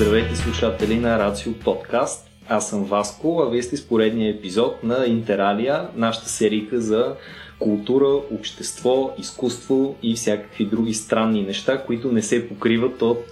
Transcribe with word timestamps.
Здравейте 0.00 0.36
слушатели 0.36 0.96
на 0.96 1.18
Рацио 1.18 1.52
подкаст. 1.52 2.30
Аз 2.48 2.70
съм 2.70 2.84
Васко, 2.84 3.42
а 3.46 3.50
вие 3.50 3.62
сте 3.62 3.76
с 3.76 3.88
поредния 3.88 4.30
епизод 4.30 4.84
на 4.84 5.06
Интералия, 5.06 5.88
нашата 5.96 6.28
серийка 6.28 6.80
за 6.80 7.14
култура, 7.58 8.06
общество, 8.06 9.14
изкуство 9.18 9.96
и 10.02 10.14
всякакви 10.14 10.64
други 10.64 10.94
странни 10.94 11.42
неща, 11.42 11.82
които 11.84 12.12
не 12.12 12.22
се 12.22 12.48
покриват 12.48 13.02
от 13.02 13.24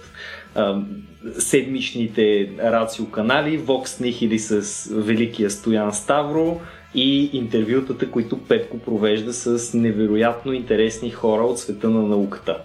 седмичните 1.39 2.49
рацио 2.59 3.05
канали, 3.05 3.59
Vox 3.59 4.23
или 4.25 4.39
с 4.39 4.85
великия 4.91 5.49
Стоян 5.49 5.93
Ставро 5.93 6.61
и 6.95 7.29
интервютата, 7.33 8.11
които 8.11 8.37
Петко 8.37 8.79
провежда 8.79 9.33
с 9.33 9.73
невероятно 9.73 10.53
интересни 10.53 11.09
хора 11.09 11.43
от 11.43 11.59
света 11.59 11.89
на 11.89 12.01
науката. 12.01 12.57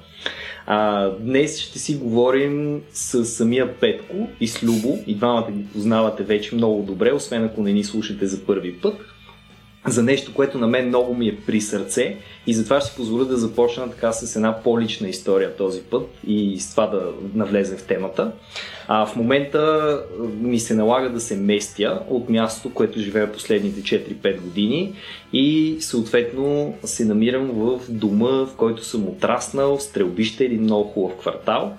А, 0.67 1.11
днес 1.11 1.59
ще 1.59 1.79
си 1.79 1.97
говорим 1.97 2.83
с 2.93 3.25
самия 3.25 3.75
Петко 3.75 4.29
и 4.41 4.49
с 4.49 4.63
Любо. 4.63 4.99
И 5.07 5.15
двамата 5.15 5.51
ги 5.51 5.65
познавате 5.73 6.23
вече 6.23 6.55
много 6.55 6.83
добре, 6.83 7.13
освен 7.13 7.45
ако 7.45 7.63
не 7.63 7.73
ни 7.73 7.85
слушате 7.85 8.27
за 8.27 8.47
първи 8.47 8.81
път 8.81 8.97
за 9.87 10.03
нещо, 10.03 10.35
което 10.35 10.59
на 10.59 10.67
мен 10.67 10.89
много 10.89 11.15
ми 11.15 11.29
е 11.29 11.37
при 11.47 11.61
сърце 11.61 12.17
и 12.47 12.55
затова 12.55 12.81
ще 12.81 12.91
си 12.91 12.97
позволя 12.97 13.25
да 13.25 13.37
започна 13.37 13.91
така 13.91 14.13
с 14.13 14.37
една 14.37 14.63
по-лична 14.63 15.09
история 15.09 15.57
този 15.57 15.81
път 15.81 16.09
и 16.27 16.61
с 16.61 16.71
това 16.71 16.87
да 16.87 17.13
навлезем 17.35 17.79
в 17.79 17.83
темата. 17.83 18.33
А, 18.89 19.07
в 19.07 19.17
момента 19.17 20.03
ми 20.41 20.61
се 20.61 20.75
налага 20.75 21.11
да 21.11 21.21
се 21.21 21.37
местя 21.37 22.01
от 22.09 22.31
мястото, 22.31 22.75
което 22.75 23.01
живея 23.01 23.33
последните 23.33 23.81
4-5 23.81 24.41
години 24.41 24.95
и 25.33 25.77
съответно 25.81 26.75
се 26.85 27.05
намирам 27.05 27.51
в 27.51 27.81
дома, 27.89 28.31
в 28.31 28.49
който 28.57 28.85
съм 28.85 29.09
отраснал, 29.09 29.79
стрелбище, 29.79 30.45
един 30.45 30.63
много 30.63 30.91
хубав 30.91 31.17
квартал. 31.17 31.77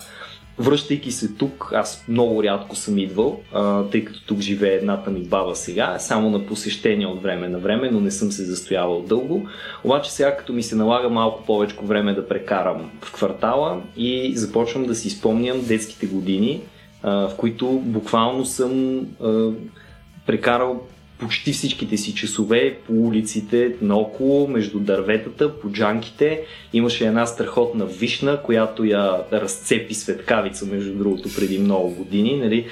Връщайки 0.58 1.12
се 1.12 1.34
тук, 1.34 1.70
аз 1.74 2.04
много 2.08 2.42
рядко 2.42 2.76
съм 2.76 2.98
идвал, 2.98 3.40
а, 3.52 3.82
тъй 3.82 4.04
като 4.04 4.26
тук 4.26 4.40
живее 4.40 4.74
едната 4.74 5.10
ми 5.10 5.20
баба 5.20 5.56
сега, 5.56 5.98
само 5.98 6.30
на 6.30 6.46
посещение 6.46 7.06
от 7.06 7.22
време 7.22 7.48
на 7.48 7.58
време, 7.58 7.90
но 7.90 8.00
не 8.00 8.10
съм 8.10 8.32
се 8.32 8.44
застоявал 8.44 9.02
дълго. 9.02 9.48
Обаче 9.84 10.12
сега 10.12 10.36
като 10.36 10.52
ми 10.52 10.62
се 10.62 10.76
налага 10.76 11.08
малко 11.08 11.44
повече 11.46 11.76
време 11.82 12.14
да 12.14 12.28
прекарам 12.28 12.90
в 13.02 13.12
квартала 13.12 13.82
и 13.96 14.32
започвам 14.36 14.84
да 14.84 14.94
си 14.94 15.10
спомням 15.10 15.60
детските 15.64 16.06
години, 16.06 16.60
а, 17.02 17.28
в 17.28 17.36
които 17.36 17.66
буквално 17.66 18.44
съм 18.44 19.00
а, 19.22 19.50
прекарал 20.26 20.82
почти 21.18 21.52
всичките 21.52 21.96
си 21.96 22.14
часове 22.14 22.78
по 22.86 22.92
улиците 22.92 23.74
наоколо, 23.80 24.48
между 24.48 24.78
дърветата, 24.78 25.60
по 25.60 25.70
джанките. 25.70 26.40
Имаше 26.72 27.06
една 27.06 27.26
страхотна 27.26 27.86
вишна, 27.86 28.42
която 28.42 28.84
я 28.84 29.22
разцепи 29.32 29.94
светкавица, 29.94 30.66
между 30.66 30.94
другото, 30.94 31.28
преди 31.36 31.58
много 31.58 31.90
години. 31.90 32.36
Нали? 32.36 32.66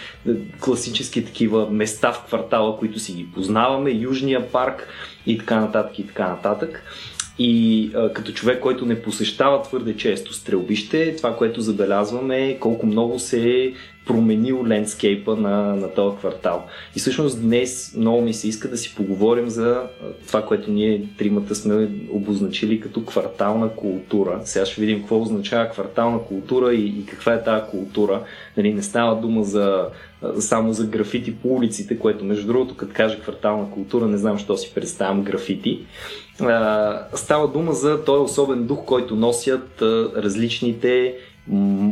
Класически 0.60 1.24
такива 1.24 1.70
места 1.70 2.12
в 2.12 2.24
квартала, 2.26 2.78
които 2.78 2.98
си 2.98 3.12
ги 3.12 3.26
познаваме, 3.34 3.90
Южния 3.90 4.52
парк 4.52 4.88
и 5.26 5.38
така 5.38 5.60
нататък 5.60 5.98
и 5.98 6.06
така 6.06 6.28
нататък. 6.28 6.82
И 7.38 7.90
а, 7.94 8.12
като 8.12 8.32
човек, 8.32 8.60
който 8.60 8.86
не 8.86 9.02
посещава 9.02 9.62
твърде 9.62 9.96
често 9.96 10.34
стрелбище, 10.34 11.16
това, 11.16 11.36
което 11.36 11.60
забелязваме 11.60 12.48
е 12.48 12.58
колко 12.58 12.86
много 12.86 13.18
се 13.18 13.50
е 13.50 13.72
променил 14.06 14.66
лендскейпа 14.66 15.36
на, 15.36 15.76
на 15.76 15.94
този 15.94 16.16
квартал. 16.16 16.66
И 16.96 16.98
всъщност 16.98 17.42
днес 17.42 17.94
много 17.96 18.20
ми 18.20 18.34
се 18.34 18.48
иска 18.48 18.68
да 18.68 18.76
си 18.76 18.94
поговорим 18.96 19.48
за 19.48 19.82
това, 20.26 20.42
което 20.46 20.70
ние 20.70 21.08
тримата 21.18 21.54
сме 21.54 21.88
обозначили 22.10 22.80
като 22.80 23.04
квартална 23.04 23.68
култура. 23.68 24.40
Сега 24.44 24.66
ще 24.66 24.80
видим 24.80 25.00
какво 25.00 25.22
означава 25.22 25.70
квартална 25.70 26.18
култура 26.18 26.74
и, 26.74 26.86
и 26.86 27.06
каква 27.06 27.34
е 27.34 27.44
тази 27.44 27.70
култура. 27.70 28.22
Нали, 28.56 28.74
не 28.74 28.82
става 28.82 29.20
дума 29.20 29.44
за, 29.44 29.88
само 30.38 30.72
за 30.72 30.86
графити 30.86 31.34
по 31.36 31.48
улиците, 31.48 31.98
което 31.98 32.24
между 32.24 32.46
другото, 32.46 32.76
като 32.76 32.92
кажа 32.94 33.20
квартална 33.20 33.70
култура, 33.70 34.06
не 34.06 34.18
знам, 34.18 34.38
що 34.38 34.56
си 34.56 34.72
представям 34.74 35.22
графити. 35.22 35.80
Става 37.14 37.48
дума 37.48 37.72
за 37.72 38.04
този 38.04 38.20
особен 38.20 38.66
дух, 38.66 38.84
който 38.84 39.16
носят 39.16 39.82
различните 40.16 41.14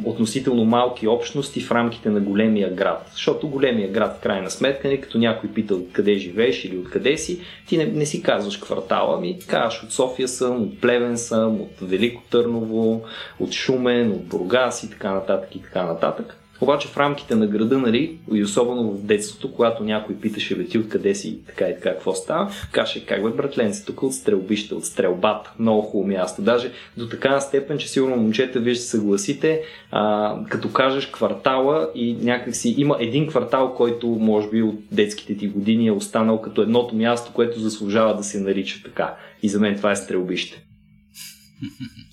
относително 0.04 0.64
малки 0.64 1.08
общности 1.08 1.60
в 1.60 1.72
рамките 1.72 2.10
на 2.10 2.20
големия 2.20 2.75
град. 2.75 3.08
Защото 3.12 3.48
големия 3.48 3.91
град, 3.91 4.16
в 4.16 4.22
крайна 4.22 4.50
сметка, 4.50 4.88
не 4.88 5.00
като 5.00 5.19
някой 5.19 5.50
пита 5.50 5.75
откъде 5.75 6.14
живееш 6.14 6.64
или 6.64 6.78
откъде 6.78 7.16
си, 7.16 7.41
ти 7.69 7.78
не, 7.78 7.86
не 7.86 8.06
си 8.06 8.22
казваш 8.22 8.56
квартала, 8.56 9.20
ми 9.20 9.38
казваш 9.47 9.82
от 9.82 9.92
София 9.92 10.28
съм, 10.28 10.62
от 10.62 10.80
Плевен 10.80 11.19
съм, 11.19 11.60
от 11.60 11.72
Велико 11.80 12.22
Търново, 12.30 13.03
от 13.41 13.53
Шумен, 13.53 14.12
от 14.12 14.24
Бургас 14.24 14.82
и 14.82 14.91
така 14.91 15.12
нататък 15.12 15.56
и 15.56 15.62
така 15.62 15.82
нататък. 15.82 16.41
Обаче 16.62 16.89
в 16.89 16.97
рамките 16.97 17.34
на 17.34 17.47
града, 17.47 17.78
нали, 17.78 18.19
и 18.33 18.43
особено 18.43 18.91
в 18.91 19.03
детството, 19.05 19.53
когато 19.53 19.84
някой 19.84 20.17
питаше, 20.17 20.56
бе 20.56 20.65
ти 20.65 20.78
откъде 20.78 21.15
си, 21.15 21.39
така 21.47 21.69
и 21.69 21.75
така, 21.75 21.93
какво 21.93 22.15
става, 22.15 22.50
каже, 22.73 23.06
как 23.06 23.23
бе, 23.23 23.31
братленци, 23.31 23.87
тук 23.87 24.03
от 24.03 24.15
стрелбище, 24.15 24.75
от 24.75 24.84
стрелбата, 24.84 25.53
много 25.59 25.83
хубаво 25.83 26.09
място. 26.09 26.43
Даже 26.43 26.72
до 26.97 27.09
така 27.09 27.41
степен, 27.41 27.78
че 27.78 27.89
сигурно 27.89 28.17
момчета 28.17 28.61
вие 28.61 28.75
ще 28.75 28.84
съгласите, 28.84 29.62
а, 29.91 30.37
като 30.49 30.72
кажеш 30.72 31.06
квартала 31.06 31.91
и 31.95 32.15
някакси 32.15 32.75
има 32.78 32.97
един 33.01 33.27
квартал, 33.27 33.75
който 33.75 34.06
може 34.06 34.49
би 34.49 34.62
от 34.62 34.78
детските 34.93 35.37
ти 35.37 35.49
години 35.49 35.87
е 35.87 35.93
останал 35.93 36.41
като 36.41 36.62
едното 36.62 36.97
място, 36.97 37.33
което 37.34 37.61
заслужава 37.61 38.17
да 38.17 38.22
се 38.22 38.41
нарича 38.41 38.83
така. 38.84 39.15
И 39.43 39.49
за 39.49 39.61
мен 39.61 39.77
това 39.77 39.91
е 39.91 39.97
стрелбище. 39.97 40.65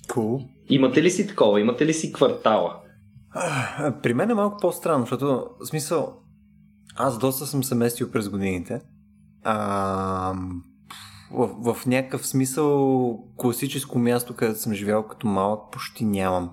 Cool. 0.07 0.43
Имате 0.69 1.03
ли 1.03 1.11
си 1.11 1.27
такова? 1.27 1.61
Имате 1.61 1.85
ли 1.85 1.93
си 1.93 2.13
квартала? 2.13 2.75
При 4.03 4.13
мен 4.13 4.29
е 4.29 4.33
малко 4.33 4.57
по-странно, 4.61 5.03
защото 5.03 5.49
в 5.59 5.67
смисъл 5.67 6.19
аз 6.95 7.19
доста 7.19 7.45
съм 7.45 7.63
се 7.63 7.75
местил 7.75 8.11
през 8.11 8.29
годините. 8.29 8.81
А, 9.43 10.33
в, 11.31 11.73
в 11.73 11.85
някакъв 11.85 12.27
смисъл 12.27 13.23
класическо 13.37 13.99
място, 13.99 14.35
където 14.35 14.59
съм 14.59 14.73
живял 14.73 15.07
като 15.07 15.27
малък, 15.27 15.71
почти 15.71 16.05
нямам. 16.05 16.51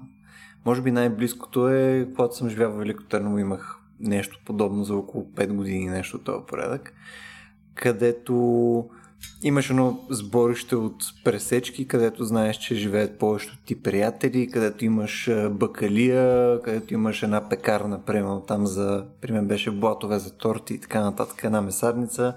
Може 0.65 0.83
би 0.83 0.91
най-близкото 0.91 1.69
е, 1.69 2.09
когато 2.15 2.37
съм 2.37 2.49
живял 2.49 2.73
в 2.73 2.79
Велико 2.79 3.03
Търново, 3.05 3.39
имах 3.39 3.81
нещо 4.01 4.41
подобно 4.47 4.85
за 4.85 4.97
около 4.97 5.25
5 5.25 5.53
години, 5.53 5.87
нещо 5.87 6.17
от 6.17 6.25
този 6.25 6.47
порядък, 6.47 6.93
където 7.75 8.35
Имаш 9.43 9.71
едно 9.71 10.01
сборище 10.11 10.77
от 10.77 11.05
пресечки, 11.25 11.89
където 11.89 12.25
знаеш, 12.25 12.57
че 12.57 12.75
живеят 12.75 13.19
повечето 13.19 13.57
ти 13.67 13.83
приятели, 13.83 14.51
където 14.51 14.85
имаш 14.85 15.31
бакалия, 15.51 16.61
където 16.63 16.95
имаш 16.95 17.23
една 17.23 17.49
пекарна, 17.49 18.05
примерно 18.05 18.41
там 18.41 18.67
за, 18.67 19.05
пример 19.21 19.43
беше 19.43 19.71
блатове 19.71 20.19
за 20.19 20.37
торти 20.37 20.75
и 20.75 20.81
така 20.81 21.01
нататък, 21.01 21.45
една 21.45 21.61
месарница. 21.63 22.35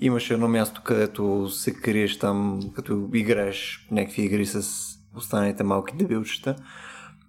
Имаш 0.00 0.30
едно 0.30 0.48
място, 0.48 0.80
където 0.84 1.48
се 1.48 1.74
криеш 1.74 2.18
там, 2.18 2.60
като 2.74 3.08
играеш 3.14 3.88
някакви 3.90 4.22
игри 4.22 4.46
с 4.46 4.64
останалите 5.16 5.62
малки 5.62 5.96
дебилчета. 5.96 6.56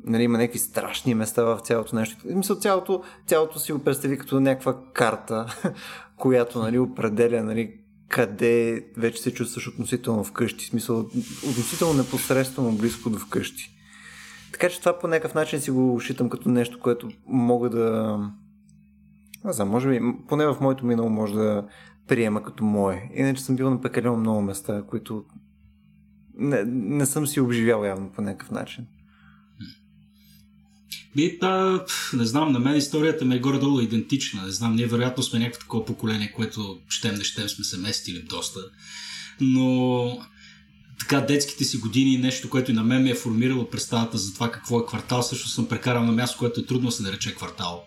Нали, 0.03 0.23
има 0.23 0.37
някакви 0.37 0.59
страшни 0.59 1.13
места 1.13 1.43
в 1.43 1.59
цялото 1.59 1.95
нещо. 1.95 2.17
Мисля, 2.25 2.55
цялото, 2.55 3.03
цялото 3.27 3.59
си 3.59 3.71
го 3.71 3.79
представи 3.79 4.17
като 4.17 4.39
някаква 4.39 4.75
карта, 4.93 5.45
която 6.17 6.59
нали, 6.59 6.79
определя 6.79 7.43
нали, 7.43 7.84
къде 8.09 8.85
вече 8.97 9.21
се 9.21 9.33
чувстваш 9.33 9.67
относително 9.67 10.23
вкъщи, 10.23 10.65
в 10.65 10.69
смисъл 10.69 10.99
относително 11.49 11.93
непосредствено 11.93 12.71
близко 12.71 13.09
до 13.09 13.19
вкъщи. 13.19 13.71
Така 14.51 14.69
че 14.69 14.79
това 14.79 14.99
по 14.99 15.07
някакъв 15.07 15.33
начин 15.33 15.61
си 15.61 15.71
го 15.71 16.01
считам 16.01 16.29
като 16.29 16.49
нещо, 16.49 16.79
което 16.79 17.09
мога 17.27 17.69
да... 17.69 18.17
Не 19.45 19.53
знам, 19.53 19.69
може 19.69 19.89
би, 19.89 20.01
поне 20.27 20.45
в 20.45 20.57
моето 20.61 20.85
минало 20.85 21.09
може 21.09 21.33
да 21.33 21.67
приема 22.07 22.43
като 22.43 22.63
мое. 22.63 23.11
Иначе 23.13 23.43
съм 23.43 23.55
бил 23.55 23.69
на 23.69 23.81
пекалено 23.81 24.17
много 24.17 24.41
места, 24.41 24.83
които 24.89 25.25
не, 26.37 26.63
не 26.65 27.05
съм 27.05 27.27
си 27.27 27.39
обживял 27.39 27.83
явно 27.83 28.11
по 28.11 28.21
някакъв 28.21 28.51
начин. 28.51 28.87
Ми, 31.15 31.39
та, 31.39 31.83
не 32.13 32.25
знам, 32.25 32.51
на 32.51 32.59
мен 32.59 32.75
историята 32.75 33.25
ми 33.25 33.35
е 33.35 33.39
горе-долу 33.39 33.81
идентична. 33.81 34.45
Не 34.45 34.51
знам, 34.51 34.75
ние 34.75 34.87
вероятно 34.87 35.23
сме 35.23 35.39
някакво 35.39 35.59
такова 35.59 35.85
поколение, 35.85 36.33
което 36.35 36.79
щем 36.89 37.15
не 37.15 37.23
щем 37.23 37.49
сме 37.49 37.63
се 37.63 37.77
местили 37.77 38.21
доста. 38.21 38.59
Но 39.41 40.19
така 40.99 41.21
детските 41.21 41.63
си 41.63 41.77
години, 41.77 42.17
нещо, 42.17 42.49
което 42.49 42.71
и 42.71 42.73
на 42.73 42.83
мен 42.83 43.03
ми 43.03 43.09
е 43.09 43.15
формирало 43.15 43.69
представата 43.69 44.17
за 44.17 44.33
това 44.33 44.51
какво 44.51 44.79
е 44.79 44.85
квартал, 44.85 45.23
също 45.23 45.49
съм 45.49 45.67
прекарал 45.67 46.03
на 46.03 46.11
място, 46.11 46.37
което 46.37 46.59
е 46.59 46.65
трудно 46.65 46.91
се 46.91 47.03
нарече 47.03 47.35
квартал. 47.35 47.83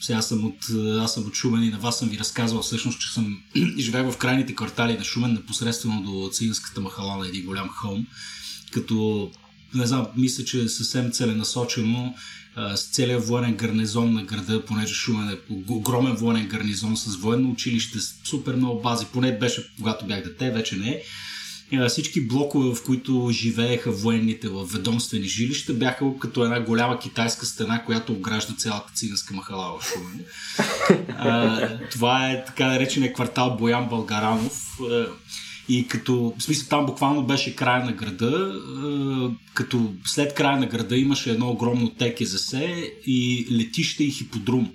Сега 0.00 0.22
съм 0.22 0.44
от, 0.44 0.70
аз 1.00 1.14
съм 1.14 1.26
от 1.26 1.34
Шумен 1.34 1.62
и 1.62 1.70
на 1.70 1.78
вас 1.78 1.98
съм 1.98 2.08
ви 2.08 2.18
разказвал 2.18 2.62
всъщност, 2.62 3.00
че 3.00 3.12
съм 3.12 3.42
живея 3.78 4.10
в 4.10 4.16
крайните 4.16 4.54
квартали 4.54 4.98
на 4.98 5.04
Шумен, 5.04 5.32
непосредствено 5.32 6.02
до 6.02 6.30
циганската 6.32 6.80
махала 6.80 7.16
на 7.16 7.28
един 7.28 7.44
голям 7.44 7.68
хълм, 7.68 8.06
като 8.70 9.30
не 9.74 9.86
знам, 9.86 10.06
мисля, 10.16 10.44
че 10.44 10.62
е 10.62 10.68
съвсем 10.68 11.10
целенасочено 11.12 12.14
с 12.74 12.90
целият 12.90 13.26
военен 13.26 13.54
гарнизон 13.54 14.14
на 14.14 14.24
града, 14.24 14.64
понеже 14.64 14.94
Шумен 14.94 15.28
е 15.28 15.38
огромен 15.68 16.14
военен 16.14 16.46
гарнизон 16.46 16.96
с 16.96 17.16
военно 17.16 17.50
училище, 17.50 18.00
с 18.00 18.14
супер 18.24 18.54
много 18.54 18.82
бази, 18.82 19.06
поне 19.12 19.38
беше 19.38 19.72
когато 19.76 20.06
бях 20.06 20.22
дете, 20.24 20.50
вече 20.50 20.76
не 20.76 21.02
всички 21.88 22.26
блокове, 22.26 22.74
в 22.74 22.84
които 22.84 23.28
живееха 23.32 23.92
военните 23.92 24.48
в 24.48 24.64
ведомствени 24.72 25.28
жилища, 25.28 25.74
бяха 25.74 26.04
като 26.20 26.44
една 26.44 26.60
голяма 26.60 26.98
китайска 26.98 27.46
стена, 27.46 27.84
която 27.84 28.12
огражда 28.12 28.54
цялата 28.54 28.92
циганска 28.94 29.34
махала 29.34 29.78
в 29.80 29.84
Шумен. 29.84 30.24
това 31.90 32.30
е 32.30 32.44
така 32.44 32.66
наречения 32.66 33.12
квартал 33.12 33.56
Боян 33.56 33.88
Българанов. 33.88 34.78
И 35.68 35.88
като, 35.88 36.34
в 36.38 36.42
смисъл 36.42 36.68
там 36.68 36.86
буквално 36.86 37.26
беше 37.26 37.56
края 37.56 37.84
на 37.84 37.92
града, 37.92 38.60
като 39.54 39.94
след 40.04 40.34
края 40.34 40.56
на 40.56 40.66
града 40.66 40.96
имаше 40.96 41.30
едно 41.30 41.50
огромно 41.50 41.90
теке 41.90 42.24
за 42.24 42.38
се 42.38 42.92
и 43.06 43.46
летище 43.50 44.04
и 44.04 44.10
хиподрум 44.10 44.70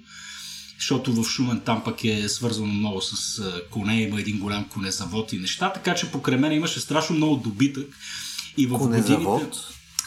защото 0.80 1.13
в 1.13 1.24
Шумен 1.24 1.62
там 1.66 1.84
пък 1.84 2.04
е 2.04 2.30
свързано 2.30 2.74
много 2.74 3.01
с 3.01 3.42
коне, 3.72 4.01
има 4.01 4.19
един 4.19 4.39
голям 4.39 4.69
конезавод 4.69 5.34
и 5.34 5.39
неща, 5.39 5.74
така 5.74 5.95
че 5.95 6.12
покрай 6.12 6.38
мен 6.38 6.51
имаше 6.51 6.80
страшно 6.80 7.16
много 7.16 7.36
добитък. 7.36 7.88
И 8.57 8.66
в 8.66 8.78
конезавод? 8.78 9.40
Годините... 9.40 9.57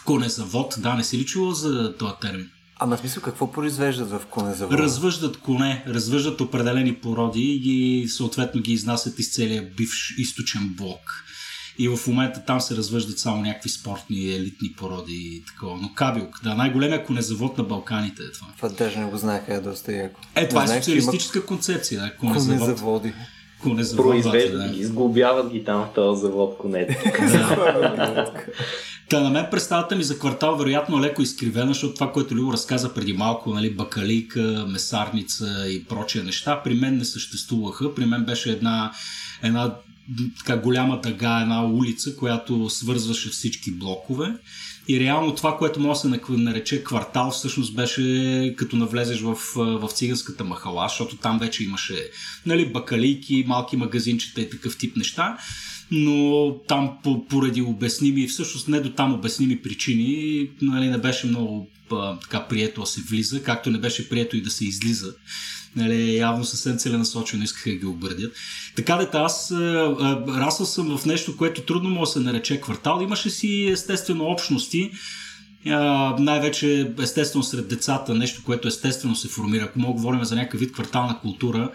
Конезавод, 0.05 0.75
да, 0.79 0.94
не 0.94 1.05
си 1.05 1.19
ли 1.19 1.26
чувал 1.26 1.53
за 1.53 1.97
този 1.97 2.15
термин? 2.21 2.50
Ама 2.82 2.99
смисъл 2.99 3.23
какво 3.23 3.53
произвеждат 3.53 4.11
в 4.11 4.23
конезавод? 4.31 4.75
Развъждат 4.75 5.37
коне, 5.37 5.85
развъждат 5.87 6.41
определени 6.41 6.94
породи 6.94 7.61
и 7.65 8.09
съответно 8.09 8.61
ги 8.61 8.73
изнасят 8.73 9.19
из 9.19 9.35
целия 9.35 9.62
бивш 9.77 10.15
източен 10.19 10.75
блок. 10.77 11.25
И 11.79 11.88
в 11.88 12.06
момента 12.06 12.44
там 12.47 12.61
се 12.61 12.77
развъждат 12.77 13.19
само 13.19 13.43
някакви 13.43 13.69
спортни 13.69 14.35
елитни 14.35 14.73
породи 14.73 15.12
и 15.12 15.44
такова. 15.44 15.79
Но 15.82 15.94
Кабилк, 15.94 16.41
да, 16.43 16.55
най-големия 16.55 17.05
конезавод 17.05 17.59
на 17.59 17.65
Балканите 17.65 18.23
е 18.23 18.32
това. 18.32 18.47
Това 18.56 18.69
даже 18.69 18.99
не 18.99 19.11
го 19.11 19.17
знаех, 19.17 19.43
е 19.49 19.61
доста 19.61 19.93
яко. 19.93 20.21
Е, 20.35 20.49
това 20.49 20.65
не 20.65 20.76
е 20.76 20.83
социалистическа 20.83 21.38
има... 21.38 21.47
концепция. 21.47 22.00
Да, 22.00 22.17
конезавод. 22.17 22.59
конезаводи. 22.61 23.12
Конезавод, 23.62 24.07
Произвеждат 24.07 24.62
да. 24.62 24.69
ги, 24.69 24.85
сглобяват 24.85 25.53
ги 25.53 25.65
там 25.65 25.85
в 25.85 25.95
този 25.95 26.21
завод 26.21 26.57
конете. 26.59 27.12
Та 29.09 29.21
на 29.21 29.31
мен 29.31 29.47
представата 29.51 29.97
ми 29.97 30.03
за 30.03 30.19
квартал 30.19 30.57
вероятно 30.57 30.99
е 30.99 31.01
леко 31.01 31.23
изкривена, 31.23 31.67
защото 31.67 31.95
това, 31.95 32.12
което 32.12 32.35
Любо 32.35 32.53
разказа 32.53 32.95
преди 32.95 33.12
малко, 33.12 33.51
нали, 33.55 33.71
бакалийка, 33.71 34.67
месарница 34.69 35.67
и 35.69 35.85
прочие 35.85 36.23
неща, 36.23 36.62
при 36.65 36.75
мен 36.75 36.97
не 36.97 37.05
съществуваха. 37.05 37.95
При 37.95 38.07
мен 38.07 38.25
беше 38.25 38.51
една, 38.51 38.93
една 39.43 39.75
така 40.39 40.57
голяма 40.57 41.01
дъга, 41.01 41.41
една 41.41 41.67
улица, 41.67 42.17
която 42.17 42.71
свързваше 42.71 43.29
всички 43.29 43.71
блокове. 43.71 44.35
И 44.88 45.00
реално 45.00 45.35
това, 45.35 45.59
което 45.59 45.81
може 45.81 46.03
да 46.03 46.19
се 46.19 46.21
нарече 46.29 46.85
квартал, 46.85 47.31
всъщност 47.31 47.75
беше 47.75 48.55
като 48.56 48.77
навлезеш 48.77 49.21
в, 49.21 49.38
в 49.56 49.88
циганската 49.88 50.44
махала, 50.44 50.88
защото 50.88 51.17
там 51.17 51.38
вече 51.38 51.65
имаше 51.65 52.11
нали, 52.47 52.73
бакалийки, 52.73 53.44
малки 53.47 53.77
магазинчета 53.77 54.41
и 54.41 54.50
такъв 54.50 54.79
тип 54.79 54.97
неща. 54.97 55.38
Но 55.91 56.55
там 56.69 56.91
поради 57.29 57.62
обясними, 57.62 58.27
всъщност 58.27 58.69
не 58.69 58.81
до 58.81 58.91
там 58.91 59.15
обясними 59.15 59.62
причини, 59.62 60.49
нали, 60.62 60.88
не 60.88 60.99
беше 60.99 61.26
много 61.26 61.69
така 62.21 62.47
прието 62.49 62.81
да 62.81 62.87
се 62.87 63.00
влиза, 63.00 63.43
както 63.43 63.71
не 63.71 63.79
беше 63.79 64.09
прието 64.09 64.37
и 64.37 64.43
да 64.43 64.50
се 64.50 64.65
излиза 64.65 65.15
нали, 65.77 66.17
явно 66.17 66.45
съвсем 66.45 66.79
целенасочено 66.79 67.45
искаха 67.45 67.71
да 67.71 67.77
ги 67.77 67.87
обърдят. 67.87 68.33
Така 68.77 68.97
дета, 68.97 69.19
аз 69.19 69.53
расъл 70.29 70.67
съм 70.67 70.99
в 70.99 71.05
нещо, 71.05 71.37
което 71.37 71.63
трудно 71.63 71.91
може 71.91 72.09
да 72.09 72.13
се 72.13 72.21
нарече 72.21 72.61
квартал. 72.61 73.01
Имаше 73.03 73.31
си 73.31 73.69
естествено 73.73 74.25
общности, 74.25 74.91
най-вече 76.19 76.93
естествено 77.01 77.45
сред 77.45 77.69
децата, 77.69 78.15
нещо, 78.15 78.43
което 78.45 78.69
естествено 78.69 79.17
се 79.17 79.29
формира. 79.29 79.65
Ако 79.65 79.79
мога 79.79 79.93
говорим 79.93 80.25
за 80.25 80.37
някакъв 80.37 80.61
вид 80.61 80.73
квартална 80.73 81.19
култура, 81.19 81.71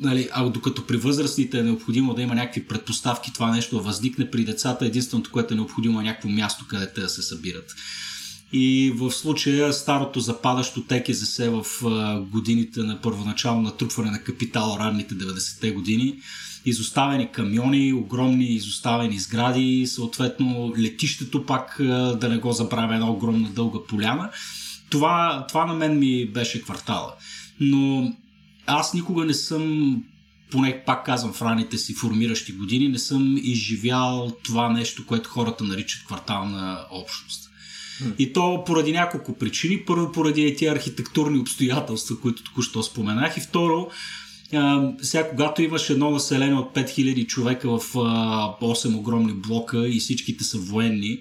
нали, 0.00 0.28
а 0.32 0.44
докато 0.44 0.86
при 0.86 0.96
възрастните 0.96 1.58
е 1.58 1.62
необходимо 1.62 2.14
да 2.14 2.22
има 2.22 2.34
някакви 2.34 2.66
предпоставки 2.66 3.32
това 3.32 3.50
нещо 3.50 3.76
да 3.76 3.82
възникне, 3.82 4.30
при 4.30 4.44
децата 4.44 4.86
единственото, 4.86 5.30
което 5.30 5.54
е 5.54 5.56
необходимо 5.56 6.00
е 6.00 6.04
някакво 6.04 6.28
място, 6.28 6.64
където 6.68 7.00
да 7.00 7.08
се 7.08 7.22
събират. 7.22 7.74
И 8.52 8.92
в 8.96 9.10
случая 9.10 9.72
старото 9.72 10.20
западащо 10.20 10.82
ТКЗС 10.82 11.38
в 11.38 11.64
годините 12.30 12.80
на 12.80 13.00
първоначално 13.00 13.62
натрупване 13.62 14.10
на 14.10 14.22
капитал, 14.22 14.76
ранните 14.80 15.14
90-те 15.14 15.70
години, 15.70 16.18
изоставени 16.64 17.32
камиони, 17.32 17.92
огромни 17.92 18.44
изоставени 18.44 19.18
сгради, 19.18 19.86
съответно 19.86 20.72
летището 20.78 21.46
пак, 21.46 21.76
да 22.18 22.28
не 22.28 22.38
го 22.38 22.52
забравя, 22.52 22.94
една 22.94 23.10
огромна 23.10 23.48
дълга 23.48 23.78
поляна. 23.88 24.30
Това, 24.90 25.46
това 25.48 25.66
на 25.66 25.74
мен 25.74 25.98
ми 25.98 26.26
беше 26.26 26.62
квартала. 26.62 27.14
Но 27.60 28.12
аз 28.66 28.94
никога 28.94 29.24
не 29.24 29.34
съм 29.34 29.96
поне 30.50 30.82
пак 30.86 31.06
казвам 31.06 31.32
в 31.32 31.42
раните 31.42 31.78
си 31.78 31.94
формиращи 31.94 32.52
години, 32.52 32.88
не 32.88 32.98
съм 32.98 33.36
изживял 33.36 34.36
това 34.44 34.68
нещо, 34.68 35.06
което 35.06 35.30
хората 35.30 35.64
наричат 35.64 36.06
квартална 36.06 36.80
общност. 36.90 37.51
И 38.18 38.32
то 38.32 38.64
поради 38.66 38.92
няколко 38.92 39.34
причини. 39.34 39.82
Първо, 39.86 40.12
поради 40.12 40.56
тези 40.58 40.66
архитектурни 40.66 41.38
обстоятелства, 41.38 42.20
които 42.20 42.42
току-що 42.42 42.82
споменах. 42.82 43.36
И 43.36 43.40
второ, 43.40 43.88
сега, 45.02 45.30
когато 45.30 45.62
имаш 45.62 45.90
едно 45.90 46.10
население 46.10 46.54
от 46.54 46.74
5000 46.74 47.26
човека 47.26 47.78
в 47.78 47.94
8 47.94 48.96
огромни 48.96 49.32
блока 49.32 49.88
и 49.88 50.00
всичките 50.00 50.44
са 50.44 50.58
военни 50.58 51.18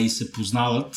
и 0.00 0.08
се 0.08 0.32
познават, 0.32 0.96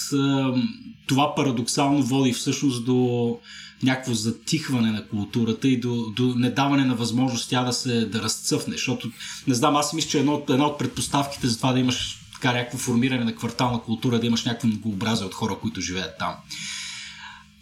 това 1.07 1.35
парадоксално 1.35 2.03
води 2.03 2.33
всъщност 2.33 2.85
до 2.85 3.37
някакво 3.83 4.13
затихване 4.13 4.91
на 4.91 5.07
културата 5.07 5.67
и 5.67 5.79
до, 5.79 6.05
до 6.15 6.35
недаване 6.35 6.85
на 6.85 6.95
възможност 6.95 7.49
тя 7.49 7.63
да 7.63 7.73
се 7.73 8.05
да 8.05 8.21
разцъфне. 8.21 8.73
Защото, 8.73 9.11
не 9.47 9.53
знам, 9.53 9.75
аз 9.75 9.93
мисля, 9.93 10.09
че 10.09 10.19
едно, 10.19 10.43
една 10.49 10.65
от 10.65 10.79
предпоставките 10.79 11.47
за 11.47 11.57
това 11.57 11.73
да 11.73 11.79
имаш 11.79 12.20
така 12.41 12.53
някакво 12.53 12.77
формиране 12.77 13.23
на 13.23 13.35
квартална 13.35 13.81
култура, 13.81 14.19
да 14.19 14.27
имаш 14.27 14.45
някакво 14.45 14.67
многообразие 14.67 15.25
от 15.25 15.33
хора, 15.33 15.55
които 15.61 15.81
живеят 15.81 16.17
там. 16.19 16.33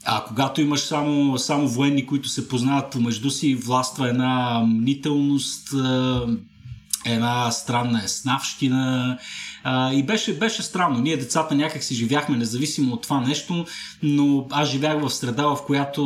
А 0.06 0.24
когато 0.28 0.62
имаш 0.62 0.80
само, 0.80 1.38
само 1.38 1.68
военни, 1.68 2.06
които 2.06 2.30
се 2.30 2.48
познават 2.48 2.92
помежду 2.92 3.30
си, 3.30 3.56
властва 3.56 4.10
една 4.10 4.64
мнителност, 4.68 5.70
една 7.06 7.52
странна 7.52 8.04
еснавщина 8.04 9.18
и 9.94 10.04
беше, 10.04 10.38
беше 10.38 10.64
странно. 10.64 11.00
Ние 11.00 11.18
децата 11.18 11.56
някак 11.56 11.84
си 11.84 11.96
живяхме 11.96 12.38
независимо 12.38 12.94
от 12.94 13.02
това 13.02 13.22
нещо, 13.22 13.66
но 14.04 14.48
аз 14.52 14.70
живях 14.70 15.02
в 15.02 15.10
среда, 15.10 15.46
в 15.46 15.66
която 15.66 16.04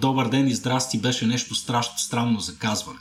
добър 0.00 0.28
ден 0.28 0.48
и 0.48 0.54
здрасти 0.54 0.98
беше 0.98 1.26
нещо 1.26 1.54
страшно 1.54 1.98
странно 1.98 2.40
за 2.40 2.56
казване. 2.56 2.98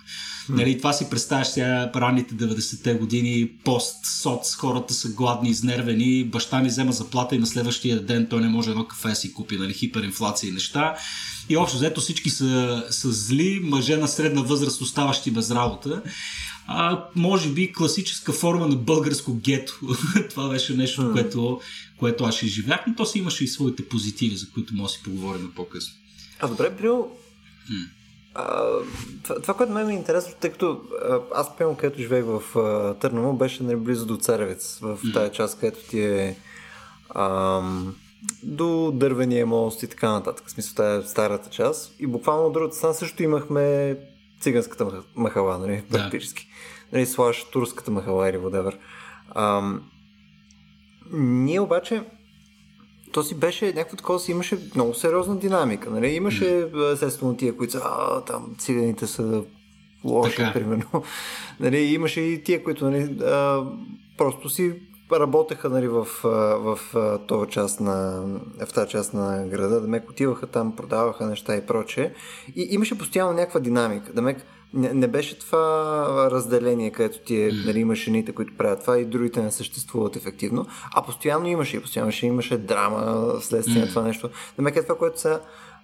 Нали, 0.49 0.77
това 0.77 0.93
си 0.93 1.09
представяш 1.09 1.47
сега 1.47 1.91
ранните 1.95 2.35
90-те 2.35 2.93
години, 2.93 3.49
пост-соц, 3.63 4.55
хората 4.55 4.93
са 4.93 5.09
гладни, 5.09 5.49
изнервени, 5.49 6.23
баща 6.23 6.59
ми 6.59 6.67
взема 6.67 6.91
заплата 6.91 7.35
и 7.35 7.39
на 7.39 7.47
следващия 7.47 8.01
ден 8.01 8.27
той 8.29 8.41
не 8.41 8.47
може 8.47 8.69
едно 8.69 8.87
кафе 8.87 9.15
си 9.15 9.33
купи, 9.33 9.57
нали, 9.57 9.73
хиперинфлация 9.73 10.49
и 10.49 10.51
неща. 10.51 10.95
И 11.49 11.57
общо 11.57 11.77
взето 11.77 12.01
всички 12.01 12.29
са, 12.29 12.83
са 12.89 13.11
зли, 13.11 13.59
мъже 13.63 13.97
на 13.97 14.07
средна 14.07 14.41
възраст 14.41 14.81
оставащи 14.81 15.31
без 15.31 15.51
работа. 15.51 16.01
А, 16.67 17.05
може 17.15 17.49
би 17.49 17.73
класическа 17.73 18.33
форма 18.33 18.67
на 18.67 18.75
българско 18.75 19.35
гето. 19.35 19.79
това 20.29 20.49
беше 20.49 20.73
нещо, 20.73 21.01
mm. 21.01 21.11
което, 21.11 21.61
което 21.97 22.23
аз 22.23 22.39
живях, 22.43 22.79
но 22.87 22.95
то 22.95 23.05
си 23.05 23.19
имаше 23.19 23.43
и 23.43 23.47
своите 23.47 23.85
позитиви, 23.85 24.35
за 24.35 24.49
които 24.49 24.73
може 24.75 24.93
да 24.93 24.97
си 24.97 25.03
поговорим 25.03 25.51
по-късно. 25.55 25.93
А 26.39 26.47
добре, 26.47 26.69
Брил, 26.69 27.11
mm 27.71 28.02
а, 28.35 28.65
това, 29.23 29.53
което 29.53 29.73
ме 29.73 29.81
е 29.81 29.95
интересно, 29.95 30.35
тъй 30.39 30.51
като 30.51 30.81
аз 31.35 31.57
пълно, 31.57 31.77
където 31.77 32.01
живеех 32.01 32.25
в 32.25 32.43
Търново, 32.99 33.33
беше 33.33 33.63
нали, 33.63 33.75
близо 33.75 34.05
до 34.05 34.17
Царевец, 34.17 34.79
в 34.81 34.99
тая 35.13 35.31
част, 35.31 35.59
където 35.59 35.89
ти 35.89 36.01
е 36.01 36.37
а, 37.09 37.61
до 38.43 38.91
дървения 38.91 39.45
мост 39.45 39.83
и 39.83 39.87
така 39.87 40.11
нататък. 40.11 40.47
В 40.47 40.51
смисъл, 40.51 40.75
тая 40.75 41.03
старата 41.03 41.49
част. 41.49 41.95
И 41.99 42.07
буквално 42.07 42.45
от 42.45 42.53
другата 42.53 42.75
страна 42.75 42.93
също 42.93 43.23
имахме 43.23 43.97
циганската 44.41 45.03
махала, 45.15 45.57
нали, 45.57 45.83
практически. 45.91 46.47
Да. 46.91 46.97
Нали, 46.97 47.05
слаш 47.05 47.43
турската 47.43 47.91
махала 47.91 48.29
или 48.29 48.37
whatever. 48.37 48.77
А, 49.29 49.73
ние 51.11 51.59
обаче 51.59 52.03
то 53.13 53.23
си 53.23 53.35
беше 53.35 53.65
някакво 53.65 53.97
такова 53.97 54.19
си 54.19 54.31
имаше 54.31 54.57
много 54.75 54.93
сериозна 54.93 55.35
динамика. 55.35 55.89
Нали? 55.89 56.07
Имаше 56.07 56.67
естествено 56.93 57.37
тия, 57.37 57.57
които 57.57 57.73
са 57.73 57.81
а, 57.83 58.21
там 58.21 58.55
циганите 58.59 59.07
са 59.07 59.43
лоши, 60.03 60.35
така. 60.35 60.53
примерно. 60.53 61.03
нали? 61.59 61.77
Имаше 61.77 62.21
и 62.21 62.43
тия, 62.43 62.63
които 62.63 62.89
нали, 62.89 63.23
а, 63.23 63.65
просто 64.17 64.49
си 64.49 64.73
работеха 65.11 65.69
нали, 65.69 65.87
в, 65.87 66.07
в, 66.23 66.79
в, 66.93 67.19
това 67.27 67.47
част 67.47 67.79
на, 67.79 68.23
в 68.65 68.73
тази 68.73 68.89
част 68.89 69.13
на 69.13 69.45
града, 69.47 69.81
да 69.81 69.87
мек 69.87 70.09
отиваха 70.09 70.47
там, 70.47 70.75
продаваха 70.75 71.25
неща 71.25 71.55
и 71.55 71.65
прочее. 71.65 72.13
И 72.55 72.67
имаше 72.69 72.97
постоянно 72.97 73.33
някаква 73.33 73.59
динамика. 73.59 74.13
Да 74.13 74.21
мек 74.21 74.45
не, 74.73 74.93
не 74.93 75.07
беше 75.07 75.39
това 75.39 76.27
разделение, 76.31 76.91
където 76.91 77.19
ти 77.19 77.41
е, 77.41 77.51
нали, 77.65 77.79
имаш 77.79 78.03
жените, 78.03 78.31
които 78.31 78.57
правят 78.57 78.81
това 78.81 78.99
и 78.99 79.05
другите 79.05 79.41
не 79.41 79.51
съществуват 79.51 80.15
ефективно, 80.15 80.65
а 80.95 81.05
постоянно 81.05 81.47
имаше, 81.47 81.81
постоянно 81.81 82.07
имаше, 82.07 82.25
имаше 82.25 82.57
драма 82.57 83.33
вследствие 83.39 83.81
на 83.81 83.87
това 83.87 84.01
нещо. 84.01 84.29
Намека 84.57 84.79
е 84.79 84.83
това, 84.83 84.97
което 84.97 85.19
са 85.19 85.39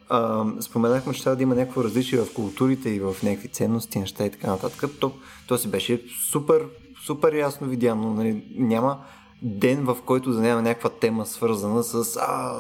а, 0.10 0.46
споменахме, 0.62 1.14
че 1.14 1.24
трябва 1.24 1.36
да 1.36 1.44
има 1.44 1.56
някакво 1.56 1.84
различие 1.84 2.20
в 2.20 2.34
културите 2.34 2.90
и 2.90 3.00
в 3.00 3.16
някакви 3.24 3.48
ценности, 3.48 4.00
неща 4.00 4.26
и 4.26 4.32
така 4.32 4.48
нататък. 4.48 4.90
То, 5.00 5.12
то 5.48 5.58
си 5.58 5.68
беше 5.68 6.02
супер 6.32 6.66
супер 7.06 7.34
ясно 7.34 7.68
видяно. 7.68 8.14
Нали, 8.14 8.44
няма 8.56 9.00
ден, 9.42 9.86
в 9.86 9.98
който 10.06 10.32
да 10.32 10.42
няма 10.42 10.62
някаква 10.62 10.90
тема 10.90 11.26
свързана 11.26 11.84
с 11.84 12.18
а, 12.18 12.54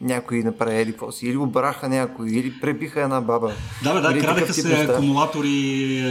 някой 0.00 0.38
направи 0.38 0.76
еди 0.76 0.90
какво 0.90 1.12
си, 1.12 1.26
или 1.26 1.36
обраха 1.36 1.88
някой, 1.88 2.30
или 2.30 2.60
пребиха 2.60 3.02
една 3.02 3.20
баба. 3.20 3.52
Да, 3.84 3.94
бе, 3.94 4.00
да, 4.00 4.20
крадеха 4.20 4.54
се 4.54 4.68
неща. 4.68 4.92
акумулатори 4.92 5.48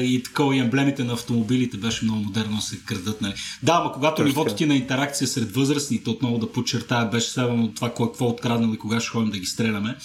и 0.04 0.24
такова 0.24 0.56
и 0.56 0.60
емблемите 0.60 1.04
на 1.04 1.14
автомобилите 1.14 1.78
беше 1.78 2.06
много 2.06 2.20
модерно 2.20 2.62
се 2.62 2.80
крадат. 2.86 3.22
Нали. 3.22 3.34
Да, 3.64 3.74
ама 3.82 3.92
когато 3.94 4.16
Точно. 4.16 4.28
нивото 4.28 4.56
ти 4.56 4.66
на 4.66 4.76
интеракция 4.76 5.28
сред 5.28 5.56
възрастните, 5.56 6.10
отново 6.10 6.38
да 6.38 6.52
подчертая, 6.52 7.06
беше 7.06 7.30
следвано 7.30 7.74
това 7.74 7.88
какво 7.90 8.26
е 8.26 8.30
откраднал 8.30 8.74
и 8.74 8.78
кога 8.78 9.00
ще 9.00 9.10
ходим 9.10 9.32
да 9.32 9.38
ги 9.38 9.46
стреляме. 9.46 9.96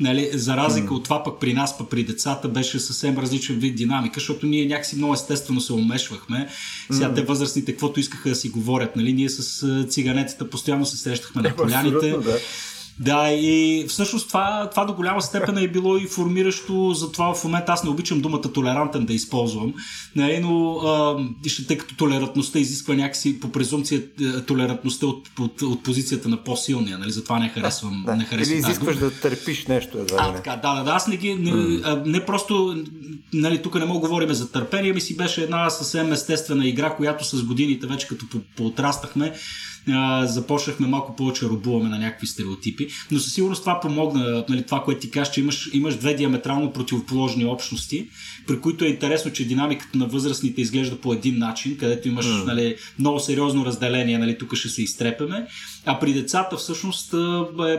Нали, 0.00 0.30
за 0.34 0.56
разлика 0.56 0.88
mm. 0.88 0.96
от 0.96 1.04
това 1.04 1.24
пък 1.24 1.40
при 1.40 1.54
нас, 1.54 1.78
пък 1.78 1.90
при 1.90 2.04
децата 2.04 2.48
беше 2.48 2.80
съвсем 2.80 3.18
различен 3.18 3.56
вид 3.56 3.76
динамика, 3.76 4.20
защото 4.20 4.46
ние 4.46 4.66
някакси 4.66 4.96
много 4.96 5.14
естествено 5.14 5.60
се 5.60 5.72
умешвахме. 5.72 6.48
Сега 6.90 7.08
mm. 7.08 7.14
те 7.14 7.22
възрастните, 7.22 7.72
каквото 7.72 8.00
искаха 8.00 8.28
да 8.28 8.34
си 8.34 8.48
говорят. 8.48 8.96
Нали, 8.96 9.12
ние 9.12 9.28
с 9.28 9.84
циганетата 9.88 10.50
постоянно 10.50 10.86
се 10.86 10.96
срещахме 10.96 11.42
на 11.42 11.56
поляните. 11.56 12.10
Да. 12.10 12.38
Да, 13.00 13.30
и 13.32 13.84
всъщност 13.88 14.28
това, 14.28 14.68
това 14.70 14.84
до 14.84 14.94
голяма 14.94 15.22
степен 15.22 15.58
е 15.58 15.68
било 15.68 15.96
и 15.96 16.06
формиращо 16.06 16.94
за 16.94 17.12
това 17.12 17.34
в 17.34 17.44
момента. 17.44 17.72
Аз 17.72 17.84
не 17.84 17.90
обичам 17.90 18.20
думата 18.20 18.52
толерантен 18.54 19.04
да 19.04 19.12
използвам, 19.12 19.74
нали, 20.16 20.38
но 20.38 20.74
а, 20.76 21.16
тъй 21.68 21.78
като 21.78 21.96
толерантността 21.96 22.58
изисква 22.58 22.94
някакси 22.94 23.40
по 23.40 23.52
презумпция 23.52 24.02
е, 24.20 24.40
толерантността 24.40 25.06
от, 25.06 25.30
от, 25.38 25.62
от 25.62 25.82
позицията 25.82 26.28
на 26.28 26.36
по-силния, 26.36 26.98
нали, 26.98 27.10
затова 27.10 27.38
не 27.38 27.48
харесвам. 27.48 28.02
Да, 28.06 28.16
не 28.16 28.24
харесвам 28.24 28.58
Или 28.58 28.58
изискваш 28.58 28.96
да 28.96 29.10
търпиш 29.10 29.66
нещо. 29.66 29.98
Едва 29.98 30.16
а, 30.20 30.34
така, 30.34 30.56
да, 30.56 30.74
да, 30.74 30.84
да, 30.84 30.90
аз 30.90 31.06
не 31.06 31.16
ги, 31.16 31.34
не, 31.34 31.52
mm. 31.52 32.06
не 32.06 32.26
просто, 32.26 32.84
нали, 33.32 33.62
тук 33.62 33.74
не 33.74 33.84
мога 33.84 34.00
говорим 34.00 34.32
за 34.34 34.52
търпение, 34.52 34.92
ми 34.92 35.00
си 35.00 35.16
беше 35.16 35.42
една 35.42 35.70
съвсем 35.70 36.12
естествена 36.12 36.66
игра, 36.66 36.90
която 36.90 37.24
с 37.24 37.42
годините 37.42 37.86
вече 37.86 38.08
като 38.08 38.26
поотраснахме, 38.56 39.34
а, 39.90 40.26
започнахме 40.26 40.86
малко 40.86 41.16
повече 41.16 41.46
рубуваме 41.46 41.88
на 41.88 41.98
някакви 41.98 42.26
стереотипи, 42.26 42.88
но 43.10 43.18
със 43.18 43.32
сигурност 43.34 43.62
това 43.62 43.80
помогна, 43.80 44.44
нали, 44.48 44.62
това, 44.62 44.82
което 44.82 45.00
ти 45.00 45.10
кажеш, 45.10 45.34
че 45.34 45.40
имаш, 45.40 45.70
имаш 45.72 45.96
две 45.96 46.14
диаметрално 46.14 46.72
противоположни 46.72 47.44
общности, 47.44 48.08
при 48.46 48.60
които 48.60 48.84
е 48.84 48.88
интересно, 48.88 49.32
че 49.32 49.48
динамиката 49.48 49.98
на 49.98 50.06
възрастните 50.06 50.60
изглежда 50.60 50.96
по 50.96 51.12
един 51.12 51.38
начин, 51.38 51.76
където 51.78 52.08
имаш 52.08 52.26
mm. 52.26 52.46
нали, 52.46 52.76
много 52.98 53.20
сериозно 53.20 53.66
разделение, 53.66 54.18
нали, 54.18 54.38
тук 54.38 54.54
ще 54.54 54.68
се 54.68 54.82
изтрепеме, 54.82 55.46
а 55.86 55.98
при 55.98 56.12
децата 56.12 56.56
всъщност 56.56 57.14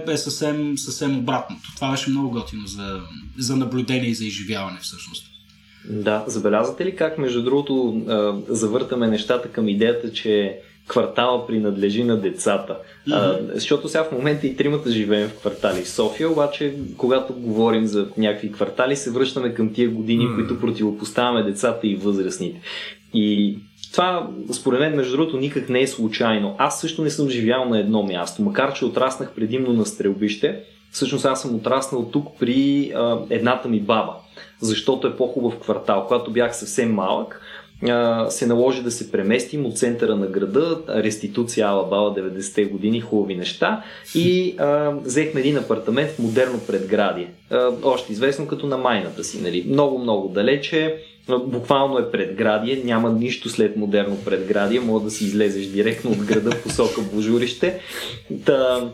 е, 0.08 0.12
е 0.12 0.18
съвсем, 0.18 0.78
съвсем 0.78 1.18
обратното. 1.18 1.72
Това 1.76 1.92
беше 1.92 2.10
много 2.10 2.30
готино 2.30 2.68
за, 2.68 3.02
за 3.38 3.56
наблюдение 3.56 4.10
и 4.10 4.16
за 4.16 4.26
изживяване 4.26 4.80
всъщност. 4.82 5.26
Да, 5.90 6.24
забелязвате 6.28 6.86
ли 6.86 6.96
как, 6.96 7.18
между 7.18 7.44
другото, 7.44 8.02
завъртаме 8.48 9.08
нещата 9.08 9.52
към 9.52 9.68
идеята, 9.68 10.14
че 10.14 10.60
квартала 10.90 11.48
принадлежи 11.48 12.04
на 12.04 12.18
децата. 12.18 12.78
Mm-hmm. 13.08 13.52
А, 13.52 13.54
защото 13.54 13.90
сега 13.90 14.04
в 14.04 14.12
момента 14.12 14.48
и 14.48 14.56
тримата 14.56 14.92
живеем 14.92 15.30
в 15.30 15.40
квартали 15.40 15.82
в 15.82 15.90
София, 15.90 16.32
обаче 16.32 16.76
когато 16.98 17.34
говорим 17.34 17.86
за 17.86 18.08
някакви 18.18 18.52
квартали, 18.52 18.96
се 18.96 19.12
връщаме 19.12 19.54
към 19.54 19.74
тия 19.74 19.90
години, 19.90 20.26
mm-hmm. 20.26 20.36
които 20.36 20.60
противопоставяме 20.60 21.44
децата 21.44 21.88
и 21.88 21.96
възрастните. 21.96 22.62
И 23.14 23.58
това, 23.92 24.30
според 24.54 24.80
мен, 24.80 24.96
между 24.96 25.18
другото, 25.18 25.38
никак 25.38 25.70
не 25.70 25.82
е 25.82 25.88
случайно. 25.88 26.56
Аз 26.58 26.82
също 26.82 27.04
не 27.04 27.10
съм 27.10 27.30
живял 27.30 27.66
на 27.66 27.80
едно 27.80 28.04
място, 28.04 28.42
макар 28.42 28.74
че 28.74 28.86
отраснах 28.86 29.32
предимно 29.36 29.74
на 29.74 29.86
стрелбище. 29.86 30.60
Всъщност 30.92 31.26
аз 31.26 31.42
съм 31.42 31.56
отраснал 31.56 32.10
тук 32.12 32.28
при 32.40 32.92
а, 32.96 33.20
едната 33.30 33.68
ми 33.68 33.80
баба, 33.80 34.14
защото 34.62 35.08
е 35.08 35.16
по-хубав 35.16 35.60
квартал. 35.60 36.06
Когато 36.08 36.32
бях 36.32 36.56
съвсем 36.56 36.94
малък, 36.94 37.42
се 38.30 38.48
наложи 38.48 38.84
да 38.84 38.92
се 38.92 39.12
преместим 39.12 39.66
от 39.66 39.78
центъра 39.78 40.16
на 40.16 40.28
града, 40.28 40.82
реституция 40.90 41.68
Алабала 41.68 42.16
90-те 42.16 42.66
години, 42.66 43.02
хубави 43.02 43.36
неща 43.36 43.84
и 44.16 44.56
а, 44.58 44.92
взехме 45.04 45.40
един 45.40 45.58
апартамент 45.58 46.10
в 46.10 46.20
модерно 46.20 46.60
предградие, 46.68 47.32
а, 47.50 47.72
още 47.84 48.12
известно 48.12 48.48
като 48.48 48.68
на 48.68 48.78
майната 48.78 49.24
си, 49.24 49.42
нали? 49.42 49.66
много-много 49.70 50.28
далече, 50.28 50.96
буквално 51.38 51.98
е 51.98 52.12
предградие, 52.12 52.82
няма 52.86 53.12
нищо 53.12 53.50
след 53.50 53.78
модерно 53.78 54.18
предградие, 54.26 54.80
може 54.80 55.06
да 55.06 55.12
си 55.12 55.26
излезеш 55.26 55.66
директно 55.66 56.12
от 56.12 56.18
града 56.18 56.50
посока 56.64 57.02
Божурище. 57.14 57.80
Та, 58.46 58.90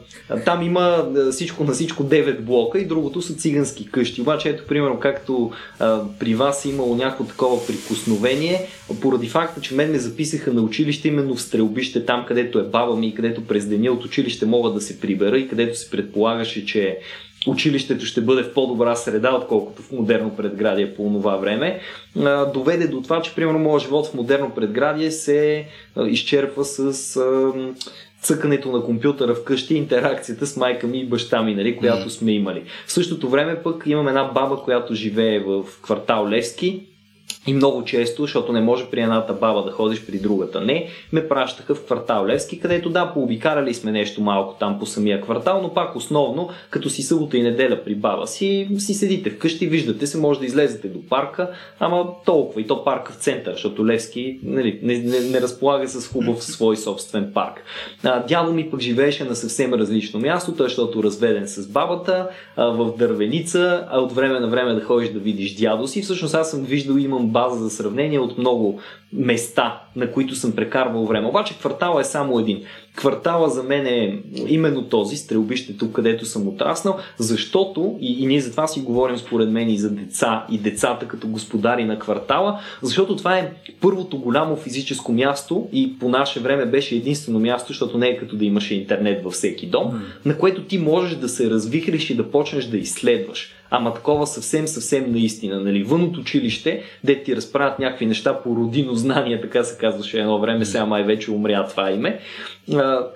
там 0.46 0.62
има 0.62 1.08
всичко 1.32 1.63
на 1.63 1.74
всичко 1.74 2.04
9 2.04 2.39
блока 2.39 2.80
и 2.80 2.86
другото 2.86 3.22
са 3.22 3.36
цигански 3.36 3.92
къщи. 3.92 4.22
Обаче 4.22 4.50
ето 4.50 4.68
примерно 4.68 5.00
както 5.00 5.51
а, 5.80 6.01
при 6.20 6.36
вас 6.36 6.65
е 6.65 6.70
имало 6.70 6.96
някакво 6.96 7.24
такова 7.24 7.68
прикосновение, 7.68 8.68
поради 9.01 9.27
факта, 9.27 9.62
че 9.62 9.75
мен 9.75 9.92
ме 9.92 10.00
записаха 10.00 10.54
на 10.54 10.62
училище 10.62 11.08
именно 11.08 11.36
в 11.36 11.42
стрелбище, 11.42 12.06
там 12.06 12.25
където 12.27 12.60
е 12.60 12.63
баба 12.63 12.96
ми 12.96 13.08
и 13.08 13.15
където 13.15 13.48
през 13.48 13.65
деня 13.65 13.92
от 13.92 14.06
училище 14.06 14.46
мога 14.46 14.72
да 14.72 14.82
се 14.82 15.00
прибера 15.00 15.38
и 15.38 15.48
където 15.48 15.80
се 15.80 15.89
предполагаше, 15.89 16.65
че 16.65 17.00
училището 17.48 18.06
ще 18.06 18.22
бъде 18.22 18.44
в 18.44 18.54
по-добра 18.54 18.96
среда, 18.96 19.36
отколкото 19.36 19.82
в 19.82 19.92
модерно 19.92 20.36
предградие 20.36 20.94
по 20.94 21.04
това 21.04 21.36
време, 21.36 21.80
доведе 22.54 22.88
до 22.88 23.02
това, 23.02 23.22
че 23.22 23.36
примерно 23.36 23.60
моят 23.60 23.84
живот 23.84 24.08
в 24.08 24.14
модерно 24.14 24.52
предградие 24.56 25.12
се 25.12 25.68
изчерпва 26.08 26.66
с 26.66 27.20
цъкането 28.22 28.72
на 28.72 28.84
компютъра 28.84 29.36
вкъщи, 29.36 29.75
интеракцията 29.75 30.48
с 30.48 30.58
майка 30.58 30.88
ми 30.88 31.00
и 31.00 31.06
баща 31.06 31.42
ми, 31.42 31.56
нали, 31.56 31.78
която 31.78 32.10
сме 32.10 32.32
имали. 32.32 32.64
В 32.88 32.92
същото 32.92 33.30
време 33.30 33.64
пък 33.64 33.84
имам 33.86 34.08
една 34.08 34.24
баба, 34.24 34.58
която 34.64 34.96
живее 34.96 35.40
в 35.40 35.64
квартал 35.82 36.30
Левски, 36.30 36.84
и 37.48 37.54
много 37.54 37.84
често, 37.84 38.22
защото 38.22 38.54
не 38.54 38.62
може 38.62 38.86
при 38.86 39.02
едната 39.02 39.34
баба 39.34 39.64
да 39.64 39.72
ходиш 39.72 40.06
при 40.06 40.18
другата 40.18 40.62
не, 40.62 40.88
ме 41.12 41.28
пращаха 41.28 41.75
в 41.75 41.86
квартал 41.86 42.25
Левски, 42.25 42.60
където 42.60 42.90
да, 42.90 43.14
пообикарали 43.14 43.74
сме 43.74 43.92
нещо 43.92 44.22
малко 44.22 44.56
там 44.60 44.80
по 44.80 44.86
самия 44.86 45.22
квартал, 45.22 45.62
но 45.62 45.74
пак 45.74 45.96
основно, 45.96 46.50
като 46.70 46.90
си 46.90 47.04
събота 47.04 47.38
и 47.38 47.44
неделя 47.44 47.84
при 47.86 47.96
баба 47.96 48.28
си, 48.28 48.68
си 48.78 48.94
седите 48.94 49.30
вкъщи, 49.30 49.68
виждате 49.68 50.08
се, 50.08 50.18
може 50.18 50.40
да 50.40 50.46
излезете 50.46 50.88
до 50.88 51.00
парка, 51.10 51.50
ама 51.80 52.08
толкова 52.25 52.62
и 52.62 52.68
то 52.68 52.84
парка 52.84 53.14
в 53.14 53.16
център, 53.16 53.52
защото 53.52 53.88
Левски 53.88 54.40
нали, 54.44 54.80
не, 54.84 54.98
не, 54.98 55.20
не 55.20 55.42
разполага 55.42 55.88
с 55.88 56.08
хубав 56.08 56.44
свой 56.44 56.78
собствен 56.78 57.32
парк. 57.34 57.64
А, 58.04 58.24
дядо 58.24 58.54
ми 58.54 58.72
пък 58.72 58.82
живееше 58.82 59.24
на 59.24 59.36
съвсем 59.36 59.74
различно 59.74 60.20
място, 60.20 60.56
той 60.58 60.66
защото 60.66 61.04
разведен 61.04 61.48
с 61.48 61.68
бабата, 61.68 62.30
а, 62.56 62.66
в 62.66 62.98
дървеница, 62.98 63.88
а 63.90 64.00
от 64.00 64.12
време 64.12 64.40
на 64.40 64.48
време 64.48 64.74
да 64.74 64.82
ходиш 64.82 65.10
да 65.10 65.20
видиш 65.20 65.56
дядо 65.56 65.88
си. 65.88 66.02
Всъщност 66.02 66.36
аз 66.36 66.52
съм 66.52 66.64
виждал, 66.64 66.96
имам 66.96 67.32
база 67.36 67.63
за 67.63 67.70
сравнение 67.70 68.20
от 68.20 68.38
много 68.38 68.80
места, 69.13 69.82
на 69.96 70.12
които 70.12 70.36
съм 70.36 70.51
прекарвал 70.51 71.06
време. 71.06 71.27
Обаче 71.27 71.58
квартала 71.58 72.01
е 72.01 72.04
само 72.04 72.39
един. 72.39 72.63
Квартала 72.96 73.50
за 73.50 73.63
мен 73.63 73.86
е 73.86 74.20
именно 74.48 74.84
този, 74.84 75.18
стрелбище 75.18 75.77
тук, 75.77 75.92
където 75.92 76.25
съм 76.25 76.48
отраснал, 76.48 76.98
защото, 77.18 77.98
и, 78.01 78.24
и 78.24 78.25
ние 78.25 78.42
за 78.42 78.51
това 78.51 78.68
си 78.68 78.80
говорим 78.80 79.18
според 79.18 79.50
мен 79.50 79.70
и 79.70 79.77
за 79.77 79.89
деца, 79.92 80.46
и 80.51 80.58
децата 80.58 81.08
като 81.08 81.27
господари 81.27 81.86
на 81.86 82.00
квартала, 82.00 82.60
защото 82.82 83.15
това 83.15 83.38
е 83.38 83.51
първото 83.82 84.18
голямо 84.18 84.56
физическо 84.56 85.12
място 85.12 85.68
и 85.74 86.00
по 86.00 86.10
наше 86.10 86.39
време 86.39 86.65
беше 86.65 86.96
единствено 86.96 87.39
място, 87.39 87.68
защото 87.68 87.98
не 87.98 88.08
е 88.08 88.18
като 88.18 88.36
да 88.36 88.46
имаше 88.46 88.75
интернет 88.75 89.24
във 89.24 89.34
всеки 89.34 89.68
дом, 89.68 89.84
mm. 89.84 90.25
на 90.25 90.38
което 90.38 90.63
ти 90.63 90.77
можеш 90.77 91.15
да 91.15 91.30
се 91.30 91.50
развихриш 91.50 92.10
и 92.10 92.15
да 92.15 92.32
почнеш 92.32 92.65
да 92.65 92.77
изследваш 92.77 93.54
ама 93.69 93.93
такова 93.93 94.27
съвсем, 94.27 94.67
съвсем 94.67 95.12
наистина. 95.12 95.60
Нали? 95.60 95.84
Вън 95.84 96.03
от 96.03 96.17
училище, 96.17 96.84
де 97.03 97.24
ти 97.24 97.36
разправят 97.36 97.79
някакви 97.79 98.05
неща 98.05 98.41
по 98.41 98.55
родино 98.55 98.93
знание, 98.93 99.41
така 99.41 99.63
се 99.63 99.77
казваше 99.77 100.19
едно 100.19 100.39
време, 100.39 100.65
сега 100.65 100.86
май 100.86 101.03
вече 101.03 101.31
умря 101.31 101.67
това 101.67 101.91
име. 101.91 102.19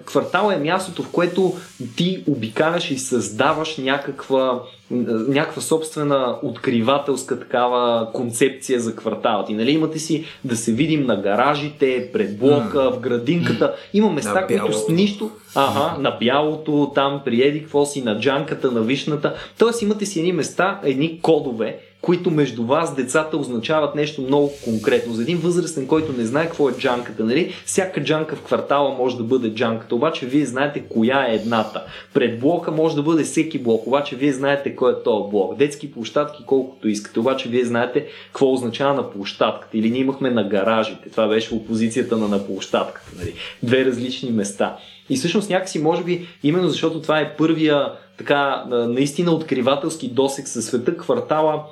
Квартал 0.06 0.51
е 0.51 0.58
мястото, 0.58 1.03
в 1.03 1.12
което 1.12 1.53
ти 1.96 2.24
обикаляш 2.27 2.91
и 2.91 3.00
създаваш 3.00 3.77
някаква 3.77 4.62
някаква 4.91 5.62
собствена 5.62 6.38
откривателска 6.44 7.39
такава 7.39 8.12
концепция 8.13 8.79
за 8.79 8.96
квартала 8.96 9.46
ти. 9.46 9.53
Нали, 9.53 9.72
имате 9.72 10.00
си 10.00 10.25
да 10.44 10.56
се 10.56 10.72
видим 10.72 11.06
на 11.06 11.22
гаражите, 11.22 12.10
пред 12.13 12.38
блока, 12.39 12.91
в 12.91 13.00
градинката. 13.00 13.75
Има 13.94 14.10
места, 14.10 14.48
които 14.48 14.74
с 14.74 14.89
нищо... 14.89 15.32
Ага, 15.56 15.98
на 16.00 16.12
бялото, 16.12 16.91
там 16.96 17.22
при 17.25 17.41
Еди 17.41 17.65
си, 17.86 18.01
на 18.01 18.20
джанката, 18.20 18.72
на 18.72 18.82
вишната. 18.82 19.36
Тоест 19.58 19.82
имате 19.82 20.06
си 20.06 20.20
едни 20.20 20.34
места, 20.34 20.79
едни 20.84 21.20
кодове, 21.22 21.79
които 22.01 22.32
между 22.32 22.63
вас, 22.63 22.96
децата, 22.96 23.38
означават 23.38 23.96
нещо 23.96 24.22
много 24.22 24.51
конкретно. 24.63 25.13
За 25.13 25.22
един 25.22 25.38
възрастен, 25.38 25.88
който 25.88 26.13
не 26.13 26.25
знае 26.25 26.46
какво 26.46 26.70
е 26.70 26.74
джанката, 26.74 27.24
нали? 27.24 27.53
всяка 27.65 28.03
джанка 28.03 28.36
в 28.36 28.41
квартала 28.41 28.96
може 28.96 29.18
да 29.18 29.24
бъде 29.24 29.50
джанката, 29.50 29.96
обаче 29.96 30.25
вие 30.25 30.46
знаете 30.46 30.84
коя 30.89 31.25
е 31.27 31.36
едната. 31.36 31.84
Пред 32.13 32.39
блока 32.39 32.72
може 32.72 32.96
да 32.96 33.03
бъде 33.03 33.24
всеки 33.24 33.60
блок, 33.60 33.88
обаче 33.88 34.15
вие 34.15 34.34
знаете 34.34 34.75
кой 34.75 34.91
е 34.91 35.03
този 35.03 35.29
блок. 35.32 35.58
Детски 35.58 35.91
площадки 35.91 36.44
колкото 36.46 36.88
искате, 36.88 37.20
обаче 37.20 37.50
вие 37.50 37.65
знаете 37.65 38.08
какво 38.25 38.53
означава 38.53 38.94
на 38.94 39.12
площадката. 39.12 39.77
Или 39.77 39.91
ние 39.91 40.01
имахме 40.01 40.29
на 40.29 40.44
гаражите. 40.44 41.10
Това 41.10 41.27
беше 41.27 41.53
опозицията 41.53 42.18
на, 42.18 42.27
на 42.27 42.46
площадката. 42.46 43.12
Нали? 43.20 43.34
Две 43.63 43.86
различни 43.86 44.32
места. 44.32 44.77
И 45.10 45.15
всъщност 45.18 45.50
някакси, 45.50 45.79
може 45.79 46.03
би, 46.03 46.27
именно 46.44 46.70
защото 46.70 47.01
това 47.01 47.20
е 47.20 47.36
първия 47.36 47.91
така 48.18 48.63
наистина 48.70 49.32
откривателски 49.32 50.08
досек 50.08 50.48
със 50.48 50.65
света, 50.65 50.98
квартала 50.98 51.63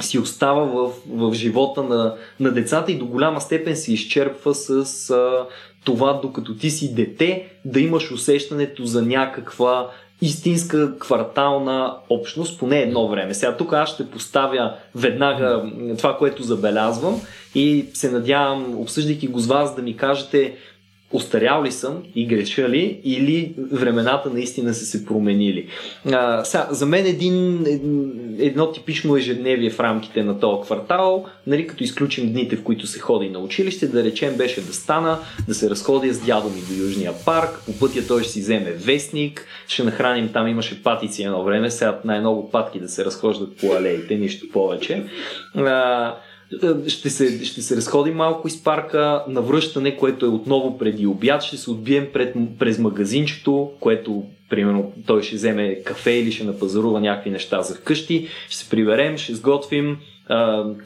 си 0.00 0.18
остава 0.18 0.64
в, 0.64 0.92
в 1.08 1.34
живота 1.34 1.82
на, 1.82 2.14
на 2.40 2.50
децата 2.50 2.92
и 2.92 2.98
до 2.98 3.06
голяма 3.06 3.40
степен 3.40 3.76
се 3.76 3.92
изчерпва 3.92 4.54
с 4.54 5.10
а, 5.10 5.46
това, 5.84 6.12
докато 6.22 6.56
ти 6.56 6.70
си 6.70 6.94
дете, 6.94 7.46
да 7.64 7.80
имаш 7.80 8.10
усещането 8.10 8.84
за 8.84 9.02
някаква 9.02 9.90
истинска 10.22 10.98
квартална 10.98 11.96
общност, 12.10 12.58
поне 12.58 12.78
едно 12.78 13.08
време. 13.08 13.34
Сега 13.34 13.56
тук 13.56 13.72
аз 13.72 13.90
ще 13.90 14.10
поставя 14.10 14.74
веднага 14.94 15.70
това, 15.98 16.16
което 16.16 16.42
забелязвам 16.42 17.20
и 17.54 17.86
се 17.94 18.10
надявам, 18.10 18.78
обсъждайки 18.78 19.28
го 19.28 19.38
с 19.38 19.46
вас, 19.46 19.76
да 19.76 19.82
ми 19.82 19.96
кажете 19.96 20.56
Остарял 21.14 21.64
ли 21.64 21.72
съм 21.72 22.02
и 22.14 22.26
греша 22.26 22.68
ли 22.68 23.00
или 23.04 23.54
времената 23.72 24.30
наистина 24.30 24.74
са 24.74 24.84
се 24.84 25.06
променили? 25.06 25.68
А, 26.12 26.44
сега, 26.44 26.68
за 26.70 26.86
мен 26.86 27.06
един, 27.06 27.64
едно 28.38 28.72
типично 28.72 29.16
ежедневие 29.16 29.70
в 29.70 29.80
рамките 29.80 30.22
на 30.22 30.40
този 30.40 30.62
квартал, 30.62 31.24
нали, 31.46 31.66
като 31.66 31.84
изключим 31.84 32.32
дните, 32.32 32.56
в 32.56 32.62
които 32.62 32.86
се 32.86 32.98
ходи 32.98 33.28
на 33.28 33.38
училище, 33.38 33.86
да 33.86 34.04
речем 34.04 34.36
беше 34.36 34.60
да 34.60 34.72
стана, 34.72 35.18
да 35.48 35.54
се 35.54 35.70
разходя 35.70 36.14
с 36.14 36.20
дядо 36.20 36.48
ми 36.48 36.60
до 36.68 36.82
Южния 36.84 37.12
парк, 37.24 37.62
по 37.66 37.78
пътя 37.78 38.06
той 38.06 38.22
ще 38.22 38.32
си 38.32 38.40
вземе 38.40 38.70
вестник, 38.70 39.46
ще 39.68 39.84
нахраним, 39.84 40.28
там 40.32 40.48
имаше 40.48 40.82
патици 40.82 41.22
едно 41.22 41.44
време, 41.44 41.70
сега 41.70 42.00
най-много 42.04 42.50
патки 42.50 42.80
да 42.80 42.88
се 42.88 43.04
разхождат 43.04 43.56
по 43.56 43.72
алеите, 43.72 44.14
нищо 44.14 44.46
повече. 44.52 45.04
А, 45.56 46.08
е, 46.08 46.12
ще 46.88 47.10
се, 47.10 47.44
ще 47.44 47.62
се 47.62 47.76
разходим 47.76 48.14
малко 48.14 48.48
из 48.48 48.62
парка, 48.62 49.24
на 49.28 49.42
връщане, 49.42 49.96
което 49.96 50.26
е 50.26 50.28
отново 50.28 50.78
преди 50.78 51.06
обяд, 51.06 51.42
ще 51.42 51.56
се 51.56 51.70
отбием 51.70 52.06
пред, 52.12 52.34
през 52.58 52.78
магазинчето, 52.78 53.70
което 53.80 54.24
примерно 54.50 54.92
той 55.06 55.22
ще 55.22 55.36
вземе 55.36 55.82
кафе 55.82 56.10
или 56.10 56.32
ще 56.32 56.44
напазарува 56.44 57.00
някакви 57.00 57.30
неща 57.30 57.62
за 57.62 57.74
вкъщи, 57.74 58.28
ще 58.48 58.56
се 58.56 58.70
приберем, 58.70 59.18
ще 59.18 59.34
сготвим, 59.34 59.98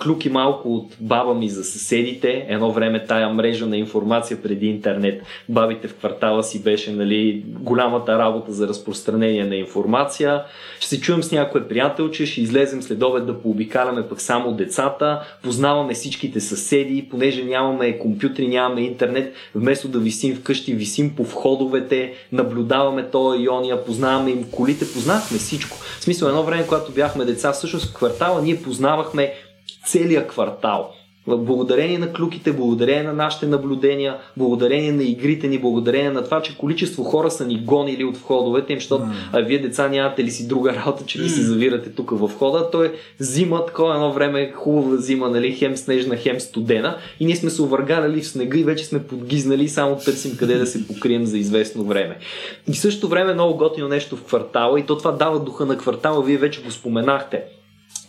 клюки 0.02 0.30
малко 0.30 0.74
от 0.74 0.96
баба 1.00 1.34
ми 1.34 1.48
за 1.48 1.64
съседите. 1.64 2.46
Едно 2.48 2.72
време 2.72 3.04
тая 3.04 3.28
мрежа 3.28 3.66
на 3.66 3.76
информация 3.76 4.42
преди 4.42 4.66
интернет, 4.66 5.22
бабите 5.48 5.88
в 5.88 5.94
квартала 5.94 6.42
си 6.42 6.62
беше 6.62 6.92
нали, 6.92 7.44
голямата 7.46 8.18
работа 8.18 8.52
за 8.52 8.68
разпространение 8.68 9.44
на 9.44 9.56
информация. 9.56 10.42
Ще 10.80 10.88
се 10.88 11.00
чуем 11.00 11.22
с 11.22 11.32
някой 11.32 11.68
приятелче, 11.68 12.26
ще 12.26 12.40
излезем 12.40 12.82
след 12.82 13.02
обед 13.02 13.26
да 13.26 13.42
пообикаляме 13.42 14.08
пък 14.08 14.20
само 14.20 14.52
децата, 14.52 15.22
познаваме 15.42 15.94
всичките 15.94 16.40
съседи, 16.40 17.08
понеже 17.10 17.44
нямаме 17.44 17.98
компютри, 17.98 18.48
нямаме 18.48 18.80
интернет, 18.80 19.34
вместо 19.54 19.88
да 19.88 19.98
висим 19.98 20.36
вкъщи, 20.36 20.74
висим 20.74 21.16
по 21.16 21.24
входовете, 21.24 22.12
наблюдаваме 22.32 23.10
този 23.10 23.42
и 23.42 23.48
ония, 23.48 23.84
познаваме 23.84 24.30
им 24.30 24.44
колите, 24.50 24.92
познахме 24.92 25.38
всичко. 25.38 25.76
В 25.98 26.04
смисъл 26.04 26.28
едно 26.28 26.42
време, 26.42 26.66
когато 26.66 26.92
бяхме 26.92 27.24
деца, 27.24 27.52
всъщност 27.52 27.86
в 27.86 27.94
квартала 27.94 28.42
ние 28.42 28.62
познавахме 28.62 29.27
целият 29.90 30.28
квартал. 30.28 30.90
Благодарение 31.26 31.98
на 31.98 32.12
клюките, 32.12 32.52
благодарение 32.52 33.02
на 33.02 33.12
нашите 33.12 33.46
наблюдения, 33.46 34.16
благодарение 34.36 34.92
на 34.92 35.02
игрите 35.02 35.48
ни, 35.48 35.58
благодарение 35.58 36.10
на 36.10 36.24
това, 36.24 36.42
че 36.42 36.58
количество 36.58 37.04
хора 37.04 37.30
са 37.30 37.46
ни 37.46 37.60
гонили 37.60 38.04
от 38.04 38.16
входовете 38.16 38.72
им, 38.72 38.78
защото 38.78 39.04
а 39.32 39.40
вие 39.40 39.58
деца 39.58 39.88
нямате 39.88 40.24
ли 40.24 40.30
си 40.30 40.48
друга 40.48 40.74
работа, 40.74 41.04
че 41.06 41.22
ви 41.22 41.28
се 41.28 41.42
завирате 41.42 41.90
тук 41.90 42.10
в 42.10 42.26
входа. 42.26 42.70
Той 42.70 42.86
е 42.86 42.92
зима, 43.18 43.66
такова 43.66 43.94
едно 43.94 44.12
време 44.12 44.52
хубава 44.54 44.96
зима, 44.96 45.30
нали, 45.30 45.52
хем 45.52 45.76
снежна, 45.76 46.16
хем 46.16 46.40
студена 46.40 46.96
и 47.20 47.24
ние 47.24 47.36
сме 47.36 47.50
се 47.50 47.62
увъргаляли 47.62 48.20
в 48.20 48.28
снега 48.28 48.58
и 48.58 48.64
вече 48.64 48.84
сме 48.84 49.02
подгизнали 49.02 49.64
и 49.64 49.68
само 49.68 49.96
търсим 49.96 50.36
къде 50.36 50.54
да 50.54 50.66
се 50.66 50.86
покрием 50.86 51.26
за 51.26 51.38
известно 51.38 51.84
време. 51.84 52.16
И 52.68 52.72
в 52.72 52.78
същото 52.78 53.08
време 53.08 53.34
много 53.34 53.56
готино 53.56 53.88
нещо 53.88 54.16
в 54.16 54.24
квартала 54.24 54.80
и 54.80 54.86
то 54.86 54.98
това 54.98 55.12
дава 55.12 55.40
духа 55.40 55.66
на 55.66 55.76
квартала, 55.76 56.22
вие 56.22 56.36
вече 56.36 56.62
го 56.62 56.70
споменахте 56.70 57.42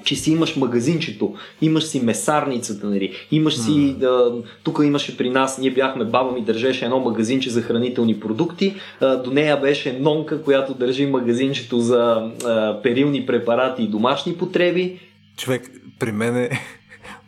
че 0.03 0.15
си 0.15 0.31
имаш 0.31 0.55
магазинчето, 0.55 1.33
имаш 1.61 1.83
си 1.83 2.01
месарницата, 2.01 2.87
нали, 2.87 3.13
имаш 3.31 3.55
си, 3.57 3.71
mm. 3.71 4.43
тук 4.63 4.79
имаше 4.83 5.17
при 5.17 5.29
нас, 5.29 5.57
ние 5.57 5.71
бяхме, 5.71 6.05
баба 6.05 6.31
ми 6.31 6.41
държеше 6.41 6.85
едно 6.85 6.99
магазинче 6.99 7.49
за 7.49 7.61
хранителни 7.61 8.19
продукти, 8.19 8.75
а, 9.01 9.15
до 9.15 9.31
нея 9.31 9.57
беше 9.57 9.99
нонка, 9.99 10.43
която 10.43 10.73
държи 10.73 11.05
магазинчето 11.05 11.79
за 11.79 12.31
а, 12.45 12.81
перилни 12.81 13.25
препарати 13.25 13.83
и 13.83 13.87
домашни 13.87 14.33
потреби. 14.33 14.99
Човек, 15.37 15.71
при 15.99 16.11
мен 16.11 16.37
е 16.37 16.49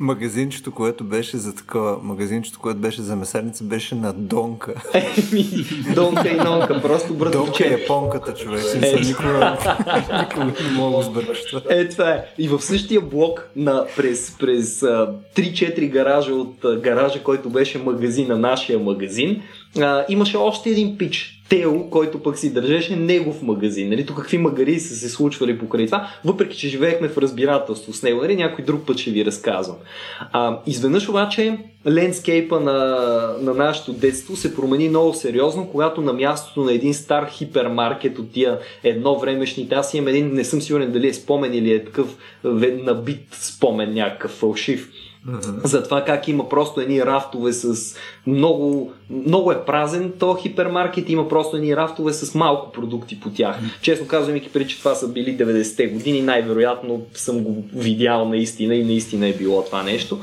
магазинчето, 0.01 0.71
което 0.71 1.03
беше 1.03 1.37
за 1.37 1.55
такова, 1.55 1.97
магазинчето, 2.03 2.59
което 2.59 2.79
беше 2.79 3.01
за 3.01 3.15
месарница, 3.15 3.63
беше 3.63 3.95
на 3.95 4.13
Донка. 4.13 4.73
Еми, 4.93 5.47
Донка 5.95 6.29
и 6.29 6.35
Нонка, 6.35 6.81
просто 6.81 7.13
братовче. 7.13 7.69
Донка 7.69 7.83
е 7.83 7.85
понката, 7.87 8.33
човек. 8.33 8.63
Е, 8.81 8.99
никога, 8.99 9.57
никога 10.19 10.45
не 10.45 10.71
мога 10.75 10.97
да 10.97 11.03
сбъркаш 11.03 11.45
това. 11.45 11.61
Е, 11.69 11.89
това 11.89 12.09
е. 12.09 12.25
И 12.37 12.47
в 12.47 12.61
същия 12.61 13.01
блок 13.01 13.49
на, 13.55 13.85
през, 13.97 14.37
през 14.39 14.79
3-4 14.79 15.89
гаража 15.89 16.33
от 16.33 16.81
гаража, 16.81 17.23
който 17.23 17.49
беше 17.49 17.77
магазин 17.77 18.27
на 18.27 18.37
нашия 18.37 18.79
магазин, 18.79 19.41
а, 19.79 20.05
имаше 20.09 20.37
още 20.37 20.69
един 20.69 20.97
пич. 20.97 21.37
Тео, 21.49 21.89
който 21.89 22.23
пък 22.23 22.37
си 22.37 22.53
държеше 22.53 22.95
негов 22.95 23.41
магазин. 23.41 23.89
Нали? 23.89 24.05
Тук 24.05 24.17
какви 24.17 24.37
магари 24.37 24.79
са 24.79 24.95
се 24.95 25.09
случвали 25.09 25.59
покрай 25.59 25.85
това, 25.85 26.07
въпреки 26.25 26.57
че 26.57 26.69
живеехме 26.69 27.09
в 27.09 27.17
разбирателство 27.17 27.93
с 27.93 28.03
него. 28.03 28.21
Нали? 28.21 28.35
Някой 28.35 28.65
друг 28.65 28.85
път 28.87 28.97
ще 28.97 29.11
ви 29.11 29.25
разказвам. 29.25 29.77
А, 30.19 30.59
изведнъж 30.67 31.09
обаче 31.09 31.57
лендскейпа 31.87 32.59
на, 32.59 32.73
на 33.41 33.53
нашето 33.53 33.93
детство 33.93 34.35
се 34.35 34.55
промени 34.55 34.89
много 34.89 35.13
сериозно, 35.13 35.67
когато 35.71 36.01
на 36.01 36.13
мястото 36.13 36.63
на 36.63 36.73
един 36.73 36.93
стар 36.93 37.29
хипермаркет 37.29 38.19
от 38.19 38.31
тия 38.31 38.59
едно 38.83 39.19
времешните, 39.19 39.75
аз 39.75 39.93
имам 39.93 40.07
един, 40.07 40.33
не 40.33 40.43
съм 40.43 40.61
сигурен 40.61 40.91
дали 40.91 41.07
е 41.07 41.13
спомен 41.13 41.53
или 41.53 41.71
е 41.71 41.85
такъв 41.85 42.17
набит 42.83 43.27
спомен, 43.31 43.93
някакъв 43.93 44.31
фалшив 44.31 44.89
За 45.63 45.83
това 45.83 46.05
как 46.05 46.27
има 46.27 46.49
просто 46.49 46.81
едни 46.81 47.05
рафтове 47.05 47.53
с 47.53 47.95
много, 48.27 48.93
много 49.09 49.51
е 49.51 49.65
празен 49.65 50.13
то 50.19 50.35
хипермаркет, 50.35 51.09
има 51.09 51.27
просто 51.27 51.57
едни 51.57 51.75
рафтове 51.75 52.13
с 52.13 52.35
малко 52.35 52.71
продукти 52.71 53.19
по 53.19 53.29
тях. 53.29 53.55
Mm-hmm. 53.55 53.81
Честно 53.81 54.07
казвам, 54.07 54.29
имайки 54.29 54.53
преди, 54.53 54.69
че 54.69 54.79
това 54.79 54.95
са 54.95 55.07
били 55.07 55.37
90-те 55.37 55.87
години, 55.87 56.21
най-вероятно 56.21 57.05
съм 57.13 57.43
го 57.43 57.63
видял 57.73 58.29
наистина 58.29 58.75
и 58.75 58.85
наистина 58.85 59.27
е 59.27 59.33
било 59.33 59.63
това 59.65 59.83
нещо. 59.83 60.19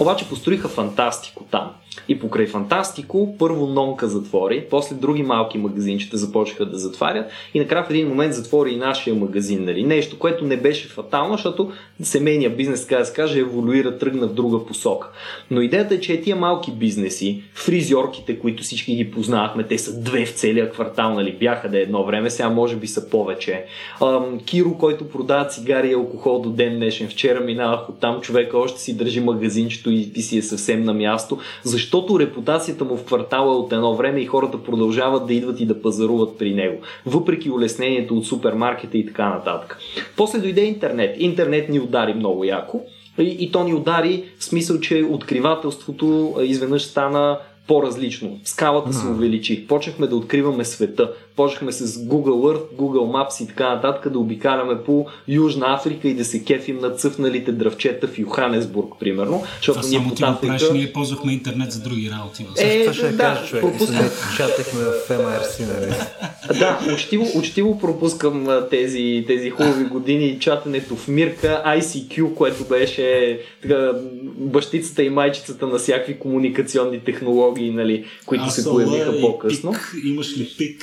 Обаче 0.00 0.28
построиха 0.28 0.68
фантастико 0.68 1.44
там. 1.50 1.70
И 2.08 2.18
покрай 2.18 2.46
Фантастико, 2.46 3.36
първо 3.38 3.66
Нонка 3.66 4.08
затвори, 4.08 4.66
после 4.70 4.96
други 4.96 5.22
малки 5.22 5.58
магазинчета 5.58 6.16
започнаха 6.16 6.66
да 6.66 6.78
затварят 6.78 7.30
и 7.54 7.58
накрая 7.58 7.84
в 7.84 7.90
един 7.90 8.08
момент 8.08 8.34
затвори 8.34 8.72
и 8.72 8.76
нашия 8.76 9.14
магазин. 9.14 9.64
Нали? 9.64 9.82
Нещо, 9.82 10.18
което 10.18 10.44
не 10.44 10.56
беше 10.56 10.88
фатално, 10.88 11.34
защото 11.34 11.72
семейния 12.02 12.50
бизнес, 12.50 12.86
така 12.86 12.98
да 12.98 13.04
се 13.04 13.14
каже, 13.14 13.40
еволюира, 13.40 13.98
тръгна 13.98 14.26
в 14.26 14.34
друга 14.34 14.66
посока. 14.66 15.08
Но 15.50 15.60
идеята 15.60 15.94
е, 15.94 16.00
че 16.00 16.20
тия 16.20 16.36
малки 16.36 16.72
бизнеси, 16.72 17.42
фризьорките, 17.54 18.38
които 18.38 18.62
всички 18.62 18.96
ги 18.96 19.10
познавахме, 19.10 19.62
те 19.62 19.78
са 19.78 20.00
две 20.00 20.26
в 20.26 20.32
целия 20.32 20.70
квартал, 20.70 21.14
нали? 21.14 21.32
бяха 21.32 21.68
да 21.68 21.78
е 21.78 21.82
едно 21.82 22.04
време, 22.04 22.30
сега 22.30 22.50
може 22.50 22.76
би 22.76 22.86
са 22.86 23.10
повече. 23.10 23.64
Ам, 24.02 24.40
Киро, 24.44 24.78
който 24.78 25.08
продава 25.08 25.46
цигари 25.46 25.88
и 25.88 25.94
алкохол 25.94 26.40
до 26.40 26.50
ден 26.50 26.76
днешен, 26.76 27.08
вчера 27.08 27.40
минавах 27.40 27.88
от 27.88 28.00
там, 28.00 28.20
човека 28.20 28.58
още 28.58 28.80
си 28.80 28.96
държи 28.96 29.20
магазинчето 29.20 29.90
и, 29.90 30.12
и 30.14 30.22
си 30.22 30.38
е 30.38 30.42
съвсем 30.42 30.84
на 30.84 30.94
място. 30.94 31.38
Защо 31.82 31.98
защото 31.98 32.20
репутацията 32.20 32.84
му 32.84 32.96
в 32.96 33.04
квартала 33.04 33.54
е 33.54 33.56
от 33.56 33.72
едно 33.72 33.94
време 33.94 34.20
и 34.20 34.26
хората 34.26 34.62
продължават 34.62 35.26
да 35.26 35.34
идват 35.34 35.60
и 35.60 35.66
да 35.66 35.82
пазаруват 35.82 36.38
при 36.38 36.54
него, 36.54 36.80
въпреки 37.06 37.50
улеснението 37.50 38.16
от 38.16 38.26
супермаркета 38.26 38.98
и 38.98 39.06
така 39.06 39.28
нататък. 39.28 39.78
После 40.16 40.38
дойде 40.38 40.64
интернет. 40.64 41.16
Интернет 41.18 41.68
ни 41.68 41.80
удари 41.80 42.14
много 42.14 42.44
яко. 42.44 42.80
И, 43.18 43.36
и 43.40 43.52
то 43.52 43.64
ни 43.64 43.74
удари 43.74 44.24
в 44.38 44.44
смисъл, 44.44 44.80
че 44.80 45.06
откривателството 45.10 46.34
изведнъж 46.42 46.82
стана 46.82 47.38
по-различно. 47.66 48.40
Скалата 48.44 48.92
се 48.92 49.06
увеличи. 49.06 49.66
Почнахме 49.66 50.06
да 50.06 50.16
откриваме 50.16 50.64
света 50.64 51.12
почнахме 51.36 51.72
с 51.72 51.86
Google 51.86 52.54
Earth, 52.54 52.76
Google 52.76 53.12
Maps 53.12 53.44
и 53.44 53.46
така 53.46 53.74
нататък 53.74 54.12
да 54.12 54.18
обикаляме 54.18 54.82
по 54.84 55.06
Южна 55.28 55.74
Африка 55.74 56.08
и 56.08 56.14
да 56.14 56.24
се 56.24 56.44
кефим 56.44 56.78
на 56.78 56.90
цъфналите 56.90 57.52
дръвчета 57.52 58.08
в 58.08 58.18
Йоханесбург, 58.18 58.92
примерно. 59.00 59.42
Защото 59.56 59.80
Това 59.80 59.90
ние 59.90 59.98
само 59.98 60.14
ти. 60.14 60.46
Правиш, 60.46 60.70
ние 60.72 60.92
ползвахме 60.92 61.32
интернет 61.32 61.72
за 61.72 61.80
други 61.80 62.10
работи. 62.10 62.46
Е, 62.58 62.80
Това 62.80 62.94
ще 62.94 63.08
да, 63.08 63.18
кажа, 63.18 63.46
човек. 63.46 63.62
Пропускам... 63.62 64.10
Чатахме 64.36 64.80
в 64.80 65.08
MRC, 65.08 65.80
нали? 65.80 65.94
Да, 66.58 66.80
учтиво, 66.94 67.26
учтиво 67.34 67.78
пропускам 67.78 68.48
тези, 68.70 69.24
тези 69.26 69.50
хубави 69.50 69.84
години 69.84 70.38
чатането 70.40 70.96
в 70.96 71.08
Мирка, 71.08 71.62
ICQ, 71.66 72.34
което 72.34 72.64
беше 72.64 73.38
така, 73.62 73.92
бащицата 74.36 75.02
и 75.02 75.10
майчицата 75.10 75.66
на 75.66 75.78
всякакви 75.78 76.18
комуникационни 76.18 77.00
технологии, 77.00 77.70
нали, 77.70 78.04
които 78.26 78.50
се 78.50 78.64
появиха 78.64 79.20
по-късно. 79.20 79.72
Пик, 79.72 80.04
имаш 80.04 80.38
ли 80.38 80.48
пик? 80.58 80.82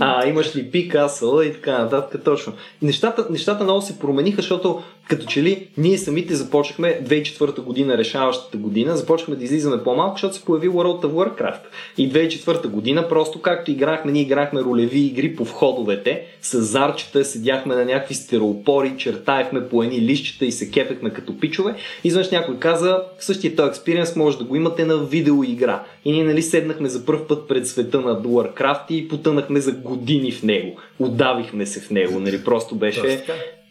а, 0.00 0.26
имаш 0.26 0.56
ли 0.56 0.70
пик, 0.70 0.94
асъл 0.94 1.42
и 1.42 1.52
така 1.52 1.78
нататък. 1.78 2.24
Точно. 2.24 2.52
Нещата, 2.82 3.26
нещата 3.30 3.64
много 3.64 3.82
се 3.82 3.98
промениха, 3.98 4.36
защото 4.36 4.82
като 5.10 5.26
че 5.26 5.42
ли 5.42 5.68
ние 5.76 5.98
самите 5.98 6.34
започнахме 6.34 7.00
2004 7.04 7.60
година, 7.60 7.98
решаващата 7.98 8.56
година, 8.56 8.96
започнахме 8.96 9.36
да 9.36 9.44
излизаме 9.44 9.82
по-малко, 9.82 10.14
защото 10.14 10.34
се 10.34 10.44
появи 10.44 10.68
World 10.68 11.04
of 11.04 11.12
Warcraft. 11.12 11.60
И 11.98 12.12
2004 12.12 12.66
година, 12.66 13.08
просто 13.08 13.40
както 13.40 13.70
играхме, 13.70 14.12
ние 14.12 14.22
играхме 14.22 14.60
ролеви 14.60 15.00
игри 15.00 15.36
по 15.36 15.44
входовете, 15.44 16.22
с 16.42 16.62
зарчета, 16.62 17.24
седяхме 17.24 17.74
на 17.74 17.84
някакви 17.84 18.14
стереопори, 18.14 18.94
чертаехме 18.98 19.68
по 19.68 19.82
едни 19.82 20.00
лищчета 20.00 20.44
и 20.44 20.52
се 20.52 20.70
кепехме 20.70 21.10
като 21.10 21.40
пичове. 21.40 21.74
Изведнъж 22.04 22.30
някой 22.30 22.58
каза, 22.58 23.02
същия 23.18 23.56
този 23.56 23.68
експириенс 23.68 24.16
може 24.16 24.38
да 24.38 24.44
го 24.44 24.56
имате 24.56 24.84
на 24.84 24.96
видеоигра. 24.96 25.82
И 26.04 26.12
ние 26.12 26.24
нали 26.24 26.42
седнахме 26.42 26.88
за 26.88 27.06
първ 27.06 27.26
път 27.28 27.48
пред 27.48 27.68
света 27.68 28.00
на 28.00 28.22
Warcraft 28.22 28.90
и 28.90 29.08
потънахме 29.08 29.60
за 29.60 29.72
години 29.90 30.32
в 30.32 30.42
него. 30.42 30.76
Удавихме 30.98 31.66
се 31.66 31.80
в 31.80 31.90
него, 31.90 32.20
нали? 32.20 32.44
Просто 32.44 32.74
беше 32.74 33.24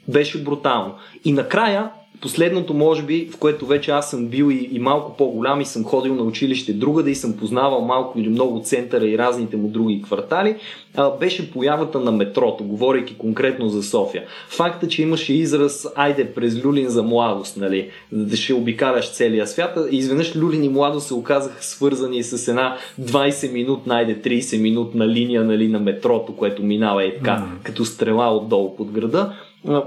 беше 0.07 0.43
брутално. 0.43 0.95
И 1.25 1.31
накрая, 1.31 1.91
последното, 2.21 2.73
може 2.73 3.03
би, 3.03 3.29
в 3.33 3.37
което 3.37 3.65
вече 3.65 3.91
аз 3.91 4.09
съм 4.09 4.27
бил 4.27 4.51
и, 4.51 4.69
и 4.71 4.79
малко 4.79 5.17
по-голям 5.17 5.61
и 5.61 5.65
съм 5.65 5.83
ходил 5.83 6.15
на 6.15 6.23
училище 6.23 6.73
другаде 6.73 7.11
и 7.11 7.15
съм 7.15 7.37
познавал 7.37 7.81
малко 7.81 8.19
или 8.19 8.29
много 8.29 8.61
центъра 8.63 9.07
и 9.07 9.17
разните 9.17 9.57
му 9.57 9.67
други 9.67 10.01
квартали, 10.01 10.55
а, 10.95 11.09
беше 11.17 11.51
появата 11.51 11.99
на 11.99 12.11
метрото, 12.11 12.63
говорейки 12.63 13.17
конкретно 13.17 13.69
за 13.69 13.83
София. 13.83 14.23
Факта, 14.49 14.87
че 14.87 15.01
имаше 15.01 15.33
израз 15.33 15.87
айде 15.95 16.33
през 16.33 16.65
люлин 16.65 16.89
за 16.89 17.03
младост, 17.03 17.57
нали, 17.57 17.89
да 18.11 18.37
ще 18.37 18.53
обикаляш 18.53 19.11
целия 19.11 19.47
свят, 19.47 19.77
и 19.91 19.97
изведнъж 19.97 20.35
люлин 20.35 20.63
и 20.63 20.69
младост 20.69 21.07
се 21.07 21.13
оказаха 21.13 21.63
свързани 21.63 22.23
с 22.23 22.47
една 22.47 22.77
20 23.01 23.51
минут, 23.51 23.87
найде 23.87 24.21
30 24.21 24.61
минутна 24.61 25.07
линия 25.07 25.43
нали, 25.43 25.67
на 25.67 25.79
метрото, 25.79 26.35
което 26.35 26.63
минава 26.63 27.05
е 27.05 27.15
така, 27.15 27.31
mm. 27.31 27.65
като 27.65 27.85
стрела 27.85 28.35
отдолу 28.35 28.75
под 28.75 28.91
града 28.91 29.33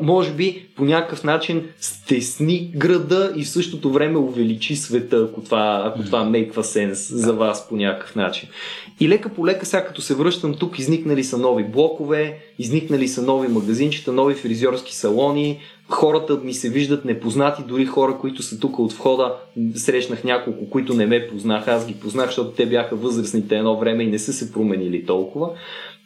може 0.03 0.33
би 0.33 0.67
по 0.77 0.85
някакъв 0.85 1.25
начин 1.25 1.69
стесни 1.81 2.71
града 2.77 3.33
и 3.37 3.45
в 3.45 3.49
същото 3.49 3.93
време 3.93 4.19
увеличи 4.19 4.77
света, 4.77 5.29
ако 5.31 5.41
това, 5.41 5.83
ако 5.87 6.03
това 6.03 6.25
мейква 6.25 6.65
сенс 6.65 7.13
за 7.13 7.33
вас 7.33 7.69
по 7.69 7.77
някакъв 7.77 8.17
начин. 8.17 8.49
И 9.01 9.09
лека 9.09 9.29
по 9.29 9.47
лека, 9.47 9.67
сега 9.67 9.85
като 9.85 10.03
се 10.03 10.15
връщам 10.15 10.55
тук, 10.55 10.79
изникнали 10.79 11.25
са 11.25 11.39
нови 11.39 11.65
блокове, 11.65 12.39
изникнали 12.59 13.09
са 13.09 13.23
нови 13.23 13.49
магазинчета, 13.49 14.13
нови 14.13 14.35
фризьорски 14.35 14.95
салони, 14.95 15.59
хората 15.89 16.35
ми 16.45 16.55
се 16.55 16.69
виждат 16.69 17.05
непознати, 17.05 17.63
дори 17.69 17.87
хора, 17.87 18.19
които 18.21 18.43
са 18.43 18.59
тук 18.59 18.79
от 18.79 18.93
входа, 18.93 19.35
срещнах 19.75 20.25
няколко, 20.25 20.71
които 20.71 20.95
не 20.95 21.07
ме 21.07 21.29
познаха, 21.29 21.73
аз 21.73 21.87
ги 21.87 21.95
познах, 21.95 22.27
защото 22.27 22.51
те 22.51 22.67
бяха 22.67 22.97
възрастните 22.97 23.57
едно 23.57 23.79
време 23.79 24.03
и 24.03 24.11
не 24.11 24.19
са 24.19 24.33
се 24.33 24.53
променили 24.53 25.07
толкова. 25.07 25.51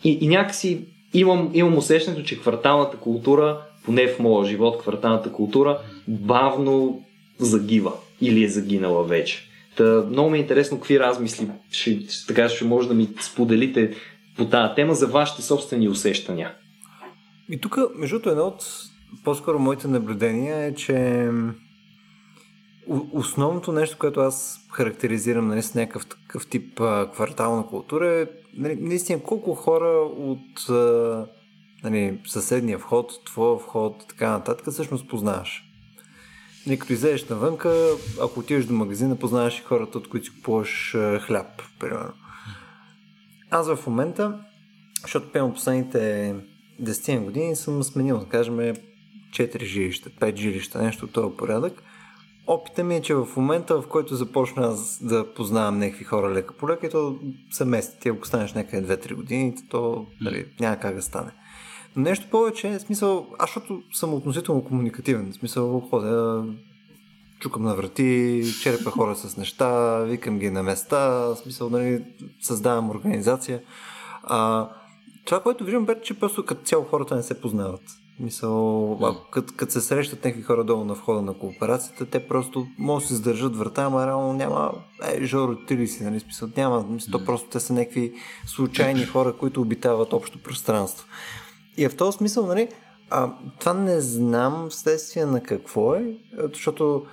И, 0.04 0.18
и 0.20 0.28
някакси 0.28 0.80
имам, 1.20 1.50
имам 1.54 1.78
усещането, 1.78 2.22
че 2.22 2.40
кварталната 2.40 2.96
култура, 2.96 3.60
поне 3.84 4.08
в 4.08 4.18
моя 4.18 4.48
живот, 4.48 4.82
кварталната 4.82 5.32
култура, 5.32 5.78
бавно 6.08 7.02
загива 7.38 7.92
или 8.20 8.44
е 8.44 8.48
загинала 8.48 9.04
вече. 9.04 9.48
Та, 9.76 9.84
много 10.10 10.30
ми 10.30 10.38
е 10.38 10.40
интересно 10.40 10.76
какви 10.76 11.00
размисли 11.00 11.48
ще, 11.70 11.98
така 12.28 12.48
ще 12.48 12.64
може 12.64 12.88
да 12.88 12.94
ми 12.94 13.08
споделите 13.20 13.94
по 14.36 14.44
тази 14.44 14.74
тема 14.74 14.94
за 14.94 15.06
вашите 15.06 15.42
собствени 15.42 15.88
усещания. 15.88 16.54
И 17.50 17.60
тук, 17.60 17.78
между 17.94 18.30
едно 18.30 18.42
от 18.42 18.64
по-скоро 19.24 19.58
моите 19.58 19.88
наблюдения 19.88 20.64
е, 20.64 20.74
че 20.74 21.28
основното 23.12 23.72
нещо, 23.72 23.98
което 23.98 24.20
аз 24.20 24.60
характеризирам 24.72 25.48
нали, 25.48 25.62
с 25.62 25.74
някакъв 25.74 26.06
такъв 26.06 26.46
тип 26.46 26.80
а, 26.80 27.10
квартална 27.12 27.66
култура 27.66 28.20
е 28.20 28.26
нали, 28.56 28.76
наистина 28.80 29.22
колко 29.22 29.54
хора 29.54 30.08
от 30.16 30.68
а, 30.70 31.26
нали, 31.84 32.20
съседния 32.26 32.78
вход, 32.78 33.24
твоя 33.24 33.58
вход, 33.58 34.04
така 34.08 34.30
нататък, 34.30 34.70
всъщност 34.70 35.08
познаваш. 35.08 35.62
Нали, 36.66 36.78
като 36.78 36.92
излезеш 36.92 37.28
навънка, 37.28 37.88
ако 38.22 38.40
отидеш 38.40 38.64
до 38.64 38.74
магазина, 38.74 39.16
познаваш 39.16 39.58
и 39.58 39.62
хората, 39.62 39.98
от 39.98 40.08
които 40.08 40.26
си 40.26 40.32
купуваш 40.34 40.96
хляб, 41.20 41.62
примерно. 41.80 42.12
Аз 43.50 43.74
в 43.74 43.86
момента, 43.86 44.40
защото 45.02 45.32
пеем 45.32 45.52
последните 45.52 46.34
10 46.82 47.24
години, 47.24 47.56
съм 47.56 47.82
сменил, 47.82 48.18
да 48.18 48.26
кажем, 48.26 48.56
4 48.56 49.64
жилища, 49.64 50.10
5 50.10 50.36
жилища, 50.36 50.82
нещо 50.82 51.04
от 51.04 51.12
този 51.12 51.36
порядък. 51.36 51.82
Опита 52.46 52.84
ми 52.84 52.96
е, 52.96 53.02
че 53.02 53.14
в 53.14 53.28
момента, 53.36 53.80
в 53.82 53.86
който 53.88 54.14
започна 54.14 54.76
да 55.00 55.34
познавам 55.34 55.78
някакви 55.78 56.04
хора 56.04 56.32
лека 56.32 56.54
по 56.54 56.68
лека, 56.68 56.90
то 56.90 57.18
се 57.50 57.64
мести. 57.64 58.00
Ти 58.00 58.08
ако 58.08 58.26
станеш 58.26 58.52
някъде 58.54 58.96
2-3 58.96 59.14
години, 59.14 59.54
то 59.70 60.06
нали, 60.20 60.46
няма 60.60 60.76
как 60.76 60.94
да 60.94 61.02
стане. 61.02 61.30
Но 61.96 62.02
нещо 62.02 62.26
повече, 62.30 62.78
смисъл, 62.78 63.26
аз 63.38 63.50
защото 63.50 63.82
съм 63.92 64.14
относително 64.14 64.64
комуникативен, 64.64 65.32
смисъл 65.32 65.80
ходя, 65.80 66.44
чукам 67.40 67.62
на 67.62 67.74
врати, 67.74 68.42
черепа 68.62 68.90
хора 68.90 69.16
с 69.16 69.36
неща, 69.36 69.98
викам 69.98 70.38
ги 70.38 70.50
на 70.50 70.62
места, 70.62 71.34
смисъл, 71.36 71.70
нали, 71.70 72.04
създавам 72.40 72.90
организация. 72.90 73.62
А, 74.22 74.68
това, 75.24 75.40
което 75.40 75.64
виждам, 75.64 75.86
бе, 75.86 76.00
че 76.02 76.18
просто 76.18 76.44
като 76.44 76.64
цяло 76.64 76.84
хората 76.84 77.16
не 77.16 77.22
се 77.22 77.40
познават. 77.40 77.82
Мисъл, 78.20 78.98
като, 79.30 79.54
като 79.56 79.72
се 79.72 79.80
срещат 79.80 80.24
някакви 80.24 80.42
хора 80.42 80.64
долу 80.64 80.84
на 80.84 80.94
входа 80.94 81.22
на 81.22 81.34
кооперацията, 81.34 82.06
те 82.06 82.28
просто 82.28 82.66
могат 82.78 83.02
да 83.02 83.08
се 83.08 83.14
задържат 83.14 83.56
врата, 83.56 83.82
ама 83.82 84.06
реално 84.06 84.32
няма, 84.32 84.72
е, 85.08 85.24
Жоро, 85.24 85.56
ти 85.56 85.76
ли 85.76 85.88
си, 85.88 86.04
нали, 86.04 86.20
смисъл, 86.20 86.48
няма, 86.56 86.86
мисъл, 86.90 87.24
просто 87.24 87.48
те 87.48 87.60
са 87.60 87.72
някакви 87.72 88.12
случайни 88.46 89.04
хора, 89.12 89.32
които 89.32 89.60
обитават 89.60 90.12
общо 90.12 90.42
пространство. 90.42 91.06
И 91.76 91.88
в 91.88 91.96
този 91.96 92.16
смисъл, 92.16 92.46
нали, 92.46 92.68
а, 93.10 93.32
това 93.58 93.72
не 93.72 94.00
знам 94.00 94.66
вследствие 94.70 95.26
на 95.26 95.42
какво 95.42 95.94
е, 95.94 96.16
защото 96.52 97.06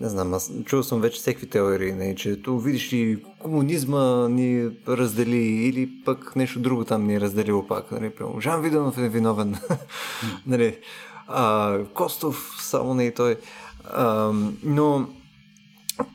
не 0.00 0.08
знам, 0.08 0.34
аз 0.34 0.52
чувал 0.64 0.82
съм 0.82 1.00
вече 1.00 1.20
всеки 1.20 1.46
теории, 1.46 1.92
не, 1.92 2.14
че 2.14 2.42
то 2.42 2.58
видиш 2.58 2.92
ли 2.92 3.22
комунизма 3.38 4.28
ни 4.28 4.70
раздели 4.88 5.36
или 5.36 5.90
пък 6.04 6.36
нещо 6.36 6.60
друго 6.60 6.84
там 6.84 7.06
ни 7.06 7.14
е 7.14 7.20
разделило 7.20 7.66
пак. 7.66 7.92
Нали, 7.92 8.10
прямо, 8.10 8.40
Жан 8.40 8.62
Виденов 8.62 8.98
е 8.98 9.08
виновен. 9.08 9.56
нали, 10.46 10.78
а, 11.26 11.78
Костов 11.94 12.56
само 12.60 12.94
не 12.94 13.04
и 13.04 13.14
той. 13.14 13.36
А, 13.84 14.32
но 14.64 15.08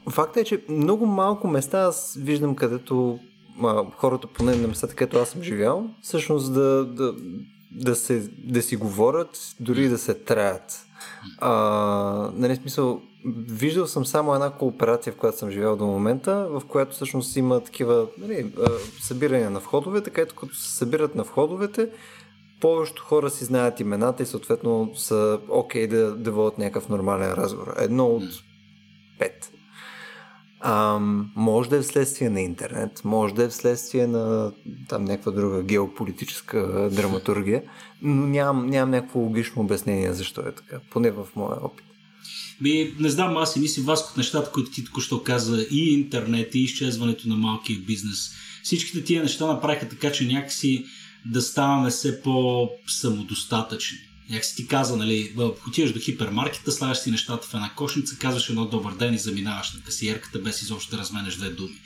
факта 0.09 0.39
е, 0.39 0.43
че 0.43 0.63
много 0.69 1.05
малко 1.05 1.47
места 1.47 1.79
аз 1.79 2.17
виждам, 2.21 2.55
където 2.55 3.19
а, 3.63 3.83
хората, 3.97 4.27
поне 4.27 4.55
на 4.55 4.67
местата, 4.67 4.95
където 4.95 5.17
аз 5.17 5.29
съм 5.29 5.43
живял, 5.43 5.89
всъщност 6.01 6.53
да, 6.53 6.85
да, 6.85 7.13
да, 7.71 7.95
се, 7.95 8.29
да 8.43 8.61
си 8.61 8.75
говорят, 8.75 9.55
дори 9.59 9.89
да 9.89 9.97
се 9.97 10.13
траят. 10.13 10.85
А, 11.39 11.51
нали, 12.33 12.55
смисъл, 12.55 13.01
виждал 13.49 13.87
съм 13.87 14.05
само 14.05 14.33
една 14.33 14.51
кооперация, 14.51 15.13
в 15.13 15.15
която 15.15 15.37
съм 15.37 15.51
живял 15.51 15.75
до 15.75 15.85
момента, 15.85 16.47
в 16.49 16.61
която 16.67 16.91
всъщност 16.91 17.35
има 17.35 17.59
такива 17.59 18.07
нали, 18.17 18.51
събирания 19.01 19.49
на 19.49 19.59
входовете, 19.59 20.09
където 20.09 20.35
като 20.35 20.55
се 20.55 20.77
събират 20.77 21.15
на 21.15 21.23
входовете, 21.23 21.89
повечето 22.61 23.03
хора 23.03 23.29
си 23.29 23.45
знаят 23.45 23.79
имената 23.79 24.23
и 24.23 24.25
съответно 24.25 24.91
са 24.95 25.39
окей 25.49 25.87
okay 25.87 25.89
да, 25.89 26.15
да 26.15 26.31
водят 26.31 26.57
някакъв 26.57 26.89
нормален 26.89 27.33
разговор. 27.33 27.73
Едно 27.79 28.07
от 28.07 28.23
пет. 29.19 29.51
А, 30.65 30.99
може 31.35 31.69
да 31.69 31.77
е 31.77 31.81
вследствие 31.81 32.29
на 32.29 32.41
интернет, 32.41 33.01
може 33.03 33.33
да 33.33 33.43
е 33.43 33.47
вследствие 33.47 34.07
на 34.07 34.51
там 34.89 35.03
някаква 35.03 35.31
друга 35.31 35.63
геополитическа 35.63 36.89
драматургия, 36.91 37.63
но 38.03 38.27
нямам, 38.27 38.69
нямам 38.69 38.91
някакво 38.91 39.19
логично 39.19 39.61
обяснение 39.61 40.13
защо 40.13 40.41
е 40.41 40.55
така, 40.55 40.79
поне 40.89 41.11
в 41.11 41.27
моя 41.35 41.65
опит. 41.65 41.85
Ми, 42.61 42.93
не 42.99 43.09
знам, 43.09 43.37
аз 43.37 43.53
си 43.53 43.59
мисля, 43.59 43.83
вас 43.83 44.09
от 44.11 44.17
нещата, 44.17 44.51
които 44.51 44.71
ти 44.71 44.85
току-що 44.85 45.23
каза, 45.23 45.65
и 45.71 45.93
интернет, 45.93 46.55
и 46.55 46.59
изчезването 46.59 47.27
на 47.29 47.35
малкия 47.35 47.79
бизнес, 47.79 48.31
всичките 48.63 49.03
тия 49.03 49.23
неща 49.23 49.47
направиха 49.47 49.89
така, 49.89 50.11
че 50.11 50.27
някакси 50.27 50.85
да 51.25 51.41
ставаме 51.41 51.89
все 51.89 52.21
по-самодостатъчни. 52.21 53.97
Някакси 54.29 54.55
ти 54.55 54.67
каза, 54.67 54.97
нали, 54.97 55.35
отиваш 55.67 55.93
до 55.93 55.99
хипермаркета, 55.99 56.71
слагаш 56.71 56.97
си 56.97 57.11
нещата 57.11 57.47
в 57.47 57.53
една 57.53 57.73
кошница, 57.75 58.17
казваш 58.17 58.49
едно 58.49 58.65
добър 58.65 58.93
ден 58.93 59.13
и 59.13 59.17
заминаваш 59.17 59.73
на 59.73 59.81
касиерката, 59.81 60.39
без 60.39 60.61
изобщо 60.61 60.91
да 60.95 61.01
разменеш 61.01 61.35
две 61.35 61.49
думи 61.49 61.79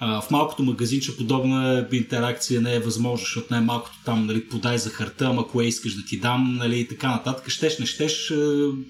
в 0.00 0.24
малкото 0.30 0.62
магазинче 0.62 1.16
подобна 1.16 1.88
интеракция 1.92 2.60
не 2.60 2.74
е 2.74 2.80
възможна, 2.80 3.24
защото 3.24 3.46
най-малкото 3.50 3.96
там 4.04 4.26
нали, 4.26 4.48
подай 4.48 4.78
за 4.78 4.90
харта, 4.90 5.26
ама 5.26 5.48
кое 5.48 5.64
искаш 5.64 5.94
да 5.94 6.04
ти 6.04 6.18
дам 6.20 6.56
нали, 6.56 6.80
и 6.80 6.88
така 6.88 7.08
нататък. 7.08 7.48
Щеш, 7.48 7.78
не 7.78 7.86
щеш, 7.86 8.32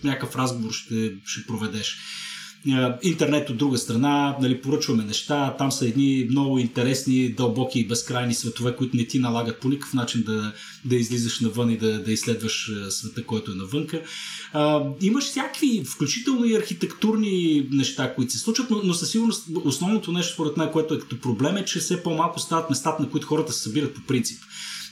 някакъв 0.05 0.37
разговор 0.37 0.73
ще, 0.73 1.12
ще 1.25 1.47
проведеш. 1.47 1.99
Интернет 3.03 3.50
от 3.50 3.57
друга 3.57 3.79
страна, 3.79 4.37
нали, 4.40 4.61
поръчваме 4.61 5.05
неща, 5.05 5.55
там 5.59 5.72
са 5.72 5.88
едни 5.88 6.27
много 6.31 6.59
интересни, 6.59 7.29
дълбоки 7.29 7.81
и 7.81 7.87
безкрайни 7.87 8.35
светове, 8.35 8.77
които 8.77 8.96
не 8.96 9.07
ти 9.07 9.18
налагат 9.18 9.61
по 9.61 9.68
никакъв 9.68 9.94
начин 9.94 10.22
да, 10.22 10.53
да 10.85 10.96
излизаш 10.96 11.40
навън 11.40 11.70
и 11.70 11.77
да, 11.77 12.03
да 12.03 12.12
изследваш 12.12 12.72
света, 12.88 13.24
който 13.24 13.53
е 13.53 13.55
навънка. 13.55 14.03
А, 14.53 14.83
имаш 15.00 15.24
всякакви, 15.24 15.85
включително 15.87 16.44
и 16.44 16.57
архитектурни 16.57 17.66
неща, 17.70 18.14
които 18.14 18.33
се 18.33 18.38
случват, 18.38 18.70
но, 18.70 18.81
но 18.85 18.94
със 18.94 19.11
сигурност 19.11 19.48
основното 19.64 20.12
нещо, 20.12 20.33
според 20.33 20.57
мен, 20.57 20.72
което 20.72 20.94
е 20.94 20.98
като 20.98 21.20
проблем 21.20 21.57
е, 21.57 21.64
че 21.64 21.79
все 21.79 22.03
по-малко 22.03 22.40
стават 22.40 22.70
местата, 22.70 23.03
на 23.03 23.11
които 23.11 23.27
хората 23.27 23.53
се 23.53 23.62
събират 23.62 23.94
по 23.94 24.00
принцип. 24.00 24.42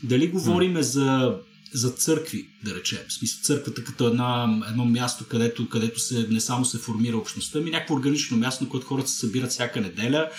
Дали 0.03 0.29
говориме 0.29 0.83
за 0.83 1.35
за 1.75 1.91
църкви, 1.91 2.49
да 2.65 2.75
речем. 2.75 2.99
В 3.09 3.13
смисъл 3.13 3.41
църквата 3.43 3.85
като 3.85 4.07
една, 4.07 4.63
едно 4.71 4.85
място, 4.85 5.25
където, 5.29 5.69
където 5.69 6.01
се, 6.01 6.27
не 6.31 6.41
само 6.41 6.65
се 6.65 6.79
формира 6.79 7.17
общността, 7.17 7.61
ми 7.61 7.71
някакво 7.71 7.95
органично 7.95 8.37
място, 8.37 8.65
на 8.65 8.71
което 8.71 8.87
хората 8.87 9.09
се 9.09 9.19
събират 9.19 9.51
всяка 9.51 9.81
неделя, 9.81 10.31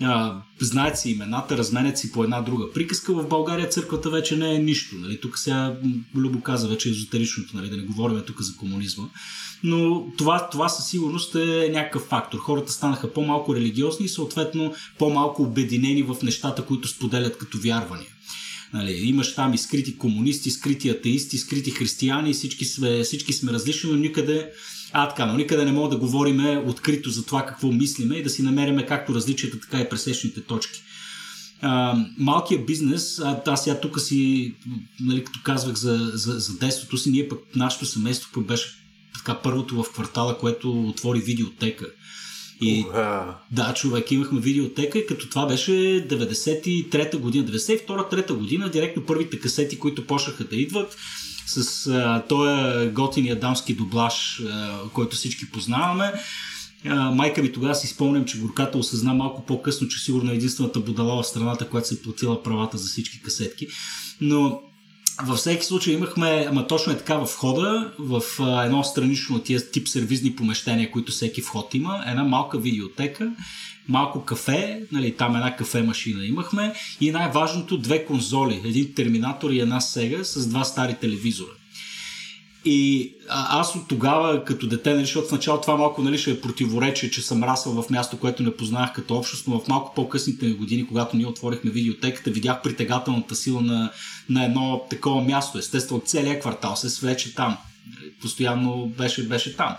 а, 0.00 0.42
знаят 0.60 0.98
си 0.98 1.10
имената, 1.10 1.58
разменят 1.58 1.98
си 1.98 2.12
по 2.12 2.24
една 2.24 2.40
друга 2.40 2.72
приказка. 2.72 3.14
В 3.14 3.28
България 3.28 3.68
църквата 3.68 4.10
вече 4.10 4.36
не 4.36 4.54
е 4.54 4.58
нищо. 4.58 4.96
Нали? 4.96 5.20
Тук 5.20 5.38
сега 5.38 5.76
Любо 6.14 6.40
каза 6.40 6.68
вече 6.68 6.90
езотеричното, 6.90 7.56
нали? 7.56 7.70
да 7.70 7.76
не 7.76 7.82
говорим 7.82 8.22
тук 8.26 8.40
за 8.40 8.56
комунизма. 8.56 9.04
Но 9.62 10.06
това, 10.18 10.48
това 10.50 10.68
със 10.68 10.86
сигурност 10.86 11.34
е 11.34 11.70
някакъв 11.72 12.02
фактор. 12.02 12.38
Хората 12.38 12.72
станаха 12.72 13.12
по-малко 13.12 13.54
религиозни 13.54 14.06
и 14.06 14.08
съответно 14.08 14.74
по-малко 14.98 15.42
обединени 15.42 16.02
в 16.02 16.16
нещата, 16.22 16.64
които 16.64 16.88
споделят 16.88 17.38
като 17.38 17.58
вярвания. 17.58 18.08
Нали, 18.72 18.92
имаш 18.92 19.34
там 19.34 19.54
и 19.54 19.58
скрити 19.58 19.98
комунисти, 19.98 20.50
скрити 20.50 20.88
атеисти, 20.88 21.38
скрити 21.38 21.70
християни, 21.70 22.32
всички 22.32 22.64
сме, 22.64 23.02
всички 23.02 23.32
сме 23.32 23.52
различни, 23.52 23.90
но 23.90 23.96
никъде, 23.96 24.50
а, 24.92 25.08
така, 25.08 25.26
но 25.26 25.36
никъде 25.36 25.64
не 25.64 25.72
мога 25.72 25.88
да 25.88 25.96
говорим 25.96 26.68
открито 26.68 27.10
за 27.10 27.24
това 27.24 27.46
какво 27.46 27.72
мислиме 27.72 28.16
и 28.16 28.22
да 28.22 28.30
си 28.30 28.42
намериме 28.42 28.86
както 28.86 29.14
различията, 29.14 29.60
така 29.60 29.80
и 29.80 29.88
пресечните 29.88 30.40
точки. 30.40 30.82
А, 31.60 31.96
малкият 32.18 32.66
бизнес, 32.66 33.18
а, 33.18 33.42
аз 33.46 33.64
сега 33.64 33.80
тук 33.80 34.00
си, 34.00 34.54
нали, 35.00 35.24
като 35.24 35.40
казвах 35.44 35.76
за, 35.76 36.10
за, 36.14 36.38
за 36.38 36.58
детството 36.58 36.98
си, 36.98 37.10
ние 37.10 37.28
пък, 37.28 37.38
нашето 37.56 37.86
семейство 37.86 38.40
беше 38.40 38.68
така 39.14 39.40
първото 39.42 39.82
в 39.82 39.92
квартала, 39.92 40.38
което 40.38 40.88
отвори 40.88 41.20
видеотека. 41.20 41.86
И, 42.60 42.84
uh-huh. 42.84 43.34
Да, 43.50 43.74
човек, 43.74 44.10
имахме 44.10 44.40
видеотека 44.40 44.98
и 44.98 45.06
като 45.06 45.28
това 45.28 45.46
беше 45.46 45.70
93-та 45.70 47.18
година, 47.18 47.46
92-3 47.46 48.32
година, 48.32 48.70
директно 48.70 49.06
първите 49.06 49.40
касети, 49.40 49.78
които 49.78 50.06
почнаха 50.06 50.44
да 50.44 50.56
идват 50.56 50.96
с 51.46 51.86
а, 51.86 52.22
този 52.28 52.88
готиния 52.90 53.40
дамски 53.40 53.74
дублаж, 53.74 54.40
а, 54.40 54.78
който 54.92 55.16
всички 55.16 55.50
познаваме. 55.50 56.12
А, 56.86 57.10
майка 57.10 57.42
ми 57.42 57.52
тогава 57.52 57.74
си 57.74 57.86
спомням, 57.86 58.24
че 58.24 58.38
горката 58.38 58.78
осъзна 58.78 59.14
малко 59.14 59.46
по-късно, 59.46 59.88
че 59.88 60.04
сигурно 60.04 60.30
е 60.30 60.34
единствената 60.34 60.80
будала 60.80 61.22
в 61.22 61.26
страната, 61.26 61.68
която 61.68 61.88
се 61.88 61.94
е 61.94 61.98
платила 61.98 62.42
правата 62.42 62.78
за 62.78 62.88
всички 62.88 63.22
касетки. 63.22 63.66
Но 64.20 64.60
във 65.24 65.38
всеки 65.38 65.64
случай 65.64 65.94
имахме, 65.94 66.46
ама 66.50 66.66
точно 66.66 66.92
е 66.92 66.98
така 66.98 67.16
в 67.16 67.24
входа, 67.24 67.92
в 67.98 68.22
а, 68.40 68.64
едно 68.64 68.84
странично 68.84 69.36
от 69.36 69.44
тия 69.44 69.70
тип 69.70 69.88
сервизни 69.88 70.36
помещения, 70.36 70.90
които 70.90 71.12
всеки 71.12 71.42
вход 71.42 71.74
има, 71.74 72.04
една 72.06 72.24
малка 72.24 72.58
видеотека, 72.58 73.32
малко 73.88 74.24
кафе, 74.24 74.82
нали, 74.92 75.16
там 75.16 75.36
една 75.36 75.56
кафе 75.56 75.82
машина 75.82 76.26
имахме 76.26 76.74
и 77.00 77.10
най-важното 77.10 77.78
две 77.78 78.04
конзоли, 78.04 78.60
един 78.64 78.94
терминатор 78.94 79.50
и 79.50 79.60
една 79.60 79.80
сега 79.80 80.24
с 80.24 80.48
два 80.48 80.64
стари 80.64 80.94
телевизора. 81.00 81.57
И 82.64 83.12
а, 83.28 83.60
аз 83.60 83.74
от 83.74 83.88
тогава, 83.88 84.44
като 84.44 84.66
дете, 84.66 84.90
нали, 84.90 85.00
защото 85.00 85.28
в 85.28 85.32
начало 85.32 85.60
това 85.60 85.76
малко 85.76 86.02
нали, 86.02 86.18
ще 86.18 86.30
е 86.30 86.40
противоречие, 86.40 87.10
че 87.10 87.22
съм 87.22 87.44
расъл 87.44 87.82
в 87.82 87.90
място, 87.90 88.18
което 88.18 88.42
не 88.42 88.56
познах 88.56 88.92
като 88.92 89.16
общност, 89.16 89.48
но 89.48 89.60
в 89.60 89.68
малко 89.68 89.94
по-късните 89.94 90.50
години, 90.50 90.86
когато 90.86 91.16
ние 91.16 91.26
отворихме 91.26 91.70
видеотеката, 91.70 92.30
видях 92.30 92.62
притегателната 92.62 93.34
сила 93.34 93.60
на, 93.60 93.90
на 94.28 94.44
едно 94.44 94.86
такова 94.90 95.24
място. 95.24 95.58
Естествено, 95.58 96.02
целият 96.04 96.40
квартал 96.40 96.76
се 96.76 96.90
свлече 96.90 97.34
там. 97.34 97.56
Постоянно 98.20 98.86
беше, 98.86 99.28
беше 99.28 99.56
там. 99.56 99.76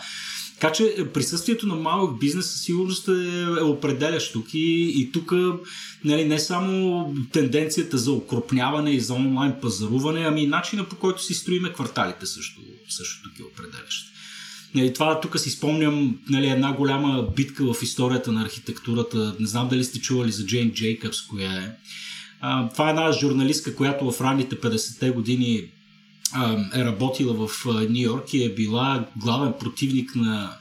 Така 0.60 0.74
че 0.74 1.08
присъствието 1.14 1.68
на 1.68 1.76
малък 1.76 2.20
бизнес 2.20 2.52
със 2.52 2.62
сигурност 2.62 3.08
е, 3.08 3.12
е 3.60 3.64
определящ 3.64 4.34
тук 4.34 4.54
и, 4.54 4.94
и 4.96 5.12
тук 5.12 5.32
нали, 6.06 6.26
не 6.26 6.40
само 6.40 7.06
тенденцията 7.32 7.98
за 7.98 8.12
окрупняване 8.12 8.92
и 8.92 9.00
за 9.00 9.14
онлайн 9.14 9.54
пазаруване, 9.62 10.26
ами 10.26 10.44
и 10.44 10.48
начина 10.48 10.86
по 10.90 10.96
който 10.96 11.24
си 11.24 11.34
строиме 11.34 11.74
кварталите 11.74 12.26
също, 12.26 12.62
също 12.90 13.24
тук 13.24 13.40
е 13.40 13.44
определящ. 13.44 14.06
Нали, 14.76 14.94
това 14.94 15.20
тук 15.20 15.40
си 15.40 15.50
спомням 15.50 16.20
нали, 16.30 16.48
една 16.48 16.74
голяма 16.74 17.28
битка 17.36 17.74
в 17.74 17.84
историята 17.84 18.32
на 18.32 18.42
архитектурата. 18.42 19.36
Не 19.40 19.48
знам 19.48 19.70
дали 19.70 19.84
сте 19.84 20.00
чували 20.00 20.32
за 20.32 20.46
Джейн 20.46 20.72
Джейкъбс, 20.72 21.22
коя 21.22 21.54
е. 21.54 21.72
А, 22.42 22.70
това 22.70 22.88
е 22.88 22.90
една 22.90 23.12
журналистка, 23.12 23.76
която 23.76 24.12
в 24.12 24.22
ранните 24.22 24.56
50-те 24.56 25.10
години 25.10 25.72
е 26.76 26.86
работила 26.86 27.48
в 27.48 27.66
Нью 27.66 28.02
Йорк 28.02 28.34
и 28.34 28.44
е 28.44 28.54
била 28.54 29.06
главен 29.16 29.54
противник 29.60 30.16
на 30.16 30.58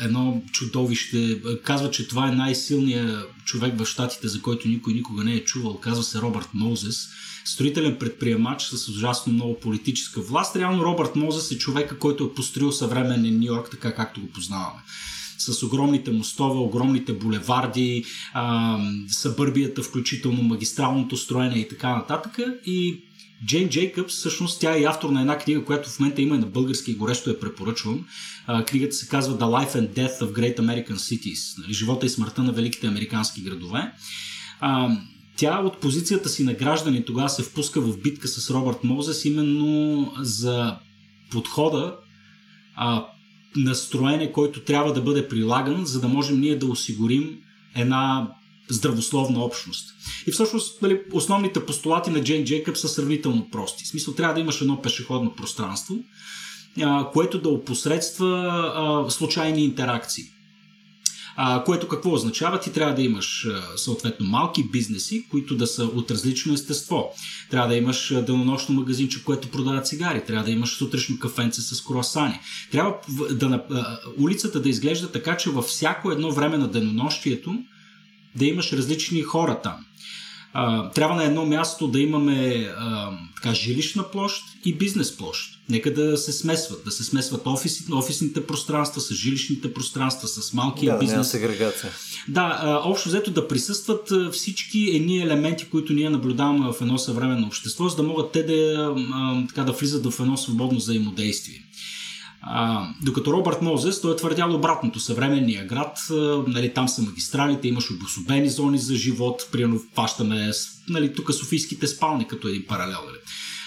едно 0.00 0.42
чудовище. 0.52 1.40
Казва, 1.64 1.90
че 1.90 2.08
това 2.08 2.28
е 2.28 2.34
най-силният 2.34 3.28
човек 3.44 3.78
в 3.78 3.86
Штатите, 3.86 4.28
за 4.28 4.42
който 4.42 4.68
никой 4.68 4.94
никога 4.94 5.24
не 5.24 5.34
е 5.34 5.44
чувал. 5.44 5.80
Казва 5.80 6.02
се 6.02 6.20
Робърт 6.20 6.48
Мозес. 6.54 7.08
Строителен 7.44 7.96
предприемач 7.98 8.62
с 8.62 8.88
ужасно 8.88 9.32
много 9.32 9.60
политическа 9.60 10.20
власт. 10.20 10.56
Реално 10.56 10.84
Робърт 10.84 11.16
Мозес 11.16 11.50
е 11.50 11.58
човека, 11.58 11.98
който 11.98 12.24
е 12.24 12.34
построил 12.34 12.72
съвременен 12.72 13.38
Нью 13.38 13.46
Йорк, 13.46 13.70
така 13.70 13.94
както 13.94 14.20
го 14.20 14.26
познаваме 14.26 14.80
с 15.38 15.62
огромните 15.62 16.10
мостове, 16.10 16.58
огромните 16.58 17.12
булеварди, 17.12 18.04
събърбията, 19.08 19.82
включително 19.82 20.42
магистралното 20.42 21.16
строене 21.16 21.58
и 21.58 21.68
така 21.68 21.96
нататък. 21.96 22.38
И 22.66 23.00
Джейн 23.44 23.68
Джейкъбс, 23.68 24.14
всъщност 24.14 24.60
тя 24.60 24.78
е 24.78 24.84
автор 24.84 25.10
на 25.10 25.20
една 25.20 25.38
книга, 25.38 25.64
която 25.64 25.90
в 25.90 26.00
момента 26.00 26.22
има 26.22 26.34
и 26.34 26.38
на 26.38 26.46
български 26.46 26.90
и 26.90 26.94
горещо 26.94 27.30
я 27.30 27.40
препоръчвам. 27.40 28.06
книгата 28.66 28.94
се 28.94 29.08
казва 29.08 29.38
The 29.38 29.44
Life 29.44 29.72
and 29.72 29.88
Death 29.88 30.18
of 30.20 30.32
Great 30.32 30.58
American 30.58 30.94
Cities, 30.94 31.62
нали, 31.62 31.72
живота 31.72 32.06
и 32.06 32.08
смъртта 32.08 32.42
на 32.42 32.52
великите 32.52 32.86
американски 32.86 33.42
градове. 33.42 33.92
Тя 35.36 35.60
от 35.60 35.80
позицията 35.80 36.28
си 36.28 36.44
на 36.44 36.54
граждани 36.54 37.04
тогава 37.04 37.28
се 37.28 37.42
впуска 37.42 37.80
в 37.80 38.00
битка 38.00 38.28
с 38.28 38.50
Робърт 38.50 38.84
Мозес 38.84 39.24
именно 39.24 40.12
за 40.18 40.76
подхода 41.30 41.96
а, 42.76 43.06
настроение, 43.56 44.32
който 44.32 44.60
трябва 44.60 44.92
да 44.92 45.02
бъде 45.02 45.28
прилаган, 45.28 45.86
за 45.86 46.00
да 46.00 46.08
можем 46.08 46.40
ние 46.40 46.58
да 46.58 46.66
осигурим 46.66 47.38
една 47.74 48.30
здравословна 48.68 49.44
общност. 49.44 49.94
И 50.26 50.32
всъщност 50.32 50.82
нали, 50.82 51.00
основните 51.12 51.66
постулати 51.66 52.10
на 52.10 52.22
Джейн 52.24 52.44
Джейкъб 52.44 52.76
са 52.76 52.88
сравнително 52.88 53.50
прости. 53.50 53.84
В 53.84 53.88
смисъл 53.88 54.14
трябва 54.14 54.34
да 54.34 54.40
имаш 54.40 54.60
едно 54.60 54.82
пешеходно 54.82 55.34
пространство, 55.34 55.94
а, 56.82 57.10
което 57.12 57.40
да 57.40 57.48
опосредства 57.48 58.28
а, 58.76 59.10
случайни 59.10 59.64
интеракции. 59.64 60.24
А, 61.38 61.64
което 61.64 61.88
какво 61.88 62.12
означава? 62.12 62.60
Ти 62.60 62.72
трябва 62.72 62.94
да 62.94 63.02
имаш 63.02 63.48
съответно 63.76 64.26
малки 64.26 64.64
бизнеси, 64.64 65.26
които 65.30 65.56
да 65.56 65.66
са 65.66 65.84
от 65.84 66.10
различно 66.10 66.54
естество. 66.54 67.14
Трябва 67.50 67.68
да 67.68 67.76
имаш 67.76 68.14
денонощно 68.26 68.74
магазинче, 68.74 69.24
което 69.24 69.48
продава 69.48 69.82
цигари. 69.82 70.24
Трябва 70.24 70.44
да 70.44 70.50
имаш 70.50 70.76
сутрешно 70.76 71.18
кафенце 71.18 71.60
с 71.60 71.82
круасани. 71.82 72.40
Трябва 72.72 72.94
да, 73.30 73.64
улицата 74.18 74.60
да 74.60 74.68
изглежда 74.68 75.12
така, 75.12 75.36
че 75.36 75.50
във 75.50 75.64
всяко 75.64 76.10
едно 76.10 76.32
време 76.32 76.58
на 76.58 76.68
денонощието 76.68 77.58
да 78.36 78.46
имаш 78.46 78.72
различни 78.72 79.22
хора 79.22 79.60
там. 79.62 79.86
А, 80.58 80.90
трябва 80.90 81.16
на 81.16 81.24
едно 81.24 81.46
място 81.46 81.88
да 81.88 82.00
имаме 82.00 82.68
а, 82.78 83.10
така, 83.36 83.54
жилищна 83.54 84.10
площ 84.10 84.42
и 84.64 84.74
бизнес 84.74 85.16
площ. 85.16 85.60
Нека 85.68 85.94
да 85.94 86.16
се 86.16 86.32
смесват, 86.32 86.84
да 86.84 86.90
се 86.90 87.04
смесват 87.04 87.46
офиси, 87.46 87.84
офисните 87.92 88.46
пространства 88.46 89.00
с 89.00 89.14
жилищните 89.14 89.74
пространства, 89.74 90.28
с 90.28 90.52
малкия 90.52 90.92
да, 90.92 90.98
бизнес. 90.98 91.14
Няма 91.14 91.24
сегрегация. 91.24 91.90
Да, 92.28 92.58
а, 92.62 92.80
общо 92.84 93.08
взето 93.08 93.30
да 93.30 93.48
присъстват 93.48 94.12
всички 94.32 94.90
едни 94.94 95.18
елементи, 95.18 95.68
които 95.70 95.92
ние 95.92 96.10
наблюдаваме 96.10 96.72
в 96.72 96.80
едно 96.80 96.98
съвременно 96.98 97.46
общество, 97.46 97.88
за 97.88 97.96
да 97.96 98.02
могат 98.02 98.32
те 98.32 98.42
да, 98.42 98.94
а, 99.12 99.46
така, 99.48 99.64
да 99.64 99.72
влизат 99.72 100.12
в 100.12 100.20
едно 100.20 100.36
свободно 100.36 100.78
взаимодействие. 100.78 101.65
А, 102.48 102.88
докато 103.02 103.32
Робърт 103.32 103.62
Мозес, 103.62 104.00
той 104.00 104.12
е 104.12 104.16
твърдял 104.16 104.54
обратното. 104.54 105.00
Съвременния 105.00 105.66
град, 105.66 105.98
нали, 106.46 106.74
там 106.74 106.88
са 106.88 107.02
магистралите, 107.02 107.68
имаш 107.68 107.90
обособени 107.90 108.48
зони 108.48 108.78
за 108.78 108.96
живот, 108.96 109.48
примерно 109.52 109.80
фащаме 109.94 110.50
нали, 110.88 111.14
тук 111.14 111.34
Софийските 111.34 111.86
спални 111.86 112.28
като 112.28 112.48
един 112.48 112.66
паралел. 112.66 112.98
Нали. 113.06 113.18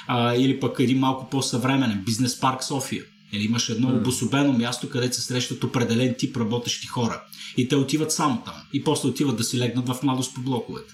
А, 0.07 0.35
или 0.35 0.59
пък 0.59 0.79
един 0.79 0.99
малко 0.99 1.29
по-съвременен 1.29 2.03
бизнес 2.05 2.39
парк 2.39 2.63
София. 2.63 3.03
Или 3.33 3.43
имаш 3.43 3.69
едно 3.69 3.89
обособено 3.89 4.53
място, 4.53 4.89
където 4.89 5.15
се 5.15 5.21
срещат 5.21 5.63
определен 5.63 6.15
тип 6.17 6.37
работещи 6.37 6.87
хора. 6.87 7.21
И 7.57 7.67
те 7.67 7.75
отиват 7.75 8.11
само 8.11 8.41
там. 8.45 8.53
И 8.73 8.83
после 8.83 9.09
отиват 9.09 9.37
да 9.37 9.43
си 9.43 9.59
легнат 9.59 9.87
в 9.87 10.03
младост 10.03 10.35
по 10.35 10.41
блоковете. 10.41 10.93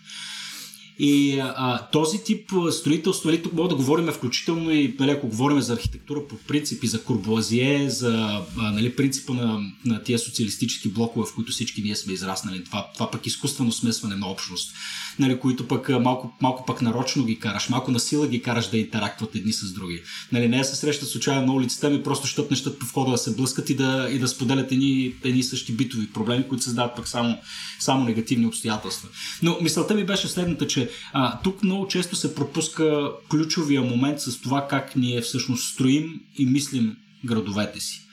И 1.00 1.40
а, 1.40 1.88
този 1.92 2.24
тип 2.24 2.52
строителство, 2.72 3.30
нали, 3.30 3.44
тук 3.44 3.54
мога 3.54 3.70
да 3.70 3.76
говорим 3.76 4.08
включително 4.08 4.72
и, 4.72 4.96
нали, 5.00 5.12
ако 5.12 5.28
говорим 5.28 5.62
за 5.62 5.74
архитектура 5.74 6.28
по 6.28 6.36
принципи, 6.38 6.88
за 6.88 7.04
Курбуазие, 7.04 7.90
за 7.90 8.42
а, 8.58 8.72
нали, 8.72 8.96
принципа 8.96 9.34
на, 9.34 9.62
на 9.86 10.04
тия 10.04 10.20
социалистически 10.20 10.90
блокове, 10.90 11.26
в 11.32 11.36
които 11.36 11.52
всички 11.52 11.82
ние 11.82 11.96
сме 11.96 12.14
израснали, 12.14 12.64
това, 12.64 12.88
това 12.94 13.12
пък 13.12 13.26
изкуствено 13.26 13.72
смесване 13.72 14.16
на 14.16 14.28
общност. 14.28 14.76
Нали, 15.20 15.40
които 15.40 15.68
пък 15.68 15.90
малко, 15.90 16.34
малко 16.42 16.66
пък 16.66 16.82
нарочно 16.82 17.26
ги 17.26 17.40
караш, 17.40 17.70
малко 17.70 17.92
на 17.92 18.00
сила 18.00 18.28
ги 18.28 18.42
караш 18.42 18.70
да 18.70 18.78
интерактват 18.78 19.36
едни 19.36 19.54
с 19.54 19.74
други. 19.74 20.02
Нали, 20.32 20.48
не 20.48 20.64
се 20.64 20.76
срещат 20.76 21.10
случайно 21.10 21.46
на 21.46 21.54
улицата, 21.54 21.90
ми 21.90 22.04
просто 22.04 22.28
щат 22.28 22.52
нещата 22.52 22.80
по 22.80 22.86
входа 22.86 23.12
да 23.12 23.18
се 23.18 23.36
блъскат 23.36 23.70
и 23.70 23.76
да, 23.76 24.08
и 24.12 24.20
да 24.20 24.28
споделят 24.28 24.72
едни, 24.72 25.14
едни 25.24 25.44
същи 25.44 25.74
битови 25.74 26.08
проблеми, 26.08 26.48
които 26.48 26.64
създават 26.64 26.96
пък 26.96 27.08
само, 27.08 27.38
само 27.80 28.04
негативни 28.04 28.46
обстоятелства. 28.46 29.10
Но 29.44 29.58
мисълта 29.62 29.94
ми 29.94 30.06
беше 30.06 30.28
следната, 30.28 30.68
че 30.68 30.90
а, 31.14 31.42
тук 31.42 31.64
много 31.64 31.88
често 31.88 32.16
се 32.16 32.36
пропуска 32.36 33.12
ключовия 33.30 33.82
момент 33.82 34.22
с 34.22 34.42
това 34.42 34.68
как 34.68 34.96
ние 34.96 35.22
всъщност 35.22 35.74
строим 35.74 36.22
и 36.38 36.46
мислим 36.46 36.96
градовете 37.26 37.80
си. 37.80 38.05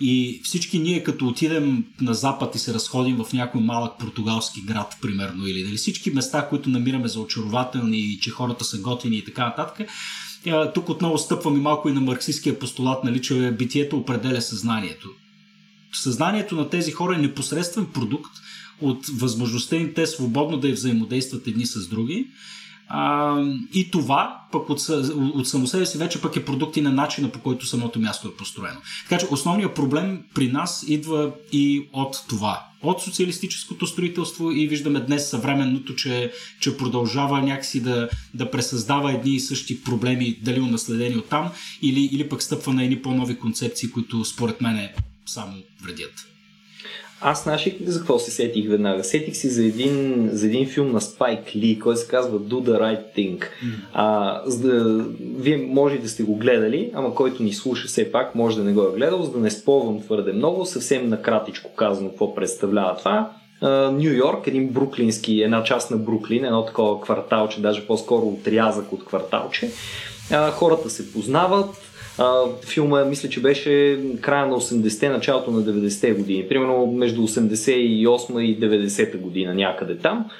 И 0.00 0.40
всички 0.44 0.78
ние, 0.78 1.02
като 1.02 1.26
отидем 1.26 1.84
на 2.00 2.14
запад 2.14 2.54
и 2.54 2.58
се 2.58 2.74
разходим 2.74 3.16
в 3.16 3.32
някой 3.32 3.60
малък 3.60 3.98
португалски 3.98 4.62
град, 4.62 4.96
примерно, 5.02 5.46
или 5.46 5.64
дали 5.64 5.76
всички 5.76 6.10
места, 6.10 6.48
които 6.48 6.70
намираме 6.70 7.08
за 7.08 7.20
очарователни 7.20 7.98
и 7.98 8.18
че 8.20 8.30
хората 8.30 8.64
са 8.64 8.78
готини 8.78 9.16
и 9.16 9.24
така 9.24 9.44
нататък, 9.44 9.88
тук 10.74 10.88
отново 10.88 11.18
стъпвам 11.18 11.56
и 11.56 11.60
малко 11.60 11.88
и 11.88 11.92
на 11.92 12.00
марксистския 12.00 12.58
постулат, 12.58 13.04
нали, 13.04 13.22
че 13.22 13.54
битието 13.58 13.96
определя 13.96 14.42
съзнанието. 14.42 15.08
Съзнанието 15.92 16.56
на 16.56 16.68
тези 16.68 16.90
хора 16.90 17.14
е 17.14 17.22
непосредствен 17.22 17.86
продукт 17.86 18.32
от 18.80 19.06
възможността 19.06 19.76
им 19.76 19.92
те 19.94 20.06
свободно 20.06 20.56
да 20.56 20.72
взаимодействат 20.72 21.46
едни 21.46 21.66
с 21.66 21.88
други 21.88 22.26
а, 22.92 23.36
и 23.74 23.90
това 23.90 24.40
пък 24.52 24.70
от, 24.70 24.80
от 25.34 25.48
само 25.48 25.66
себе 25.66 25.86
си 25.86 25.98
вече 25.98 26.20
пък 26.20 26.36
е 26.36 26.44
продукти 26.44 26.80
на 26.80 26.92
начина 26.92 27.28
по 27.28 27.40
който 27.40 27.66
самото 27.66 28.00
място 28.00 28.28
е 28.28 28.36
построено. 28.36 28.80
Така 29.08 29.20
че 29.20 29.26
основният 29.30 29.74
проблем 29.74 30.22
при 30.34 30.48
нас 30.48 30.84
идва 30.88 31.32
и 31.52 31.88
от 31.92 32.24
това. 32.28 32.66
От 32.82 33.02
социалистическото 33.02 33.86
строителство 33.86 34.50
и 34.50 34.68
виждаме 34.68 35.00
днес 35.00 35.30
съвременното, 35.30 35.94
че, 35.94 36.32
че 36.60 36.76
продължава 36.76 37.42
някакси 37.42 37.82
да, 37.82 38.08
да 38.34 38.50
пресъздава 38.50 39.12
едни 39.12 39.34
и 39.34 39.40
същи 39.40 39.82
проблеми, 39.82 40.38
дали 40.42 40.60
унаследени 40.60 41.16
от 41.16 41.28
там, 41.28 41.50
или, 41.82 42.00
или 42.00 42.28
пък 42.28 42.42
стъпва 42.42 42.72
на 42.72 42.84
едни 42.84 43.02
по-нови 43.02 43.38
концепции, 43.38 43.90
които 43.90 44.24
според 44.24 44.60
мен 44.60 44.88
само 45.26 45.56
вредят. 45.82 46.29
Аз 47.22 47.42
знаеш 47.42 47.76
за 47.86 47.98
какво 47.98 48.18
се 48.18 48.30
сетих 48.30 48.68
веднага? 48.68 49.04
Сетих 49.04 49.36
си 49.36 49.48
за 49.48 49.64
един, 49.64 50.28
за 50.32 50.46
един 50.46 50.68
филм 50.68 50.92
на 50.92 51.00
Спайк 51.00 51.56
Ли, 51.56 51.78
който 51.78 52.00
се 52.00 52.08
казва 52.08 52.38
Do 52.40 52.54
the 52.54 52.80
Right 52.80 53.16
Thing. 53.16 53.44
А, 53.92 54.40
да, 54.50 55.04
вие 55.36 55.56
може 55.56 55.98
да 55.98 56.08
сте 56.08 56.22
го 56.22 56.36
гледали, 56.36 56.90
ама 56.94 57.14
който 57.14 57.42
ни 57.42 57.52
слуша 57.52 57.88
все 57.88 58.12
пак 58.12 58.34
може 58.34 58.56
да 58.56 58.64
не 58.64 58.72
го 58.72 58.82
е 58.82 58.96
гледал, 58.96 59.22
за 59.22 59.32
да 59.32 59.38
не 59.38 59.50
спълвам 59.50 60.00
твърде 60.00 60.32
много, 60.32 60.66
съвсем 60.66 61.08
накратичко 61.08 61.74
казано 61.74 62.08
какво 62.08 62.34
представлява 62.34 62.96
това. 62.96 63.30
Нью 63.92 64.12
Йорк, 64.12 64.46
един 64.46 64.68
бруклински, 64.68 65.42
една 65.42 65.64
част 65.64 65.90
на 65.90 65.96
Бруклин, 65.96 66.44
едно 66.44 66.64
такова 66.64 67.00
кварталче, 67.00 67.60
даже 67.60 67.86
по-скоро 67.86 68.26
отрязък 68.26 68.92
от 68.92 69.04
кварталче. 69.04 69.70
А, 70.30 70.50
хората 70.50 70.90
се 70.90 71.12
познават, 71.12 71.89
а, 72.20 72.44
филма, 72.66 73.04
мисля, 73.04 73.28
че 73.28 73.42
беше 73.42 73.98
края 74.20 74.46
на 74.46 74.60
80-те, 74.60 75.08
началото 75.08 75.50
на 75.50 75.62
90-те 75.62 76.12
години. 76.12 76.48
Примерно 76.48 76.86
между 76.86 77.22
88 77.22 78.40
и 78.40 78.60
90-та 78.60 79.18
година, 79.18 79.54
някъде 79.54 79.98
там. 79.98 80.30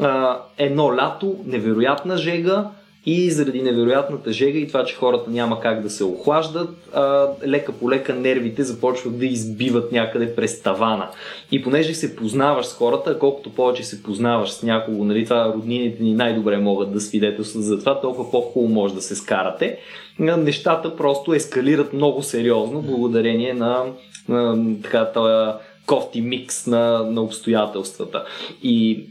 А, 0.00 0.38
едно 0.58 0.96
лято, 0.96 1.36
невероятна 1.46 2.16
жега, 2.16 2.70
и 3.10 3.30
заради 3.30 3.62
невероятната 3.62 4.32
жега 4.32 4.58
и 4.58 4.66
това, 4.66 4.84
че 4.84 4.94
хората 4.94 5.30
няма 5.30 5.60
как 5.60 5.82
да 5.82 5.90
се 5.90 6.04
охлаждат, 6.04 6.70
а, 6.94 7.28
лека 7.46 7.72
по 7.72 7.90
лека 7.90 8.14
нервите 8.14 8.62
започват 8.62 9.18
да 9.18 9.26
избиват 9.26 9.92
някъде 9.92 10.34
през 10.34 10.62
тавана. 10.62 11.08
И 11.52 11.62
понеже 11.62 11.94
се 11.94 12.16
познаваш 12.16 12.66
с 12.66 12.74
хората, 12.74 13.18
колкото 13.18 13.50
повече 13.50 13.84
се 13.84 14.02
познаваш 14.02 14.50
с 14.50 14.62
някого, 14.62 15.04
нали, 15.04 15.24
това 15.24 15.52
роднините 15.54 16.02
ни 16.02 16.14
най-добре 16.14 16.56
могат 16.58 16.92
да 16.92 17.00
свидетелстват 17.00 17.64
за 17.64 17.78
това, 17.78 18.00
толкова 18.00 18.30
по-хубаво 18.30 18.74
може 18.74 18.94
да 18.94 19.02
се 19.02 19.16
скарате. 19.16 19.78
Нещата 20.18 20.96
просто 20.96 21.34
ескалират 21.34 21.92
много 21.92 22.22
сериозно 22.22 22.82
благодарение 22.82 23.54
на, 23.54 23.84
на 24.28 24.66
така, 24.82 25.12
този 25.12 25.58
кофти 25.86 26.20
микс 26.20 26.66
на, 26.66 27.02
на 27.10 27.22
обстоятелствата. 27.22 28.24
И 28.62 29.06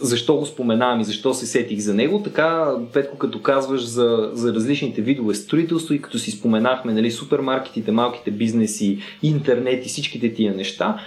защо 0.00 0.36
го 0.36 0.46
споменавам 0.46 1.00
и 1.00 1.04
защо 1.04 1.34
се 1.34 1.46
сетих 1.46 1.78
за 1.78 1.94
него. 1.94 2.22
Така, 2.22 2.74
Петко, 2.92 3.18
като 3.18 3.42
казваш 3.42 3.84
за, 3.84 4.30
за 4.32 4.54
различните 4.54 5.02
видове 5.02 5.34
строителство 5.34 5.94
и 5.94 6.02
като 6.02 6.18
си 6.18 6.30
споменахме 6.30 6.92
нали, 6.92 7.10
супермаркетите, 7.10 7.92
малките 7.92 8.30
бизнеси, 8.30 8.98
интернет 9.22 9.86
и 9.86 9.88
всичките 9.88 10.34
тия 10.34 10.54
неща, 10.54 11.00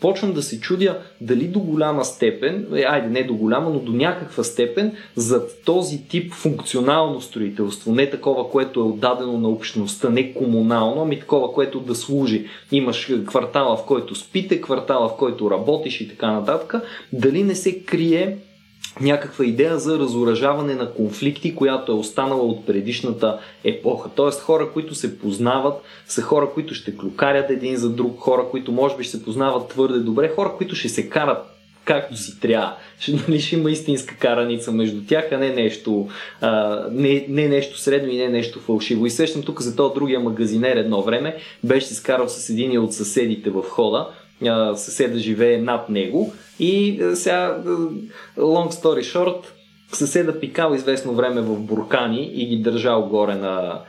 почвам 0.00 0.32
да 0.32 0.42
се 0.42 0.60
чудя 0.60 0.98
дали 1.20 1.48
до 1.48 1.60
голяма 1.60 2.04
степен, 2.04 2.66
е, 2.74 2.82
айде 2.82 3.08
не 3.08 3.22
до 3.24 3.34
голяма, 3.34 3.70
но 3.70 3.78
до 3.78 3.92
някаква 3.92 4.44
степен 4.44 4.96
за 5.16 5.42
този 5.64 6.08
тип 6.08 6.32
функционално 6.32 7.20
строителство, 7.20 7.92
не 7.92 8.10
такова, 8.10 8.50
което 8.50 8.80
е 8.80 8.82
отдадено 8.82 9.38
на 9.38 9.48
общността, 9.48 10.10
не 10.10 10.34
комунално, 10.34 11.02
ами 11.02 11.20
такова, 11.20 11.52
което 11.52 11.80
да 11.80 11.94
служи. 11.94 12.46
Имаш 12.72 13.12
квартала, 13.26 13.76
в 13.76 13.84
който 13.86 14.14
спите, 14.14 14.60
квартала, 14.60 15.08
в 15.08 15.16
който 15.16 15.50
работиш 15.50 16.00
и 16.00 16.08
така 16.08 16.32
нататък, 16.32 16.74
дали 17.12 17.42
не 17.42 17.54
се 17.54 17.84
крие 17.84 18.36
някаква 19.00 19.44
идея 19.44 19.78
за 19.78 19.98
разоръжаване 19.98 20.74
на 20.74 20.92
конфликти, 20.92 21.54
която 21.54 21.92
е 21.92 21.94
останала 21.94 22.42
от 22.42 22.66
предишната 22.66 23.38
епоха. 23.64 24.10
Тоест 24.14 24.40
хора, 24.40 24.70
които 24.72 24.94
се 24.94 25.18
познават, 25.18 25.82
са 26.06 26.22
хора, 26.22 26.50
които 26.54 26.74
ще 26.74 26.96
клюкарят 26.96 27.50
един 27.50 27.76
за 27.76 27.90
друг, 27.90 28.18
хора, 28.18 28.44
които 28.50 28.72
може 28.72 28.96
би 28.96 29.04
ще 29.04 29.16
се 29.16 29.24
познават 29.24 29.68
твърде 29.68 29.98
добре, 29.98 30.32
хора, 30.36 30.52
които 30.58 30.74
ще 30.74 30.88
се 30.88 31.08
карат 31.08 31.46
както 31.84 32.16
си 32.16 32.40
трябва. 32.40 32.76
Ще, 32.98 33.12
нали, 33.12 33.40
ще 33.40 33.56
има 33.56 33.70
истинска 33.70 34.16
караница 34.16 34.72
между 34.72 35.00
тях, 35.08 35.28
а 35.32 35.38
не 35.38 35.48
нещо, 35.48 36.08
а, 36.40 36.84
не, 36.92 37.26
не 37.28 37.48
нещо 37.48 37.78
средно 37.78 38.10
и 38.10 38.16
не 38.16 38.28
нещо 38.28 38.60
фалшиво. 38.60 39.06
И 39.06 39.10
сещам 39.10 39.42
тук 39.42 39.60
за 39.60 39.76
този 39.76 39.94
другия 39.94 40.20
магазинер 40.20 40.76
едно 40.76 41.02
време, 41.02 41.36
беше 41.64 41.86
се 41.86 41.94
скарал 41.94 42.28
с 42.28 42.50
един 42.50 42.78
от 42.78 42.94
съседите 42.94 43.50
в 43.50 43.62
хода, 43.62 44.08
съседа 44.74 45.18
живее 45.18 45.58
над 45.58 45.88
него 45.88 46.32
и 46.60 47.00
сега, 47.14 47.58
long 48.38 48.70
story 48.70 49.16
short, 49.16 49.44
съседа 49.92 50.40
пикал 50.40 50.74
известно 50.74 51.14
време 51.14 51.40
в 51.40 51.56
буркани 51.56 52.30
и 52.34 52.46
ги 52.46 52.62
държал 52.62 53.02
горе 53.02 53.34
на, 53.34 53.80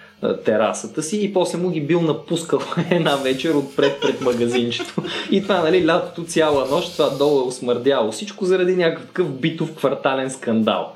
терасата 0.46 1.04
си 1.04 1.24
и 1.24 1.34
после 1.34 1.58
му 1.58 1.70
ги 1.70 1.82
бил 1.82 2.02
напускал 2.02 2.60
една 2.92 3.16
вечер 3.16 3.54
отпред 3.54 4.02
пред 4.02 4.22
магазинчето. 4.22 5.04
И 5.32 5.44
това, 5.44 5.62
нали, 5.62 5.88
лятото 5.88 6.24
цяла 6.24 6.68
нощ, 6.72 6.92
това 6.92 7.10
долу 7.10 7.40
е 7.40 7.48
осмърдяло 7.48 8.12
всичко 8.12 8.46
заради 8.46 8.76
някакъв 8.76 9.40
битов 9.40 9.76
квартален 9.76 10.32
скандал. 10.32 10.94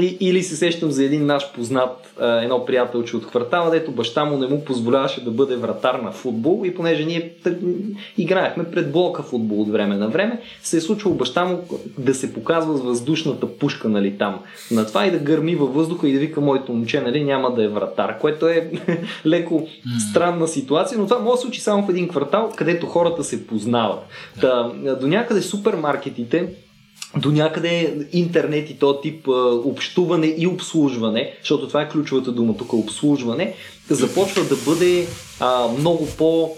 И, 0.00 0.16
или 0.20 0.42
се 0.42 0.56
сещам 0.56 0.90
за 0.90 1.04
един 1.04 1.26
наш 1.26 1.52
познат, 1.52 2.14
едно 2.20 2.64
приятелче 2.64 3.16
от 3.16 3.26
квартала, 3.26 3.70
дето 3.70 3.90
баща 3.90 4.24
му 4.24 4.36
не 4.36 4.46
му 4.46 4.64
позволяваше 4.64 5.24
да 5.24 5.30
бъде 5.30 5.56
вратар 5.56 5.94
на 5.94 6.12
футбол 6.12 6.62
и 6.64 6.74
понеже 6.74 7.04
ние 7.04 7.34
тък, 7.44 7.58
играехме 8.18 8.64
пред 8.64 8.92
блока 8.92 9.22
футбол 9.22 9.60
от 9.60 9.70
време 9.70 9.96
на 9.96 10.08
време, 10.08 10.40
се 10.62 10.76
е 10.76 10.80
случвало 10.80 11.16
баща 11.16 11.44
му 11.44 11.64
да 11.98 12.14
се 12.14 12.32
показва 12.32 12.76
с 12.76 12.80
въздушната 12.80 13.58
пушка 13.58 13.88
нали, 13.88 14.18
там 14.18 14.38
на 14.70 14.86
това 14.86 15.06
и 15.06 15.10
да 15.10 15.18
гърми 15.18 15.54
във 15.54 15.74
въздуха 15.74 16.08
и 16.08 16.12
да 16.12 16.18
вика 16.18 16.40
моето 16.40 16.72
момче 16.72 17.00
нали, 17.00 17.24
няма 17.24 17.54
да 17.54 17.64
е 17.64 17.68
вратар, 17.68 18.18
което 18.18 18.48
е 18.48 18.70
леко 19.26 19.66
странна 20.10 20.48
ситуация, 20.48 20.98
но 20.98 21.06
това 21.06 21.18
може 21.18 21.36
да 21.36 21.40
случи 21.40 21.60
само 21.60 21.86
в 21.86 21.90
един 21.90 22.08
квартал, 22.08 22.52
където 22.56 22.86
хората 22.86 23.24
се 23.24 23.46
познават. 23.46 23.98
Да, 24.40 24.72
до 25.00 25.06
някъде 25.06 25.42
супермаркетите 25.42 26.48
до 27.16 27.32
някъде 27.32 27.94
интернет 28.12 28.70
и 28.70 28.78
то 28.78 29.00
тип 29.00 29.28
общуване 29.64 30.34
и 30.38 30.46
обслужване, 30.46 31.32
защото 31.40 31.68
това 31.68 31.82
е 31.82 31.88
ключовата 31.88 32.32
дума 32.32 32.56
тук, 32.56 32.72
обслужване, 32.72 33.54
започва 33.90 34.44
да 34.44 34.56
бъде 34.56 35.06
а, 35.40 35.68
много 35.78 36.08
по- 36.18 36.50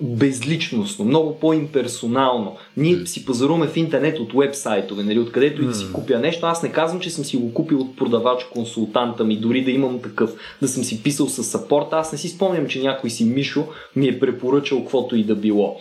безличностно, 0.00 1.04
много 1.04 1.38
по-имперсонално. 1.38 2.56
Ние 2.76 3.06
си 3.06 3.24
пазаруваме 3.24 3.66
в 3.66 3.76
интернет 3.76 4.18
от 4.18 4.32
вебсайтове, 4.34 5.02
нали, 5.02 5.18
откъдето 5.18 5.62
и 5.62 5.66
да 5.66 5.74
си 5.74 5.84
купя 5.92 6.18
нещо. 6.18 6.46
Аз 6.46 6.62
не 6.62 6.72
казвам, 6.72 7.00
че 7.00 7.10
съм 7.10 7.24
си 7.24 7.36
го 7.36 7.54
купил 7.54 7.80
от 7.80 7.96
продавач, 7.96 8.44
консултанта 8.52 9.24
ми, 9.24 9.36
дори 9.36 9.64
да 9.64 9.70
имам 9.70 10.02
такъв, 10.02 10.34
да 10.62 10.68
съм 10.68 10.84
си 10.84 11.02
писал 11.02 11.28
с 11.28 11.44
сапорт. 11.44 11.86
Аз 11.92 12.12
не 12.12 12.18
си 12.18 12.28
спомням, 12.28 12.66
че 12.68 12.80
някой 12.80 13.10
си 13.10 13.24
Мишо 13.24 13.66
ми 13.96 14.08
е 14.08 14.20
препоръчал 14.20 14.80
каквото 14.80 15.16
и 15.16 15.24
да 15.24 15.34
било. 15.34 15.76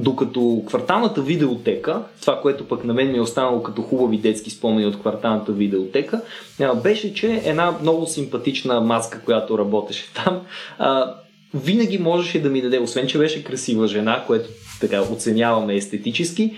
Докато 0.00 0.62
кварталната 0.66 1.22
видеотека, 1.22 2.02
това, 2.20 2.40
което 2.40 2.68
пък 2.68 2.84
на 2.84 2.94
мен 2.94 3.12
ми 3.12 3.18
е 3.18 3.20
останало 3.20 3.62
като 3.62 3.82
хубави 3.82 4.18
детски 4.18 4.50
спомени 4.50 4.86
от 4.86 5.00
кварталната 5.00 5.52
видеотека, 5.52 6.20
беше, 6.82 7.14
че 7.14 7.42
една 7.44 7.78
много 7.82 8.06
симпатична 8.06 8.80
маска, 8.80 9.20
която 9.24 9.58
работеше 9.58 10.04
там, 10.14 10.40
винаги 11.54 11.98
можеше 11.98 12.42
да 12.42 12.48
ми 12.48 12.62
даде, 12.62 12.78
освен 12.78 13.06
че 13.06 13.18
беше 13.18 13.44
красива 13.44 13.86
жена, 13.86 14.24
което 14.26 14.48
така 14.80 15.02
оценяваме 15.02 15.74
естетически, 15.74 16.56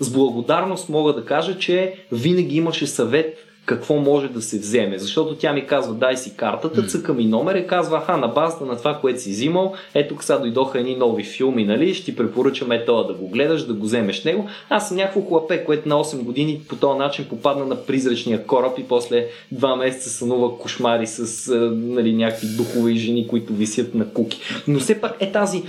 с 0.00 0.10
благодарност 0.12 0.88
мога 0.88 1.12
да 1.12 1.24
кажа, 1.24 1.58
че 1.58 1.94
винаги 2.12 2.56
имаше 2.56 2.86
съвет 2.86 3.38
какво 3.66 3.96
може 3.96 4.28
да 4.28 4.42
се 4.42 4.58
вземе. 4.58 4.98
Защото 4.98 5.34
тя 5.34 5.52
ми 5.52 5.66
казва, 5.66 5.94
дай 5.94 6.16
си 6.16 6.36
картата, 6.36 6.86
цъка 6.86 7.14
ми 7.14 7.24
номер 7.24 7.54
и 7.54 7.66
казва, 7.66 7.96
аха, 7.96 8.16
на 8.16 8.28
базата 8.28 8.64
на 8.64 8.76
това, 8.76 8.98
което 9.00 9.20
си 9.20 9.30
взимал, 9.30 9.74
ето 9.94 10.16
сега 10.20 10.38
дойдоха 10.38 10.78
едни 10.78 10.96
нови 10.96 11.24
филми, 11.24 11.64
нали, 11.64 11.94
ще 11.94 12.04
ти 12.04 12.16
препоръчам 12.16 12.72
е 12.72 12.84
това 12.84 13.02
да 13.02 13.14
го 13.14 13.28
гледаш, 13.28 13.66
да 13.66 13.74
го 13.74 13.84
вземеш 13.84 14.24
него. 14.24 14.48
Аз 14.68 14.88
съм 14.88 14.96
някакво 14.96 15.20
хлапе, 15.22 15.64
което 15.64 15.88
на 15.88 15.94
8 15.94 16.22
години 16.22 16.60
по 16.68 16.76
този 16.76 16.98
начин 16.98 17.24
попадна 17.28 17.66
на 17.66 17.76
призрачния 17.76 18.46
кораб 18.46 18.78
и 18.78 18.82
после 18.82 19.26
два 19.52 19.76
месеца 19.76 20.10
сънува 20.10 20.58
кошмари 20.58 21.06
с 21.06 21.54
нали, 21.72 22.12
някакви 22.12 22.46
духови 22.46 22.96
жени, 22.96 23.28
които 23.28 23.52
висят 23.52 23.94
на 23.94 24.08
куки. 24.08 24.40
Но 24.68 24.78
все 24.78 25.00
пак 25.00 25.16
е 25.20 25.32
тази, 25.32 25.62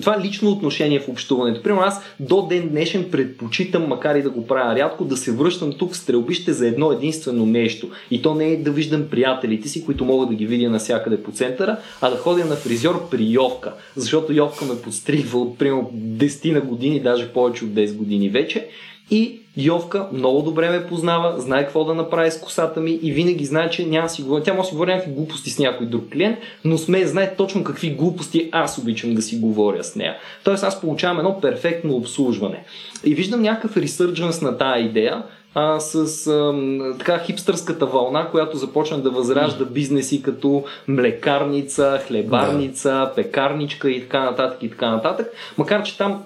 това 0.00 0.20
лично 0.24 0.50
отношение 0.50 1.00
в 1.00 1.08
общуването. 1.08 1.62
Примерно 1.62 1.82
аз 1.82 2.00
до 2.20 2.46
ден 2.46 2.68
днешен 2.68 3.10
предпочитам, 3.10 3.86
макар 3.86 4.14
и 4.14 4.22
да 4.22 4.30
го 4.30 4.46
правя 4.46 4.76
рядко, 4.76 5.04
да 5.04 5.16
се 5.16 5.32
връщам 5.32 5.72
тук 5.72 5.92
в 5.92 5.96
стрелбище 5.96 6.52
за 6.52 6.66
едно 6.66 6.92
единствено 7.08 7.46
нещо. 7.46 7.90
И 8.10 8.22
то 8.22 8.34
не 8.34 8.52
е 8.52 8.56
да 8.56 8.70
виждам 8.70 9.08
приятелите 9.10 9.68
си, 9.68 9.84
които 9.84 10.04
мога 10.04 10.26
да 10.26 10.34
ги 10.34 10.46
видя 10.46 10.70
навсякъде 10.70 11.22
по 11.22 11.32
центъра, 11.32 11.76
а 12.00 12.10
да 12.10 12.16
ходя 12.16 12.44
на 12.44 12.56
фризьор 12.56 13.08
при 13.10 13.24
Йовка. 13.24 13.72
Защото 13.96 14.32
Йовка 14.32 14.64
ме 14.64 14.80
подстригва 14.80 15.38
от 15.38 15.58
примерно 15.58 15.90
10 15.94 16.52
на 16.52 16.60
години, 16.60 17.00
даже 17.00 17.28
повече 17.28 17.64
от 17.64 17.70
10 17.70 17.96
години 17.96 18.28
вече. 18.28 18.66
И 19.10 19.40
Йовка 19.56 20.06
много 20.12 20.42
добре 20.42 20.70
ме 20.70 20.86
познава, 20.86 21.40
знае 21.40 21.64
какво 21.64 21.84
да 21.84 21.94
направи 21.94 22.30
с 22.30 22.40
косата 22.40 22.80
ми 22.80 22.98
и 23.02 23.12
винаги 23.12 23.44
знае, 23.44 23.70
че 23.70 23.86
няма 23.86 24.08
си 24.08 24.22
говоря. 24.22 24.42
Тя 24.42 24.54
може 24.54 24.62
да 24.62 24.68
си 24.68 24.74
говори 24.74 24.90
някакви 24.90 25.12
глупости 25.12 25.50
с 25.50 25.58
някой 25.58 25.86
друг 25.86 26.12
клиент, 26.12 26.38
но 26.64 26.78
сме 26.78 27.06
знае 27.06 27.34
точно 27.36 27.64
какви 27.64 27.90
глупости 27.90 28.48
аз 28.52 28.78
обичам 28.78 29.14
да 29.14 29.22
си 29.22 29.38
говоря 29.38 29.84
с 29.84 29.96
нея. 29.96 30.16
Тоест 30.44 30.64
аз 30.64 30.80
получавам 30.80 31.18
едно 31.18 31.40
перфектно 31.40 31.96
обслужване. 31.96 32.64
И 33.04 33.14
виждам 33.14 33.42
някакъв 33.42 33.76
ресърдженс 33.76 34.40
на 34.40 34.58
тая 34.58 34.84
идея, 34.84 35.22
а, 35.58 35.80
с 35.80 36.26
а, 36.26 36.54
така 36.98 37.18
хипстърската 37.18 37.86
вълна, 37.86 38.28
която 38.30 38.56
започна 38.56 38.98
да 38.98 39.10
възражда 39.10 39.64
бизнеси 39.64 40.22
като 40.22 40.64
млекарница, 40.88 42.00
хлебарница, 42.06 42.90
да. 42.90 43.12
пекарничка 43.14 43.90
и 43.90 44.02
така 44.02 44.24
нататък 44.24 44.62
и 44.62 44.70
така 44.70 44.90
нататък. 44.90 45.32
Макар, 45.58 45.82
че 45.82 45.98
там 45.98 46.24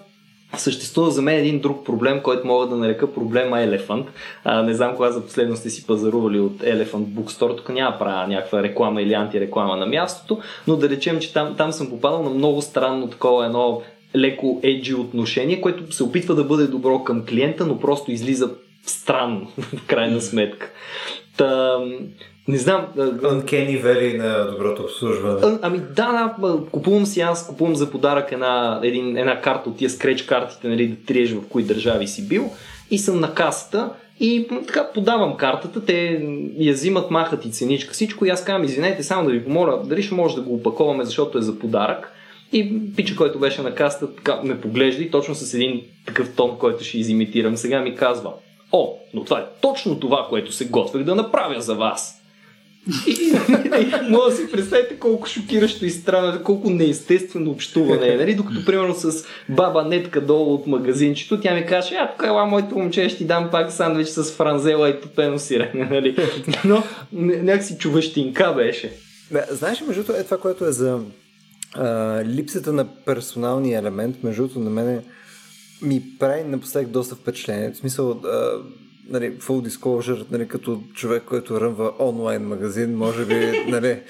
Съществува 0.56 1.10
за 1.10 1.22
мен 1.22 1.38
един 1.38 1.60
друг 1.60 1.86
проблем, 1.86 2.20
който 2.22 2.46
мога 2.46 2.66
да 2.66 2.76
нарека 2.76 3.14
проблема 3.14 3.60
Елефант. 3.60 4.06
А, 4.44 4.62
не 4.62 4.74
знам 4.74 4.96
кога 4.96 5.10
за 5.10 5.24
последно 5.24 5.56
сте 5.56 5.70
си 5.70 5.86
пазарували 5.86 6.40
от 6.40 6.58
Elephant 6.58 7.04
Bookstore. 7.04 7.56
Тук 7.56 7.68
няма 7.68 7.98
правя 7.98 8.26
някаква 8.26 8.62
реклама 8.62 9.02
или 9.02 9.14
антиреклама 9.14 9.76
на 9.76 9.86
мястото, 9.86 10.38
но 10.66 10.76
да 10.76 10.88
речем, 10.88 11.20
че 11.20 11.32
там, 11.32 11.54
там 11.56 11.72
съм 11.72 11.90
попадал 11.90 12.22
на 12.22 12.30
много 12.30 12.62
странно 12.62 13.10
такова 13.10 13.46
едно 13.46 13.82
леко 14.16 14.60
еджи 14.62 14.94
отношение, 14.94 15.60
което 15.60 15.92
се 15.92 16.04
опитва 16.04 16.34
да 16.34 16.44
бъде 16.44 16.66
добро 16.66 17.04
към 17.04 17.26
клиента, 17.26 17.66
но 17.66 17.78
просто 17.78 18.12
излиза 18.12 18.50
странно 18.86 19.52
в 19.58 19.86
крайна 19.86 20.20
сметка. 20.20 20.70
Та, 21.36 21.78
не 22.48 22.58
знам. 22.58 22.86
Uncanny 22.96 23.84
Valley 23.84 24.16
на 24.16 24.50
доброто 24.50 24.82
обслужване. 24.82 25.40
А, 25.42 25.58
ами 25.62 25.78
да, 25.78 26.34
да, 26.40 26.58
купувам 26.72 27.06
си 27.06 27.20
аз, 27.20 27.46
купувам 27.46 27.76
за 27.76 27.90
подарък 27.90 28.32
една, 28.32 28.80
един, 28.82 29.16
една 29.16 29.40
карта 29.40 29.70
от 29.70 29.76
тия 29.76 29.90
скреч 29.90 30.22
картите, 30.22 30.68
нали, 30.68 30.88
да 30.88 31.06
триеш 31.06 31.32
в 31.32 31.48
кои 31.48 31.62
държави 31.62 32.06
си 32.08 32.28
бил 32.28 32.50
и 32.90 32.98
съм 32.98 33.20
на 33.20 33.34
касата 33.34 33.90
и 34.20 34.46
така 34.66 34.88
подавам 34.94 35.36
картата, 35.36 35.84
те 35.84 36.26
я 36.56 36.72
взимат, 36.72 37.10
махат 37.10 37.44
и 37.44 37.50
ценичка, 37.50 37.92
всичко 37.92 38.26
и 38.26 38.30
аз 38.30 38.44
казвам, 38.44 38.64
извинете, 38.64 39.02
само 39.02 39.26
да 39.26 39.32
ви 39.32 39.44
помоля, 39.44 39.82
дали 39.84 40.02
ще 40.02 40.14
може 40.14 40.34
да 40.34 40.42
го 40.42 40.54
опаковаме, 40.54 41.04
защото 41.04 41.38
е 41.38 41.42
за 41.42 41.58
подарък. 41.58 42.12
И 42.52 42.80
пича, 42.96 43.16
който 43.16 43.38
беше 43.38 43.62
на 43.62 43.74
касата, 43.74 44.16
така 44.16 44.40
ме 44.44 44.60
поглежда 44.60 45.02
и 45.02 45.10
точно 45.10 45.34
с 45.34 45.54
един 45.54 45.82
такъв 46.06 46.34
тон, 46.34 46.58
който 46.58 46.84
ще 46.84 46.98
изимитирам, 46.98 47.56
сега 47.56 47.80
ми 47.80 47.94
казва, 47.94 48.32
о, 48.72 48.98
но 49.14 49.24
това 49.24 49.38
е 49.38 49.44
точно 49.60 50.00
това, 50.00 50.26
което 50.28 50.52
се 50.52 50.64
готвех 50.64 51.02
да 51.02 51.14
направя 51.14 51.60
за 51.60 51.74
вас. 51.74 52.18
И, 53.06 53.32
може 54.08 54.30
да 54.30 54.36
си 54.36 54.52
представите 54.52 54.98
колко 54.98 55.26
шокиращо 55.26 55.84
и 55.84 55.90
странно, 55.90 56.44
колко 56.44 56.70
неестествено 56.70 57.50
общуване 57.50 58.08
е. 58.08 58.16
Нали? 58.16 58.34
Докато, 58.34 58.64
примерно, 58.64 58.94
с 58.94 59.24
баба 59.48 59.84
Нетка 59.84 60.20
долу 60.20 60.54
от 60.54 60.66
магазинчето, 60.66 61.40
тя 61.40 61.54
ми 61.54 61.66
каже, 61.66 61.94
а, 61.94 62.10
тук 62.12 62.26
ела 62.26 62.46
моето 62.46 62.78
момче, 62.78 63.08
ще 63.08 63.18
ти 63.18 63.24
дам 63.24 63.48
пак 63.50 63.72
сандвич 63.72 64.08
с 64.08 64.24
франзела 64.24 64.88
и 64.88 65.00
топено 65.00 65.38
сирене. 65.38 65.84
Нали? 65.90 66.16
Но 66.64 66.82
някакси 67.12 67.78
чуващинка 67.78 68.52
беше. 68.56 68.92
Да, 69.30 69.44
знаеш, 69.50 69.80
между 69.80 70.12
е 70.12 70.24
това, 70.24 70.38
което 70.38 70.64
е 70.64 70.72
за 70.72 71.00
а, 71.74 72.24
липсата 72.24 72.72
на 72.72 72.86
персоналния 73.04 73.78
елемент, 73.78 74.16
между 74.22 74.48
на 74.56 74.70
мен 74.70 75.02
ми 75.82 76.02
прави 76.18 76.44
напоследък 76.44 76.90
доста 76.90 77.14
впечатление. 77.14 77.70
В 77.70 77.76
смисъл, 77.76 78.10
а, 78.10 78.58
нали, 79.08 79.38
full 79.38 79.68
disclosure, 79.68 80.26
нали, 80.30 80.48
като 80.48 80.80
човек, 80.94 81.22
който 81.26 81.60
ръмва 81.60 81.92
онлайн 81.98 82.42
магазин, 82.42 82.96
може 82.96 83.24
би, 83.26 83.64
нали, 83.68 84.00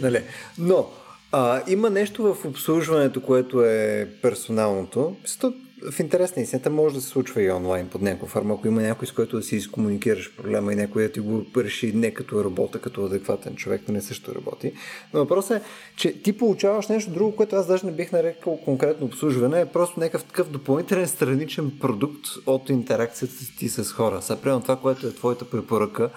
нали. 0.00 0.22
Но, 0.58 0.90
а, 1.32 1.62
има 1.68 1.90
нещо 1.90 2.34
в 2.34 2.44
обслужването, 2.44 3.20
което 3.20 3.62
е 3.62 4.08
персоналното. 4.22 5.16
Мисля, 5.22 5.52
в 5.90 6.00
интерес 6.00 6.36
на 6.36 6.42
истината 6.42 6.70
може 6.70 6.94
да 6.94 7.00
се 7.00 7.08
случва 7.08 7.42
и 7.42 7.50
онлайн 7.50 7.88
под 7.88 8.02
някаква 8.02 8.28
форма, 8.28 8.54
ако 8.54 8.68
има 8.68 8.82
някой 8.82 9.08
с 9.08 9.12
който 9.12 9.36
да 9.36 9.42
си 9.42 9.56
изкомуникираш 9.56 10.36
проблема 10.36 10.72
и 10.72 10.76
някой 10.76 11.02
да 11.02 11.12
ти 11.12 11.20
го 11.20 11.46
реши 11.56 11.92
не 11.92 12.10
като 12.10 12.44
работа, 12.44 12.78
като 12.78 13.04
адекватен 13.04 13.56
човек, 13.56 13.82
но 13.88 13.94
не 13.94 14.02
също 14.02 14.34
работи. 14.34 14.72
Но 15.14 15.20
въпросът 15.20 15.62
е, 15.62 15.64
че 15.96 16.22
ти 16.22 16.32
получаваш 16.38 16.88
нещо 16.88 17.10
друго, 17.10 17.36
което 17.36 17.56
аз 17.56 17.66
даже 17.66 17.86
не 17.86 17.92
бих 17.92 18.12
нарекал 18.12 18.56
конкретно 18.56 19.06
обслужване, 19.06 19.60
е 19.60 19.66
просто 19.66 20.00
някакъв 20.00 20.24
такъв 20.24 20.50
допълнителен 20.50 21.08
страничен 21.08 21.72
продукт 21.80 22.26
от 22.46 22.68
интеракцията 22.68 23.34
ти 23.58 23.68
с 23.68 23.92
хора. 23.92 24.22
Сега, 24.22 24.40
примерно 24.40 24.62
това, 24.62 24.76
което 24.76 25.06
е 25.06 25.14
твоята 25.14 25.44
препоръка 25.50 26.10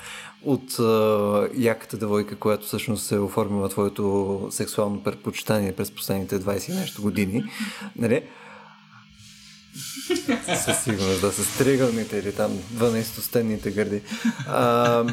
от 0.46 0.80
а, 0.80 1.50
яката 1.58 1.98
девойка, 1.98 2.36
която 2.36 2.66
всъщност 2.66 3.06
се 3.06 3.20
оформила 3.20 3.70
твоето 3.70 4.48
сексуално 4.52 5.04
предпочитание 5.04 5.72
през 5.72 5.92
последните 5.92 6.40
20 6.40 6.80
нещо 6.80 7.02
години. 7.02 7.44
Нали? 7.96 8.24
Със 10.66 10.84
сигурност, 10.84 11.22
да, 11.22 11.32
с 11.32 11.58
триъгълните 11.58 12.18
или 12.18 12.32
там 12.32 12.52
12-стенните 12.76 13.74
гърди. 13.74 14.02
А, 14.48 15.04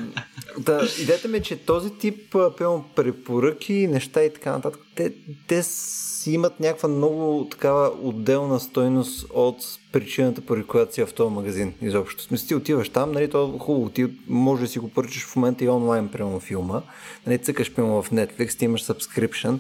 да, 0.59 0.89
идеята 1.01 1.29
ми 1.29 1.39
е, 1.39 1.43
че 1.43 1.57
този 1.57 1.91
тип 1.91 2.37
пълно 2.59 2.85
препоръки, 2.97 3.87
неща 3.87 4.23
и 4.23 4.33
така 4.33 4.53
нататък, 4.53 4.81
те, 4.95 5.13
те 5.47 5.63
си 5.63 6.33
имат 6.33 6.61
някаква 6.61 6.89
много 6.89 7.49
такава 7.51 7.93
отделна 8.03 8.61
стойност 8.61 9.27
от 9.35 9.57
причината, 9.93 10.41
поради 10.41 10.67
която 10.67 10.95
си 10.95 11.05
в 11.05 11.15
този 11.15 11.35
магазин 11.35 11.75
изобщо. 11.83 12.23
В 12.23 12.25
смисъл, 12.25 12.47
ти 12.47 12.55
отиваш 12.55 12.89
там, 12.89 13.13
нали, 13.13 13.31
то 13.31 13.55
е 13.57 13.59
хубаво, 13.59 13.91
ти 13.91 14.07
може 14.29 14.63
да 14.63 14.69
си 14.69 14.79
го 14.79 14.89
поръчаш 14.89 15.25
в 15.25 15.37
момента 15.37 15.65
и 15.65 15.69
онлайн, 15.69 16.09
прямо 16.09 16.41
филма, 16.41 16.83
нали, 17.27 17.39
цъкаш 17.39 17.75
прямо 17.75 18.03
в 18.03 18.11
Netflix, 18.11 18.59
ти 18.59 18.65
имаш 18.65 18.85
subscription, 18.85 19.59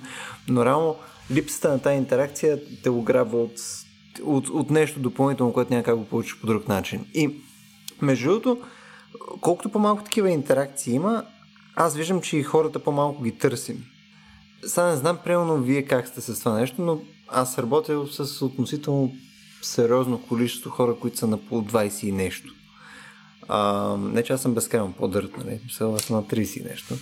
но 0.48 0.64
реално 0.64 0.96
липсата 1.30 1.68
на 1.68 1.78
тази 1.78 1.96
интеракция 1.96 2.60
те 2.82 2.90
го 2.90 3.02
грабва 3.02 3.42
от 3.42 3.52
от, 4.22 4.48
от 4.48 4.70
нещо 4.70 5.00
допълнително, 5.00 5.52
което 5.52 5.72
няма 5.72 5.84
как 5.84 5.96
го 5.96 6.04
получиш 6.04 6.40
по 6.40 6.46
друг 6.46 6.68
начин. 6.68 7.06
И 7.14 7.30
между 8.02 8.28
другото, 8.28 8.58
колкото 9.40 9.68
по-малко 9.68 10.04
такива 10.04 10.30
интеракции 10.30 10.94
има, 10.94 11.24
аз 11.76 11.96
виждам, 11.96 12.20
че 12.20 12.36
и 12.36 12.42
хората 12.42 12.78
по-малко 12.78 13.22
ги 13.22 13.38
търсим. 13.38 13.84
Сега 14.66 14.86
не 14.86 14.96
знам, 14.96 15.18
примерно, 15.24 15.56
вие 15.56 15.82
как 15.82 16.08
сте 16.08 16.20
с 16.20 16.38
това 16.38 16.58
нещо, 16.58 16.82
но 16.82 17.00
аз 17.28 17.58
работя 17.58 18.06
с 18.06 18.42
относително 18.42 19.12
сериозно 19.62 20.22
количество 20.22 20.70
хора, 20.70 20.96
които 21.00 21.18
са 21.18 21.26
на 21.26 21.38
по 21.38 21.64
20 21.64 22.04
и 22.04 22.12
нещо. 22.12 22.54
А, 23.48 23.96
не, 23.96 24.22
че 24.22 24.32
аз 24.32 24.42
съм 24.42 24.54
безкрайно 24.54 24.92
по-дърт, 24.92 25.36
нали? 25.36 25.60
Сега 25.70 25.98
съм 25.98 26.16
на 26.16 26.22
30 26.22 26.60
и 26.60 26.64
нещо. 26.64 26.94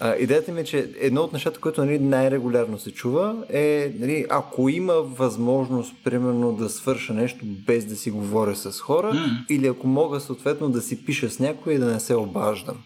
А, 0.00 0.16
идеята 0.16 0.52
ми 0.52 0.60
е, 0.60 0.64
че 0.64 0.90
едно 1.00 1.20
от 1.20 1.32
нещата, 1.32 1.60
което 1.60 1.84
нали, 1.84 1.98
най-регулярно 1.98 2.78
се 2.78 2.90
чува 2.90 3.36
е, 3.48 3.92
нали, 3.98 4.26
ако 4.30 4.68
има 4.68 4.94
възможност, 4.94 5.94
примерно, 6.04 6.52
да 6.52 6.68
свърша 6.68 7.14
нещо 7.14 7.44
без 7.44 7.84
да 7.84 7.96
си 7.96 8.10
говоря 8.10 8.56
с 8.56 8.80
хора, 8.80 9.12
mm. 9.12 9.46
или 9.48 9.66
ако 9.66 9.86
мога 9.86 10.20
съответно 10.20 10.68
да 10.68 10.82
си 10.82 11.04
пиша 11.04 11.30
с 11.30 11.38
някой 11.38 11.74
и 11.74 11.78
да 11.78 11.86
не 11.86 12.00
се 12.00 12.14
обаждам. 12.14 12.76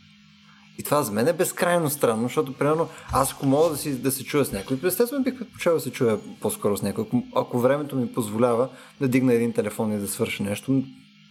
И 0.78 0.82
това 0.82 1.02
за 1.02 1.12
мен 1.12 1.28
е 1.28 1.32
безкрайно 1.32 1.90
странно, 1.90 2.22
защото, 2.22 2.52
примерно, 2.52 2.88
аз 3.12 3.32
ако 3.32 3.46
мога 3.46 3.70
да, 3.70 3.76
си, 3.76 4.02
да 4.02 4.10
се 4.10 4.24
чуя 4.24 4.44
с 4.44 4.52
някой, 4.52 4.78
естествено 4.84 5.24
бих 5.24 5.38
предпочел 5.38 5.74
да 5.74 5.80
се 5.80 5.90
чуя 5.90 6.18
по-скоро 6.40 6.76
с 6.76 6.82
някой. 6.82 7.04
Ако, 7.04 7.22
ако 7.34 7.58
времето 7.58 7.96
ми 7.96 8.12
позволява 8.12 8.68
да 9.00 9.08
дигна 9.08 9.34
един 9.34 9.52
телефон 9.52 9.92
и 9.92 9.98
да 9.98 10.08
свърша 10.08 10.42
нещо, 10.42 10.82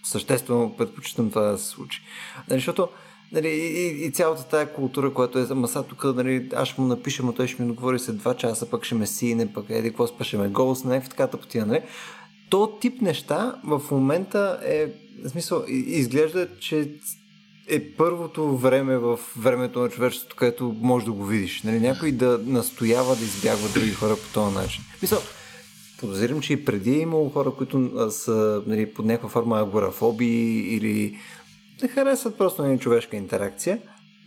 съществено 0.04 0.76
предпочитам 0.78 1.30
това 1.30 1.42
да 1.42 1.58
се 1.58 1.66
случи. 1.66 2.02
Нали, 2.50 2.60
защото 2.60 2.88
Нали, 3.34 3.48
и, 3.48 4.06
и, 4.06 4.12
цялата 4.12 4.48
тая 4.48 4.74
култура, 4.74 5.14
която 5.14 5.40
е 5.40 5.46
за 5.46 5.56
маса 5.56 5.84
тук, 5.84 6.04
нали, 6.04 6.50
аз 6.56 6.78
му 6.78 6.88
напиша, 6.88 7.24
но 7.24 7.34
той 7.34 7.48
ще 7.48 7.62
ми 7.62 7.68
договори 7.68 8.00
след 8.00 8.18
два 8.18 8.34
часа, 8.34 8.70
пък 8.70 8.86
ще 8.86 8.96
ме 8.96 9.08
сине, 9.08 9.54
пък 9.54 9.66
еди, 9.70 9.90
какво 9.90 10.08
спа, 10.08 10.24
ще 10.24 10.38
ме 10.38 10.48
голос, 10.48 10.84
някакви 10.84 11.10
така 11.10 11.28
тъпотия, 11.28 11.66
нали? 11.66 11.82
То 12.50 12.78
тип 12.82 13.02
неща 13.02 13.56
в 13.64 13.82
момента 13.92 14.60
е, 14.66 14.88
в 15.26 15.30
смисъл, 15.30 15.64
изглежда, 15.68 16.48
че 16.60 16.90
е 17.70 17.92
първото 17.92 18.58
време 18.58 18.98
в 18.98 19.20
времето 19.38 19.80
на 19.80 19.90
човечеството, 19.90 20.36
където 20.36 20.76
можеш 20.82 21.06
да 21.06 21.12
го 21.12 21.26
видиш. 21.26 21.64
Нали, 21.64 21.80
някой 21.80 22.12
да 22.12 22.40
настоява 22.46 23.16
да 23.16 23.24
избягва 23.24 23.70
други 23.74 23.92
хора 23.92 24.16
по 24.16 24.34
този 24.34 24.56
начин. 24.56 24.84
Мисъл, 25.02 25.20
подозирам, 26.00 26.42
че 26.42 26.54
и 26.54 26.66
преди 26.66 26.92
е 26.92 27.00
имало 27.00 27.30
хора, 27.30 27.52
които 27.52 27.92
са 28.12 28.64
нали, 28.68 28.94
под 28.94 29.06
някаква 29.06 29.30
форма 29.30 29.60
агорафоби 29.60 30.60
или 30.60 31.18
не 31.84 31.90
харесват 31.90 32.38
просто 32.38 32.64
на 32.64 32.80
човешка 32.80 33.16
интеракция. 33.18 33.80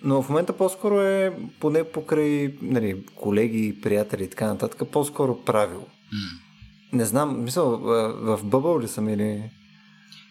Но 0.05 0.23
в 0.23 0.29
момента 0.29 0.53
по-скоро 0.53 1.01
е, 1.01 1.33
поне 1.61 1.85
покрай 1.85 2.55
нали, 2.63 2.97
колеги, 3.15 3.77
приятели 3.83 4.25
и 4.25 4.31
така 4.31 4.47
нататък, 4.47 4.89
по-скоро 4.93 5.45
правило. 5.45 5.83
Mm. 5.83 6.39
Не 6.93 7.05
знам, 7.05 7.45
мисъл, 7.45 7.79
в 8.21 8.41
бъбъл 8.45 8.81
ли 8.81 8.89
съм 8.89 9.09
или... 9.09 9.43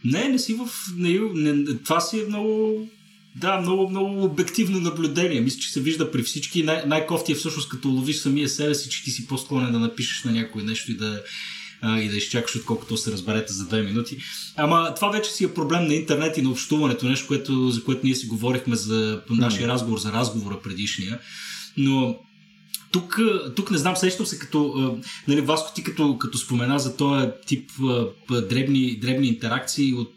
Не, 0.05 0.30
не 0.30 0.39
си 0.39 0.53
в... 0.53 0.69
Не, 0.97 1.19
не, 1.34 1.78
това 1.78 1.99
си 1.99 2.19
е 2.19 2.28
много... 2.28 2.88
Да, 3.36 3.61
много, 3.61 3.89
много 3.89 4.23
обективно 4.23 4.80
наблюдение. 4.80 5.41
Мисля, 5.41 5.59
че 5.59 5.71
се 5.71 5.82
вижда 5.82 6.11
при 6.11 6.23
всички. 6.23 6.63
Най- 6.63 6.84
най-кофти 6.86 7.32
е 7.32 7.36
всъщност 7.36 7.69
като 7.69 7.89
ловиш 7.89 8.17
самия 8.17 8.49
себе 8.49 8.76
си, 8.76 8.89
че 8.89 9.03
ти 9.03 9.11
си 9.11 9.28
по-склонен 9.28 9.71
да 9.71 9.80
напишеш 9.80 10.23
на 10.23 10.32
някой 10.32 10.63
нещо 10.63 10.91
и 10.91 10.97
да, 10.97 11.21
а, 11.86 11.99
и 11.99 12.09
да 12.09 12.17
изчакаш 12.17 12.55
отколкото 12.55 12.97
се 12.97 13.11
разберете 13.11 13.53
за 13.53 13.65
две 13.65 13.81
минути. 13.81 14.17
Ама 14.55 14.93
това 14.95 15.09
вече 15.09 15.31
си 15.31 15.43
е 15.43 15.53
проблем 15.53 15.88
на 15.88 15.93
интернет 15.93 16.38
и 16.38 16.41
на 16.41 16.49
общуването, 16.49 17.05
нещо, 17.05 17.27
което, 17.27 17.69
за 17.69 17.83
което 17.83 18.01
ние 18.03 18.15
си 18.15 18.27
говорихме 18.27 18.75
за 18.75 19.21
нашия 19.29 19.67
разговор, 19.67 19.99
за 19.99 20.11
разговора 20.11 20.59
предишния. 20.63 21.19
Но 21.77 22.19
тук, 22.91 23.19
тук 23.55 23.71
не 23.71 23.77
знам, 23.77 23.95
сещам 23.95 24.25
се 24.25 24.39
като, 24.39 24.97
нали, 25.27 25.41
Васко, 25.41 25.71
ти 25.75 25.83
като, 25.83 26.17
като 26.17 26.38
спомена 26.38 26.79
за 26.79 26.97
този 26.97 27.27
тип 27.47 27.71
дребни, 28.29 28.99
дребни 28.99 29.27
интеракции 29.27 29.93
от 29.93 30.13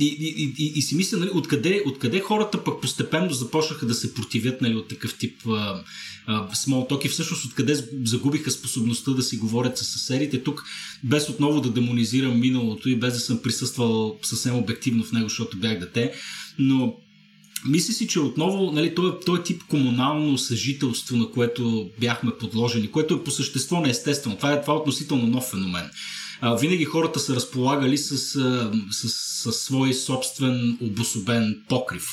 и, 0.00 0.06
и, 0.06 0.54
и, 0.58 0.72
и 0.76 0.82
си 0.82 0.96
мисля, 0.96 1.18
нали, 1.18 1.30
откъде, 1.34 1.82
откъде 1.86 2.20
хората 2.20 2.64
пък 2.64 2.80
постепенно 2.80 3.30
започнаха 3.30 3.86
да 3.86 3.94
се 3.94 4.14
противят 4.14 4.60
нали, 4.60 4.74
от 4.74 4.88
такъв 4.88 5.18
тип 5.18 5.46
а, 5.46 5.82
а, 6.26 6.48
talk 6.68 7.06
и 7.06 7.08
всъщност 7.08 7.44
откъде 7.44 7.74
загубиха 8.04 8.50
способността 8.50 9.10
да 9.10 9.22
си 9.22 9.36
говорят 9.36 9.78
с 9.78 9.84
съседите. 9.84 10.42
Тук, 10.42 10.64
без 11.04 11.28
отново 11.28 11.60
да 11.60 11.70
демонизирам 11.70 12.40
миналото 12.40 12.88
и 12.88 12.96
без 12.96 13.14
да 13.14 13.20
съм 13.20 13.42
присъствал 13.42 14.18
съвсем 14.22 14.56
обективно 14.56 15.04
в 15.04 15.12
него, 15.12 15.28
защото 15.28 15.56
бях 15.56 15.78
дете, 15.78 16.12
но 16.58 16.94
мисля 17.66 17.92
си, 17.92 18.08
че 18.08 18.20
отново 18.20 18.72
нали, 18.72 18.94
този, 18.94 19.12
този 19.26 19.42
тип 19.42 19.62
комунално 19.68 20.38
съжителство, 20.38 21.16
на 21.16 21.30
което 21.30 21.90
бяхме 22.00 22.30
подложени, 22.40 22.90
което 22.90 23.14
е 23.14 23.24
по 23.24 23.30
същество 23.30 23.80
неестествено. 23.80 24.36
Това 24.36 24.52
е, 24.52 24.60
това 24.60 24.74
е 24.74 24.76
относително 24.76 25.26
нов 25.26 25.44
феномен. 25.50 25.90
Винаги 26.60 26.84
хората 26.84 27.20
са 27.20 27.34
разполагали 27.34 27.98
с, 27.98 28.18
с, 28.90 29.08
с, 29.42 29.52
с 29.52 29.64
свой 29.64 29.94
собствен 29.94 30.78
обособен 30.80 31.62
покрив 31.68 32.04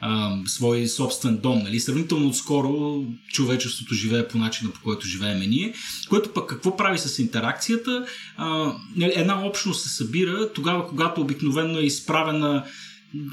а, 0.00 0.36
свой 0.46 0.88
собствен 0.88 1.36
дом. 1.36 1.62
Нали? 1.62 1.80
Сравнително 1.80 2.28
отскоро 2.28 3.04
човечеството 3.32 3.94
живее 3.94 4.28
по 4.28 4.38
начина 4.38 4.70
по 4.70 4.80
който 4.80 5.06
живеем 5.06 5.50
ние, 5.50 5.74
което 6.08 6.32
пък 6.32 6.48
какво 6.48 6.76
прави 6.76 6.98
с 6.98 7.18
интеракцията? 7.18 8.06
А, 8.36 8.72
нали, 8.96 9.12
една 9.16 9.46
общност 9.46 9.82
се 9.82 9.88
събира 9.88 10.52
тогава, 10.52 10.88
когато 10.88 11.20
обикновено 11.20 11.78
е 11.78 11.82
изправена 11.82 12.64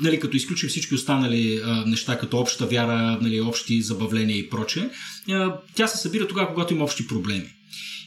нали, 0.01 0.19
като 0.19 0.37
изключим 0.37 0.69
всички 0.69 0.95
останали 0.95 1.61
а, 1.65 1.85
неща, 1.85 2.17
като 2.17 2.39
обща 2.39 2.65
вяра, 2.65 3.17
нали, 3.21 3.41
общи 3.41 3.81
забавления 3.81 4.37
и 4.37 4.49
прочее, 4.49 4.89
а, 5.29 5.55
тя 5.75 5.87
се 5.87 5.97
събира 5.97 6.27
тогава, 6.27 6.47
когато 6.47 6.73
има 6.73 6.83
общи 6.83 7.07
проблеми. 7.07 7.49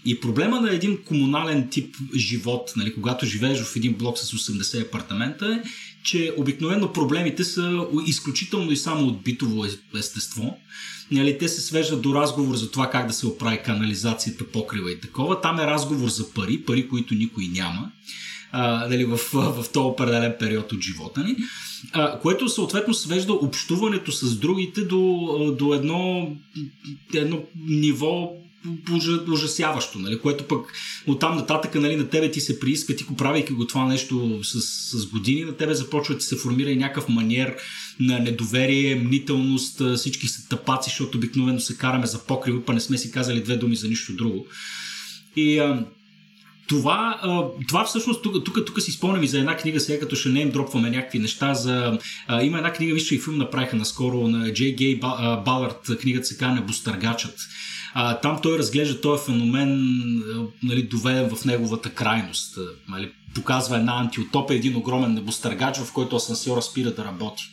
И 0.05 0.21
проблема 0.21 0.61
на 0.61 0.75
един 0.75 0.99
комунален 1.05 1.69
тип 1.71 1.97
живот, 2.17 2.73
нали, 2.77 2.95
когато 2.95 3.27
живееш 3.27 3.63
в 3.63 3.77
един 3.77 3.95
блок 3.95 4.19
с 4.19 4.33
80 4.33 4.87
апартамента 4.87 5.47
е, 5.47 5.69
че 6.03 6.35
обикновено 6.37 6.93
проблемите 6.93 7.45
са 7.45 7.87
изключително 8.07 8.73
и 8.73 8.77
само 8.77 9.07
от 9.07 9.23
битово 9.23 9.67
естество. 9.95 10.59
Нали, 11.11 11.39
те 11.39 11.49
се 11.49 11.61
свеждат 11.61 12.03
до 12.03 12.15
разговор 12.15 12.57
за 12.57 12.71
това 12.71 12.91
как 12.91 13.07
да 13.07 13.13
се 13.13 13.27
оправи 13.27 13.63
канализацията, 13.65 14.45
покрива 14.47 14.93
и 14.93 15.01
такова. 15.01 15.41
Там 15.41 15.61
е 15.61 15.67
разговор 15.67 16.09
за 16.09 16.33
пари, 16.33 16.63
пари, 16.63 16.89
които 16.89 17.15
никой 17.15 17.49
няма 17.49 17.91
а, 18.57 18.87
нали, 18.89 19.05
в, 19.05 19.17
в, 19.17 19.63
в 19.63 19.73
този 19.73 19.85
определен 19.85 20.35
период 20.39 20.73
от 20.73 20.81
живота 20.81 21.25
ни, 21.25 21.37
а, 21.93 22.21
което 22.21 22.49
съответно 22.49 22.95
свежда 22.95 23.33
общуването 23.33 24.13
с 24.13 24.37
другите 24.37 24.81
до, 24.81 25.57
до 25.59 25.75
едно, 25.75 26.33
едно 27.15 27.43
ниво 27.69 28.33
ужасяващо, 29.29 29.99
нали? 29.99 30.19
което 30.19 30.45
пък 30.45 30.73
от 31.07 31.21
там 31.21 31.37
нататък 31.37 31.75
нали, 31.75 31.97
на 31.97 32.09
тебе 32.09 32.31
ти 32.31 32.41
се 32.41 32.61
прииска, 32.61 32.97
ти 32.97 33.05
го 33.05 33.17
правейки 33.17 33.53
го 33.53 33.67
това 33.67 33.87
нещо 33.87 34.41
с, 34.43 34.61
с 34.99 35.07
години, 35.07 35.45
на 35.45 35.57
тебе 35.57 35.75
започва 35.75 36.15
да 36.15 36.21
се 36.21 36.37
формира 36.37 36.71
и 36.71 36.77
някакъв 36.77 37.09
маниер 37.09 37.57
на 38.01 38.19
недоверие, 38.19 38.95
мнителност, 38.95 39.83
всички 39.97 40.29
са 40.29 40.49
тъпаци, 40.49 40.91
защото 40.91 41.19
обикновено 41.19 41.61
се 41.61 41.77
караме 41.77 42.07
за 42.07 42.27
покрива, 42.27 42.65
па 42.65 42.73
не 42.73 42.81
сме 42.81 42.99
си 42.99 43.11
казали 43.11 43.43
две 43.43 43.57
думи 43.57 43.77
за 43.77 43.89
нищо 43.89 44.13
друго. 44.13 44.47
И 45.37 45.59
а, 45.59 45.87
това, 46.69 47.21
това 47.69 47.85
всъщност, 47.85 48.23
тук, 48.23 48.45
тук, 48.45 48.67
тук 48.67 48.83
си 48.83 48.93
спомням 48.93 49.23
и 49.23 49.29
за 49.29 49.39
една 49.39 49.57
книга, 49.57 49.81
сега 49.81 50.01
като 50.01 50.17
ще 50.17 50.29
не 50.29 50.41
им 50.41 50.51
дропваме 50.51 50.91
някакви 50.91 51.19
неща. 51.19 51.55
За, 51.55 51.99
а, 52.27 52.43
има 52.43 52.59
една 52.59 52.73
книга, 52.73 52.95
вижте 52.95 53.15
и 53.15 53.21
филм 53.21 53.37
направиха 53.37 53.77
наскоро 53.77 54.29
на 54.29 54.53
Джей 54.53 54.75
Гей 54.75 55.01
Балард, 55.45 55.91
книгата 56.01 56.27
се 56.27 56.37
казва 56.37 56.55
Небостъргачът. 56.55 57.35
А, 57.97 58.21
там 58.21 58.39
той 58.43 58.59
разглежда 58.59 59.01
този 59.01 59.25
феномен, 59.25 59.95
нали, 60.63 60.83
доведен 60.83 61.37
в 61.37 61.45
неговата 61.45 61.91
крайност. 61.91 62.59
Нали, 62.89 63.13
показва 63.35 63.77
една 63.77 64.01
антиутопия, 64.01 64.57
един 64.57 64.77
огромен 64.77 65.15
небостъргач, 65.15 65.79
в 65.79 65.93
който 65.93 66.17
асансьора 66.17 66.63
спира 66.63 66.91
да 66.91 67.05
работи 67.05 67.45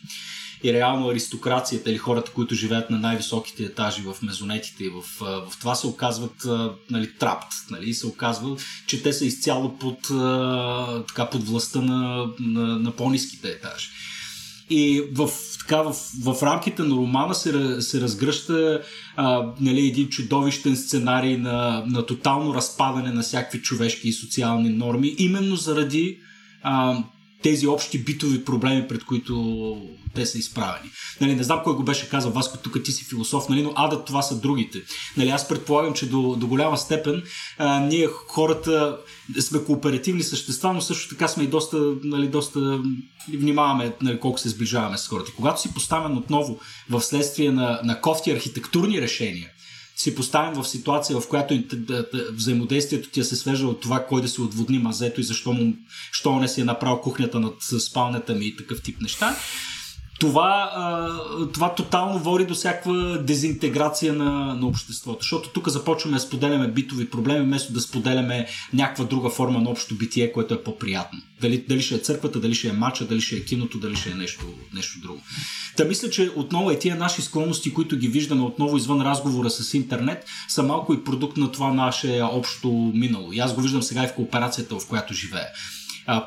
и 0.64 0.72
реално 0.72 1.08
аристокрацията 1.08 1.90
или 1.90 1.98
хората, 1.98 2.32
които 2.32 2.54
живеят 2.54 2.90
на 2.90 2.98
най-високите 2.98 3.62
етажи 3.62 4.02
в 4.02 4.16
мезонетите 4.22 4.84
и 4.84 4.88
в, 4.88 5.02
в 5.20 5.58
това 5.60 5.74
се 5.74 5.86
оказват 5.86 6.46
нали, 6.90 7.12
трапт. 7.18 7.52
Нали, 7.70 7.94
се 7.94 8.06
оказва, 8.06 8.56
че 8.86 9.02
те 9.02 9.12
са 9.12 9.24
изцяло 9.24 9.78
под, 9.78 9.98
така, 11.08 11.30
под 11.30 11.46
властта 11.46 11.80
на, 11.80 12.26
на, 12.40 12.78
на 12.78 12.90
по-низките 12.90 13.48
етажи. 13.48 13.88
И 14.70 15.02
в, 15.12 15.30
така, 15.62 15.82
в, 15.82 15.94
в 16.24 16.42
рамките 16.42 16.82
на 16.82 16.96
романа 16.96 17.34
се, 17.34 17.80
се 17.80 18.00
разгръща 18.00 18.82
а, 19.16 19.52
нали, 19.60 19.86
един 19.86 20.08
чудовищен 20.08 20.76
сценарий 20.76 21.36
на, 21.36 21.84
на 21.86 22.06
тотално 22.06 22.54
разпадане 22.54 23.12
на 23.12 23.22
всякакви 23.22 23.62
човешки 23.62 24.08
и 24.08 24.12
социални 24.12 24.68
норми, 24.68 25.14
именно 25.18 25.56
заради 25.56 26.18
а, 26.62 27.04
тези 27.42 27.66
общи 27.66 28.04
битови 28.04 28.44
проблеми, 28.44 28.88
пред 28.88 29.04
които 29.04 29.76
те 30.14 30.26
са 30.26 30.38
изправени. 30.38 30.90
Нали, 31.20 31.34
не 31.34 31.42
знам 31.42 31.60
кой 31.64 31.74
го 31.74 31.82
беше 31.82 32.08
казал, 32.08 32.32
Васко, 32.32 32.58
тук 32.58 32.82
ти 32.84 32.92
си 32.92 33.04
философ, 33.04 33.48
нали, 33.48 33.62
но 33.62 33.72
ада 33.76 34.04
това 34.04 34.22
са 34.22 34.40
другите. 34.40 34.82
Нали, 35.16 35.28
аз 35.28 35.48
предполагам, 35.48 35.94
че 35.94 36.08
до, 36.08 36.36
до 36.36 36.46
голяма 36.46 36.78
степен 36.78 37.22
а, 37.58 37.80
ние 37.80 38.08
хората 38.28 38.98
сме 39.40 39.64
кооперативни 39.64 40.22
същества, 40.22 40.72
но 40.72 40.80
също 40.80 41.08
така 41.08 41.28
сме 41.28 41.44
и 41.44 41.46
доста, 41.46 41.94
нали, 42.04 42.28
доста 42.28 42.80
внимаваме 43.38 43.92
нали, 44.02 44.20
колко 44.20 44.38
се 44.38 44.48
сближаваме 44.48 44.98
с 44.98 45.08
хората. 45.08 45.32
Когато 45.36 45.60
си 45.60 45.74
поставен 45.74 46.16
отново 46.16 46.60
в 46.90 47.00
следствие 47.00 47.50
на, 47.50 47.80
на 47.84 48.00
кофти 48.00 48.30
архитектурни 48.30 49.00
решения, 49.00 49.50
си 50.02 50.14
поставен 50.14 50.62
в 50.62 50.68
ситуация, 50.68 51.20
в 51.20 51.28
която 51.28 51.62
взаимодействието 52.32 53.10
ти 53.10 53.24
се 53.24 53.36
свежда 53.36 53.66
от 53.66 53.80
това 53.80 54.06
кой 54.06 54.22
да 54.22 54.28
се 54.28 54.42
отводни 54.42 54.78
мазето 54.78 55.20
и 55.20 55.24
защо, 55.24 55.52
му, 55.52 55.74
защо 56.12 56.36
не 56.36 56.48
си 56.48 56.60
е 56.60 56.64
направил 56.64 57.00
кухнята 57.00 57.40
над 57.40 57.54
спалнята 57.62 58.34
ми 58.34 58.46
и 58.46 58.56
такъв 58.56 58.82
тип 58.82 59.00
неща 59.00 59.36
това, 60.22 60.70
това 61.52 61.74
тотално 61.74 62.18
води 62.18 62.46
до 62.46 62.54
всякаква 62.54 63.18
дезинтеграция 63.22 64.12
на, 64.12 64.54
на 64.54 64.66
обществото. 64.66 65.18
Защото 65.20 65.48
тук 65.48 65.68
започваме 65.68 66.16
да 66.16 66.20
споделяме 66.20 66.68
битови 66.68 67.10
проблеми, 67.10 67.44
вместо 67.44 67.72
да 67.72 67.80
споделяме 67.80 68.46
някаква 68.72 69.04
друга 69.04 69.30
форма 69.30 69.60
на 69.60 69.70
общо 69.70 69.94
битие, 69.94 70.32
което 70.32 70.54
е 70.54 70.62
по-приятно. 70.62 71.18
Дали, 71.40 71.64
дали 71.68 71.82
ще 71.82 71.94
е 71.94 71.98
църквата, 71.98 72.40
дали 72.40 72.54
ще 72.54 72.68
е 72.68 72.72
матча, 72.72 73.04
дали 73.04 73.20
ще 73.20 73.36
е 73.36 73.44
киното, 73.44 73.78
дали 73.78 73.96
ще 73.96 74.10
е 74.10 74.14
нещо, 74.14 74.44
нещо 74.74 75.00
друго. 75.00 75.20
Та 75.76 75.84
мисля, 75.84 76.10
че 76.10 76.30
отново 76.36 76.70
е 76.70 76.78
тия 76.78 76.96
наши 76.96 77.22
склонности, 77.22 77.74
които 77.74 77.96
ги 77.96 78.08
виждаме 78.08 78.42
отново 78.42 78.76
извън 78.76 79.02
разговора 79.02 79.50
с 79.50 79.74
интернет, 79.74 80.24
са 80.48 80.62
малко 80.62 80.94
и 80.94 81.04
продукт 81.04 81.36
на 81.36 81.52
това 81.52 81.72
наше 81.72 82.20
общо 82.22 82.92
минало. 82.94 83.32
И 83.32 83.38
аз 83.38 83.54
го 83.54 83.60
виждам 83.60 83.82
сега 83.82 84.04
и 84.04 84.08
в 84.08 84.14
кооперацията, 84.14 84.78
в 84.78 84.88
която 84.88 85.14
живея 85.14 85.46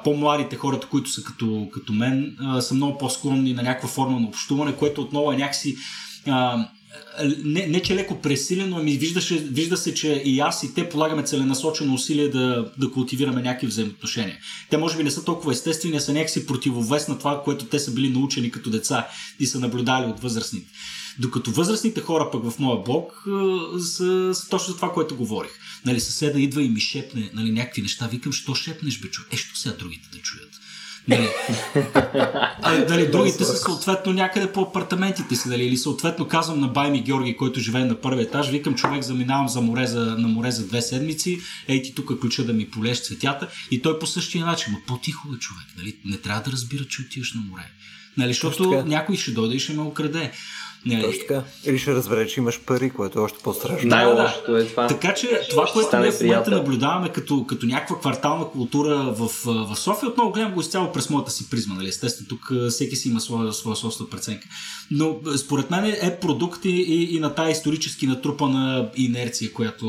по-младите 0.03 0.55
хората, 0.55 0.87
които 0.87 1.09
са 1.09 1.23
като, 1.23 1.67
като 1.73 1.93
мен, 1.93 2.37
а, 2.39 2.61
са 2.61 2.73
много 2.73 2.97
по-склонни 2.97 3.53
на 3.53 3.63
някаква 3.63 3.89
форма 3.89 4.19
на 4.19 4.27
общуване, 4.27 4.75
което 4.75 5.01
отново 5.01 5.31
е 5.31 5.37
някакси 5.37 5.77
а, 6.27 6.67
не, 7.43 7.67
не 7.67 7.81
че 7.81 7.95
леко 7.95 8.21
пресилено, 8.21 8.77
ами 8.77 8.91
виждаше, 8.91 9.37
вижда 9.37 9.77
се, 9.77 9.93
че 9.93 10.21
и 10.25 10.39
аз 10.39 10.63
и 10.63 10.73
те 10.73 10.89
полагаме 10.89 11.23
целенасочено 11.23 11.93
усилие 11.93 12.29
да, 12.29 12.71
да 12.77 12.91
култивираме 12.91 13.41
някакви 13.41 13.67
взаимоотношения. 13.67 14.37
Те 14.69 14.77
може 14.77 14.97
би 14.97 15.03
не 15.03 15.11
са 15.11 15.25
толкова 15.25 15.51
естествени, 15.51 15.97
а 15.97 15.99
са 15.99 16.13
някакси 16.13 16.45
противовес 16.45 17.07
на 17.07 17.17
това, 17.17 17.43
което 17.43 17.65
те 17.65 17.79
са 17.79 17.91
били 17.91 18.09
научени 18.09 18.51
като 18.51 18.69
деца 18.69 19.07
и 19.39 19.47
са 19.47 19.59
наблюдали 19.59 20.05
от 20.05 20.19
възрастните. 20.19 20.71
Докато 21.19 21.51
възрастните 21.51 22.01
хора 22.01 22.29
пък 22.31 22.51
в 22.51 22.59
моя 22.59 22.83
блог 22.83 23.23
са, 23.79 24.31
са 24.35 24.49
точно 24.49 24.71
за 24.71 24.75
това, 24.75 24.93
което 24.93 25.15
говорих. 25.15 25.51
Нали, 25.85 25.99
съседа 25.99 26.39
идва 26.39 26.63
и 26.63 26.69
ми 26.69 26.79
шепне 26.79 27.29
нали, 27.33 27.51
някакви 27.51 27.81
неща. 27.81 28.07
Викам, 28.07 28.33
що 28.33 28.55
шепнеш, 28.55 28.99
бе, 28.99 29.07
човек? 29.07 29.33
Е, 29.33 29.37
що 29.37 29.55
сега 29.55 29.75
другите 29.75 30.09
да 30.13 30.17
чуят? 30.17 30.49
Нали, 31.07 31.29
а, 32.61 32.85
дали, 32.85 33.11
другите 33.11 33.45
са 33.45 33.55
съответно 33.55 34.13
някъде 34.13 34.51
по 34.51 34.61
апартаментите 34.61 35.35
си, 35.35 35.49
дали, 35.49 35.63
или 35.63 35.77
съответно 35.77 36.27
казвам 36.27 36.59
на 36.59 36.67
Байми 36.67 37.01
Георги, 37.01 37.37
който 37.37 37.59
живее 37.59 37.85
на 37.85 38.01
първи 38.01 38.21
етаж, 38.21 38.49
викам 38.49 38.75
човек, 38.75 39.03
заминавам 39.03 39.49
за 39.49 39.61
море 39.61 39.87
за, 39.87 39.99
на 39.99 40.27
море 40.27 40.51
за 40.51 40.67
две 40.67 40.81
седмици, 40.81 41.39
ей 41.67 41.81
ти 41.81 41.95
тук 41.95 42.19
ключа 42.21 42.45
да 42.45 42.53
ми 42.53 42.69
полеш 42.69 43.01
цветята 43.01 43.47
и 43.71 43.81
той 43.81 43.99
по 43.99 44.07
същия 44.07 44.45
начин, 44.45 44.73
но 44.73 44.79
по-тихо 44.87 45.27
е 45.35 45.39
човек, 45.39 45.65
нали? 45.77 45.95
не 46.05 46.17
трябва 46.17 46.41
да 46.41 46.51
разбира, 46.51 46.85
че 46.85 47.01
отиваш 47.01 47.33
на 47.33 47.41
море. 47.41 47.71
Нали, 48.17 48.33
защото 48.33 48.83
някой 48.85 49.17
ще 49.17 49.31
дойде 49.31 49.55
и 49.55 49.59
ще 49.59 49.73
ме 49.73 49.81
украде. 49.81 50.31
Нали? 50.85 51.01
Точно 51.01 51.21
така. 51.27 51.43
Или 51.65 51.79
ще 51.79 51.93
разбере, 51.93 52.27
че 52.27 52.39
имаш 52.39 52.59
пари, 52.59 52.89
което 52.89 53.19
е 53.19 53.21
още 53.21 53.37
по-страшно. 53.43 53.89
Най-лошото 53.89 54.51
да, 54.51 54.63
е 54.63 54.65
това. 54.65 54.87
Така 54.87 55.13
че 55.13 55.41
това, 55.49 55.65
което 55.73 55.99
ние 55.99 56.11
в 56.11 56.21
момента 56.21 56.51
наблюдаваме 56.51 57.09
като, 57.09 57.45
като 57.45 57.65
някаква 57.65 57.99
квартална 57.99 58.49
култура 58.49 58.95
в, 58.95 59.29
в 59.45 59.75
София, 59.75 60.09
отново 60.09 60.31
гледам 60.31 60.53
го 60.53 60.61
изцяло 60.61 60.91
през 60.91 61.09
моята 61.09 61.31
си 61.31 61.49
призма. 61.49 61.75
Нали? 61.75 61.87
Естествено, 61.87 62.27
тук 62.27 62.51
всеки 62.69 62.95
си 62.95 63.09
има 63.09 63.21
своя, 63.21 63.53
своя 63.53 63.75
собствена 63.75 64.09
преценка. 64.09 64.47
Но 64.91 65.19
според 65.37 65.71
мен 65.71 65.85
е 65.85 66.19
продукт 66.21 66.65
и, 66.65 67.15
и 67.15 67.19
на 67.19 67.35
тази 67.35 67.51
исторически 67.51 68.07
натрупана 68.07 68.89
инерция, 68.95 69.53
която, 69.53 69.85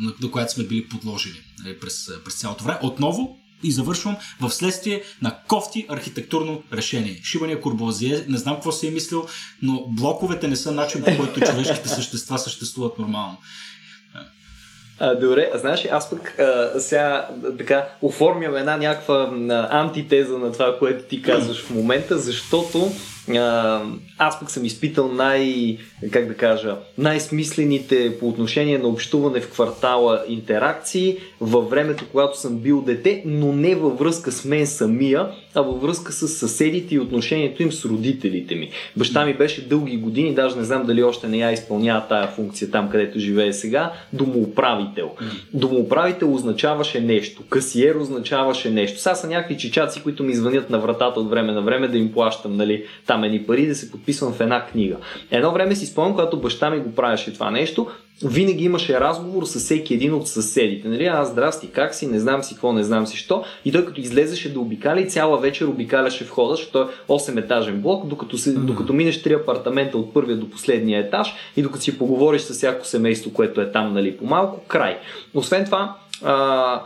на, 0.00 0.12
на 0.22 0.30
която 0.30 0.52
сме 0.52 0.64
били 0.64 0.88
подложени 0.88 1.40
нали? 1.64 1.80
през, 1.80 2.10
през 2.24 2.34
цялото 2.34 2.64
време. 2.64 2.78
Отново, 2.82 3.36
и 3.62 3.72
завършвам 3.72 4.16
в 4.40 4.50
следствие 4.50 5.02
на 5.22 5.36
кофти 5.48 5.86
архитектурно 5.88 6.62
решение. 6.72 7.20
Шибания 7.24 7.60
Курбозие, 7.60 8.24
не 8.28 8.38
знам 8.38 8.54
какво 8.54 8.72
си 8.72 8.88
е 8.88 8.90
мислил, 8.90 9.26
но 9.62 9.84
блоковете 9.88 10.48
не 10.48 10.56
са 10.56 10.72
начин 10.72 11.02
по 11.02 11.16
който 11.16 11.40
човешките 11.40 11.88
същества 11.88 12.38
съществуват 12.38 12.98
нормално. 12.98 13.36
А, 14.98 15.14
добре, 15.14 15.50
знаеш, 15.54 15.86
аз 15.90 16.10
пък 16.10 16.38
а, 16.38 16.80
сега 16.80 17.28
така 17.58 17.88
оформям 18.02 18.56
една 18.56 18.76
някаква 18.76 19.30
антитеза 19.70 20.38
на 20.38 20.52
това, 20.52 20.78
което 20.78 21.04
ти 21.04 21.22
казваш 21.22 21.62
в 21.62 21.70
момента, 21.70 22.18
защото 22.18 22.92
а, 23.30 23.80
аз 24.18 24.40
пък 24.40 24.50
съм 24.50 24.64
изпитал 24.64 25.08
най, 25.08 25.78
как 26.10 26.28
да 26.28 26.34
кажа, 26.34 26.76
най-смислените 26.98 28.18
по 28.20 28.28
отношение 28.28 28.78
на 28.78 28.88
общуване 28.88 29.40
в 29.40 29.50
квартала 29.50 30.22
интеракции 30.28 31.16
във 31.40 31.70
времето, 31.70 32.04
когато 32.10 32.40
съм 32.40 32.58
бил 32.58 32.82
дете, 32.82 33.22
но 33.26 33.52
не 33.52 33.74
във 33.74 33.98
връзка 33.98 34.32
с 34.32 34.44
мен 34.44 34.66
самия, 34.66 35.28
а 35.54 35.60
във 35.60 35.82
връзка 35.82 36.12
с 36.12 36.28
съседите 36.28 36.94
и 36.94 36.98
отношението 36.98 37.62
им 37.62 37.72
с 37.72 37.84
родителите 37.84 38.54
ми. 38.54 38.70
Баща 38.96 39.26
ми 39.26 39.34
беше 39.34 39.68
дълги 39.68 39.96
години, 39.96 40.34
даже 40.34 40.56
не 40.56 40.64
знам 40.64 40.86
дали 40.86 41.02
още 41.02 41.28
не 41.28 41.38
я 41.38 41.52
изпълнява 41.52 42.06
тая 42.08 42.28
функция 42.28 42.70
там, 42.70 42.90
където 42.90 43.18
живее 43.18 43.52
сега, 43.52 43.92
домоуправител. 44.12 45.10
Домоуправител 45.54 46.34
означаваше 46.34 47.00
нещо, 47.00 47.42
касиер 47.48 47.94
означаваше 47.94 48.70
нещо. 48.70 49.00
Сега 49.00 49.14
са 49.14 49.28
някакви 49.28 49.56
чичаци, 49.56 50.02
които 50.02 50.22
ми 50.22 50.34
звънят 50.34 50.70
на 50.70 50.78
вратата 50.78 51.20
от 51.20 51.30
време 51.30 51.52
на 51.52 51.62
време 51.62 51.88
да 51.88 51.98
им 51.98 52.12
плащам, 52.12 52.56
нали, 52.56 52.84
там 53.06 53.24
едни 53.24 53.42
пари, 53.42 53.66
да 53.66 53.74
се 53.74 53.90
подписвам 53.90 54.32
в 54.32 54.40
една 54.40 54.66
книга. 54.66 54.96
Едно 55.30 55.52
време 55.52 55.74
си 55.74 55.86
спомням, 55.92 56.12
когато 56.12 56.40
баща 56.40 56.70
ми 56.70 56.80
го 56.80 56.94
правеше 56.94 57.34
това 57.34 57.50
нещо, 57.50 57.86
винаги 58.24 58.64
имаше 58.64 59.00
разговор 59.00 59.44
с 59.44 59.58
всеки 59.58 59.94
един 59.94 60.14
от 60.14 60.28
съседите. 60.28 60.88
Нали? 60.88 61.04
Аз, 61.04 61.30
здрасти, 61.30 61.70
как 61.70 61.94
си, 61.94 62.06
не 62.06 62.20
знам 62.20 62.42
си 62.42 62.54
какво, 62.54 62.72
не 62.72 62.82
знам 62.82 63.06
си 63.06 63.16
що. 63.16 63.44
И 63.64 63.72
той 63.72 63.86
като 63.86 64.00
излезеше 64.00 64.52
да 64.52 64.60
обикали, 64.60 65.08
цяла 65.08 65.38
вечер 65.38 65.66
обикаляше 65.66 66.24
входа, 66.24 66.54
защото 66.54 66.78
е 66.78 66.86
8 67.08 67.38
етажен 67.38 67.80
блок, 67.80 68.06
докато, 68.06 68.38
се, 68.38 68.52
докато 68.52 68.92
минеш 68.92 69.22
три 69.22 69.34
апартамента 69.34 69.98
от 69.98 70.14
първия 70.14 70.36
до 70.36 70.50
последния 70.50 71.00
етаж 71.00 71.34
и 71.56 71.62
докато 71.62 71.84
си 71.84 71.98
поговориш 71.98 72.40
с 72.40 72.52
всяко 72.52 72.86
семейство, 72.86 73.32
което 73.32 73.60
е 73.60 73.72
там, 73.72 73.92
нали, 73.94 74.16
по-малко, 74.16 74.60
край. 74.68 74.98
Освен 75.34 75.64
това, 75.64 75.96
а, 76.24 76.80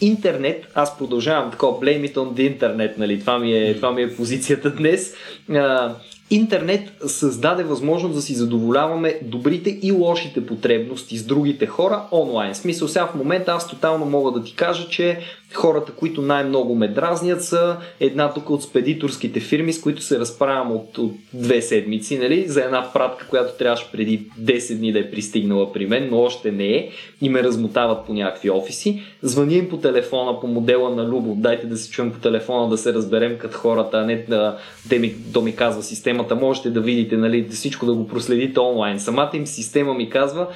интернет, 0.00 0.66
аз 0.74 0.98
продължавам 0.98 1.50
такова, 1.50 1.80
blame 1.80 2.12
it 2.12 2.14
on 2.14 2.32
the 2.32 2.58
internet, 2.58 2.98
нали, 2.98 3.20
това 3.20 3.38
ми 3.38 3.52
е, 3.52 3.74
това 3.76 3.92
ми 3.92 4.02
е 4.02 4.16
позицията 4.16 4.70
днес. 4.70 5.14
А, 5.50 5.94
интернет 6.30 6.92
създаде 7.06 7.64
възможност 7.64 8.14
да 8.14 8.22
си 8.22 8.34
задоволяваме 8.34 9.18
добрите 9.22 9.78
и 9.82 9.92
лошите 9.92 10.46
потребности 10.46 11.18
с 11.18 11.24
другите 11.24 11.66
хора 11.66 12.02
онлайн. 12.12 12.54
В 12.54 12.56
смисъл 12.56 12.88
сега 12.88 13.06
в 13.06 13.14
момента 13.14 13.52
аз 13.52 13.68
тотално 13.68 14.06
мога 14.06 14.30
да 14.30 14.44
ти 14.44 14.54
кажа, 14.54 14.88
че 14.88 15.20
хората, 15.56 15.92
които 15.92 16.22
най-много 16.22 16.74
ме 16.74 16.88
дразнят 16.88 17.44
са 17.44 17.76
една 18.00 18.32
тук 18.32 18.50
от 18.50 18.62
спедиторските 18.62 19.40
фирми, 19.40 19.72
с 19.72 19.80
които 19.80 20.02
се 20.02 20.18
разправям 20.18 20.72
от, 20.72 20.98
от 20.98 21.12
две 21.34 21.62
седмици, 21.62 22.18
нали, 22.18 22.48
за 22.48 22.60
една 22.60 22.92
пратка, 22.92 23.26
която 23.26 23.58
трябваше 23.58 23.92
преди 23.92 24.22
10 24.40 24.76
дни 24.76 24.92
да 24.92 24.98
е 24.98 25.10
пристигнала 25.10 25.72
при 25.72 25.86
мен, 25.86 26.08
но 26.10 26.18
още 26.18 26.52
не 26.52 26.68
е 26.68 26.90
и 27.20 27.28
ме 27.28 27.42
размотават 27.42 28.06
по 28.06 28.12
някакви 28.12 28.50
офиси. 28.50 29.02
Звъня 29.22 29.54
им 29.54 29.68
по 29.68 29.76
телефона 29.76 30.40
по 30.40 30.46
модела 30.46 30.90
на 30.90 31.04
Любо, 31.04 31.34
дайте 31.34 31.66
да 31.66 31.76
се 31.76 31.90
чуем 31.90 32.12
по 32.12 32.18
телефона, 32.18 32.68
да 32.68 32.78
се 32.78 32.92
разберем 32.92 33.38
като 33.38 33.58
хората, 33.58 33.98
а 33.98 34.04
не 34.04 34.24
да, 34.28 34.58
да 34.86 34.98
ми, 34.98 35.14
да 35.26 35.40
ми 35.40 35.56
казва 35.56 35.82
системата, 35.82 36.34
можете 36.34 36.70
да 36.70 36.80
видите, 36.80 37.16
нали, 37.16 37.48
всичко 37.50 37.86
да 37.86 37.94
го 37.94 38.08
проследите 38.08 38.60
онлайн. 38.60 39.00
Самата 39.00 39.30
им 39.34 39.46
система 39.46 39.94
ми 39.94 40.10
казва, 40.10 40.46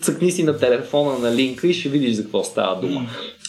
цъкни 0.00 0.30
си 0.30 0.42
на 0.42 0.58
телефона 0.58 1.18
на 1.18 1.34
линка 1.34 1.66
и 1.66 1.74
ще 1.74 1.88
видиш 1.88 2.12
за 2.12 2.22
какво 2.22 2.44
става 2.44 2.80
дума. 2.80 3.06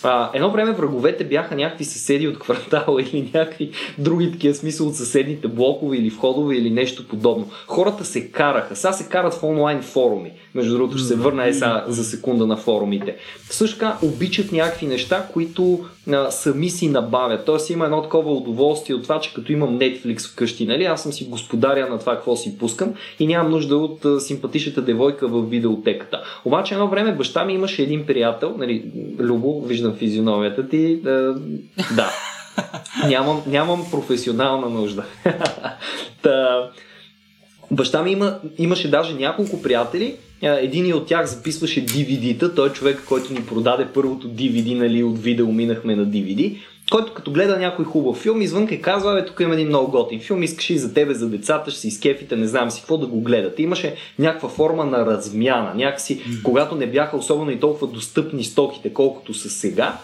А, 0.08 0.30
едно 0.34 0.52
време 0.52 0.72
враговете 0.72 1.24
бяха 1.24 1.56
някакви 1.56 1.86
съседи 1.86 2.28
от 2.28 2.40
квартала 2.40 3.02
или 3.12 3.32
някакви 3.34 3.72
други 3.98 4.32
такива 4.32 4.56
смисъл 4.56 4.88
от 4.88 4.96
съседните 4.96 5.48
блокове 5.48 5.98
или 5.98 6.10
входове 6.10 6.56
или 6.56 6.70
нещо 6.70 7.08
подобно. 7.08 7.50
Хората 7.68 8.06
се 8.06 8.32
караха. 8.32 8.76
Сега 8.76 8.94
се 8.94 9.10
карат 9.10 9.34
в 9.34 9.44
онлайн 9.44 9.82
форуми. 9.82 10.32
Между 10.56 10.78
другото, 10.78 10.98
ще 10.98 11.08
се 11.08 11.16
върна 11.16 11.48
е 11.48 11.54
за 11.88 12.04
секунда 12.04 12.48
на 12.48 12.58
форумите. 12.58 13.16
Също 13.50 13.80
така 13.80 13.98
обичат 14.02 14.52
някакви 14.52 14.88
неща, 14.88 15.28
които 15.34 15.86
а, 16.12 16.32
сами 16.32 16.70
си 16.70 16.90
набавят. 16.90 17.46
Тоест 17.46 17.70
има 17.70 17.86
едно 17.86 18.02
такова 18.02 18.32
удоволствие 18.32 18.96
от 18.96 19.04
това, 19.04 19.20
че 19.20 19.34
като 19.34 19.52
имам 19.52 19.80
Netflix 19.80 20.32
вкъщи, 20.32 20.66
нали, 20.66 20.84
аз 20.84 21.04
съм 21.04 21.14
си 21.14 21.26
господаря 21.30 21.90
на 21.90 22.00
това 22.00 22.16
какво 22.16 22.36
си 22.36 22.58
пускам 22.58 22.94
и 23.20 23.28
нямам 23.28 23.52
нужда 23.52 23.78
от 23.78 24.06
а, 24.06 24.20
симпатичната 24.20 24.82
девойка 24.82 25.28
в 25.28 25.50
видеотеката. 25.50 26.24
Обаче 26.46 26.74
едно 26.74 26.88
време 26.88 27.16
баща 27.16 27.46
ми 27.46 27.54
имаше 27.54 27.84
един 27.84 28.06
приятел, 28.06 28.56
нали, 28.58 28.92
Любо, 29.20 29.62
виждам 29.62 29.94
физиономията 29.94 30.70
ти, 30.70 31.02
а, 31.06 31.10
да. 31.96 32.12
Нямам, 33.08 33.42
нямам 33.48 33.86
професионална 33.92 34.70
нужда. 34.70 35.04
Та, 36.22 36.70
баща 37.76 38.04
ми 38.04 38.12
има, 38.12 38.40
имаше 38.58 38.92
даже 38.92 39.14
няколко 39.14 39.62
приятели, 39.62 40.16
един 40.42 40.94
от 40.94 41.08
тях 41.08 41.26
записваше 41.26 41.86
DVD-та, 41.86 42.56
той 42.56 42.70
е 42.70 42.72
човек, 42.72 43.04
който 43.08 43.34
ни 43.34 43.46
продаде 43.46 43.88
първото 43.94 44.28
DVD, 44.28 44.78
нали, 44.78 45.04
от 45.04 45.20
видео 45.20 45.52
минахме 45.52 45.96
на 45.96 46.08
DVD, 46.08 46.58
който 46.92 47.14
като 47.14 47.32
гледа 47.32 47.58
някой 47.58 47.86
хубав 47.86 48.18
филм, 48.18 48.42
извън 48.42 48.68
и 48.72 48.82
казва, 48.82 49.14
бе, 49.14 49.26
тук 49.26 49.40
има 49.40 49.54
един 49.54 49.68
много 49.68 49.92
готин 49.92 50.20
филм, 50.20 50.44
искаш 50.44 50.70
и 50.70 50.78
за 50.78 50.94
тебе, 50.94 51.14
за 51.14 51.30
децата, 51.30 51.72
ще 51.72 51.80
си 51.80 51.88
изкефите, 51.88 52.36
не 52.36 52.48
знам 52.48 52.72
си 52.72 52.82
какво 52.82 52.98
да 52.98 53.08
го 53.08 53.22
гледате. 53.22 53.64
Имаше 53.64 53.96
някаква 54.20 54.50
форма 54.50 54.86
на 54.86 55.06
размяна, 55.06 55.74
някакси, 55.76 56.22
когато 56.44 56.76
не 56.76 56.88
бяха 56.88 57.18
особено 57.18 57.52
и 57.52 57.60
толкова 57.60 57.88
достъпни 57.88 58.44
стоките, 58.44 58.94
колкото 58.94 59.34
са 59.34 59.50
сега, 59.50 59.98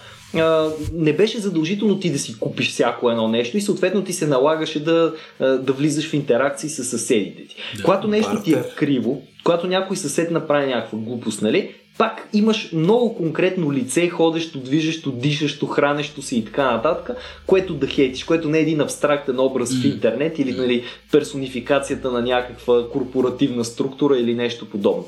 не 0.93 1.13
беше 1.13 1.39
задължително 1.39 1.99
ти 1.99 2.11
да 2.11 2.19
си 2.19 2.39
купиш 2.39 2.69
всяко 2.69 3.09
едно 3.09 3.27
нещо 3.27 3.57
и 3.57 3.61
съответно 3.61 4.03
ти 4.03 4.13
се 4.13 4.27
налагаше 4.27 4.83
да, 4.83 5.13
да 5.39 5.73
влизаш 5.73 6.09
в 6.09 6.13
интеракции 6.13 6.69
с 6.69 6.83
съседите 6.83 7.47
ти. 7.47 7.55
Да, 7.77 7.83
когато 7.83 8.07
нещо 8.07 8.41
ти 8.43 8.53
е 8.53 8.63
криво, 8.75 9.21
когато 9.43 9.67
някой 9.67 9.97
съсед 9.97 10.31
направи 10.31 10.67
някаква 10.67 10.97
глупост, 10.97 11.41
нали, 11.41 11.75
пак 12.01 12.27
имаш 12.33 12.71
много 12.73 13.15
конкретно 13.15 13.73
лице, 13.73 14.09
ходещо, 14.09 14.59
движещо, 14.59 15.11
дишащо, 15.11 15.67
хранещо 15.67 16.21
се 16.21 16.35
и 16.35 16.45
така 16.45 16.71
нататък, 16.71 17.17
което 17.45 17.73
да 17.73 17.87
хейтиш, 17.87 18.23
което 18.23 18.49
не 18.49 18.57
е 18.57 18.61
един 18.61 18.81
абстрактен 18.81 19.39
образ 19.39 19.69
mm. 19.69 19.81
в 19.81 19.85
интернет 19.85 20.39
или 20.39 20.51
нали, 20.51 20.83
персонификацията 21.11 22.11
на 22.11 22.21
някаква 22.21 22.89
корпоративна 22.89 23.65
структура 23.65 24.17
или 24.17 24.33
нещо 24.33 24.69
подобно. 24.69 25.05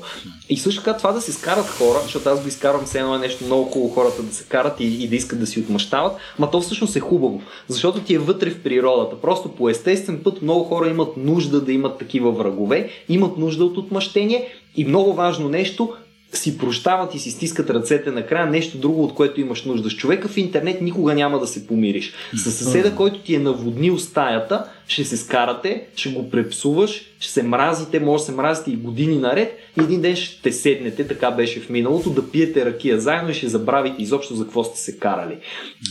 И 0.48 0.56
също 0.56 0.82
така 0.82 0.96
това 0.96 1.12
да 1.12 1.20
се 1.20 1.32
скарат 1.32 1.66
хора, 1.66 1.98
защото 2.02 2.28
аз 2.28 2.42
го 2.42 2.48
изкарвам 2.48 2.84
все 2.84 2.98
едно 2.98 3.14
е 3.14 3.18
нещо 3.18 3.44
много 3.44 3.64
хубаво 3.64 3.94
хората 3.94 4.22
да 4.22 4.34
се 4.34 4.44
карат 4.44 4.80
и, 4.80 4.84
и 4.84 5.08
да 5.08 5.16
искат 5.16 5.40
да 5.40 5.46
си 5.46 5.60
отмъщават, 5.60 6.16
ма 6.38 6.50
то 6.50 6.60
всъщност 6.60 6.96
е 6.96 7.00
хубаво, 7.00 7.42
защото 7.68 8.00
ти 8.00 8.14
е 8.14 8.18
вътре 8.18 8.50
в 8.50 8.62
природата. 8.62 9.20
Просто 9.20 9.48
по 9.48 9.68
естествен 9.68 10.20
път 10.24 10.42
много 10.42 10.64
хора 10.64 10.88
имат 10.88 11.16
нужда 11.16 11.60
да 11.60 11.72
имат 11.72 11.98
такива 11.98 12.32
врагове, 12.32 12.90
имат 13.08 13.38
нужда 13.38 13.64
от 13.64 13.76
отмъщение 13.76 14.48
и 14.76 14.84
много 14.84 15.12
важно 15.12 15.48
нещо, 15.48 15.94
си 16.38 16.58
прощават 16.58 17.14
и 17.14 17.18
си 17.18 17.30
стискат 17.30 17.70
ръцете 17.70 18.10
накрая, 18.10 18.46
нещо 18.46 18.78
друго, 18.78 19.04
от 19.04 19.14
което 19.14 19.40
имаш 19.40 19.64
нужда. 19.64 19.90
С 19.90 19.96
човека 19.96 20.28
в 20.28 20.36
интернет 20.36 20.80
никога 20.80 21.14
няма 21.14 21.38
да 21.38 21.46
се 21.46 21.66
помириш. 21.66 22.12
С 22.34 22.52
съседа, 22.52 22.94
който 22.94 23.18
ти 23.18 23.34
е 23.34 23.38
наводнил 23.38 23.98
стаята, 23.98 24.64
ще 24.88 25.04
се 25.04 25.16
скарате, 25.16 25.86
ще 25.96 26.10
го 26.10 26.30
препсуваш, 26.30 27.02
ще 27.20 27.32
се 27.32 27.42
мразите, 27.42 28.00
може 28.00 28.20
да 28.20 28.26
се 28.26 28.32
мразите 28.32 28.70
и 28.70 28.76
години 28.76 29.18
наред 29.18 29.58
и 29.80 29.82
един 29.82 30.00
ден 30.00 30.16
ще 30.16 30.52
седнете, 30.52 31.06
така 31.06 31.30
беше 31.30 31.60
в 31.60 31.70
миналото, 31.70 32.10
да 32.10 32.30
пиете 32.30 32.64
ракия 32.64 33.00
заедно 33.00 33.30
и 33.30 33.34
ще 33.34 33.48
забравите 33.48 34.02
изобщо 34.02 34.34
за 34.34 34.44
какво 34.44 34.64
сте 34.64 34.78
се 34.78 34.98
карали. 34.98 35.38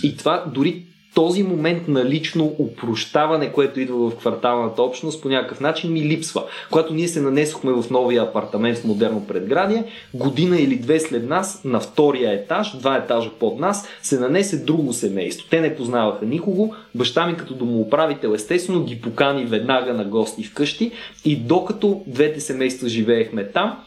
И 0.03 0.17
това 0.17 0.45
дори 0.53 0.83
този 1.13 1.43
момент 1.43 1.87
на 1.87 2.05
лично 2.05 2.55
упрощаване, 2.57 3.51
което 3.51 3.79
идва 3.79 4.09
в 4.09 4.15
кварталната 4.15 4.83
общност, 4.83 5.21
по 5.21 5.29
някакъв 5.29 5.59
начин 5.59 5.91
ми 5.91 6.01
липсва. 6.01 6.43
Когато 6.71 6.93
ние 6.93 7.07
се 7.07 7.21
нанесохме 7.21 7.71
в 7.71 7.89
новия 7.91 8.23
апартамент 8.23 8.77
в 8.77 8.83
модерно 8.83 9.27
предградие, 9.27 9.83
година 10.13 10.59
или 10.59 10.75
две 10.75 10.99
след 10.99 11.29
нас, 11.29 11.61
на 11.65 11.79
втория 11.79 12.33
етаж, 12.33 12.77
два 12.77 12.97
етажа 12.97 13.29
под 13.39 13.59
нас, 13.59 13.87
се 14.01 14.19
нанесе 14.19 14.57
друго 14.57 14.93
семейство. 14.93 15.47
Те 15.49 15.61
не 15.61 15.75
познаваха 15.75 16.25
никого. 16.25 16.75
Баща 16.95 17.27
ми 17.27 17.37
като 17.37 17.53
домоуправител 17.53 18.29
естествено 18.29 18.83
ги 18.83 19.01
покани 19.01 19.45
веднага 19.45 19.93
на 19.93 20.05
гости 20.05 20.43
вкъщи 20.43 20.91
и 21.25 21.35
докато 21.35 22.01
двете 22.07 22.39
семейства 22.39 22.89
живеехме 22.89 23.47
там, 23.47 23.77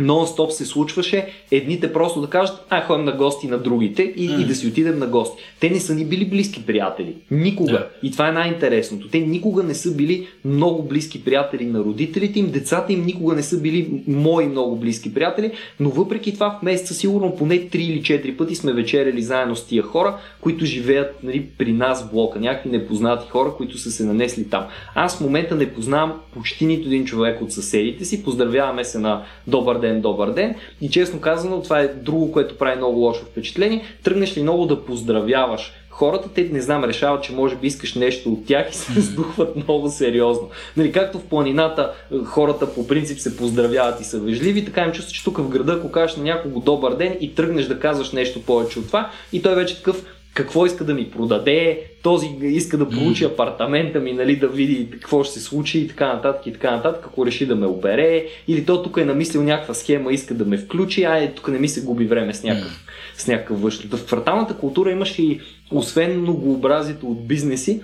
нон-стоп 0.00 0.50
се 0.50 0.66
случваше 0.66 1.28
едните 1.50 1.92
просто 1.92 2.20
да 2.20 2.26
кажат, 2.26 2.66
а 2.70 2.86
ходим 2.86 3.04
на 3.04 3.12
гости 3.12 3.46
на 3.46 3.58
другите 3.58 4.02
и, 4.02 4.30
mm. 4.30 4.42
и 4.42 4.46
да 4.46 4.54
си 4.54 4.66
отидем 4.66 4.98
на 4.98 5.06
гости. 5.06 5.42
Те 5.60 5.70
не 5.70 5.80
са 5.80 5.94
ни 5.94 6.04
били 6.04 6.24
близки 6.24 6.66
приятели. 6.66 7.14
Никога. 7.30 7.72
Yeah. 7.72 7.86
И 8.02 8.10
това 8.12 8.28
е 8.28 8.32
най-интересното. 8.32 9.08
Те 9.08 9.18
никога 9.18 9.62
не 9.62 9.74
са 9.74 9.94
били 9.94 10.26
много 10.44 10.82
близки 10.82 11.24
приятели 11.24 11.66
на 11.66 11.78
родителите 11.78 12.38
им, 12.38 12.50
децата 12.50 12.92
им 12.92 13.04
никога 13.04 13.34
не 13.34 13.42
са 13.42 13.60
били 13.60 14.02
мои 14.06 14.46
много 14.46 14.76
близки 14.76 15.14
приятели, 15.14 15.52
но 15.80 15.90
въпреки 15.90 16.34
това 16.34 16.58
в 16.58 16.62
месеца 16.62 16.94
сигурно 16.94 17.36
поне 17.36 17.54
3 17.54 17.76
или 17.76 18.02
4 18.02 18.36
пъти 18.36 18.54
сме 18.54 18.72
вечеряли 18.72 19.22
заедно 19.22 19.56
с 19.56 19.66
тия 19.66 19.82
хора, 19.82 20.18
които 20.40 20.64
живеят 20.64 21.22
нали, 21.22 21.46
при 21.58 21.72
нас 21.72 22.04
в 22.04 22.10
блока. 22.10 22.40
Някакви 22.40 22.70
непознати 22.70 23.28
хора, 23.30 23.52
които 23.56 23.78
са 23.78 23.90
се 23.90 24.04
нанесли 24.04 24.50
там. 24.50 24.64
Аз 24.94 25.16
в 25.16 25.20
момента 25.20 25.54
не 25.54 25.72
познавам 25.72 26.12
почти 26.34 26.66
нито 26.66 26.88
един 26.88 27.04
човек 27.04 27.42
от 27.42 27.52
съседите 27.52 28.04
си. 28.04 28.24
Поздравяваме 28.24 28.84
се 28.84 28.98
на 28.98 29.22
добър 29.46 29.78
ден, 29.78 29.87
добър 29.94 30.30
ден. 30.30 30.54
И 30.80 30.90
честно 30.90 31.20
казано, 31.20 31.62
това 31.62 31.80
е 31.80 31.88
друго, 31.88 32.32
което 32.32 32.58
прави 32.58 32.76
много 32.76 32.98
лошо 32.98 33.24
впечатление. 33.24 33.84
Тръгнеш 34.02 34.36
ли 34.36 34.42
много 34.42 34.66
да 34.66 34.84
поздравяваш 34.84 35.72
хората, 35.98 36.28
те 36.34 36.48
не 36.52 36.60
знам, 36.60 36.84
решават, 36.84 37.22
че 37.22 37.32
може 37.32 37.56
би 37.56 37.66
искаш 37.66 37.94
нещо 37.94 38.32
от 38.32 38.46
тях 38.46 38.70
и 38.70 38.74
се 38.74 39.00
сдухват 39.00 39.56
много 39.56 39.88
сериозно. 39.88 40.48
Нали, 40.76 40.92
както 40.92 41.18
в 41.18 41.24
планината 41.24 41.92
хората 42.24 42.74
по 42.74 42.86
принцип 42.86 43.18
се 43.18 43.36
поздравяват 43.36 44.00
и 44.00 44.04
са 44.04 44.20
вежливи, 44.20 44.64
така 44.64 44.82
им 44.82 44.92
чувства, 44.92 45.12
че 45.12 45.24
тук 45.24 45.38
в 45.38 45.48
града, 45.48 45.72
ако 45.72 45.90
кажеш 45.90 46.16
на 46.16 46.24
някого 46.24 46.60
добър 46.60 46.94
ден 46.94 47.16
и 47.20 47.34
тръгнеш 47.34 47.66
да 47.66 47.80
казваш 47.80 48.12
нещо 48.12 48.42
повече 48.42 48.78
от 48.78 48.86
това, 48.86 49.10
и 49.32 49.42
той 49.42 49.54
вече 49.54 49.76
такъв 49.76 50.04
какво 50.38 50.66
иска 50.66 50.84
да 50.84 50.94
ми 50.94 51.10
продаде, 51.10 51.80
този 52.02 52.28
иска 52.42 52.78
да 52.78 52.88
получи 52.88 53.24
апартамента 53.24 54.00
ми, 54.00 54.12
нали, 54.12 54.36
да 54.36 54.48
види 54.48 54.88
какво 54.90 55.24
ще 55.24 55.34
се 55.34 55.40
случи 55.40 55.78
и 55.78 55.88
така 55.88 56.14
нататък 56.14 56.46
и 56.46 56.52
така 56.52 56.70
нататък, 56.70 57.04
ако 57.06 57.26
реши 57.26 57.46
да 57.46 57.56
ме 57.56 57.66
обере, 57.66 58.26
или 58.48 58.64
то 58.64 58.82
тук 58.82 58.96
е 58.96 59.04
намислил 59.04 59.42
някаква 59.42 59.74
схема, 59.74 60.12
иска 60.12 60.34
да 60.34 60.44
ме 60.44 60.58
включи, 60.58 61.04
а 61.04 61.16
е, 61.16 61.32
тук 61.34 61.48
не 61.48 61.58
ми 61.58 61.68
се 61.68 61.84
губи 61.84 62.06
време 62.06 62.34
с 62.34 62.42
някакъв, 62.42 62.84
с 63.16 63.26
някакъв 63.26 63.62
външен. 63.62 63.90
В 63.90 64.06
кварталната 64.06 64.54
култура 64.54 64.90
имаш 64.90 65.18
и, 65.18 65.40
освен 65.70 66.20
многообразието 66.20 67.06
от 67.06 67.28
бизнеси, 67.28 67.80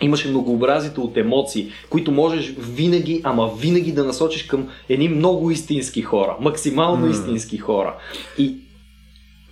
имаше 0.00 0.28
многообразието 0.28 1.02
от 1.02 1.16
емоции, 1.16 1.68
които 1.90 2.12
можеш 2.12 2.54
винаги, 2.58 3.20
ама 3.24 3.50
винаги 3.60 3.92
да 3.92 4.04
насочиш 4.04 4.42
към 4.42 4.68
едни 4.88 5.08
много 5.08 5.50
истински 5.50 6.02
хора, 6.02 6.36
максимално 6.40 7.06
mm. 7.06 7.10
истински 7.10 7.58
хора. 7.58 7.94
И 8.38 8.56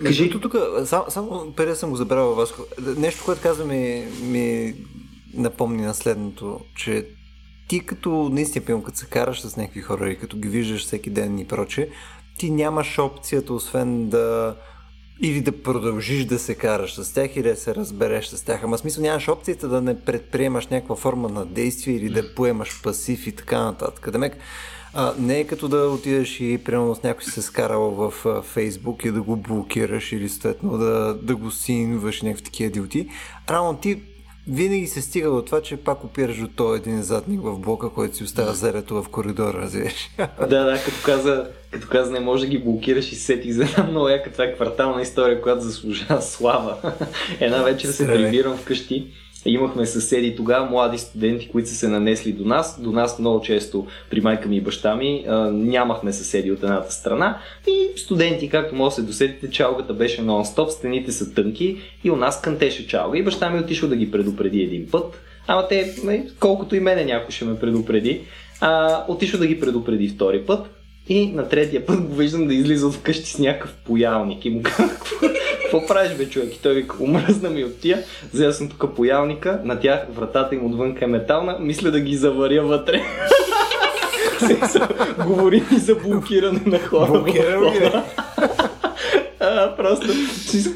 Кажи 0.02 0.30
тук, 0.30 0.54
само, 0.84 1.04
само 1.08 1.52
преди 1.56 1.70
да 1.70 1.76
съм 1.76 1.90
го 1.90 1.96
забравил 1.96 2.34
вас, 2.34 2.54
нещо, 2.96 3.22
което 3.24 3.42
каза 3.42 3.64
ми, 3.64 4.04
ми 4.22 4.74
напомни 5.34 5.82
на 5.82 5.94
следното, 5.94 6.60
че 6.76 7.06
ти 7.68 7.80
като 7.80 8.28
наистина 8.32 8.64
пием, 8.64 8.82
като 8.82 8.98
се 8.98 9.06
караш 9.06 9.40
с 9.40 9.56
някакви 9.56 9.80
хора 9.80 10.10
и 10.10 10.18
като 10.18 10.36
ги 10.36 10.48
виждаш 10.48 10.84
всеки 10.84 11.10
ден 11.10 11.38
и 11.38 11.48
проче, 11.48 11.88
ти 12.38 12.50
нямаш 12.50 12.98
опцията, 12.98 13.54
освен 13.54 14.08
да 14.08 14.56
или 15.22 15.40
да 15.40 15.62
продължиш 15.62 16.24
да 16.24 16.38
се 16.38 16.54
караш 16.54 16.94
с 16.94 17.14
тях 17.14 17.36
или 17.36 17.48
да 17.48 17.56
се 17.56 17.74
разбереш 17.74 18.26
с 18.26 18.44
тях. 18.44 18.60
Ама 18.64 18.78
смисъл 18.78 19.02
нямаш 19.02 19.28
опцията 19.28 19.68
да 19.68 19.80
не 19.80 20.00
предприемаш 20.00 20.66
някаква 20.66 20.96
форма 20.96 21.28
на 21.28 21.46
действие 21.46 21.96
или 21.96 22.08
да 22.08 22.34
поемаш 22.34 22.82
пасив 22.82 23.26
и 23.26 23.32
така 23.32 23.64
нататък. 23.64 24.10
Демек, 24.10 24.36
а, 24.94 25.14
не 25.18 25.40
е 25.40 25.46
като 25.46 25.68
да 25.68 25.76
отидеш 25.76 26.40
и 26.40 26.58
примерно 26.64 26.94
с 26.94 27.02
някой 27.02 27.24
се 27.24 27.42
скарал 27.42 27.90
в 27.90 28.42
Фейсбук 28.42 29.04
и 29.04 29.10
да 29.10 29.22
го 29.22 29.36
блокираш 29.36 30.12
или 30.12 30.28
съответно 30.28 30.78
да, 30.78 31.14
да 31.22 31.36
го 31.36 31.50
синваш 31.50 32.22
някакви 32.22 32.44
такива 32.44 32.70
диоти. 32.70 33.08
Рано 33.50 33.78
ти 33.82 34.00
винаги 34.48 34.86
се 34.86 35.02
стига 35.02 35.30
до 35.30 35.42
това, 35.42 35.62
че 35.62 35.76
пак 35.76 36.04
опираш 36.04 36.40
от 36.40 36.56
този 36.56 36.80
един 36.80 37.02
задник 37.02 37.40
в 37.42 37.58
блока, 37.58 37.90
който 37.90 38.16
си 38.16 38.24
остава 38.24 38.52
зарето 38.52 39.02
в 39.02 39.08
коридора, 39.08 39.58
разбираш. 39.58 40.10
Да, 40.40 40.64
да, 40.64 40.78
като 40.84 40.96
каза, 41.04 41.50
като 41.70 41.88
каза 41.88 42.12
не 42.12 42.20
може 42.20 42.44
да 42.44 42.50
ги 42.50 42.58
блокираш 42.58 43.12
и 43.12 43.14
сетих 43.14 43.52
за 43.52 43.64
една 43.64 43.84
много 43.84 44.08
яка 44.08 44.32
това 44.32 44.44
е 44.44 44.54
квартална 44.54 45.02
история, 45.02 45.42
която 45.42 45.60
заслужава 45.60 46.22
слава. 46.22 46.94
една 47.40 47.62
вечер 47.62 47.88
се 47.88 48.06
тренирам 48.06 48.56
вкъщи 48.56 49.06
Имахме 49.46 49.86
съседи 49.86 50.36
тогава, 50.36 50.70
млади 50.70 50.98
студенти, 50.98 51.48
които 51.48 51.68
са 51.68 51.74
се 51.74 51.88
нанесли 51.88 52.32
до 52.32 52.44
нас. 52.44 52.80
До 52.82 52.92
нас 52.92 53.18
много 53.18 53.40
често 53.40 53.86
при 54.10 54.20
майка 54.20 54.48
ми 54.48 54.56
и 54.56 54.60
баща 54.60 54.96
ми 54.96 55.24
нямахме 55.52 56.12
съседи 56.12 56.52
от 56.52 56.62
едната 56.62 56.92
страна. 56.92 57.38
И 57.66 57.98
студенти, 57.98 58.48
както 58.48 58.74
може 58.74 58.90
да 58.90 58.94
се 58.94 59.02
досетите, 59.02 59.50
чалгата 59.50 59.94
беше 59.94 60.22
нон-стоп, 60.22 60.68
стените 60.68 61.12
са 61.12 61.34
тънки 61.34 61.76
и 62.04 62.10
у 62.10 62.16
нас 62.16 62.40
кънтеше 62.40 62.86
чалга. 62.86 63.18
И 63.18 63.22
баща 63.22 63.50
ми 63.50 63.60
отишъл 63.60 63.88
да 63.88 63.96
ги 63.96 64.10
предупреди 64.10 64.62
един 64.62 64.90
път. 64.90 65.20
Ама 65.46 65.68
те, 65.68 65.94
колкото 66.40 66.76
и 66.76 66.80
мене 66.80 67.04
някой 67.04 67.30
ще 67.30 67.44
ме 67.44 67.58
предупреди, 67.58 68.20
а, 68.60 69.04
отишъл 69.08 69.40
да 69.40 69.46
ги 69.46 69.60
предупреди 69.60 70.08
втори 70.08 70.42
път. 70.42 70.77
И 71.08 71.32
на 71.32 71.48
третия 71.48 71.86
път 71.86 72.00
го 72.00 72.14
виждам 72.14 72.46
да 72.46 72.54
излиза 72.54 72.86
от 72.86 72.94
вкъщи 72.94 73.30
с 73.30 73.38
някакъв 73.38 73.74
поялник 73.84 74.44
и 74.44 74.50
му 74.50 74.62
казва, 74.62 74.90
какво 75.62 75.86
правиш 75.86 76.12
бе 76.16 76.28
човек? 76.28 76.54
И 76.54 76.62
той 76.62 76.74
вика, 76.74 76.96
омръзна 77.00 77.50
ми 77.50 77.64
от 77.64 77.80
тия, 77.80 78.02
взел 78.32 78.52
съм 78.52 78.68
тук 78.68 78.94
поялника, 78.96 79.60
на 79.64 79.80
тях 79.80 80.00
вратата 80.14 80.54
им 80.54 80.66
отвънка 80.66 81.04
е 81.04 81.08
метална, 81.08 81.58
мисля 81.60 81.90
да 81.90 82.00
ги 82.00 82.16
заваря 82.16 82.62
вътре. 82.62 83.02
Говори 85.26 85.62
ми 85.70 85.78
за 85.78 85.94
блокиране 85.94 86.60
на 86.66 86.78
хора. 86.78 87.10
Блокиране 87.10 88.02
а, 89.40 89.76
просто, 89.76 90.06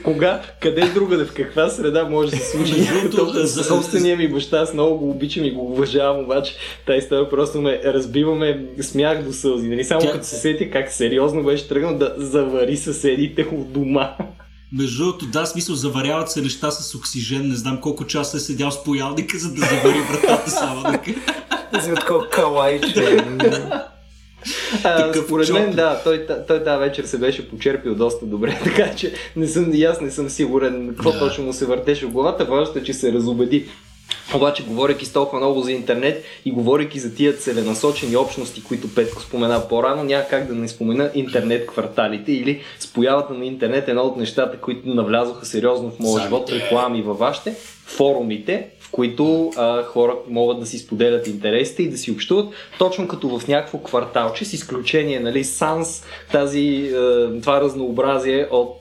кога, 0.04 0.42
къде 0.60 0.86
другаде, 0.86 1.24
в 1.24 1.34
каква 1.34 1.68
среда 1.68 2.04
може 2.04 2.30
да 2.30 2.36
се 2.36 2.50
случи 2.50 2.88
за 3.34 3.64
собствения 3.64 4.16
ми 4.16 4.28
баща, 4.28 4.58
аз 4.58 4.74
много 4.74 4.98
го 4.98 5.10
обичам 5.10 5.44
и 5.44 5.50
го 5.50 5.72
уважавам, 5.72 6.24
обаче 6.24 6.54
тази 6.86 6.98
история 6.98 7.30
просто 7.30 7.60
ме 7.60 7.80
разбиваме 7.84 8.66
смях 8.80 9.24
до 9.24 9.32
сълзи. 9.32 9.68
Нали? 9.68 9.84
Само 9.84 10.00
Тя... 10.00 10.12
като 10.12 10.26
се 10.26 10.36
сети 10.36 10.70
как 10.70 10.92
сериозно 10.92 11.42
беше 11.42 11.68
тръгнал 11.68 11.98
да 11.98 12.14
завари 12.16 12.76
съседите 12.76 13.46
от 13.52 13.72
дома. 13.72 14.16
Между 14.72 15.04
другото, 15.04 15.26
да, 15.26 15.46
смисъл, 15.46 15.74
заваряват 15.74 16.30
се 16.30 16.42
неща 16.42 16.70
с 16.70 16.94
оксижен. 16.94 17.48
Не 17.48 17.54
знам 17.54 17.80
колко 17.80 18.06
часа 18.06 18.36
е 18.36 18.40
седял 18.40 18.70
с 18.70 18.84
поялника, 18.84 19.38
за 19.38 19.54
да 19.54 19.60
завари 19.60 20.00
вратата 20.10 20.50
само. 20.50 20.82
Да 21.72 21.82
си 21.82 21.92
от 21.92 22.28
калайче. 22.30 23.24
А, 24.84 25.14
според 25.26 25.50
мен, 25.50 25.72
да, 25.72 26.00
той, 26.04 26.26
той 26.48 26.64
тази 26.64 26.80
вечер 26.80 27.04
се 27.04 27.18
беше 27.18 27.50
почерпил 27.50 27.94
доста 27.94 28.26
добре, 28.26 28.60
така 28.64 28.94
че 28.94 29.12
не 29.36 29.48
съм, 29.48 29.74
и 29.74 29.84
аз 29.84 30.00
не 30.00 30.10
съм 30.10 30.28
сигурен 30.28 30.88
какво 30.88 31.12
да. 31.12 31.18
точно 31.18 31.44
му 31.44 31.52
се 31.52 31.66
въртеше 31.66 32.06
в 32.06 32.10
главата. 32.10 32.44
Важното 32.44 32.78
е, 32.78 32.82
че 32.82 32.92
се 32.92 33.12
разобеди 33.12 33.66
обаче, 34.34 34.64
говоряки 34.64 35.06
с 35.06 35.12
толкова 35.12 35.38
много 35.38 35.60
за 35.60 35.72
интернет 35.72 36.24
и 36.44 36.52
говоряки 36.52 36.98
за 36.98 37.14
тия 37.14 37.36
целенасочени 37.36 38.16
общности, 38.16 38.62
които 38.62 38.94
Петко 38.94 39.22
спомена 39.22 39.68
по-рано, 39.68 40.04
няма 40.04 40.24
как 40.30 40.46
да 40.46 40.54
не 40.54 40.68
спомена 40.68 41.10
интернет 41.14 41.66
кварталите 41.66 42.32
или 42.32 42.60
с 42.78 42.92
появата 42.92 43.34
на 43.34 43.46
интернет 43.46 43.88
едно 43.88 44.02
от 44.02 44.16
нещата, 44.16 44.58
които 44.58 44.88
навлязоха 44.88 45.46
сериозно 45.46 45.90
в 45.90 45.98
моя 45.98 46.22
живот, 46.24 46.52
реклами 46.52 47.02
във 47.02 47.18
вашите, 47.18 47.54
форумите, 47.86 48.68
които 48.92 49.50
а, 49.56 49.82
хора 49.82 50.16
могат 50.28 50.60
да 50.60 50.66
си 50.66 50.78
споделят 50.78 51.26
интересите 51.26 51.82
и 51.82 51.90
да 51.90 51.98
си 51.98 52.10
общуват, 52.10 52.54
точно 52.78 53.08
като 53.08 53.38
в 53.38 53.48
някакво 53.48 53.78
кварталче, 53.78 54.44
с 54.44 54.52
изключение, 54.52 55.20
нали, 55.20 55.44
санс, 55.44 56.04
тази, 56.32 56.92
а, 56.94 57.30
това 57.40 57.60
разнообразие 57.60 58.48
от 58.50 58.76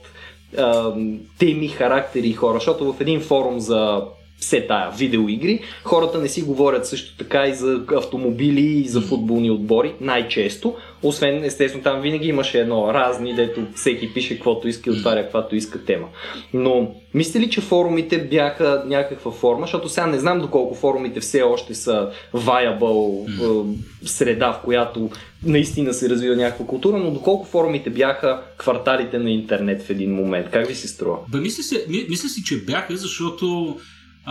а, 0.57 0.93
теми, 1.39 1.67
характери 1.67 2.27
и 2.27 2.33
хора, 2.33 2.53
защото 2.53 2.93
в 2.93 3.01
един 3.01 3.21
форум 3.21 3.59
за 3.59 4.01
все 4.41 4.67
тая 4.67 4.91
видеоигри. 4.91 5.59
Хората 5.83 6.17
не 6.17 6.27
си 6.27 6.41
говорят 6.41 6.87
също 6.87 7.17
така 7.17 7.47
и 7.47 7.53
за 7.53 7.81
автомобили 7.95 8.61
и 8.61 8.87
за 8.87 9.01
футболни 9.01 9.51
отбори, 9.51 9.93
най-често. 10.01 10.75
Освен, 11.03 11.43
естествено, 11.43 11.83
там 11.83 12.01
винаги 12.01 12.27
имаше 12.27 12.59
едно 12.59 12.93
разни, 12.93 13.35
дето 13.35 13.61
всеки 13.75 14.13
пише 14.13 14.35
каквото 14.35 14.67
иска 14.67 14.89
и 14.89 14.93
отваря 14.93 15.23
каквато 15.23 15.55
иска 15.55 15.85
тема. 15.85 16.07
Но 16.53 16.91
мислите 17.13 17.39
ли, 17.39 17.49
че 17.49 17.61
форумите 17.61 18.17
бяха 18.17 18.83
някаква 18.85 19.31
форма, 19.31 19.61
защото 19.61 19.89
сега 19.89 20.07
не 20.07 20.19
знам 20.19 20.39
доколко 20.39 20.75
форумите 20.75 21.19
все 21.19 21.41
още 21.41 21.73
са 21.73 22.09
viable 22.35 23.27
среда, 24.05 24.53
в 24.53 24.65
която 24.65 25.09
наистина 25.45 25.93
се 25.93 26.09
развива 26.09 26.35
някаква 26.35 26.65
култура, 26.65 26.97
но 26.97 27.11
доколко 27.11 27.45
форумите 27.45 27.89
бяха 27.89 28.41
кварталите 28.57 29.19
на 29.19 29.31
интернет 29.31 29.81
в 29.81 29.89
един 29.89 30.15
момент? 30.15 30.49
Как 30.51 30.67
ви 30.67 30.75
се 30.75 30.87
струва? 30.87 31.17
Бе, 31.31 31.37
мисля, 31.37 31.63
си, 31.63 32.05
мисля 32.09 32.29
си, 32.29 32.43
че 32.43 32.57
бяха, 32.57 32.97
защото 32.97 33.77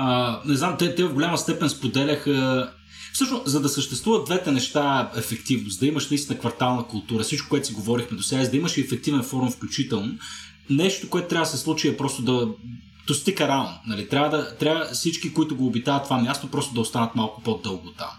а, 0.03 0.41
не 0.45 0.57
знам, 0.57 0.77
те, 0.79 0.95
те 0.95 1.05
в 1.05 1.15
голяма 1.15 1.39
степен 1.39 1.69
споделяха 1.71 2.71
Всъщност, 3.13 3.47
за 3.47 3.61
да 3.61 3.69
съществуват 3.69 4.25
двете 4.25 4.53
неща 4.53 5.11
ефективно, 5.17 5.71
за 5.71 5.79
да 5.79 5.87
имаш 5.87 6.11
наистина 6.11 6.39
квартална 6.39 6.87
култура, 6.87 7.23
всичко, 7.23 7.49
което 7.49 7.67
си 7.67 7.73
говорихме 7.73 8.17
до 8.17 8.23
сега, 8.23 8.45
за 8.45 8.51
да 8.51 8.57
имаш 8.57 8.77
и 8.77 8.81
ефективен 8.81 9.23
форум 9.23 9.51
включително, 9.51 10.19
нещо, 10.71 11.09
което 11.09 11.29
трябва 11.29 11.45
да 11.45 11.51
се 11.51 11.59
случи 11.59 11.89
е 11.89 11.97
просто 11.97 12.23
да 12.23 12.33
to 13.09 13.13
stick. 13.13 13.69
Нали? 13.87 14.09
Трябва, 14.09 14.37
да, 14.37 14.57
трябва 14.57 14.85
всички, 14.85 15.33
които 15.33 15.57
го 15.57 15.67
обитават 15.67 16.05
това 16.05 16.19
място, 16.19 16.51
просто 16.51 16.75
да 16.75 16.81
останат 16.81 17.15
малко 17.15 17.43
по-дълго 17.43 17.91
там. 17.91 18.11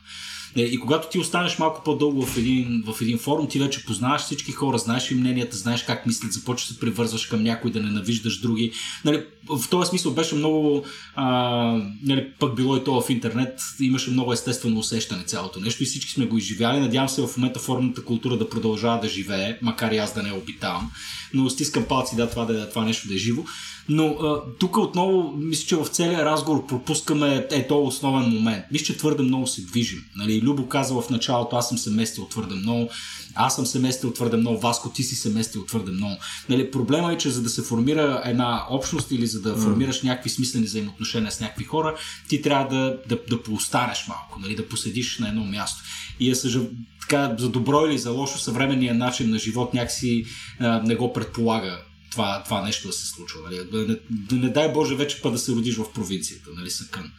Е, 0.56 0.62
и 0.62 0.80
когато 0.80 1.10
ти 1.10 1.20
останеш 1.20 1.60
малко 1.60 1.84
по-дълго 1.84 2.26
в 2.26 2.38
един, 2.38 2.84
в 2.88 3.02
един 3.02 3.18
форум, 3.18 3.48
ти 3.48 3.60
вече 3.60 3.86
познаваш 3.86 4.22
всички 4.22 4.52
хора, 4.52 4.78
знаеш 4.78 5.12
и 5.12 5.16
мненията, 5.16 5.58
знаеш 5.58 5.84
как 5.84 6.06
мислят, 6.06 6.34
започваш 6.34 6.68
да 6.68 6.74
се 6.74 6.80
привързваш 6.80 7.26
към 7.26 7.44
някой, 7.44 7.72
да 7.72 7.80
ненавиждаш 7.80 8.40
други. 8.40 8.72
Нали, 9.06 9.24
в 9.50 9.70
този 9.70 9.90
смисъл 9.90 10.12
беше 10.12 10.36
много, 10.36 10.86
а, 11.16 11.26
нали, 12.04 12.28
пък 12.40 12.56
било 12.56 12.78
и 12.78 12.84
то 12.84 13.02
в 13.02 13.10
интернет, 13.10 13.60
имаше 13.80 14.12
много 14.12 14.34
естествено 14.34 14.80
усещане 14.80 15.24
цялото 15.24 15.60
нещо 15.60 15.84
и 15.84 15.86
всички 15.86 16.12
сме 16.12 16.26
го 16.26 16.38
изживяли. 16.38 16.80
Надявам 16.80 17.10
се 17.10 17.22
в 17.22 17.38
момента 17.38 17.60
формната 17.60 18.06
култура 18.06 18.38
да 18.38 18.50
продължава 18.50 19.02
да 19.02 19.10
живее, 19.10 19.58
макар 19.62 19.92
и 19.92 19.98
аз 19.98 20.14
да 20.14 20.24
не 20.24 20.34
обитавам. 20.34 20.92
Но 21.34 21.50
стискам 21.50 21.86
палци 21.86 22.16
да 22.16 22.30
това, 22.30 22.46
да, 22.46 22.70
това 22.70 22.86
нещо 22.86 23.08
да 23.08 23.14
е 23.14 23.18
живо. 23.18 23.44
Но 23.90 24.16
тук 24.60 24.78
отново, 24.78 25.34
мисля, 25.38 25.68
че 25.68 25.76
в 25.76 25.88
целия 25.88 26.26
разговор 26.26 26.68
пропускаме 26.68 27.48
е 27.52 27.68
то 27.68 27.84
основен 27.84 28.30
момент. 28.30 28.66
Мисля, 28.72 28.86
че 28.86 28.98
твърде 28.98 29.24
много 29.24 29.48
се 29.48 29.62
движим. 29.62 30.04
Нали? 30.16 30.42
Любо 30.42 30.68
каза 30.68 31.02
в 31.02 31.10
началото, 31.10 31.56
аз 31.56 31.70
съм 31.70 31.78
се 31.78 31.90
местил 31.90 32.26
твърде 32.26 32.56
много, 32.56 32.90
аз 33.36 33.56
съм 33.56 33.66
се 33.66 33.80
местил 33.80 34.14
твърде 34.14 34.38
много, 34.38 34.60
Васко, 34.60 34.90
ти 34.90 35.04
си 35.04 35.16
се 35.16 35.30
местил 35.30 35.66
твърде 35.66 35.92
много. 35.92 36.16
Нали? 36.50 36.72
Проблема 36.72 37.14
е, 37.14 37.18
че 37.18 37.30
за 37.30 37.42
да 37.42 37.50
се 37.50 37.62
формира 37.62 38.22
една 38.26 38.66
общност 38.70 39.12
или 39.12 39.28
за 39.28 39.42
да 39.42 39.56
mm. 39.56 39.64
формираш 39.64 40.02
някакви 40.02 40.30
смислени 40.30 40.66
взаимоотношения 40.66 41.32
с 41.32 41.40
някакви 41.40 41.64
хора, 41.64 41.96
ти 42.30 42.42
трябва 42.42 42.76
да, 42.76 42.98
да, 43.10 43.18
да 43.30 43.44
поостанеш 43.44 44.06
малко, 44.08 44.40
нали? 44.40 44.56
да 44.56 44.68
поседиш 44.68 45.20
на 45.20 45.28
едно 45.28 45.44
място. 45.44 45.84
И 46.20 46.32
е 46.32 46.36
съжал... 46.36 46.64
така, 47.02 47.36
за 47.40 47.50
добро 47.50 47.86
или 47.86 47.98
за 47.98 48.12
лошо 48.12 48.40
съвременният 48.40 48.98
начин 48.98 49.30
на 49.30 49.40
живот 49.40 49.74
някакси 49.74 50.26
а, 50.60 50.82
не 50.84 50.96
го 50.96 51.14
предполага 51.14 51.78
това, 52.12 52.44
това 52.44 52.62
нещо 52.62 52.88
да 52.88 52.94
се 52.94 53.08
случва. 53.08 53.40
Нали? 53.44 53.60
Да, 53.72 53.78
не, 53.88 53.98
да 54.10 54.36
не 54.36 54.50
дай 54.50 54.74
Боже 54.74 54.96
вече 54.96 55.22
па 55.22 55.32
да 55.32 55.38
се 55.38 55.52
родиш 55.52 55.78
в 55.78 55.94
провинцията, 55.94 56.50
нали, 56.58 56.70
съкън. 56.70 57.12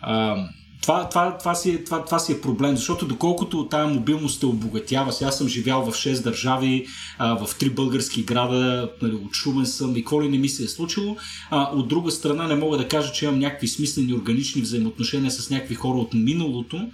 А, 0.00 0.44
това, 0.82 1.08
това, 1.08 1.38
това, 1.38 1.54
си 1.54 1.70
е, 1.70 1.84
това, 1.84 2.04
това 2.04 2.18
си 2.18 2.32
е 2.32 2.40
проблем, 2.40 2.76
защото 2.76 3.06
доколкото 3.06 3.68
тая 3.68 3.86
мобилност 3.86 4.40
те 4.40 4.46
обогатява, 4.46 5.12
сега 5.12 5.30
съм 5.30 5.48
живял 5.48 5.84
в 5.84 5.94
6 5.94 6.22
държави, 6.22 6.86
а, 7.18 7.46
в 7.46 7.54
3 7.54 7.70
български 7.70 8.22
града, 8.22 8.90
нали, 9.02 9.14
от 9.14 9.34
Шумен 9.34 9.66
съм 9.66 9.96
и 9.96 10.00
какво 10.00 10.20
не 10.20 10.38
ми 10.38 10.48
се 10.48 10.64
е 10.64 10.68
случило, 10.68 11.16
а, 11.50 11.70
от 11.72 11.88
друга 11.88 12.10
страна 12.10 12.46
не 12.46 12.54
мога 12.54 12.78
да 12.78 12.88
кажа, 12.88 13.12
че 13.12 13.24
имам 13.24 13.38
някакви 13.38 13.68
смислени 13.68 14.14
органични 14.14 14.62
взаимоотношения 14.62 15.30
с 15.30 15.50
някакви 15.50 15.74
хора 15.74 15.98
от 15.98 16.14
миналото, 16.14 16.88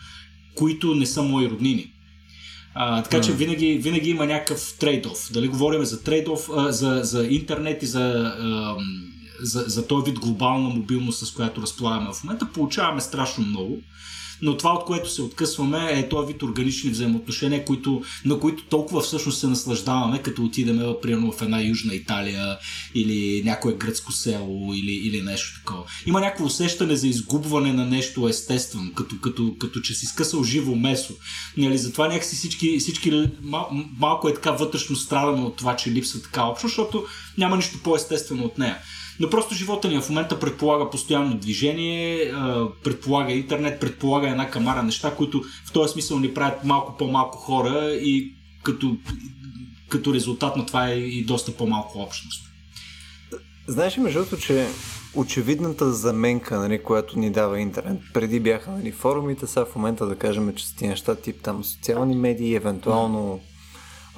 които 0.55 0.95
не 0.95 1.07
са 1.07 1.23
мои 1.23 1.51
роднини. 1.51 1.93
А, 2.75 3.03
така 3.03 3.21
че 3.21 3.33
винаги, 3.33 3.79
винаги 3.79 4.11
има 4.11 4.27
някакъв 4.27 4.75
трейдов. 4.79 5.29
Дали 5.33 5.49
говорим 5.49 5.85
за 5.85 6.03
трейдов, 6.03 6.49
за, 6.69 7.01
за 7.03 7.25
интернет 7.25 7.83
и 7.83 7.87
за, 7.87 8.35
а, 8.39 8.77
за, 9.41 9.65
за 9.67 9.87
този 9.87 10.11
вид 10.11 10.21
глобална 10.21 10.69
мобилност, 10.69 11.27
с 11.27 11.33
която 11.33 11.63
разполагаме 11.63 12.13
в 12.13 12.25
момента, 12.25 12.53
получаваме 12.53 13.01
страшно 13.01 13.47
много 13.47 13.79
но 14.43 14.57
това, 14.57 14.73
от 14.73 14.85
което 14.85 15.11
се 15.11 15.23
откъсваме, 15.23 15.91
е 15.93 16.09
този 16.09 16.33
вид 16.33 16.43
органични 16.43 16.91
взаимоотношения, 16.91 17.65
които, 17.65 18.03
на 18.25 18.41
които 18.41 18.65
толкова 18.65 19.01
всъщност 19.01 19.39
се 19.39 19.47
наслаждаваме, 19.47 20.23
като 20.23 20.45
отидем 20.45 20.95
примерно 21.03 21.33
в 21.33 21.43
една 21.43 21.63
Южна 21.63 21.95
Италия 21.95 22.59
или 22.95 23.43
някое 23.45 23.75
гръцко 23.75 24.13
село 24.13 24.75
или, 24.75 24.93
или 24.93 25.23
нещо 25.23 25.61
такова. 25.61 25.85
Има 26.07 26.21
някакво 26.21 26.45
усещане 26.45 26.97
за 26.97 27.09
изгубване 27.09 27.73
на 27.73 27.87
нещо 27.87 28.29
естествено, 28.29 28.93
като, 28.95 29.21
като, 29.21 29.57
като 29.59 29.81
че 29.81 29.95
си 29.95 30.07
скъсал 30.07 30.45
живо 30.45 30.75
месо. 30.75 31.15
Нали, 31.57 31.79
затова 31.79 32.09
някакси 32.09 32.37
всички, 32.37 32.79
всички 32.79 33.29
мал, 33.43 33.71
малко 33.99 34.29
е 34.29 34.35
така 34.35 34.51
вътрешно 34.51 34.97
страдаме 34.97 35.43
от 35.43 35.57
това, 35.57 35.77
че 35.77 35.91
липсва 35.91 36.23
така 36.23 36.43
общо, 36.43 36.67
защото 36.67 37.05
няма 37.39 37.57
нищо 37.57 37.79
по-естествено 37.83 38.45
от 38.45 38.59
нея. 38.59 38.79
Но 39.21 39.31
просто 39.31 39.55
живота 39.55 39.89
ни 39.89 40.01
в 40.01 40.09
момента 40.09 40.41
предполага 40.41 40.91
постоянно 40.91 41.39
движение, 41.39 42.33
предполага 42.85 43.33
интернет, 43.33 43.81
предполага 43.81 44.29
една 44.29 44.51
камара 44.51 44.83
неща, 44.83 45.15
които 45.17 45.43
в 45.67 45.73
този 45.73 45.93
смисъл 45.93 46.19
ни 46.19 46.35
правят 46.35 46.65
малко 46.65 46.97
по-малко 46.97 47.39
хора 47.39 47.93
и 47.93 48.35
като, 48.63 48.97
като 49.89 50.15
резултат 50.15 50.57
на 50.57 50.67
това 50.67 50.89
е 50.89 50.95
и 50.95 51.25
доста 51.25 51.53
по-малко 51.53 51.99
общност. 51.99 52.45
Знаеш 53.67 53.99
ли, 53.99 54.01
между 54.01 54.25
че 54.41 54.67
очевидната 55.15 55.93
заменка, 55.93 56.59
нали, 56.59 56.83
която 56.83 57.19
ни 57.19 57.31
дава 57.31 57.61
интернет, 57.61 58.01
преди 58.15 58.41
бяха 58.41 58.71
нали, 58.71 58.93
форумите, 58.93 59.47
сега 59.47 59.65
в 59.65 59.77
момента 59.77 60.07
да 60.07 60.17
кажем, 60.17 60.55
че 60.55 60.67
са 60.67 60.77
ти 60.77 60.89
неща 60.89 61.15
тип 61.15 61.37
там 61.43 61.65
социални 61.65 62.17
медии, 62.17 62.55
евентуално 62.55 63.41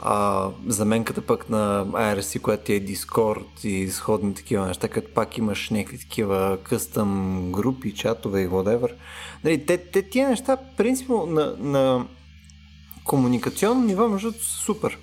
а, 0.04 0.48
заменката 0.66 1.20
пък 1.20 1.50
на 1.50 1.86
IRC, 1.86 2.40
която 2.40 2.64
ти 2.64 2.74
е 2.74 2.84
Discord 2.84 3.64
и 3.66 3.90
сходни 3.90 4.34
такива 4.34 4.66
неща, 4.66 4.88
като 4.88 5.14
пак 5.14 5.38
имаш 5.38 5.70
някакви 5.70 5.98
такива 5.98 6.58
къстъм 6.62 7.42
групи, 7.52 7.94
чатове 7.94 8.42
и 8.42 8.48
whatever. 8.48 8.92
Нали, 9.44 9.66
те, 9.66 9.78
те 9.78 10.02
тия 10.02 10.28
неща, 10.28 10.56
принципно 10.76 11.26
на, 11.26 11.56
на 11.58 12.06
комуникационно 13.04 13.84
ниво, 13.84 14.08
между 14.08 14.32
супер. 14.32 14.98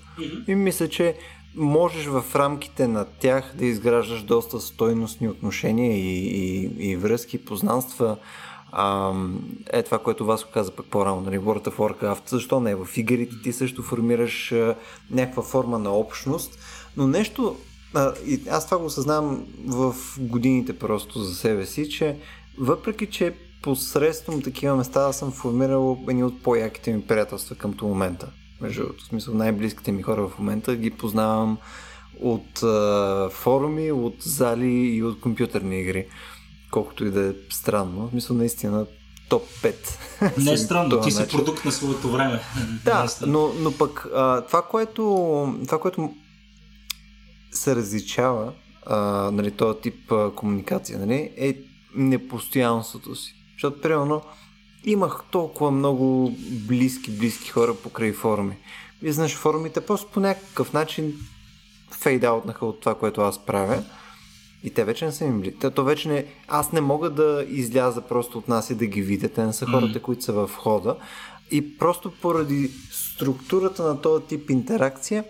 И 0.48 0.56
мисля, 0.56 0.90
че 0.90 1.16
можеш 1.56 2.06
в 2.06 2.24
рамките 2.36 2.88
на 2.88 3.06
тях 3.06 3.54
да 3.56 3.66
изграждаш 3.66 4.24
доста 4.24 4.60
стойностни 4.60 5.28
отношения 5.28 5.98
и, 5.98 6.28
и, 6.28 6.92
и 6.92 6.96
връзки, 6.96 7.46
познанства, 7.46 8.18
а, 8.72 9.14
е 9.74 9.84
това, 9.84 10.00
което 10.00 10.26
вас 10.26 10.46
каза 10.54 10.72
пък 10.72 10.86
по-рано, 10.86 11.22
нали, 11.22 11.40
World 11.40 11.68
of 11.68 11.76
Warcraft, 11.76 12.30
защо 12.30 12.60
не? 12.60 12.76
В 12.76 12.88
игрите 12.98 13.36
ти 13.44 13.54
също 13.54 13.84
формираш 13.84 14.52
а, 14.52 14.76
някаква 15.12 15.44
форма 15.44 15.80
на 15.80 15.92
общност, 15.92 16.60
но 16.98 17.08
нещо, 17.08 17.56
а, 17.94 18.14
и 18.26 18.42
аз 18.50 18.66
това 18.66 18.78
го 18.78 18.86
осъзнавам 18.86 19.46
в 19.68 19.96
годините 20.20 20.80
просто 20.80 21.20
за 21.20 21.36
себе 21.36 21.66
си, 21.66 21.90
че 21.90 22.18
въпреки, 22.58 23.06
че 23.06 23.36
посредством 23.62 24.42
такива 24.42 24.76
места 24.76 25.02
аз 25.02 25.18
съм 25.20 25.32
формирал 25.32 26.00
едни 26.10 26.24
от 26.24 26.44
по-яките 26.44 26.94
ми 26.94 27.02
приятелства 27.02 27.56
към 27.56 27.76
момента. 27.82 28.30
Между 28.62 28.84
в 28.98 29.04
смисъл 29.08 29.34
най-близките 29.34 29.92
ми 29.92 30.02
хора 30.02 30.28
в 30.28 30.40
момента 30.40 30.76
ги 30.76 30.92
познавам 30.92 31.58
от 32.22 32.64
а, 32.64 33.30
форуми, 33.32 33.92
от 33.92 34.16
зали 34.20 34.72
и 34.72 35.04
от 35.04 35.22
компютърни 35.22 35.82
игри 35.82 36.06
колкото 36.72 37.06
и 37.06 37.12
да 37.12 37.30
е 37.30 37.34
странно. 37.50 38.08
В 38.08 38.10
смисъл, 38.10 38.36
наистина 38.36 38.86
топ 39.30 39.44
5. 39.62 39.76
Не 40.38 40.52
е 40.52 40.58
странно, 40.58 41.02
ти 41.02 41.12
си 41.12 41.28
продукт 41.28 41.66
на 41.66 41.72
своето 41.72 42.12
време. 42.12 42.40
Да, 42.86 43.08
но, 43.28 43.54
но 43.54 43.78
пък 43.78 44.08
а, 44.16 44.42
това, 44.42 44.62
което, 44.62 45.04
това, 45.66 45.80
което 45.80 46.14
се 47.52 47.76
различава, 47.76 48.54
а, 48.86 48.98
нали, 49.34 49.52
този 49.52 49.80
тип 49.80 50.12
а, 50.12 50.32
комуникация, 50.36 51.00
нали, 51.00 51.32
е 51.38 51.58
непостоянството 51.96 53.16
си. 53.16 53.36
Защото, 53.54 53.82
примерно, 53.82 54.22
имах 54.84 55.24
толкова 55.32 55.72
много 55.72 56.36
близки, 56.52 57.12
близки 57.12 57.50
хора 57.50 57.76
покрай 57.76 58.14
форуми. 58.14 58.58
Вие 59.02 59.12
знаеш, 59.12 59.36
форумите 59.36 59.82
просто 59.82 60.12
по 60.12 60.20
някакъв 60.20 60.74
начин 60.74 61.14
фейдаутнаха 61.92 62.66
от 62.66 62.80
това, 62.80 62.96
което 62.96 63.22
аз 63.22 63.46
правя. 63.46 63.84
И 64.64 64.70
те 64.70 64.84
вече 64.84 65.06
не 65.06 65.12
са 65.12 65.26
им 65.26 65.42
близки. 65.42 65.70
То 65.76 65.84
вече 65.84 66.10
не... 66.10 66.26
Аз 66.48 66.72
не 66.72 66.82
мога 66.82 67.10
да 67.10 67.46
изляза 67.50 68.02
просто 68.02 68.38
от 68.38 68.48
нас 68.48 68.70
и 68.70 68.76
да 68.76 68.86
ги 68.86 69.02
видя. 69.02 69.30
Те 69.30 69.46
не 69.46 69.54
са 69.54 69.66
хората, 69.66 70.00
mm. 70.00 70.02
които 70.02 70.24
са 70.24 70.34
в 70.34 70.52
хода. 70.58 70.96
И 71.52 71.78
просто 71.78 72.12
поради 72.22 72.72
структурата 72.92 73.84
на 73.84 74.02
този 74.02 74.26
тип 74.26 74.50
интеракция, 74.50 75.24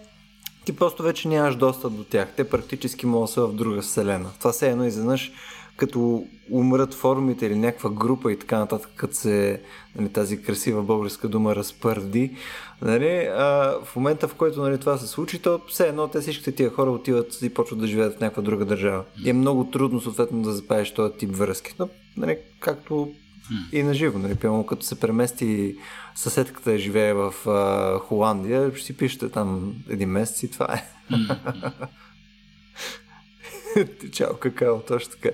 ти 0.66 0.76
просто 0.76 1.04
вече 1.04 1.28
нямаш 1.28 1.56
достъп 1.56 1.94
до 1.94 2.04
тях. 2.04 2.34
Те 2.38 2.50
практически 2.50 3.06
могат 3.06 3.30
да 3.30 3.34
са 3.34 3.48
в 3.48 3.54
друга 3.54 3.82
вселена. 3.82 4.30
Това 4.40 4.54
се 4.54 4.70
едно 4.70 4.86
изведнъж 4.86 5.32
като 5.80 6.26
умрат 6.52 6.94
форумите 6.94 7.46
или 7.46 7.56
някаква 7.56 7.90
група 7.90 8.32
и 8.32 8.40
така 8.40 8.60
нататък, 8.60 8.92
като 8.96 9.14
се 9.14 9.62
нали, 9.96 10.10
тази 10.10 10.42
красива 10.42 10.84
българска 10.84 11.28
дума 11.28 11.56
разпърди. 11.56 12.36
Нали, 12.82 13.30
а, 13.34 13.76
в 13.86 13.96
момента, 13.96 14.28
в 14.28 14.36
който 14.36 14.62
нали, 14.62 14.80
това 14.80 14.98
се 14.98 15.08
случи, 15.08 15.40
то 15.40 15.62
все 15.68 15.88
едно 15.88 16.08
те 16.08 16.22
всичките 16.22 16.52
тия 16.52 16.70
хора 16.70 16.92
отиват 16.92 17.42
и 17.42 17.54
почват 17.54 17.80
да 17.80 17.88
живеят 17.88 18.18
в 18.18 18.20
някаква 18.20 18.44
друга 18.44 18.66
държава. 18.66 19.04
И 19.26 19.30
е 19.30 19.34
много 19.34 19.70
трудно, 19.72 20.02
съответно, 20.02 20.42
да 20.42 20.52
запазиш 20.52 20.94
този 20.94 21.14
тип 21.14 21.36
връзки. 21.36 21.74
Но, 21.80 21.90
нали, 22.18 22.38
както 22.60 23.12
и 23.72 23.84
на 23.84 23.94
живо, 23.94 24.20
нали, 24.20 24.36
пълно, 24.36 24.66
като 24.66 24.86
се 24.86 25.00
премести 25.00 25.76
съседката 26.16 26.78
живее 26.78 27.14
в 27.14 27.34
а, 27.50 28.00
Холандия, 28.00 28.72
ще 28.76 28.86
си 28.86 28.98
пишете 28.98 29.30
там 29.30 29.76
един 29.90 30.10
месец 30.10 30.44
и 30.44 30.52
това 30.52 30.74
е. 30.74 30.86
Чао 34.12 34.38
какао, 34.38 34.82
точно 34.82 35.12
така. 35.12 35.30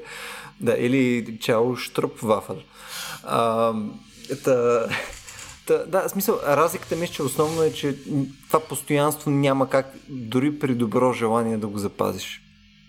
Да, 0.62 0.76
или 0.80 1.38
чао 1.42 1.76
штруп 1.76 2.20
вафър. 2.20 2.66
А, 3.24 3.74
та, 4.44 4.86
та, 5.68 5.86
да, 5.86 6.10
смисъл, 6.10 6.40
разликата 6.48 6.96
ми, 6.96 7.08
че 7.08 7.24
основно 7.24 7.64
е, 7.64 7.74
че 7.74 7.96
това 8.48 8.60
постоянство 8.60 9.32
няма 9.32 9.70
как 9.70 9.94
дори 10.10 10.60
при 10.60 10.76
добро 10.76 11.14
желание 11.14 11.58
да 11.58 11.68
го 11.68 11.78
запазиш. 11.78 12.42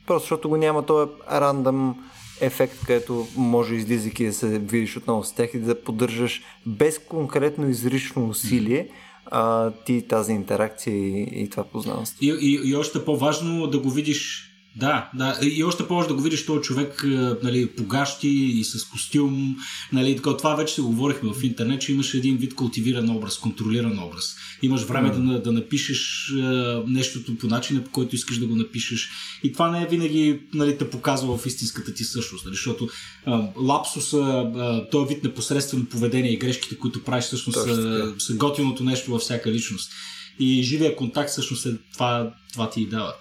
Просто 0.06 0.24
защото 0.24 0.48
го 0.48 0.56
няма 0.56 0.86
този 0.86 1.10
рандъм 1.30 2.04
ефект, 2.40 2.86
където 2.86 3.26
може 3.36 3.74
излизайки 3.74 4.26
да 4.26 4.32
се 4.32 4.58
видиш 4.58 4.96
отново 4.96 5.24
с 5.24 5.32
тях 5.32 5.54
и 5.54 5.58
да 5.58 5.82
поддържаш 5.82 6.42
без 6.66 6.98
конкретно 6.98 7.68
изрично 7.68 8.28
усилие 8.28 8.88
а, 9.26 9.70
ти 9.70 10.08
тази 10.08 10.32
интеракция 10.32 10.94
и, 10.94 11.42
и 11.42 11.50
това 11.50 11.64
познанство. 11.64 12.18
И, 12.20 12.38
и, 12.40 12.70
и 12.70 12.76
още 12.76 13.04
по-важно 13.04 13.66
да 13.66 13.78
го 13.78 13.90
видиш 13.90 14.50
Да, 14.78 15.10
да. 15.14 15.38
И 15.42 15.64
още 15.64 15.88
повече 15.88 16.08
да 16.08 16.14
го 16.14 16.22
видиш 16.22 16.46
този 16.46 16.62
човек 16.62 17.04
нали, 17.42 17.66
погащи 17.66 18.28
и 18.28 18.64
с 18.64 18.84
костюм. 18.84 19.56
Нали, 19.92 20.16
така, 20.16 20.36
това 20.36 20.54
вече 20.54 20.74
се 20.74 20.82
говорихме 20.82 21.32
в 21.32 21.44
интернет, 21.44 21.80
че 21.80 21.92
имаш 21.92 22.14
един 22.14 22.36
вид 22.36 22.54
култивиран 22.54 23.10
образ, 23.10 23.38
контролиран 23.38 23.98
образ. 23.98 24.36
Имаш 24.62 24.82
време 24.82 25.08
mm. 25.08 25.32
да, 25.32 25.42
да 25.42 25.52
напишеш 25.52 26.32
а, 26.32 26.82
нещото 26.86 27.38
по 27.38 27.46
начина, 27.46 27.84
по 27.84 27.90
който 27.90 28.14
искаш 28.14 28.38
да 28.38 28.46
го 28.46 28.56
напишеш. 28.56 29.10
И 29.44 29.52
това 29.52 29.70
не 29.70 29.82
е 29.82 29.86
винаги 29.86 30.40
нали, 30.54 30.78
те 30.78 30.90
показва 30.90 31.38
в 31.38 31.46
истинската 31.46 31.94
ти 31.94 32.04
същност. 32.04 32.44
Нали, 32.44 32.54
защото 32.54 32.88
а, 33.26 33.48
лапсуса, 33.56 34.18
а, 34.56 34.90
този 34.90 35.14
вид 35.14 35.24
непосредствено 35.24 35.84
поведение 35.84 36.32
и 36.32 36.38
грешките, 36.38 36.78
които 36.78 37.04
правиш, 37.04 37.24
всъщност 37.24 37.58
са, 37.58 38.14
са 38.18 38.34
готиното 38.34 38.84
нещо 38.84 39.10
във 39.10 39.20
всяка 39.20 39.52
личност. 39.52 39.92
И 40.38 40.62
живия 40.62 40.96
контакт 40.96 41.30
всъщност 41.30 41.66
е 41.66 41.76
това, 41.92 42.34
това 42.52 42.70
ти 42.70 42.82
и 42.82 42.86
дава. 42.86 43.14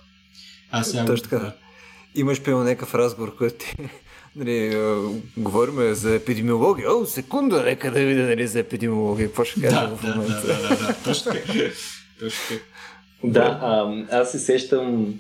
Аз 0.80 0.92
сега... 0.92 1.06
Точно 1.06 1.30
така. 1.30 1.52
Имаш 2.16 2.42
пълно 2.42 2.64
някакъв 2.64 2.96
разговор, 2.96 3.36
който 3.38 3.56
ти 3.56 3.76
нали, 4.36 4.78
говорим 5.38 5.94
за 5.94 6.16
епидемиология. 6.16 6.96
О, 6.96 7.06
секунда, 7.06 7.64
нека 7.64 7.92
да 7.92 8.00
видя 8.00 8.22
нали, 8.22 8.48
за 8.48 8.60
епидемиология. 8.60 9.28
Какво 9.28 9.44
ще 9.44 9.62
кажа 9.62 9.88
да, 9.90 9.96
в 9.96 10.04
момента? 10.04 10.48
Да, 10.48 10.54
да, 10.54 10.70
да, 10.70 10.88
да. 10.88 10.96
Точно 11.06 11.32
така. 11.32 11.54
Точно 12.20 12.58
Да, 13.24 13.60
а, 13.62 13.94
аз 14.20 14.32
се 14.32 14.40
сещам, 14.40 15.14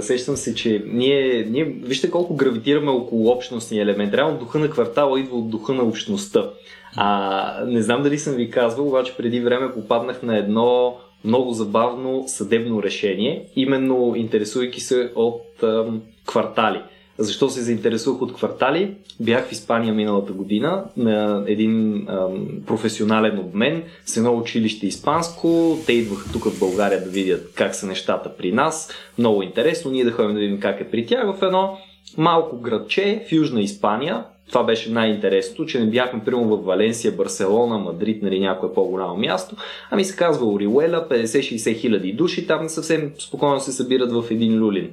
сещам 0.00 0.36
се, 0.36 0.54
че 0.54 0.84
ние, 0.86 1.46
ние, 1.50 1.64
вижте 1.64 2.10
колко 2.10 2.36
гравитираме 2.36 2.90
около 2.90 3.30
общностния 3.30 3.82
елемент. 3.82 4.14
Реално 4.14 4.38
духа 4.38 4.58
на 4.58 4.70
квартала 4.70 5.20
идва 5.20 5.36
от 5.36 5.50
духа 5.50 5.72
на 5.72 5.82
общността. 5.82 6.50
А, 6.96 7.64
не 7.66 7.82
знам 7.82 8.02
дали 8.02 8.18
съм 8.18 8.34
ви 8.34 8.50
казвал, 8.50 8.88
обаче 8.88 9.16
преди 9.16 9.40
време 9.40 9.74
попаднах 9.74 10.22
на 10.22 10.38
едно 10.38 10.96
много 11.24 11.52
забавно 11.52 12.24
съдебно 12.26 12.82
решение, 12.82 13.44
именно 13.56 14.14
интересувайки 14.16 14.80
се 14.80 15.12
от 15.14 15.62
ам, 15.62 16.02
квартали. 16.26 16.80
Защо 17.18 17.48
се 17.48 17.60
заинтересувах 17.60 18.22
от 18.22 18.34
квартали? 18.34 18.94
Бях 19.20 19.48
в 19.48 19.52
Испания 19.52 19.94
миналата 19.94 20.32
година 20.32 20.84
на 20.96 21.44
един 21.46 22.06
ам, 22.08 22.48
професионален 22.66 23.38
обмен 23.38 23.82
с 24.06 24.16
едно 24.16 24.36
училище 24.36 24.86
испанско. 24.86 25.78
Те 25.86 25.92
идваха 25.92 26.32
тук 26.32 26.44
в 26.44 26.58
България 26.60 27.04
да 27.04 27.10
видят 27.10 27.52
как 27.54 27.74
са 27.74 27.86
нещата 27.86 28.36
при 28.36 28.52
нас. 28.52 28.92
Много 29.18 29.42
интересно. 29.42 29.90
Ние 29.90 30.04
да 30.04 30.12
ходим 30.12 30.34
да 30.34 30.40
видим 30.40 30.60
как 30.60 30.80
е 30.80 30.90
при 30.90 31.06
тях 31.06 31.36
в 31.36 31.42
едно 31.42 31.78
малко 32.16 32.60
градче 32.60 33.24
в 33.28 33.32
Южна 33.32 33.60
Испания, 33.60 34.24
това 34.50 34.64
беше 34.64 34.92
най-интересното, 34.92 35.66
че 35.66 35.80
не 35.80 35.86
бяхме 35.86 36.24
примерно 36.24 36.56
в 36.56 36.64
Валенсия, 36.64 37.12
Барселона, 37.12 37.78
Мадрид, 37.78 38.22
нали, 38.22 38.40
някое 38.40 38.74
по-голямо 38.74 39.16
място, 39.16 39.56
ами 39.90 40.04
се 40.04 40.16
казва 40.16 40.46
Ориуела, 40.52 41.08
50-60 41.10 41.76
хиляди 41.76 42.12
души, 42.12 42.46
там 42.46 42.68
съвсем 42.68 43.12
спокойно 43.18 43.60
се 43.60 43.72
събират 43.72 44.12
в 44.12 44.24
един 44.30 44.58
люлин. 44.58 44.90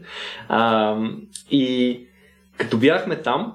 А, 0.50 0.96
и 1.52 2.00
като 2.58 2.78
бяхме 2.78 3.16
там, 3.16 3.54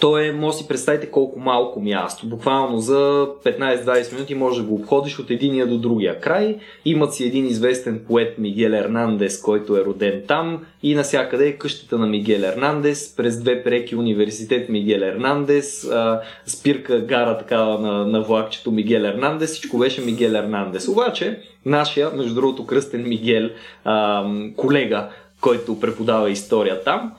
то 0.00 0.18
е, 0.18 0.32
може 0.32 0.56
си 0.56 0.68
представите 0.68 1.10
колко 1.10 1.38
малко 1.38 1.80
място. 1.80 2.26
Буквално 2.26 2.78
за 2.78 3.28
15-20 3.44 4.12
минути 4.12 4.34
може 4.34 4.60
да 4.60 4.66
го 4.66 4.74
обходиш 4.74 5.18
от 5.18 5.30
единия 5.30 5.66
до 5.66 5.78
другия 5.78 6.20
край. 6.20 6.58
Имат 6.84 7.14
си 7.14 7.24
един 7.24 7.46
известен 7.46 8.04
поет 8.06 8.38
Мигел 8.38 8.70
Ернандес, 8.70 9.42
който 9.42 9.76
е 9.76 9.84
роден 9.84 10.22
там 10.28 10.64
и 10.82 10.94
насякъде 10.94 11.48
е 11.48 11.52
къщата 11.52 11.98
на 11.98 12.06
Мигел 12.06 12.40
Ернандес. 12.40 13.16
През 13.16 13.40
две 13.42 13.62
преки 13.64 13.96
университет 13.96 14.68
Мигел 14.68 15.00
Ернандес, 15.00 15.90
спирка 16.46 17.00
гара 17.00 17.38
така 17.38 17.64
на, 17.64 18.06
на 18.06 18.20
влакчето 18.20 18.72
Мигел 18.72 19.00
Ернандес, 19.00 19.50
всичко 19.50 19.78
беше 19.78 20.00
Мигел 20.00 20.30
Ернандес. 20.30 20.88
Обаче, 20.88 21.40
нашия, 21.66 22.10
между 22.10 22.34
другото, 22.34 22.66
кръстен 22.66 23.08
Мигел, 23.08 23.50
колега, 24.56 25.08
който 25.40 25.80
преподава 25.80 26.30
история 26.30 26.84
там, 26.84 27.12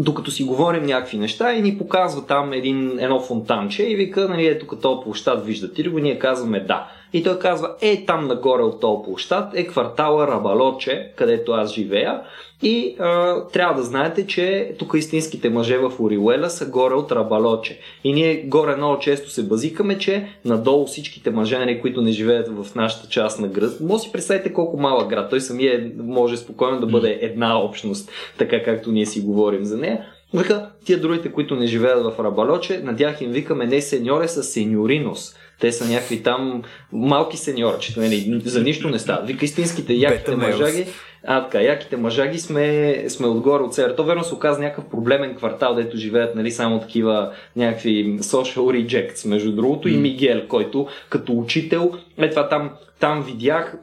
докато 0.00 0.30
си 0.30 0.44
говорим 0.44 0.82
някакви 0.82 1.18
неща 1.18 1.54
и 1.54 1.62
ни 1.62 1.78
показва 1.78 2.26
там 2.26 2.52
един, 2.52 2.98
едно 2.98 3.20
фонтанче 3.20 3.82
и 3.82 3.96
вика, 3.96 4.28
нали, 4.28 4.46
ето 4.46 4.66
като 4.66 5.00
площад 5.00 5.46
виждате 5.46 5.84
ли 5.84 5.88
го? 5.88 5.98
Ние 5.98 6.18
казваме 6.18 6.60
да. 6.60 6.88
И 7.12 7.22
той 7.22 7.38
казва, 7.38 7.74
е 7.80 8.04
там 8.06 8.26
нагоре 8.26 8.62
от 8.62 8.80
този 8.80 9.04
площад 9.04 9.52
е 9.54 9.66
квартала 9.66 10.26
Рабалоче, 10.26 11.12
където 11.16 11.52
аз 11.52 11.74
живея 11.74 12.20
и 12.62 12.96
а, 12.98 13.40
трябва 13.48 13.74
да 13.74 13.82
знаете, 13.82 14.26
че 14.26 14.74
тук 14.78 14.92
истинските 14.96 15.50
мъже 15.50 15.78
в 15.78 15.92
Ориуела 16.00 16.50
са 16.50 16.66
горе 16.66 16.94
от 16.94 17.12
Рабалоче. 17.12 17.78
И 18.04 18.12
ние 18.12 18.42
горе 18.46 18.76
много 18.76 18.98
често 18.98 19.30
се 19.30 19.42
базикаме, 19.42 19.98
че 19.98 20.28
надолу 20.44 20.86
всичките 20.86 21.30
мъже, 21.30 21.80
които 21.80 22.02
не 22.02 22.10
живеят 22.12 22.48
в 22.48 22.74
нашата 22.74 23.08
част 23.08 23.40
на 23.40 23.48
град, 23.48 23.80
може 23.80 24.02
си 24.02 24.12
представите 24.12 24.52
колко 24.52 24.80
малък 24.80 25.08
град. 25.08 25.30
Той 25.30 25.40
самия 25.40 25.92
може 26.02 26.36
спокойно 26.36 26.80
да 26.80 26.86
бъде 26.86 27.18
една 27.22 27.58
общност, 27.58 28.10
така 28.38 28.62
както 28.62 28.92
ние 28.92 29.06
си 29.06 29.20
говорим 29.20 29.64
за 29.64 29.76
нея. 29.76 30.06
Вика, 30.34 30.70
тия 30.84 31.00
другите, 31.00 31.32
които 31.32 31.56
не 31.56 31.66
живеят 31.66 32.04
в 32.04 32.24
Рабалоче, 32.24 32.78
на 32.78 32.96
тях 32.96 33.20
им 33.20 33.30
викаме 33.30 33.66
не 33.66 33.80
сеньоре, 33.80 34.28
са 34.28 34.42
сеньоринос. 34.42 35.34
Те 35.60 35.72
са 35.72 35.88
някакви 35.88 36.22
там 36.22 36.62
малки 36.92 37.36
сеньорчета, 37.36 38.00
нали, 38.00 38.42
за 38.44 38.62
нищо 38.62 38.88
не 38.88 38.98
става. 38.98 39.26
Вика 39.26 39.44
истинските 39.44 39.92
яките 39.92 40.36
мъжаги, 40.36 40.86
а, 41.26 41.44
така, 41.44 41.60
яките 41.60 41.96
мъжаги 41.96 42.38
сме, 42.38 43.04
сме 43.08 43.26
отгоре 43.26 43.62
от 43.62 43.74
север. 43.74 43.94
То 43.96 44.04
верно 44.04 44.24
се 44.24 44.34
оказа 44.34 44.60
някакъв 44.60 44.90
проблемен 44.90 45.34
квартал, 45.36 45.74
дето 45.74 45.96
живеят 45.96 46.34
нали, 46.34 46.50
само 46.50 46.80
такива 46.80 47.32
някакви 47.56 48.18
social 48.18 48.58
rejects, 48.58 49.28
между 49.28 49.52
другото, 49.52 49.88
mm. 49.88 49.94
и 49.94 49.96
Мигел, 49.96 50.48
който 50.48 50.86
като 51.08 51.32
учител, 51.32 51.92
е 52.18 52.30
това 52.30 52.48
там, 52.48 52.70
там 53.00 53.22
видях 53.22 53.78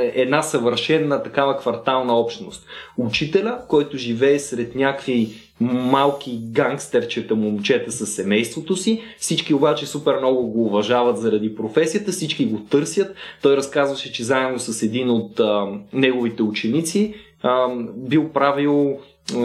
е, 0.00 0.12
една 0.14 0.42
съвършена 0.42 1.22
такава 1.22 1.58
квартална 1.58 2.18
общност. 2.18 2.66
Учителя, 2.98 3.58
който 3.68 3.96
живее 3.96 4.38
сред 4.38 4.74
някакви 4.74 5.43
малки 5.72 6.40
гангстерчета 6.42 7.34
момчета 7.34 7.92
с 7.92 8.06
семейството 8.06 8.76
си. 8.76 9.02
Всички 9.18 9.54
обаче 9.54 9.86
супер 9.86 10.18
много 10.18 10.46
го 10.46 10.64
уважават 10.64 11.18
заради 11.18 11.54
професията, 11.54 12.12
всички 12.12 12.46
го 12.46 12.58
търсят. 12.58 13.14
Той 13.42 13.56
разказваше, 13.56 14.12
че 14.12 14.24
заедно 14.24 14.58
с 14.58 14.82
един 14.82 15.10
от 15.10 15.40
а, 15.40 15.66
неговите 15.92 16.42
ученици 16.42 17.14
а, 17.42 17.68
бил 17.96 18.28
правил 18.28 18.98
а, 19.34 19.38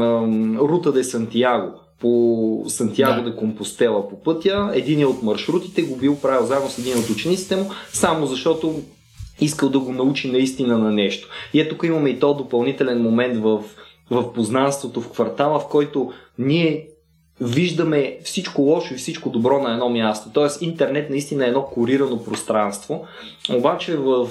Рута 0.60 0.92
де 0.92 1.04
Сантьяго 1.04 1.72
по 2.00 2.64
Сантьяго 2.68 3.24
да. 3.24 3.30
де 3.30 3.36
Компостела 3.36 4.10
по 4.10 4.24
пътя. 4.24 4.72
Един 4.74 5.06
от 5.06 5.24
маршрутите 5.24 5.82
го 5.82 5.96
бил 5.96 6.16
правил 6.16 6.46
заедно 6.46 6.70
с 6.70 6.80
един 6.80 6.98
от 6.98 7.10
учениците 7.10 7.56
му, 7.56 7.72
само 7.94 8.26
защото 8.26 8.82
искал 9.42 9.70
да 9.70 9.80
го 9.80 9.92
научи 9.92 10.32
наистина 10.32 10.78
на 10.78 10.92
нещо. 10.92 11.30
И 11.54 11.60
ето 11.60 11.76
тук 11.76 11.84
имаме 11.84 12.10
и 12.10 12.20
то 12.20 12.34
допълнителен 12.34 13.02
момент 13.02 13.38
в 13.38 13.64
в 14.12 14.34
познанството 14.34 15.02
в 15.02 15.12
квартала, 15.12 15.60
в 15.60 15.68
който 15.68 16.12
ние 16.38 16.90
виждаме 17.42 18.18
всичко 18.24 18.62
лошо 18.62 18.94
и 18.94 18.98
всичко 18.98 19.30
добро 19.30 19.60
на 19.60 19.74
едно 19.74 19.90
място. 19.90 20.30
Тоест 20.34 20.62
интернет 20.62 21.10
наистина 21.10 21.46
е 21.46 21.48
едно 21.48 21.64
корирано 21.64 22.24
пространство, 22.24 23.06
обаче 23.54 23.96
в, 23.96 24.28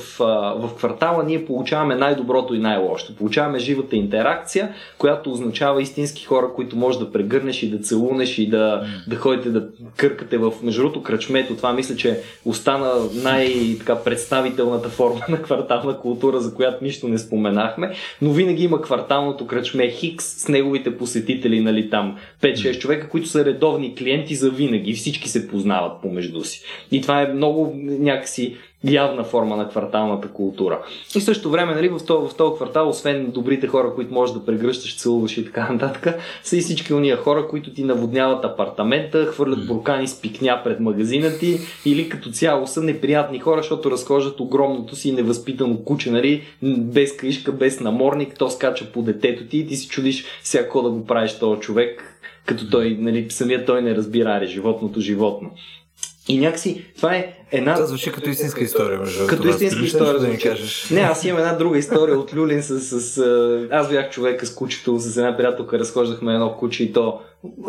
в 0.59 0.71
квартала 0.77 1.25
ние 1.25 1.45
получаваме 1.45 1.95
най-доброто 1.95 2.55
и 2.55 2.59
най-лошото. 2.59 3.17
Получаваме 3.17 3.59
живата 3.59 3.97
интеракция, 3.97 4.75
която 4.99 5.33
означава 5.33 5.83
истински 5.83 6.25
хора, 6.25 6.49
които 6.57 6.77
можеш 6.77 6.99
да 6.99 7.13
прегърнеш 7.13 7.63
и 7.63 7.71
да 7.71 7.79
целунеш 7.79 8.39
и 8.39 8.49
да, 8.49 8.87
да 9.09 9.17
ходите 9.17 9.51
да 9.51 9.69
къркате 9.97 10.39
в 10.39 10.53
между 10.63 10.83
другото 10.83 11.03
кръчмето. 11.03 11.57
Това 11.57 11.73
мисля, 11.73 11.97
че 11.97 12.21
остана 12.45 12.93
най-представителната 13.15 14.89
форма 14.89 15.21
на 15.29 15.43
квартална 15.43 15.99
култура, 15.99 16.41
за 16.41 16.55
която 16.55 16.85
нищо 16.85 17.09
не 17.09 17.19
споменахме, 17.19 17.93
но 18.23 18.33
винаги 18.33 18.65
има 18.65 18.83
кварталното 18.83 19.47
кръчме 19.47 19.91
Хикс 19.91 20.25
с 20.25 20.49
неговите 20.49 20.99
посетители, 20.99 21.61
нали 21.61 21.91
там 21.91 22.19
5-6 22.43 22.79
човека 22.79 22.98
човека, 22.99 23.09
които 23.09 23.29
са 23.29 23.45
редовни 23.45 23.95
клиенти 23.95 24.35
за 24.35 24.51
винаги. 24.51 24.95
Всички 24.95 25.29
се 25.29 25.49
познават 25.49 26.03
помежду 26.03 26.45
си. 26.45 26.63
И 26.91 27.01
това 27.01 27.23
е 27.23 27.33
много 27.33 27.73
някакси 27.85 28.57
явна 28.85 29.25
форма 29.25 29.57
на 29.57 29.69
кварталната 29.69 30.29
култура. 30.29 30.81
И 31.17 31.21
също 31.21 31.51
време, 31.51 31.75
нали, 31.75 31.89
в 31.89 31.99
този, 32.07 32.35
в 32.35 32.37
този 32.37 32.55
квартал, 32.57 32.89
освен 32.89 33.31
добрите 33.31 33.67
хора, 33.67 33.95
които 33.95 34.15
можеш 34.15 34.35
да 34.35 34.45
прегръщаш, 34.45 34.97
целуваш 34.97 35.39
и 35.39 35.45
така 35.45 35.73
нататък, 35.73 36.19
са 36.43 36.57
и 36.57 36.61
всички 36.61 36.95
уния 36.95 37.17
хора, 37.17 37.49
които 37.49 37.73
ти 37.73 37.85
наводняват 37.85 38.45
апартамента, 38.45 39.27
хвърлят 39.27 39.67
буркани 39.67 40.09
с 40.09 40.21
пикня 40.21 40.61
пред 40.65 40.81
магазина 40.81 41.39
ти 41.39 41.59
или 41.85 42.09
като 42.09 42.31
цяло 42.31 42.67
са 42.67 42.83
неприятни 42.83 43.39
хора, 43.39 43.63
защото 43.63 43.91
разхождат 43.91 44.41
огромното 44.41 44.97
си 44.97 45.13
невъзпитано 45.13 45.77
куче, 45.85 46.11
нали, 46.11 46.43
без 46.63 47.17
кришка, 47.17 47.53
без 47.53 47.81
наморник, 47.81 48.39
то 48.39 48.51
скача 48.51 48.93
по 48.93 49.03
детето 49.03 49.45
ти 49.45 49.59
и 49.59 49.67
ти 49.67 49.77
си 49.77 49.89
чудиш 49.89 50.25
всяко 50.43 50.83
да 50.83 50.91
го 50.91 51.07
правиш 51.07 51.39
този 51.39 51.61
човек 51.61 52.08
като 52.49 52.71
той, 52.71 52.97
нали, 53.01 53.27
самият 53.31 53.67
той 53.67 53.83
не 53.83 53.95
разбира, 53.95 54.37
аре, 54.37 54.47
животното 54.47 55.01
животно. 55.01 55.51
И 56.29 56.39
някакси 56.39 56.85
това 56.97 57.15
е 57.15 57.35
една... 57.51 57.75
Това 57.75 57.87
звучи 57.87 58.13
като 58.13 58.31
истинска 58.31 58.65
история, 58.65 58.99
между 58.99 59.27
Като 59.27 59.49
истинска 59.49 59.85
история 59.85 60.21
да 60.21 60.29
ни 60.29 60.39
кажеш. 60.39 60.91
Не, 60.91 61.01
аз 61.01 61.25
имам 61.25 61.39
една 61.39 61.53
друга 61.53 61.79
история 61.79 62.19
от 62.19 62.35
Люлин 62.37 62.63
с, 62.63 62.81
с, 62.81 63.01
с... 63.01 63.69
Аз 63.71 63.91
бях 63.91 64.11
човека 64.11 64.47
с 64.47 64.55
кучето, 64.55 64.99
с 64.99 65.17
една 65.17 65.37
приятелка 65.37 65.79
разхождахме 65.79 66.35
едно 66.35 66.57
куче 66.57 66.85
и 66.85 66.93
то 66.93 67.21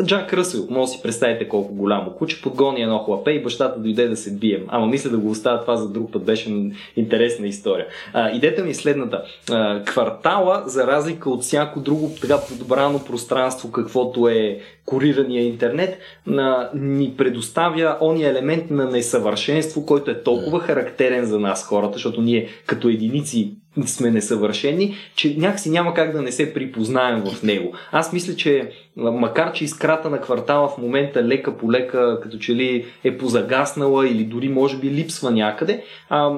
Джак 0.06 0.34
Ръсел, 0.34 0.68
може 0.70 0.92
да 0.92 0.98
си 0.98 1.02
представите 1.04 1.50
колко 1.50 1.74
голямо 1.74 2.12
куче, 2.12 2.42
подгони 2.42 2.82
едно 2.82 3.00
хлапе 3.00 3.32
и 3.32 3.44
бащата 3.44 3.80
дойде 3.80 4.08
да 4.08 4.18
се 4.18 4.36
бием. 4.36 4.66
Ама 4.68 4.88
мисля 4.88 5.10
да 5.10 5.18
го 5.18 5.30
оставя 5.30 5.62
това 5.62 5.76
за 5.76 5.90
друг 5.90 6.12
път, 6.12 6.24
беше 6.24 6.72
интересна 6.96 7.48
история. 7.48 7.86
А, 8.14 8.32
идеята 8.32 8.64
ми 8.64 8.74
следната. 8.74 9.24
А, 9.52 9.84
квартала, 9.84 10.64
за 10.66 10.88
разлика 10.88 11.30
от 11.30 11.44
всяко 11.44 11.80
друго 11.80 12.12
така 12.22 12.38
подбрано 12.48 13.00
пространство, 13.06 13.72
каквото 13.72 14.28
е 14.28 14.60
корирания 14.86 15.44
интернет, 15.44 15.98
на, 16.28 16.70
ни 16.74 17.14
предоставя 17.18 17.98
ония 18.02 18.30
елемент 18.30 18.72
на 18.72 18.86
несъвършенство, 18.86 19.86
който 19.86 20.12
е 20.12 20.24
толкова 20.24 20.60
характерен 20.60 21.26
за 21.26 21.40
нас 21.40 21.66
хората, 21.66 21.94
защото 21.94 22.22
ние 22.22 22.48
като 22.66 22.90
единици 22.90 23.54
сме 23.86 24.12
несъвършени, 24.12 24.96
че 25.16 25.36
някакси 25.38 25.70
няма 25.70 25.94
как 25.94 26.12
да 26.12 26.22
не 26.22 26.32
се 26.32 26.54
припознаем 26.54 27.24
в 27.26 27.44
него. 27.44 27.74
Аз 27.92 28.14
мисля, 28.14 28.36
че 28.36 28.72
макар 28.96 29.52
че 29.52 29.64
изкрата 29.64 30.10
на 30.10 30.22
квартала 30.22 30.68
в 30.68 30.78
момента 30.78 31.24
лека 31.24 31.58
по 31.58 31.72
лека, 31.72 32.20
като 32.24 32.38
че 32.38 32.56
ли 32.56 32.86
е 33.04 33.18
позагаснала 33.18 34.08
или 34.08 34.24
дори 34.24 34.50
може 34.50 34.78
би 34.78 34.92
липсва 34.92 35.32
някъде, 35.32 35.84
а, 36.10 36.32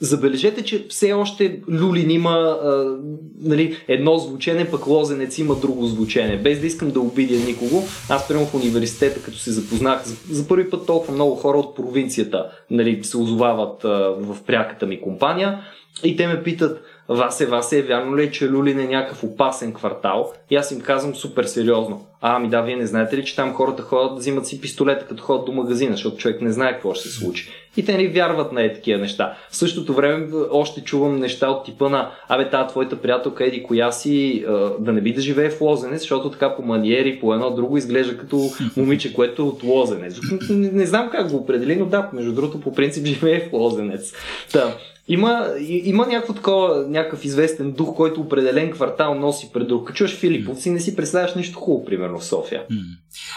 Забележете, 0.00 0.64
че 0.64 0.86
все 0.88 1.12
още 1.12 1.60
Люлин 1.70 2.10
има 2.10 2.30
а, 2.30 2.96
нали, 3.40 3.76
едно 3.88 4.18
звучене, 4.18 4.70
пък 4.70 4.86
Лозенец 4.86 5.38
има 5.38 5.54
друго 5.54 5.86
звучене. 5.86 6.36
Без 6.36 6.60
да 6.60 6.66
искам 6.66 6.90
да 6.90 7.00
обидя 7.00 7.36
никого, 7.46 7.82
аз 8.08 8.28
приемам 8.28 8.46
в 8.46 8.54
университета, 8.54 9.22
като 9.22 9.38
се 9.38 9.52
запознах, 9.52 10.04
за, 10.04 10.16
за 10.30 10.48
първи 10.48 10.70
път 10.70 10.86
толкова 10.86 11.14
много 11.14 11.34
хора 11.36 11.58
от 11.58 11.76
провинцията 11.76 12.50
нали, 12.70 13.04
се 13.04 13.16
озовават 13.16 13.84
а, 13.84 13.88
в 14.18 14.36
пряката 14.46 14.86
ми 14.86 15.00
компания 15.00 15.60
и 16.04 16.16
те 16.16 16.26
ме 16.26 16.42
питат, 16.42 16.82
Васе, 17.08 17.46
Васе, 17.46 17.82
вярно 17.82 18.16
ли 18.16 18.22
е, 18.22 18.30
че 18.30 18.50
Люлин 18.50 18.78
е 18.78 18.86
някакъв 18.86 19.24
опасен 19.24 19.72
квартал? 19.72 20.32
И 20.50 20.56
аз 20.56 20.70
им 20.70 20.80
казвам 20.80 21.14
супер 21.14 21.44
сериозно. 21.44 22.06
А, 22.20 22.36
ами 22.36 22.48
да, 22.48 22.62
вие 22.62 22.76
не 22.76 22.86
знаете 22.86 23.16
ли, 23.16 23.24
че 23.24 23.36
там 23.36 23.54
хората 23.54 23.82
ходят 23.82 24.18
взимат 24.18 24.46
си 24.46 24.60
пистолета, 24.60 25.06
като 25.06 25.22
ходят 25.22 25.44
до 25.44 25.52
магазина, 25.52 25.92
защото 25.92 26.16
човек 26.16 26.40
не 26.40 26.52
знае 26.52 26.72
какво 26.72 26.94
ще 26.94 27.08
се 27.08 27.14
случи. 27.14 27.48
И 27.76 27.84
те 27.84 27.96
ни 27.96 28.08
вярват 28.08 28.52
на 28.52 28.62
е 28.62 28.74
такива 28.74 29.00
неща. 29.00 29.36
В 29.50 29.56
същото 29.56 29.94
време 29.94 30.28
още 30.50 30.80
чувам 30.80 31.18
неща 31.18 31.50
от 31.50 31.64
типа 31.64 31.88
на 31.88 32.10
Абе, 32.28 32.50
тази 32.50 32.68
твоята 32.68 32.96
приятелка 32.96 33.44
еди 33.44 33.62
коя 33.62 33.92
си 33.92 34.44
да 34.78 34.92
не 34.92 35.00
би 35.00 35.12
да 35.12 35.20
живее 35.20 35.50
в 35.50 35.60
Лозенец, 35.60 36.00
защото 36.00 36.30
така 36.30 36.56
по 36.56 36.62
маниери, 36.62 37.20
по 37.20 37.34
едно 37.34 37.50
друго 37.50 37.76
изглежда 37.76 38.18
като 38.18 38.50
момиче, 38.76 39.14
което 39.14 39.42
е 39.42 39.44
от 39.44 39.62
Лозенец. 39.62 40.18
Не, 40.50 40.70
не 40.70 40.86
знам 40.86 41.10
как 41.10 41.30
го 41.30 41.36
определи, 41.36 41.76
но 41.76 41.86
да, 41.86 42.10
между 42.12 42.32
другото 42.32 42.60
по 42.60 42.72
принцип 42.72 43.06
живее 43.06 43.40
в 43.40 43.52
Лозенец. 43.52 44.12
Та, 44.52 44.74
има, 45.08 45.54
има 45.60 46.06
някакво 46.06 46.34
такова, 46.34 46.86
някакъв 46.88 47.24
известен 47.24 47.72
дух, 47.72 47.96
който 47.96 48.20
определен 48.20 48.70
квартал 48.70 49.14
носи 49.14 49.50
пред 49.52 49.68
друг. 49.68 49.94
Чуваш 49.94 50.16
Филиповци, 50.16 50.70
не 50.70 50.80
си 50.80 50.96
представяш 50.96 51.34
нищо 51.34 51.58
хубаво, 51.58 51.84
примерно 51.84 52.18
в 52.18 52.24
София. 52.24 52.64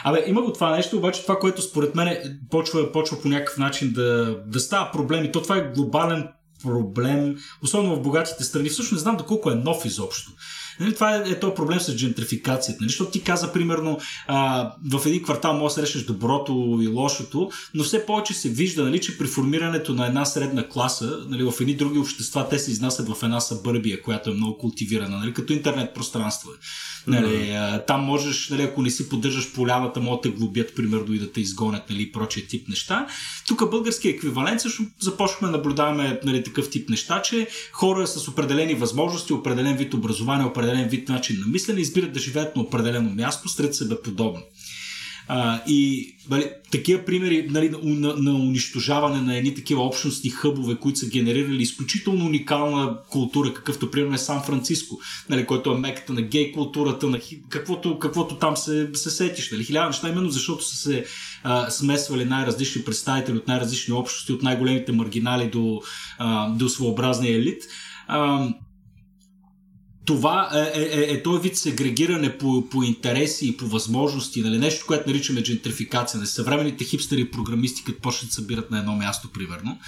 Абе, 0.03 0.23
има 0.27 0.41
го 0.41 0.53
това 0.53 0.75
нещо, 0.75 0.97
обаче 0.97 1.21
това, 1.21 1.39
което 1.39 1.61
според 1.61 1.95
мен 1.95 2.39
почва, 2.49 2.91
почва 2.91 3.21
по 3.21 3.27
някакъв 3.27 3.57
начин 3.57 3.91
да, 3.93 4.37
да 4.47 4.59
става 4.59 4.91
проблем 4.91 5.23
и 5.25 5.31
то 5.31 5.41
това 5.41 5.57
е 5.57 5.71
глобален 5.75 6.27
проблем, 6.63 7.35
особено 7.63 7.95
в 7.95 8.01
богатите 8.01 8.43
страни. 8.43 8.69
Всъщност 8.69 8.91
не 8.91 8.99
знам 8.99 9.17
доколко 9.17 9.51
е 9.51 9.55
нов 9.55 9.85
изобщо. 9.85 10.31
Нали, 10.81 10.93
това 10.93 11.15
е, 11.15 11.29
е 11.29 11.39
то 11.39 11.53
проблем 11.53 11.79
с 11.79 11.95
джентрификацията. 11.95 12.77
Нали? 12.81 12.89
Защото 12.89 13.11
ти 13.11 13.23
каза, 13.23 13.53
примерно, 13.53 13.99
а, 14.27 14.71
в 14.91 15.05
един 15.05 15.23
квартал 15.23 15.53
може 15.53 15.75
да 15.75 15.81
срещаш 15.81 16.05
доброто 16.05 16.79
и 16.81 16.87
лошото, 16.87 17.51
но 17.73 17.83
все 17.83 18.05
повече 18.05 18.33
се 18.33 18.49
вижда, 18.49 18.83
нали, 18.83 19.01
че 19.01 19.17
при 19.17 19.27
формирането 19.27 19.93
на 19.93 20.07
една 20.07 20.25
средна 20.25 20.69
класа, 20.69 21.19
нали, 21.27 21.43
в 21.43 21.53
едни 21.61 21.75
други 21.75 21.99
общества, 21.99 22.49
те 22.49 22.59
се 22.59 22.71
изнасят 22.71 23.09
в 23.09 23.23
една 23.23 23.39
събърбия, 23.39 24.01
която 24.01 24.29
е 24.29 24.33
много 24.33 24.57
култивирана, 24.57 25.17
нали, 25.17 25.33
като 25.33 25.53
интернет 25.53 25.93
пространство. 25.93 26.49
Нали, 27.07 27.25
mm-hmm. 27.25 27.87
Там 27.87 28.01
можеш, 28.01 28.49
нали, 28.49 28.61
ако 28.61 28.81
не 28.81 28.89
си 28.89 29.09
поддържаш 29.09 29.53
полявата, 29.53 29.99
могат 29.99 30.21
да 30.21 30.29
те 30.29 30.37
глобят, 30.37 30.75
примерно, 30.75 31.13
и 31.13 31.19
да 31.19 31.31
те 31.31 31.41
изгонят, 31.41 31.89
нали, 31.89 32.01
и 32.01 32.11
прочия 32.11 32.47
тип 32.47 32.67
неща. 32.67 33.07
Тук 33.47 33.69
български 33.71 34.09
еквивалент 34.09 34.61
също 34.61 34.83
започваме 34.99 35.51
да 35.51 35.57
наблюдаваме 35.57 36.19
нали, 36.25 36.43
такъв 36.43 36.69
тип 36.69 36.89
неща, 36.89 37.21
че 37.21 37.47
хора 37.71 38.07
с 38.07 38.27
определени 38.27 38.73
възможности, 38.73 39.33
определен 39.33 39.77
вид 39.77 39.93
образование, 39.93 40.45
определен 40.45 40.70
вид 40.73 41.09
начин 41.09 41.39
на 41.39 41.47
мислене 41.47 41.81
избират 41.81 42.13
да 42.13 42.19
живеят 42.19 42.55
на 42.55 42.61
определено 42.61 43.09
място 43.09 43.49
сред 43.49 43.75
себе 43.75 43.95
подобно. 44.03 44.41
А, 45.27 45.61
и 45.67 46.11
нали, 46.29 46.51
такива 46.71 47.05
примери 47.05 47.47
нали, 47.49 47.69
на, 47.83 48.15
на 48.17 48.33
унищожаване 48.33 49.21
на 49.21 49.37
едни 49.37 49.55
такива 49.55 49.83
общностни 49.83 50.29
хъбове, 50.29 50.75
които 50.75 50.99
са 50.99 51.09
генерирали 51.09 51.61
изключително 51.61 52.25
уникална 52.25 52.97
култура, 53.09 53.53
какъвто 53.53 53.91
примерно 53.91 54.15
е 54.15 54.17
Сан 54.17 54.43
Франциско, 54.43 54.99
нали, 55.29 55.45
който 55.45 55.71
е 55.71 55.77
меката 55.77 56.13
на 56.13 56.21
гей 56.21 56.51
културата, 56.51 57.07
на 57.07 57.19
каквото, 57.49 57.99
каквото 57.99 58.35
там 58.35 58.57
се, 58.57 58.89
се 58.93 59.09
сетиш. 59.09 59.51
Нали, 59.51 59.63
хиляда 59.63 59.87
неща, 59.87 60.09
именно 60.09 60.29
защото 60.29 60.63
са 60.63 60.75
се 60.75 61.05
а, 61.43 61.69
смесвали 61.69 62.25
най-различни 62.25 62.83
представители 62.83 63.37
от 63.37 63.47
най-различни 63.47 63.93
общности, 63.93 64.33
от 64.33 64.43
най-големите 64.43 64.91
маргинали 64.91 65.49
до, 65.49 65.81
а, 66.17 66.49
до 66.49 66.69
своеобразния 66.69 67.35
елит. 67.35 67.63
А, 68.07 68.49
това 70.05 70.49
е, 70.53 70.79
е, 70.79 70.83
е, 70.83 71.13
е 71.13 71.23
този 71.23 71.41
вид 71.41 71.57
сегрегиране 71.57 72.37
по, 72.37 72.69
по 72.69 72.83
интереси 72.83 73.47
и 73.47 73.57
по 73.57 73.67
възможности, 73.67 74.41
нали? 74.41 74.57
нещо, 74.57 74.85
което 74.87 75.09
наричаме 75.09 75.43
джентрификация. 75.43 76.17
Нали? 76.17 76.27
Съвременните 76.27 76.83
хипстери 76.83 77.21
и 77.21 77.31
програмисти, 77.31 77.83
като 77.83 78.01
почнат 78.01 78.29
да 78.29 78.35
събират 78.35 78.71
на 78.71 78.79
едно 78.79 78.95
място, 78.95 79.29
примерно. 79.33 79.79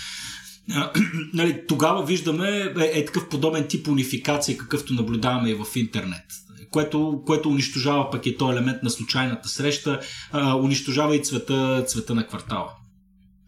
нали, 1.33 1.61
тогава 1.67 2.05
виждаме 2.05 2.73
е, 2.79 2.99
е 2.99 3.05
такъв 3.05 3.29
подобен 3.29 3.67
тип 3.67 3.87
унификация, 3.87 4.57
какъвто 4.57 4.93
наблюдаваме 4.93 5.49
и 5.49 5.53
в 5.53 5.65
интернет. 5.75 6.25
Което, 6.71 7.21
което 7.25 7.49
унищожава 7.49 8.11
пък 8.11 8.25
е 8.25 8.37
този 8.37 8.51
елемент 8.51 8.83
на 8.83 8.89
случайната 8.89 9.49
среща, 9.49 9.99
а, 10.31 10.55
унищожава 10.55 11.15
и 11.15 11.23
цвета, 11.23 11.83
цвета 11.87 12.15
на 12.15 12.27
квартала. 12.27 12.69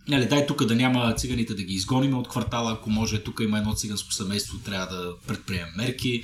Нали, 0.08 0.28
дай 0.28 0.47
тук 0.47 0.66
да 0.66 0.76
няма 0.76 1.14
циганите 1.18 1.53
да 1.53 1.64
ги 1.64 1.74
изгоним 1.74 2.18
от 2.18 2.28
квартала, 2.28 2.72
ако 2.72 2.89
може, 2.89 3.24
тук 3.24 3.39
има 3.43 3.58
едно 3.58 3.74
циганско 3.74 4.14
семейство, 4.14 4.58
трябва 4.58 4.95
да 4.95 5.14
предприемем 5.28 5.74
мерки. 5.78 6.24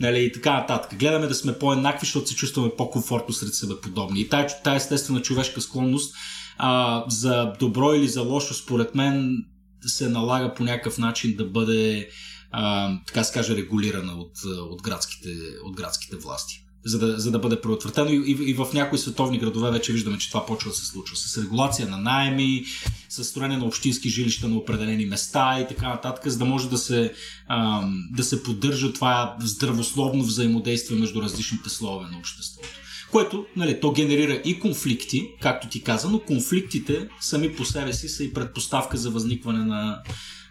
Нали, 0.00 0.24
и 0.24 0.32
така 0.32 0.52
нататък. 0.52 0.98
Гледаме 0.98 1.26
да 1.26 1.34
сме 1.34 1.58
по-еднакви, 1.58 2.06
защото 2.06 2.28
се 2.28 2.34
чувстваме 2.34 2.70
по-комфортно 2.76 3.34
сред 3.34 3.54
себе 3.54 3.80
подобни. 3.82 4.20
И 4.20 4.28
тая, 4.28 4.62
тая 4.64 4.76
естествена 4.76 5.22
човешка 5.22 5.60
склонност 5.60 6.14
а, 6.58 7.04
за 7.08 7.52
добро 7.60 7.94
или 7.94 8.08
за 8.08 8.22
лошо, 8.22 8.54
според 8.54 8.94
мен, 8.94 9.44
се 9.86 10.08
налага 10.08 10.54
по 10.54 10.64
някакъв 10.64 10.98
начин 10.98 11.36
да 11.36 11.44
бъде, 11.44 12.08
а, 12.50 12.92
така 13.06 13.24
се 13.24 13.56
регулирана 13.56 14.12
от, 14.12 14.32
от, 14.70 14.82
градските, 14.82 15.28
от 15.64 15.76
градските 15.76 16.16
власти 16.16 16.61
за 16.84 16.98
да, 16.98 17.20
за 17.20 17.30
да 17.30 17.38
бъде 17.38 17.60
предотвратено. 17.60 18.10
И, 18.10 18.16
и, 18.16 18.50
и 18.50 18.54
в 18.54 18.66
някои 18.74 18.98
световни 18.98 19.38
градове 19.38 19.70
вече 19.70 19.92
виждаме, 19.92 20.18
че 20.18 20.28
това 20.28 20.46
почва 20.46 20.70
да 20.70 20.76
се 20.76 20.86
случва. 20.86 21.16
С 21.16 21.42
регулация 21.42 21.88
на 21.88 21.96
найеми, 21.96 22.64
с 23.08 23.24
строене 23.24 23.56
на 23.56 23.64
общински 23.64 24.08
жилища 24.08 24.48
на 24.48 24.56
определени 24.56 25.06
места 25.06 25.60
и 25.60 25.68
така 25.68 25.88
нататък, 25.88 26.28
за 26.28 26.38
да 26.38 26.44
може 26.44 26.70
да 26.70 26.78
се, 26.78 27.12
а, 27.48 27.88
да 28.10 28.24
се 28.24 28.42
поддържа 28.42 28.92
това 28.92 29.36
здравословно 29.40 30.24
взаимодействие 30.24 30.98
между 30.98 31.22
различните 31.22 31.68
слове 31.70 32.06
на 32.10 32.18
обществото. 32.18 32.68
Което, 33.10 33.46
нали, 33.56 33.80
то 33.80 33.92
генерира 33.92 34.32
и 34.32 34.60
конфликти, 34.60 35.28
както 35.40 35.68
ти 35.68 35.82
каза, 35.82 36.08
но 36.08 36.20
конфликтите 36.20 37.08
сами 37.20 37.56
по 37.56 37.64
себе 37.64 37.92
си 37.92 38.08
са 38.08 38.24
и 38.24 38.32
предпоставка 38.32 38.96
за 38.96 39.10
възникване 39.10 39.64
на, 39.64 40.02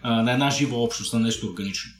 на 0.03 0.31
една 0.31 0.49
жива 0.49 0.83
общност, 0.83 1.13
на 1.13 1.19
нещо 1.19 1.47
органично. 1.47 1.91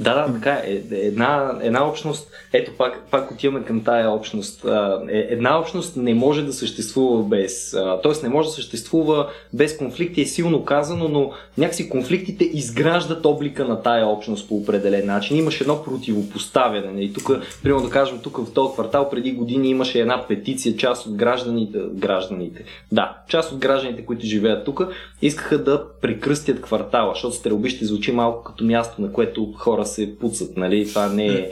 Да, 0.00 0.14
да, 0.14 0.34
така 0.34 0.62
е. 0.64 0.82
Една, 0.90 1.58
една 1.62 1.88
общност, 1.88 2.30
ето 2.52 2.72
пак, 2.78 3.02
пак 3.10 3.30
отиваме 3.30 3.64
към 3.64 3.84
тая 3.84 4.10
общност. 4.10 4.64
Е, 5.10 5.26
една 5.30 5.58
общност 5.58 5.96
не 5.96 6.14
може 6.14 6.42
да 6.42 6.52
съществува 6.52 7.22
без, 7.22 7.70
т.е. 8.02 8.22
не 8.22 8.28
може 8.28 8.48
да 8.48 8.54
съществува 8.54 9.28
без 9.52 9.76
конфликти, 9.76 10.20
е 10.20 10.26
силно 10.26 10.64
казано, 10.64 11.08
но 11.08 11.32
някакси 11.58 11.88
конфликтите 11.88 12.44
изграждат 12.44 13.26
облика 13.26 13.64
на 13.64 13.82
тая 13.82 14.06
общност 14.06 14.48
по 14.48 14.56
определен 14.56 15.06
начин. 15.06 15.36
Имаше 15.36 15.64
едно 15.64 15.82
противопоставяне. 15.82 17.02
И 17.02 17.12
тук, 17.12 17.30
примерно 17.62 17.84
да 17.84 17.90
кажем, 17.90 18.18
тук 18.22 18.36
в 18.36 18.52
този 18.52 18.72
квартал 18.72 19.10
преди 19.10 19.32
години 19.32 19.68
имаше 19.68 20.00
една 20.00 20.26
петиция, 20.28 20.76
част 20.76 21.06
от 21.06 21.14
гражданите, 21.14 21.78
гражданите, 21.92 22.64
да, 22.92 23.16
част 23.28 23.52
от 23.52 23.58
гражданите, 23.58 24.06
които 24.06 24.26
живеят 24.26 24.64
тук, 24.64 24.82
искаха 25.22 25.64
да 25.64 25.84
прекръстят 26.00 26.62
квартала, 26.62 27.14
защото 27.14 27.36
стрелбище 27.36 27.84
звучи 27.84 28.12
малко 28.12 28.44
като 28.44 28.64
място, 28.64 29.02
на 29.02 29.12
което 29.12 29.52
хора 29.56 29.86
се 29.90 30.18
пуцат, 30.18 30.56
нали? 30.56 30.88
Това 30.88 31.08
не 31.08 31.26
е, 31.26 31.50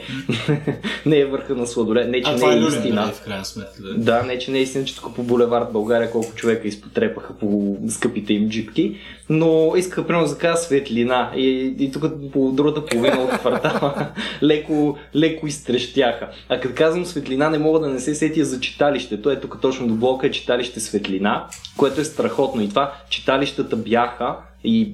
не 1.05 1.19
е 1.19 1.25
върха 1.25 1.55
на 1.55 1.67
сладоле, 1.67 2.05
не 2.05 2.21
че 2.21 2.31
а, 2.31 2.37
не 2.37 2.53
е, 2.53 2.57
е 2.57 2.67
истина. 2.67 3.01
Нали, 3.01 3.13
в 3.13 3.21
крайна 3.21 3.45
сметка, 3.45 3.81
да. 3.81 3.93
да, 3.97 4.23
не 4.23 4.39
че 4.39 4.51
не 4.51 4.59
е 4.59 4.61
истина, 4.61 4.85
че 4.85 4.95
тук 4.95 5.15
по 5.15 5.23
булевард 5.23 5.71
България 5.71 6.11
колко 6.11 6.35
човека 6.35 6.67
изпотрепаха 6.67 7.33
по 7.33 7.77
скъпите 7.89 8.33
им 8.33 8.49
джипки. 8.49 8.97
Но 9.29 9.73
исках 9.75 10.05
примерно 10.05 10.27
да 10.27 10.37
кажа 10.37 10.57
светлина 10.57 11.31
и, 11.35 11.75
и 11.79 11.91
тук 11.91 12.03
по 12.33 12.51
другата 12.51 12.85
половина 12.85 13.21
от 13.21 13.29
квартала 13.29 14.07
леко, 14.43 14.97
леко 15.15 15.47
изтрещяха. 15.47 16.29
А 16.49 16.59
като 16.59 16.75
казвам 16.75 17.05
светлина, 17.05 17.49
не 17.49 17.57
мога 17.57 17.79
да 17.79 17.87
не 17.87 17.99
се 17.99 18.15
сетя 18.15 18.45
за 18.45 18.59
читалището. 18.59 19.29
Ето 19.29 19.41
тук 19.41 19.61
точно 19.61 19.87
до 19.87 19.93
блока 19.93 20.27
е 20.27 20.31
читалище 20.31 20.79
светлина, 20.79 21.47
което 21.77 22.01
е 22.01 22.05
страхотно. 22.05 22.61
И 22.61 22.69
това 22.69 22.93
читалищата 23.09 23.75
бяха 23.75 24.35
и 24.63 24.93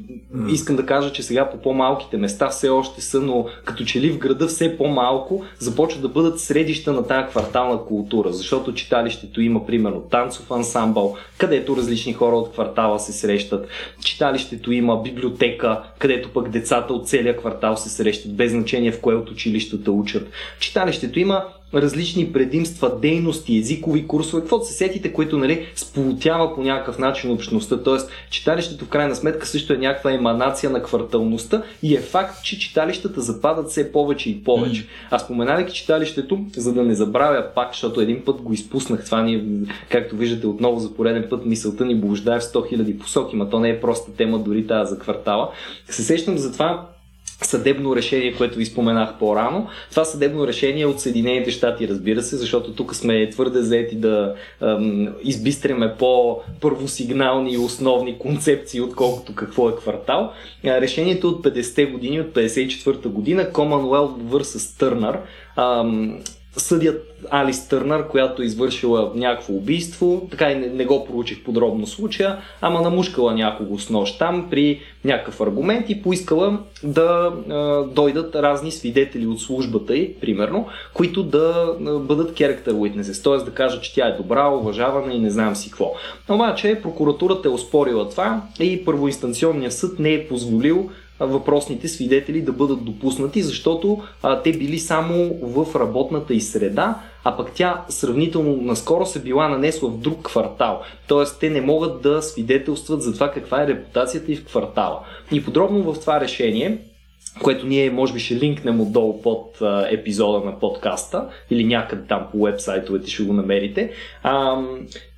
искам 0.49 0.75
да 0.75 0.85
кажа, 0.85 1.11
че 1.11 1.23
сега 1.23 1.49
по 1.49 1.57
по-малките 1.57 2.17
места 2.17 2.49
все 2.49 2.69
още 2.69 3.01
са, 3.01 3.21
но 3.21 3.45
като 3.65 3.85
че 3.85 4.01
ли 4.01 4.11
в 4.11 4.17
града 4.17 4.47
все 4.47 4.77
по-малко 4.77 5.43
започват 5.59 6.01
да 6.01 6.09
бъдат 6.09 6.39
средища 6.39 6.93
на 6.93 7.07
тая 7.07 7.27
квартална 7.27 7.85
култура, 7.85 8.33
защото 8.33 8.73
читалището 8.73 9.41
има 9.41 9.65
примерно 9.65 10.01
танцов 10.01 10.51
ансамбъл, 10.51 11.15
където 11.37 11.77
различни 11.77 12.13
хора 12.13 12.35
от 12.35 12.51
квартала 12.51 12.99
се 12.99 13.13
срещат. 13.13 13.67
Читалището 14.01 14.24
има 14.71 15.01
библиотека, 15.01 15.81
където 15.99 16.29
пък 16.29 16.49
децата 16.49 16.93
от 16.93 17.09
целия 17.09 17.37
квартал 17.37 17.77
се 17.77 17.89
срещат, 17.89 18.35
без 18.35 18.51
значение 18.51 18.91
в 18.91 19.01
кое 19.01 19.15
от 19.15 19.29
училищата 19.29 19.91
учат. 19.91 20.29
Читалището 20.59 21.19
има 21.19 21.45
различни 21.75 22.33
предимства, 22.33 22.99
дейности, 22.99 23.57
езикови 23.57 24.07
курсове, 24.07 24.41
каквото 24.41 24.65
се 24.65 24.73
сетите, 24.73 25.13
които 25.13 25.37
нали, 25.37 25.65
сполутява 25.75 26.55
по 26.55 26.61
някакъв 26.61 26.99
начин 26.99 27.31
общността. 27.31 27.83
Тоест, 27.83 28.11
читалището 28.29 28.85
в 28.85 28.89
крайна 28.89 29.15
сметка 29.15 29.45
също 29.45 29.73
е 29.73 29.77
някаква 29.77 30.11
еманация 30.11 30.69
на 30.69 30.83
кварталността 30.83 31.63
и 31.83 31.95
е 31.95 31.99
факт, 31.99 32.43
че 32.43 32.59
читалищата 32.59 33.21
западат 33.21 33.69
все 33.69 33.91
повече 33.91 34.29
и 34.29 34.43
повече. 34.43 34.81
Mm. 34.81 34.87
А 35.11 35.19
споменавайки 35.19 35.73
читалището, 35.73 36.39
за 36.57 36.73
да 36.73 36.83
не 36.83 36.95
забравя 36.95 37.45
пак, 37.55 37.71
защото 37.71 38.01
един 38.01 38.25
път 38.25 38.41
го 38.41 38.53
изпуснах, 38.53 39.05
това 39.05 39.21
ни, 39.21 39.43
както 39.89 40.15
виждате 40.15 40.47
отново 40.47 40.79
за 40.79 40.95
пореден 40.95 41.27
път, 41.29 41.45
мисълта 41.45 41.85
ни 41.85 41.95
блуждае 41.95 42.39
в 42.39 42.43
100 42.43 42.77
000 42.77 42.97
посоки, 42.97 43.35
но 43.35 43.49
то 43.49 43.59
не 43.59 43.69
е 43.69 43.81
проста 43.81 44.11
тема 44.11 44.39
дори 44.39 44.67
тази 44.67 44.89
за 44.89 44.99
квартала. 44.99 45.49
Се 45.89 46.03
сещам 46.03 46.37
за 46.37 46.53
това, 46.53 46.87
съдебно 47.43 47.95
решение, 47.95 48.35
което 48.35 48.57
ви 48.57 48.65
споменах 48.65 49.17
по-рано. 49.19 49.67
Това 49.89 50.05
съдебно 50.05 50.47
решение 50.47 50.83
е 50.83 50.85
от 50.85 50.99
Съединените 50.99 51.51
щати, 51.51 51.87
разбира 51.87 52.23
се, 52.23 52.37
защото 52.37 52.73
тук 52.73 52.95
сме 52.95 53.29
твърде 53.29 53.61
заети 53.61 53.95
да 53.95 54.35
ем, 54.61 55.13
избистреме 55.23 55.95
по-първосигнални 55.99 57.53
и 57.53 57.57
основни 57.57 58.17
концепции, 58.17 58.81
отколкото 58.81 59.35
какво 59.35 59.69
е 59.69 59.75
квартал. 59.75 60.31
Решението 60.65 61.29
от 61.29 61.43
50-те 61.43 61.85
години, 61.85 62.21
от 62.21 62.27
54-та 62.27 63.09
година, 63.09 63.51
Commonwealth 63.51 64.17
vs. 64.17 64.83
Turner, 64.83 65.17
ем, 65.81 66.19
съдят 66.57 67.15
Алис 67.29 67.67
Търнър, 67.67 68.07
която 68.07 68.41
е 68.41 68.45
извършила 68.45 69.11
някакво 69.15 69.53
убийство, 69.53 70.27
така 70.31 70.51
и 70.51 70.55
не, 70.55 70.67
не 70.67 70.85
го 70.85 71.05
проучих 71.05 71.43
подробно 71.43 71.87
случая, 71.87 72.37
ама 72.61 72.81
намушкала 72.81 73.33
някого 73.33 73.79
с 73.79 73.89
нощ 73.89 74.19
там 74.19 74.47
при 74.49 74.79
някакъв 75.05 75.41
аргумент 75.41 75.89
и 75.89 76.01
поискала 76.01 76.59
да 76.83 77.33
а, 77.49 77.83
дойдат 77.83 78.35
разни 78.35 78.71
свидетели 78.71 79.27
от 79.27 79.41
службата 79.41 79.97
й, 79.97 80.13
примерно, 80.13 80.67
които 80.93 81.23
да 81.23 81.75
а, 81.85 81.99
бъдат 81.99 82.37
character 82.37 82.71
witnesses, 82.71 83.23
т.е. 83.23 83.45
да 83.45 83.51
кажат, 83.51 83.83
че 83.83 83.93
тя 83.93 84.07
е 84.07 84.17
добра, 84.17 84.49
уважавана 84.49 85.13
и 85.13 85.19
не 85.19 85.29
знам 85.29 85.55
си 85.55 85.69
какво. 85.69 85.93
Обаче 86.29 86.79
прокуратурата 86.83 87.47
е 87.47 87.51
оспорила 87.51 88.09
това 88.09 88.41
и 88.59 88.85
първоинстанционният 88.85 89.73
съд 89.73 89.99
не 89.99 90.13
е 90.13 90.27
позволил 90.27 90.89
въпросните 91.19 91.87
свидетели 91.87 92.41
да 92.41 92.51
бъдат 92.51 92.85
допуснати, 92.85 93.41
защото 93.41 94.03
а, 94.23 94.41
те 94.41 94.51
били 94.51 94.79
само 94.79 95.37
в 95.41 95.75
работната 95.75 96.33
и 96.33 96.41
среда, 96.41 96.99
а 97.23 97.37
пък 97.37 97.51
тя 97.53 97.85
сравнително 97.89 98.57
наскоро 98.61 99.05
се 99.05 99.21
била 99.21 99.47
нанесла 99.47 99.89
в 99.89 99.97
друг 99.97 100.23
квартал. 100.23 100.81
Тоест 101.07 101.39
те 101.39 101.49
не 101.49 101.61
могат 101.61 102.01
да 102.01 102.21
свидетелстват 102.21 103.01
за 103.01 103.13
това 103.13 103.31
каква 103.31 103.63
е 103.63 103.67
репутацията 103.67 104.31
и 104.31 104.35
в 104.35 104.45
квартала. 104.45 104.99
И 105.31 105.45
подробно 105.45 105.93
в 105.93 105.99
това 105.99 106.19
решение 106.19 106.77
което 107.41 107.65
ние 107.65 107.91
може 107.91 108.13
би 108.13 108.19
ще 108.19 108.35
линкнем 108.35 108.81
отдолу 108.81 109.21
под 109.21 109.61
а, 109.61 109.87
епизода 109.91 110.45
на 110.45 110.59
подкаста 110.59 111.29
или 111.49 111.63
някъде 111.63 112.07
там 112.07 112.27
по 112.31 112.43
вебсайтовете 112.43 113.09
ще 113.09 113.23
го 113.23 113.33
намерите. 113.33 113.91
А, 114.23 114.61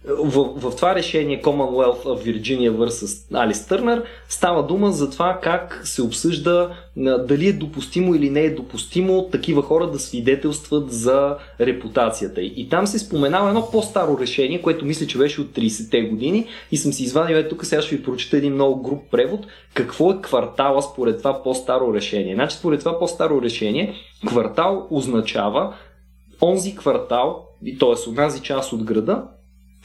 в, 0.08 0.60
в 0.60 0.76
това 0.76 0.96
решение 0.96 1.42
Commonwealth 1.42 2.04
of 2.04 2.26
Virginia 2.26 2.72
vs. 2.72 3.26
Алис 3.34 3.68
Търнер 3.68 4.04
става 4.30 4.64
дума 4.64 4.92
за 4.92 5.10
това 5.10 5.40
как 5.42 5.82
се 5.84 6.02
обсъжда 6.02 6.70
дали 7.28 7.48
е 7.48 7.54
допустимо 7.54 8.16
или 8.16 8.30
не 8.30 8.42
е 8.42 8.56
допустимо 8.56 9.30
такива 9.32 9.62
хора 9.62 9.92
да 9.92 10.00
свидетелстват 10.00 10.92
за 10.92 11.38
репутацията. 11.60 12.42
И 12.42 12.70
там 12.70 12.88
се 12.88 13.00
споменава 13.00 13.48
едно 13.48 13.72
по-старо 13.72 14.20
решение, 14.20 14.62
което 14.62 14.86
мисля, 14.86 15.08
че 15.08 15.18
беше 15.18 15.42
от 15.42 15.48
30-те 15.48 16.02
години 16.02 16.46
и 16.72 16.78
съм 16.78 16.94
си 16.94 17.04
извадил, 17.04 17.36
е 17.36 17.48
тук 17.48 17.66
сега 17.66 17.82
ще 17.82 17.96
ви 17.96 18.04
прочета 18.04 18.38
един 18.38 18.54
много 18.54 18.82
груп 18.82 19.02
превод, 19.12 19.48
какво 19.74 20.12
е 20.12 20.22
квартала 20.22 20.82
според 20.82 21.18
това 21.18 21.44
по-старо 21.44 21.94
решение. 21.94 22.36
Значи 22.36 22.58
според 22.58 22.80
това 22.80 23.00
по-старо 23.00 23.42
решение, 23.42 23.94
квартал 24.28 24.88
означава 24.92 25.74
онзи 26.42 26.76
квартал, 26.76 27.46
т.е. 27.80 28.10
онази 28.10 28.42
част 28.42 28.74
от 28.74 28.84
града, 28.84 29.24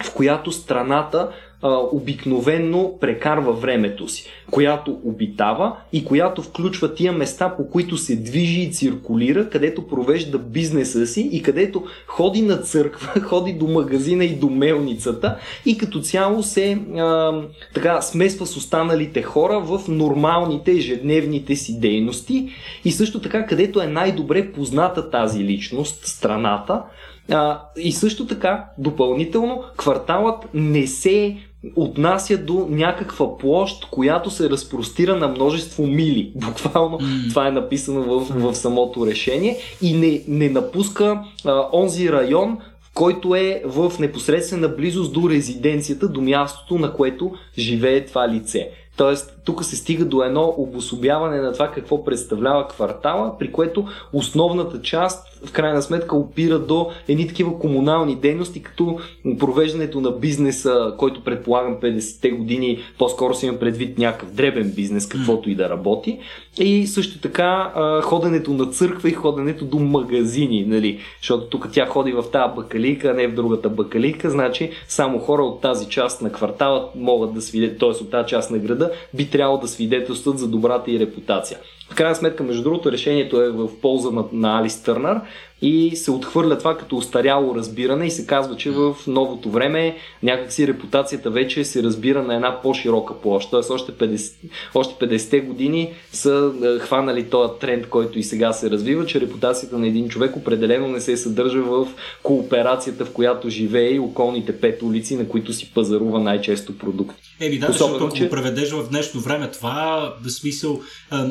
в 0.04 0.14
която 0.14 0.52
страната 0.52 1.28
а, 1.62 1.68
обикновенно 1.92 2.98
прекарва 3.00 3.52
времето 3.52 4.08
си, 4.08 4.30
която 4.50 5.00
обитава 5.04 5.76
и 5.92 6.04
която 6.04 6.42
включва 6.42 6.94
тия 6.94 7.12
места, 7.12 7.54
по 7.56 7.70
които 7.70 7.96
се 7.96 8.16
движи 8.16 8.60
и 8.60 8.72
циркулира, 8.72 9.50
където 9.50 9.86
провежда 9.88 10.38
бизнеса 10.38 11.06
си 11.06 11.28
и 11.32 11.42
където 11.42 11.84
ходи 12.06 12.42
на 12.42 12.56
църква, 12.56 13.20
ходи 13.22 13.52
до 13.52 13.66
магазина 13.66 14.24
и 14.24 14.34
до 14.34 14.50
мелницата 14.50 15.36
и 15.66 15.78
като 15.78 16.00
цяло 16.00 16.42
се 16.42 16.78
а, 16.96 17.32
така 17.74 18.02
смесва 18.02 18.46
с 18.46 18.56
останалите 18.56 19.22
хора 19.22 19.60
в 19.60 19.80
нормалните 19.88 20.72
ежедневните 20.72 21.56
си 21.56 21.80
дейности. 21.80 22.48
И 22.84 22.92
също 22.92 23.20
така 23.20 23.46
където 23.46 23.80
е 23.80 23.86
най-добре 23.86 24.52
позната 24.52 25.10
тази 25.10 25.44
личност, 25.44 26.06
страната, 26.06 26.82
а, 27.32 27.60
и 27.76 27.92
също 27.92 28.26
така, 28.26 28.64
допълнително, 28.78 29.62
кварталът 29.76 30.48
не 30.54 30.86
се 30.86 31.36
отнася 31.76 32.38
до 32.38 32.66
някаква 32.70 33.38
площ, 33.38 33.90
която 33.90 34.30
се 34.30 34.50
разпростира 34.50 35.16
на 35.16 35.28
множество 35.28 35.86
мили. 35.86 36.32
Буквално 36.36 36.98
mm. 36.98 37.28
това 37.28 37.48
е 37.48 37.52
написано 37.52 38.02
в, 38.02 38.26
в 38.52 38.54
самото 38.54 39.06
решение 39.06 39.58
и 39.82 39.92
не, 39.92 40.22
не 40.28 40.48
напуска 40.48 41.24
а, 41.44 41.64
онзи 41.72 42.12
район, 42.12 42.58
който 42.94 43.34
е 43.34 43.62
в 43.64 43.92
непосредствена 43.98 44.68
близост 44.68 45.12
до 45.12 45.30
резиденцията, 45.30 46.08
до 46.08 46.20
мястото, 46.20 46.78
на 46.78 46.92
което 46.92 47.32
живее 47.58 48.04
това 48.04 48.28
лице. 48.28 48.70
Тоест, 48.96 49.40
тук 49.44 49.64
се 49.64 49.76
стига 49.76 50.04
до 50.04 50.22
едно 50.22 50.54
обособяване 50.56 51.40
на 51.40 51.52
това 51.52 51.70
какво 51.70 52.04
представлява 52.04 52.68
квартала, 52.68 53.38
при 53.38 53.52
което 53.52 53.86
основната 54.12 54.82
част 54.82 55.32
в 55.46 55.52
крайна 55.52 55.82
сметка 55.82 56.16
опира 56.16 56.58
до 56.58 56.90
едни 57.08 57.28
такива 57.28 57.58
комунални 57.58 58.16
дейности, 58.16 58.62
като 58.62 58.98
провеждането 59.38 60.00
на 60.00 60.10
бизнеса, 60.10 60.94
който 60.98 61.24
предполагам 61.24 61.76
50-те 61.76 62.30
години, 62.30 62.78
по-скоро 62.98 63.34
си 63.34 63.46
имам 63.46 63.58
предвид 63.58 63.98
някакъв 63.98 64.32
дребен 64.32 64.72
бизнес, 64.76 65.08
каквото 65.08 65.50
и 65.50 65.54
да 65.54 65.68
работи. 65.68 66.18
И 66.58 66.86
също 66.86 67.20
така 67.20 67.72
ходенето 68.02 68.52
на 68.52 68.66
църква 68.66 69.08
и 69.08 69.12
ходенето 69.12 69.64
до 69.64 69.78
магазини, 69.78 70.64
нали? 70.66 70.98
защото 71.20 71.46
тук 71.46 71.68
тя 71.72 71.86
ходи 71.86 72.12
в 72.12 72.24
тази 72.32 72.54
бакалика, 72.56 73.08
а 73.08 73.14
не 73.14 73.28
в 73.28 73.34
другата 73.34 73.68
бакалика, 73.68 74.30
значи 74.30 74.70
само 74.88 75.18
хора 75.18 75.42
от 75.42 75.60
тази 75.60 75.88
част 75.88 76.22
на 76.22 76.32
квартала 76.32 76.88
могат 76.96 77.34
да 77.34 77.42
свидетелстват, 77.42 77.78
т.е. 78.00 78.04
от 78.04 78.10
тази 78.10 78.28
част 78.28 78.50
на 78.50 78.58
града 78.58 78.90
би 79.14 79.30
трябвало 79.32 79.58
да 79.60 79.68
свидетелстват 79.68 80.38
за 80.38 80.48
добрата 80.48 80.90
и 80.90 80.98
репутация. 80.98 81.58
В 81.92 81.94
крайна 81.94 82.14
сметка, 82.14 82.42
между 82.42 82.62
другото, 82.62 82.92
решението 82.92 83.42
е 83.42 83.50
в 83.50 83.68
полза 83.80 84.10
на, 84.10 84.24
на 84.32 84.58
Алис 84.58 84.82
Търнър 84.82 85.20
и 85.62 85.96
се 85.96 86.10
отхвърля 86.10 86.58
това 86.58 86.76
като 86.76 86.96
устаряло 86.96 87.54
разбиране 87.54 88.06
и 88.06 88.10
се 88.10 88.26
казва, 88.26 88.56
че 88.56 88.70
в 88.70 88.96
новото 89.06 89.50
време 89.50 89.96
някакси 90.22 90.66
репутацията 90.66 91.30
вече 91.30 91.64
се 91.64 91.82
разбира 91.82 92.22
на 92.22 92.34
една 92.34 92.60
по-широка 92.62 93.14
площ. 93.20 93.50
Тоест 93.50 93.70
още 93.70 93.92
50, 93.92 94.32
още 94.74 95.06
50-те 95.06 95.40
години 95.40 95.92
са 96.12 96.52
е, 96.64 96.78
хванали 96.78 97.30
този 97.30 97.52
тренд, 97.60 97.88
който 97.88 98.18
и 98.18 98.22
сега 98.22 98.52
се 98.52 98.70
развива, 98.70 99.06
че 99.06 99.20
репутацията 99.20 99.78
на 99.78 99.86
един 99.86 100.08
човек 100.08 100.36
определено 100.36 100.88
не 100.88 101.00
се 101.00 101.16
съдържа 101.16 101.62
в 101.62 101.88
кооперацията, 102.22 103.04
в 103.04 103.12
която 103.12 103.50
живее 103.50 103.90
и 103.90 103.98
околните 103.98 104.60
пет 104.60 104.82
улици, 104.82 105.16
на 105.16 105.28
които 105.28 105.52
си 105.52 105.70
пазарува 105.74 106.20
най-често 106.20 106.78
продукти. 106.78 107.22
Еми 107.40 107.58
да, 107.58 107.66
Особено, 107.70 107.72
защото 107.72 108.04
ако 108.04 108.16
че... 108.16 108.24
го 108.24 108.30
преведеш 108.30 108.70
в 108.70 108.88
днешно 108.88 109.20
време, 109.20 109.50
това 109.50 110.14
в 110.24 110.30
смисъл 110.30 110.80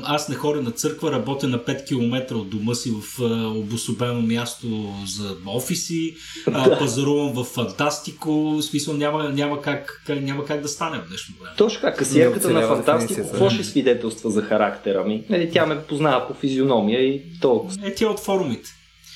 аз 0.04 0.30
не 0.30 0.36
ходя 0.36 0.51
на 0.56 0.72
църква, 0.72 1.12
работя 1.12 1.48
на 1.48 1.60
5 1.60 1.88
км 1.88 2.36
от 2.36 2.50
дома 2.50 2.76
си 2.76 2.92
в 2.92 3.22
обособено 3.56 4.22
място 4.22 4.68
за 5.08 5.36
офиси, 5.48 6.16
да. 6.48 6.78
пазарувам 6.80 7.34
в 7.34 7.44
Фантастико, 7.44 8.32
в 8.32 8.62
смисъл 8.62 8.94
няма, 8.94 9.30
няма, 9.30 9.62
как, 9.62 10.04
няма 10.10 10.46
как 10.46 10.62
да 10.62 10.68
стане 10.68 10.98
в 10.98 11.08
днешно 11.08 11.36
време. 11.42 11.56
Точно 11.58 11.82
как, 11.82 11.98
касиерката 11.98 12.50
на 12.50 12.62
Фантастико, 12.62 13.22
какво 13.22 13.50
ще 13.50 13.64
свидетелства 13.64 14.30
за 14.30 14.42
характера 14.42 15.04
ми? 15.04 15.24
Нали, 15.30 15.52
тя 15.52 15.66
ме 15.66 15.84
познава 15.84 16.28
по 16.28 16.34
физиономия 16.34 17.02
и 17.02 17.22
толкова. 17.42 17.88
Е, 17.88 17.96
тя 17.96 18.08
от 18.08 18.20
форумите. 18.20 18.70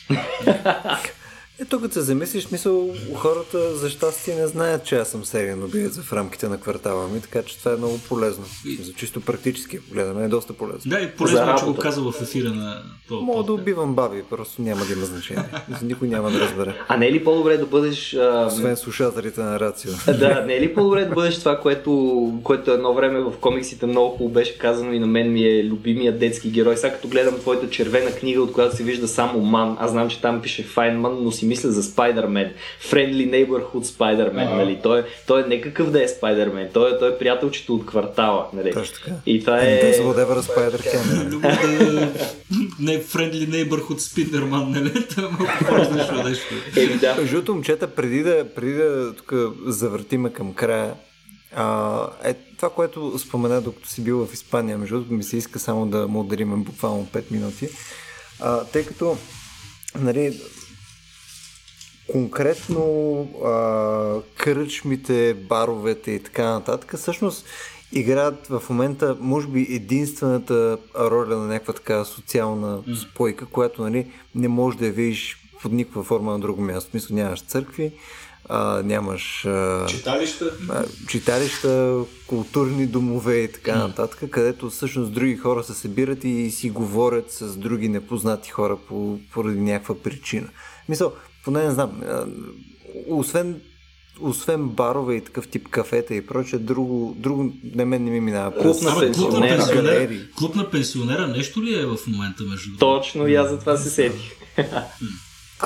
Е, 1.62 1.66
тук 1.66 1.94
се 1.94 2.02
замислиш, 2.02 2.52
мисъл, 2.52 2.90
хората 3.16 3.76
за 3.76 3.90
щастие 3.90 4.36
не 4.36 4.48
знаят, 4.48 4.86
че 4.86 4.96
аз 4.96 5.08
съм 5.10 5.26
сериен 5.26 5.64
убиец 5.64 6.00
в 6.00 6.14
рамките 6.14 6.48
на 6.48 6.58
квартала 6.58 7.08
ми, 7.08 7.22
така 7.22 7.44
че 7.44 7.60
това 7.60 7.74
е 7.74 7.76
много 7.76 8.00
полезно. 8.10 8.46
За 8.82 8.94
чисто 8.94 9.22
практически 9.22 9.80
погледаме 9.80 10.26
е 10.26 10.28
доста 10.28 10.54
полезно. 10.54 10.82
Да, 10.86 11.00
и 11.00 11.12
полезно, 11.12 11.56
че 11.60 11.66
го 11.66 11.76
каза 11.76 12.02
в 12.02 12.14
ефира 12.22 12.50
на 12.50 12.82
това. 13.08 13.22
Мога 13.22 13.44
да 13.44 13.54
убивам 13.54 13.96
баби, 13.96 14.24
просто 14.30 14.62
няма 14.62 14.86
да 14.86 14.94
има 14.94 15.06
значение. 15.06 15.44
Никой 15.82 16.08
няма 16.08 16.32
да 16.32 16.40
разбере. 16.40 16.76
А 16.88 16.98
не 16.98 17.08
е 17.08 17.12
ли 17.12 17.24
по-добре 17.24 17.58
да 17.58 17.66
бъдеш... 17.66 18.14
А... 18.14 18.46
Освен 18.48 18.78
слушателите 18.78 19.42
на 19.42 19.60
Рацио. 19.60 19.92
да, 20.20 20.44
не 20.48 20.56
е 20.56 20.62
ли 20.62 20.74
по-добре 20.74 21.06
да 21.06 21.16
бъдеш 21.16 21.40
това, 21.40 21.60
което, 21.60 22.34
което 22.44 22.72
едно 22.72 22.94
време 22.94 23.20
в 23.20 23.32
комиксите 23.42 23.86
много 23.86 24.10
хубаво 24.10 24.30
беше 24.30 24.58
казано 24.58 24.94
и 24.94 25.00
на 25.00 25.08
мен 25.08 25.34
ми 25.34 25.44
е 25.44 25.64
любимия 25.64 26.18
детски 26.18 26.50
герой. 26.50 26.78
Сега 26.78 26.94
като 26.94 27.08
гледам 27.08 27.40
твоята 27.40 27.70
червена 27.70 28.12
книга, 28.12 28.42
от 28.42 28.52
която 28.52 28.76
се 28.76 28.84
вижда 28.84 29.08
само 29.08 29.40
Ман, 29.40 29.78
аз 29.80 29.92
знам, 29.92 30.10
че 30.10 30.22
там 30.22 30.42
пише 30.42 30.64
Файнман, 30.64 31.18
но 31.24 31.32
си 31.32 31.45
мисля 31.46 31.72
за 31.72 31.84
Спайдермен. 31.84 32.54
Friendly 32.90 33.30
Neighborhood 33.30 33.84
Spider-Man. 33.84 34.34
Uh-huh. 34.34 34.56
Нали? 34.56 34.80
Той, 34.84 35.04
той 35.28 35.44
е 35.44 35.48
не 35.48 35.62
какъв 35.62 35.92
да 35.92 36.04
е 36.04 36.08
Спайдермен, 36.08 36.70
той, 36.74 36.96
е, 36.96 37.00
той 37.00 37.14
е 37.14 37.18
приятелчето 37.18 37.76
от 37.76 37.86
квартала. 37.86 38.48
Нали? 38.54 38.74
Точно 38.74 38.96
така. 38.96 39.12
И 39.26 39.40
това 39.40 39.62
е... 39.62 39.82
Без 39.82 39.98
whatever 39.98 40.42
Spider-Can. 40.42 41.26
не 42.80 43.04
Friendly 43.04 43.50
Neighborhood 43.50 44.00
Spider-Man, 44.00 44.70
нали? 44.70 45.08
Това 45.10 45.30
малко 45.30 45.66
по-различно 45.70 46.24
нещо. 46.24 46.54
Еми 46.78 46.98
да. 46.98 47.16
Между 47.16 47.54
момчета, 47.54 47.88
преди 47.88 48.24
да, 48.24 48.46
преди 48.56 48.74
да 48.74 49.14
тук 49.16 49.34
завъртиме 49.66 50.34
към 50.34 50.54
края, 50.54 50.94
а, 51.56 52.08
е 52.24 52.34
това, 52.34 52.70
което 52.70 53.20
спомена, 53.20 53.62
докато 53.62 53.90
си 53.90 54.04
бил 54.04 54.26
в 54.26 54.34
Испания, 54.34 54.78
между 54.78 54.96
другото 54.96 55.14
ми 55.14 55.24
се 55.24 55.38
иска 55.38 55.60
само 55.60 55.86
да 55.86 56.08
му 56.08 56.20
ударим 56.20 56.64
буквално 56.64 57.08
5 57.14 57.32
минути, 57.32 57.70
а, 58.40 58.64
тъй 58.64 58.86
като 58.86 59.18
нали, 60.00 60.42
конкретно 62.12 62.84
а, 63.46 64.22
кръчмите, 64.38 65.34
баровете 65.34 66.12
и 66.12 66.24
така 66.24 66.44
нататък, 66.44 66.98
всъщност 66.98 67.46
играят 67.92 68.48
в 68.48 68.64
момента, 68.70 69.18
може 69.20 69.48
би, 69.48 69.68
единствената 69.70 70.78
роля 71.00 71.36
на 71.36 71.48
някаква 71.48 71.74
така 71.74 72.06
социална 72.06 72.80
спойка, 73.02 73.46
която 73.46 73.82
нали, 73.82 74.12
не 74.36 74.48
може 74.48 74.78
да 74.78 74.86
я 74.86 74.92
видиш 74.92 75.38
под 75.62 75.72
никаква 75.72 76.04
форма 76.04 76.32
на 76.32 76.40
друго 76.40 76.62
място. 76.62 76.90
Мисля, 76.94 77.16
нямаш 77.16 77.42
църкви, 77.42 77.92
а, 78.50 78.82
нямаш 78.84 79.46
а, 79.46 79.86
читалища. 79.86 80.52
А, 80.70 80.84
читалища, 81.08 82.04
културни 82.28 82.88
домове 82.88 83.38
и 83.38 83.52
така 83.52 83.76
нататък, 83.76 84.30
където 84.30 84.70
всъщност 84.70 85.14
други 85.14 85.38
хора 85.38 85.64
се 85.64 85.74
събират 85.74 86.24
и 86.24 86.52
си 86.52 86.70
говорят 86.70 87.32
с 87.32 87.58
други 87.58 87.90
непознати 87.90 88.50
хора 88.50 88.78
по, 88.88 89.20
поради 89.34 89.60
някаква 89.60 89.96
причина. 89.96 90.50
Мисъл, 90.90 91.14
поне 91.46 91.64
не 91.64 91.72
знам, 91.72 92.02
освен 93.10 93.62
освен 94.22 94.70
барове 94.70 95.16
и 95.16 95.24
такъв 95.24 95.48
тип 95.48 95.68
кафета 95.68 96.16
и 96.16 96.26
прочее, 96.26 96.60
друго, 96.60 97.16
друго 97.20 97.54
на 97.76 97.86
мен 97.86 98.04
не 98.04 98.12
ми 98.12 98.20
минава. 98.20 98.62
Клуб 98.62 98.82
на 98.82 99.00
пенсионера. 99.00 100.10
Клуб 100.36 100.56
на 100.56 100.70
пенсионера 100.70 101.28
нещо 101.28 101.64
ли 101.64 101.80
е 101.80 101.86
в 101.86 101.98
момента 102.08 102.44
между 102.44 102.78
Точно, 102.78 103.28
и 103.28 103.36
аз 103.36 103.50
за 103.50 103.60
това 103.60 103.78
се 103.78 103.90
сетих. 103.90 104.36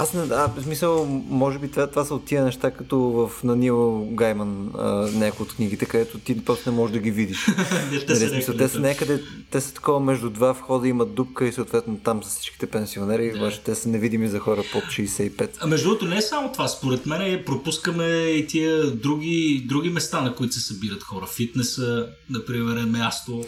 Аз 0.02 0.14
не, 0.14 0.22
а, 0.22 0.48
в 0.48 0.64
смисъл, 0.64 1.06
може 1.30 1.60
би 1.60 1.72
това, 1.72 1.88
това 1.88 2.06
са 2.06 2.16
от 2.16 2.26
тия 2.26 2.44
неща, 2.44 2.72
като 2.72 3.00
в 3.00 3.44
на 3.44 3.56
Нил 3.56 4.08
Гайман 4.12 4.72
някои 5.14 5.44
от 5.44 5.56
книгите, 5.56 5.86
където 5.86 6.20
ти 6.20 6.46
просто 6.46 6.72
не 6.72 6.76
можеш 6.76 6.94
да 6.94 7.00
ги 7.00 7.12
видиш. 7.12 7.46
те, 8.08 8.16
са 8.16 8.30
смисъл, 8.30 8.58
те 8.58 8.68
са 8.68 8.80
някъде, 8.80 9.24
те 9.52 9.62
са 9.62 9.74
такова 9.74 10.00
между 10.00 10.30
два 10.30 10.52
входа, 10.52 10.88
имат 10.88 11.16
дупка 11.16 11.48
и 11.48 11.54
съответно 11.54 12.00
там 12.04 12.24
са 12.24 12.30
всичките 12.30 12.68
пенсионери, 12.68 13.32
да. 13.32 13.38
обаче 13.38 13.62
те 13.62 13.76
са 13.76 13.90
невидими 13.90 14.28
за 14.28 14.40
хора 14.40 14.64
под 14.74 14.84
65. 14.84 15.50
А 15.60 15.68
между 15.68 15.90
другото 15.90 16.06
не 16.06 16.18
е 16.18 16.22
само 16.22 16.52
това, 16.52 16.68
според 16.68 17.06
мен 17.06 17.22
е, 17.22 17.46
пропускаме 17.46 18.08
и 18.16 18.48
тия 18.48 18.92
други, 18.92 19.66
други 19.68 19.90
места, 19.90 20.22
на 20.22 20.36
които 20.36 20.54
се 20.54 20.62
събират 20.62 21.04
хора. 21.04 21.28
Фитнеса, 21.28 22.08
например, 22.30 22.78
е 22.78 22.86
място 22.86 23.44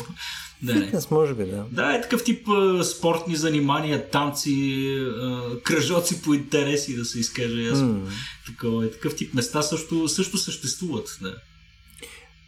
да, 0.63 0.73
Фитнес, 0.73 1.11
може 1.11 1.33
би, 1.33 1.45
да. 1.45 1.65
Да, 1.71 1.95
е 1.95 2.01
такъв 2.01 2.23
тип 2.23 2.47
а, 2.49 2.83
спортни 2.83 3.35
занимания, 3.35 4.09
танци, 4.09 4.85
а, 5.21 5.59
кръжоци 5.63 6.21
по 6.21 6.33
интереси, 6.33 6.95
да 6.95 7.05
се 7.05 7.19
изкаже 7.19 7.61
ясно. 7.61 7.87
Mm. 7.87 8.09
Такова, 8.45 8.85
е, 8.85 8.91
такъв 8.91 9.15
тип 9.15 9.33
места 9.33 9.61
също, 9.61 10.07
също 10.07 10.37
съществуват. 10.37 11.17
Да. 11.21 11.35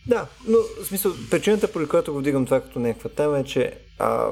Да, 0.07 0.25
но 0.47 0.57
в 0.81 0.85
смисъл, 0.85 1.13
причината, 1.29 1.71
по 1.71 1.87
която 1.87 2.13
го 2.13 2.19
вдигам 2.19 2.45
това 2.45 2.61
като 2.61 2.79
някаква 2.79 3.09
тема 3.09 3.39
е, 3.39 3.43
че 3.43 3.73
а, 3.99 4.27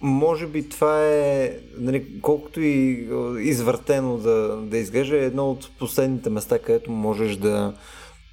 може 0.00 0.46
би 0.46 0.68
това 0.68 1.06
е, 1.06 1.58
нали, 1.76 2.20
колкото 2.22 2.60
и 2.60 3.08
извъртено 3.38 4.18
да, 4.18 4.56
да 4.62 4.78
изглежда, 4.78 5.16
е 5.16 5.26
едно 5.26 5.50
от 5.50 5.70
последните 5.78 6.30
места, 6.30 6.58
където 6.58 6.90
можеш 6.90 7.36
да, 7.36 7.74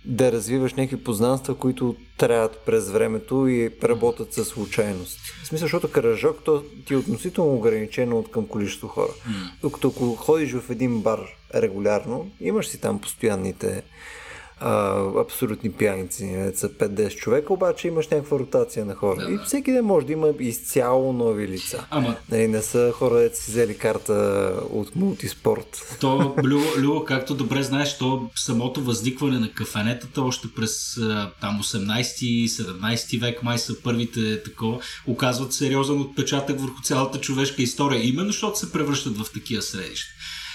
да 0.05 0.31
развиваш 0.31 0.73
някакви 0.73 1.03
познанства, 1.03 1.55
които 1.55 1.95
трябват 2.17 2.57
през 2.65 2.89
времето 2.89 3.47
и 3.47 3.71
работят 3.83 4.33
със 4.33 4.47
случайност. 4.47 5.19
В 5.43 5.47
смисъл, 5.47 5.65
защото 5.65 5.91
каражок 5.91 6.37
то 6.45 6.63
ти 6.87 6.93
е 6.93 6.97
относително 6.97 7.55
ограничено 7.55 8.19
от 8.19 8.31
към 8.31 8.47
количество 8.47 8.87
хора. 8.87 9.11
Mm. 9.11 9.31
Докато 9.61 9.87
ако 9.87 10.15
ходиш 10.15 10.53
в 10.53 10.69
един 10.69 11.01
бар 11.01 11.19
регулярно, 11.55 12.31
имаш 12.41 12.67
си 12.67 12.81
там 12.81 13.01
постоянните 13.01 13.83
а, 14.59 15.01
абсолютни 15.21 15.71
пияници, 15.71 16.51
са 16.55 16.69
5-10 16.69 17.15
човека, 17.15 17.53
обаче 17.53 17.87
имаш 17.87 18.07
някаква 18.07 18.39
ротация 18.39 18.85
на 18.85 18.95
хора. 18.95 19.25
Да, 19.25 19.31
и 19.31 19.37
всеки 19.45 19.71
ден 19.71 19.85
може 19.85 20.05
да 20.05 20.13
има 20.13 20.27
изцяло 20.39 21.13
нови 21.13 21.47
лица. 21.47 21.85
Ама... 21.89 22.15
Нали, 22.31 22.47
не 22.47 22.61
са 22.61 22.91
хора, 22.95 23.13
да 23.13 23.35
си 23.35 23.51
взели 23.51 23.77
карта 23.77 24.13
от 24.69 24.95
мултиспорт. 24.95 25.97
То, 25.99 26.35
Любо, 26.43 26.65
Любо, 26.77 27.03
както 27.05 27.35
добре 27.35 27.63
знаеш, 27.63 27.97
то 27.97 28.29
самото 28.35 28.81
възникване 28.81 29.39
на 29.39 29.51
кафенетата 29.51 30.21
още 30.21 30.47
през 30.55 30.99
там 31.41 31.59
18-17 31.63 33.21
век 33.21 33.43
май 33.43 33.59
са 33.59 33.81
първите 33.83 34.43
такова, 34.43 34.79
оказват 35.07 35.53
сериозен 35.53 36.01
отпечатък 36.01 36.59
върху 36.59 36.81
цялата 36.81 37.21
човешка 37.21 37.61
история, 37.61 38.07
именно 38.07 38.27
защото 38.27 38.59
се 38.59 38.71
превръщат 38.71 39.17
в 39.17 39.31
такива 39.33 39.61
средища. 39.61 40.11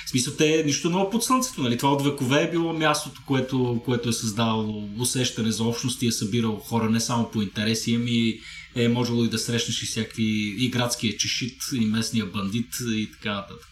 В 0.06 0.10
смисъл, 0.10 0.34
те 0.34 0.62
нищо 0.66 0.90
ново 0.90 1.10
под 1.10 1.24
слънцето. 1.24 1.62
Нали? 1.62 1.78
Това 1.78 1.92
от 1.92 2.04
векове 2.04 2.42
е 2.42 2.50
било 2.50 2.72
мястото, 2.72 3.20
което, 3.26 3.80
което 3.84 4.08
е 4.08 4.12
създавало 4.12 4.88
усещане 4.98 5.52
за 5.52 5.64
общност 5.64 6.02
и 6.02 6.06
е 6.06 6.12
събирало 6.12 6.56
хора 6.56 6.90
не 6.90 7.00
само 7.00 7.30
по 7.30 7.42
интереси, 7.42 7.94
ами 7.94 8.40
е 8.76 8.88
можело 8.88 9.24
и 9.24 9.28
да 9.28 9.38
срещнеш 9.38 9.82
и 9.82 9.86
всякакви 9.86 10.54
и 10.58 10.70
градския 10.70 11.16
чешит, 11.16 11.62
и 11.74 11.86
местния 11.86 12.26
бандит 12.26 12.74
и 12.88 13.10
така 13.12 13.34
нататък. 13.34 13.68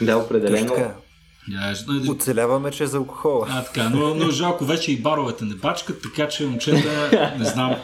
Да, 0.00 0.16
определено. 0.16 0.74
Да, 1.48 1.74
Оцеляваме 2.08 2.70
чрез 2.70 2.94
алкохола. 2.94 3.46
А, 3.50 3.64
така, 3.64 3.88
но, 3.88 4.14
но 4.14 4.30
жалко 4.30 4.64
вече 4.64 4.92
и 4.92 4.96
баровете 4.96 5.44
не 5.44 5.54
бачкат, 5.54 6.02
така 6.02 6.28
че 6.28 6.46
момчета, 6.46 7.34
не 7.38 7.44
знам, 7.44 7.76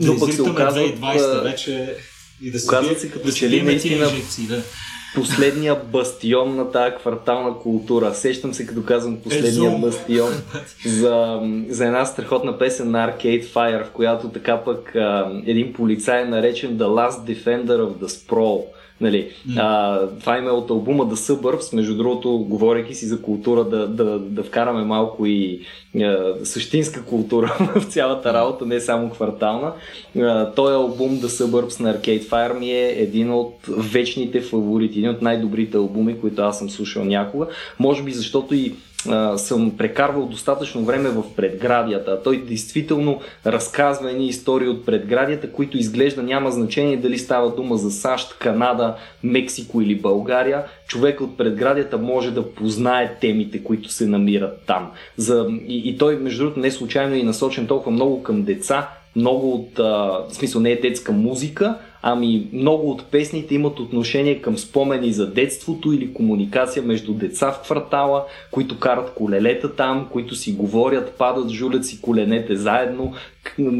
да 0.00 0.12
изритаме 0.12 0.60
2020 0.60 1.42
вече 1.42 1.96
и 2.42 2.50
да 2.50 2.58
се, 2.58 2.94
се 2.98 3.10
като 3.10 3.32
че 3.32 3.50
ли 3.50 3.62
наистина 3.62 4.10
да 4.38 4.62
последния 5.14 5.76
бастион 5.92 6.56
на 6.56 6.70
тази 6.70 6.96
квартална 6.96 7.58
култура. 7.58 8.14
Сещам 8.14 8.54
се, 8.54 8.66
като 8.66 8.84
казвам 8.84 9.20
последния 9.20 9.72
е, 9.72 9.78
бастион 9.80 10.32
за, 10.86 11.40
за 11.68 11.86
една 11.86 12.04
страхотна 12.04 12.58
песен 12.58 12.90
на 12.90 13.10
Arcade 13.10 13.44
Fire, 13.44 13.84
в 13.84 13.90
която 13.90 14.28
така 14.28 14.56
пък 14.64 14.96
а, 14.96 15.32
един 15.46 15.72
полицай 15.72 16.22
е 16.22 16.24
наречен 16.24 16.78
The 16.78 16.84
Last 16.84 17.34
Defender 17.34 17.78
of 17.80 17.92
the 17.92 18.06
Sprawl. 18.06 18.64
Нали, 19.00 19.30
mm. 19.48 19.56
а, 19.58 20.00
това 20.20 20.38
име 20.38 20.50
от 20.50 20.70
албума 20.70 21.06
The 21.06 21.14
Suburbs, 21.14 21.76
между 21.76 21.96
другото, 21.96 22.38
говорейки 22.38 22.94
си 22.94 23.06
за 23.06 23.22
култура, 23.22 23.64
да, 23.64 23.88
да, 23.88 24.18
да 24.18 24.42
вкараме 24.42 24.84
малко 24.84 25.26
и 25.26 25.60
а, 25.96 26.34
същинска 26.44 27.04
култура 27.04 27.56
в 27.76 27.84
цялата 27.84 28.32
работа, 28.34 28.66
не 28.66 28.80
само 28.80 29.10
квартална. 29.10 29.72
А, 30.18 30.50
той 30.50 30.74
албум 30.74 31.10
The 31.10 31.26
Suburbs 31.26 31.80
на 31.80 31.94
Arcade 31.94 32.24
Fire 32.24 32.58
ми 32.58 32.70
е 32.70 32.88
един 32.88 33.32
от 33.32 33.54
вечните 33.68 34.40
фаворити, 34.40 34.98
един 34.98 35.10
от 35.10 35.22
най-добрите 35.22 35.76
албуми, 35.76 36.20
които 36.20 36.42
аз 36.42 36.58
съм 36.58 36.70
слушал 36.70 37.04
някога. 37.04 37.46
Може 37.78 38.02
би 38.02 38.12
защото 38.12 38.54
и 38.54 38.74
съм 39.36 39.76
прекарвал 39.78 40.26
достатъчно 40.26 40.84
време 40.84 41.08
в 41.08 41.22
предградията. 41.36 42.22
Той 42.22 42.42
действително 42.42 43.20
разказва 43.46 44.10
едни 44.10 44.26
истории 44.26 44.68
от 44.68 44.86
предградията, 44.86 45.52
които 45.52 45.78
изглежда 45.78 46.22
няма 46.22 46.50
значение 46.50 46.96
дали 46.96 47.18
става 47.18 47.54
дума 47.54 47.76
за 47.76 47.90
САЩ, 47.90 48.38
Канада, 48.38 48.94
Мексико 49.22 49.80
или 49.80 49.94
България. 49.94 50.64
Човек 50.86 51.20
от 51.20 51.36
предградията 51.36 51.98
може 51.98 52.30
да 52.30 52.54
познае 52.54 53.14
темите, 53.20 53.64
които 53.64 53.88
се 53.88 54.06
намират 54.06 54.62
там. 54.66 54.90
За, 55.16 55.46
и, 55.66 55.88
и 55.88 55.98
той, 55.98 56.16
между 56.16 56.42
другото, 56.42 56.60
не 56.60 56.70
случайно 56.70 57.14
е 57.14 57.22
насочен 57.22 57.66
толкова 57.66 57.92
много 57.92 58.22
към 58.22 58.42
деца, 58.42 58.88
много 59.16 59.54
от, 59.54 59.78
а, 59.78 59.82
в 59.82 60.26
смисъл 60.30 60.60
не 60.60 60.70
е 60.70 60.80
детска 60.80 61.12
музика, 61.12 61.78
ами 62.06 62.46
много 62.52 62.90
от 62.90 63.04
песните 63.04 63.54
имат 63.54 63.80
отношение 63.80 64.40
към 64.40 64.58
спомени 64.58 65.12
за 65.12 65.30
детството 65.30 65.92
или 65.92 66.12
комуникация 66.12 66.82
между 66.82 67.14
деца 67.14 67.52
в 67.52 67.62
квартала, 67.62 68.24
които 68.50 68.78
карат 68.78 69.14
колелета 69.14 69.76
там, 69.76 70.08
които 70.12 70.34
си 70.34 70.52
говорят, 70.52 71.14
падат, 71.18 71.50
жулят 71.50 71.86
си 71.86 72.00
коленете 72.00 72.56
заедно, 72.56 73.12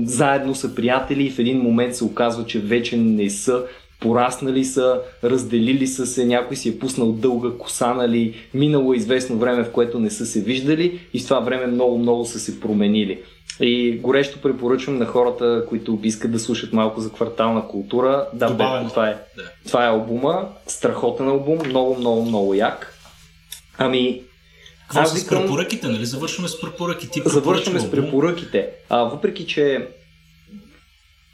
заедно 0.05 0.55
са 0.55 0.75
приятели 0.75 1.25
и 1.25 1.31
в 1.31 1.39
един 1.39 1.59
момент 1.59 1.95
се 1.95 2.05
оказва, 2.05 2.47
че 2.47 2.59
вече 2.61 2.97
не 2.97 3.31
са 3.31 3.65
пораснали 4.01 4.65
са, 4.65 5.01
разделили 5.25 5.87
са 5.87 6.07
се, 6.07 6.25
някой 6.25 6.57
си 6.57 6.69
е 6.69 6.79
пуснал 6.79 7.13
дълга 7.13 7.51
коса, 7.59 7.95
нали, 7.95 8.35
минало 8.55 8.93
е 8.93 8.97
известно 8.97 9.39
време, 9.39 9.65
в 9.65 9.73
което 9.73 9.99
не 9.99 10.11
са 10.11 10.27
се 10.27 10.41
виждали 10.41 11.01
и 11.15 11.21
в 11.21 11.25
това 11.25 11.41
време 11.41 11.67
много-много 11.67 12.25
са 12.25 12.39
се 12.39 12.61
променили. 12.61 13.23
И 13.61 13.99
горещо 13.99 14.41
препоръчвам 14.41 14.99
на 14.99 15.07
хората, 15.07 15.65
които 15.69 15.99
искат 16.03 16.33
да 16.33 16.39
слушат 16.39 16.73
малко 16.73 17.01
за 17.01 17.13
квартална 17.13 17.69
култура. 17.69 18.27
Да, 18.33 18.51
бе, 18.51 18.89
това, 18.89 19.09
е, 19.09 19.13
да. 19.37 19.43
това 19.67 19.85
е 19.85 19.89
албума, 19.89 20.49
страхотен 20.67 21.29
албум, 21.29 21.59
много, 21.67 21.97
много, 21.97 22.25
много 22.25 22.55
як. 22.55 22.99
Ами, 23.79 24.23
какво 24.83 25.01
аз 25.01 25.19
с 25.21 25.27
препоръките, 25.27 25.87
нали? 25.87 26.07
Завършваме 26.07 26.49
с 26.49 26.61
препоръки. 26.61 27.11
Ти 27.11 27.23
Завършваме 27.27 27.81
с 27.81 27.91
препоръките. 27.91 28.69
А, 28.89 29.03
въпреки, 29.03 29.47
че 29.47 29.89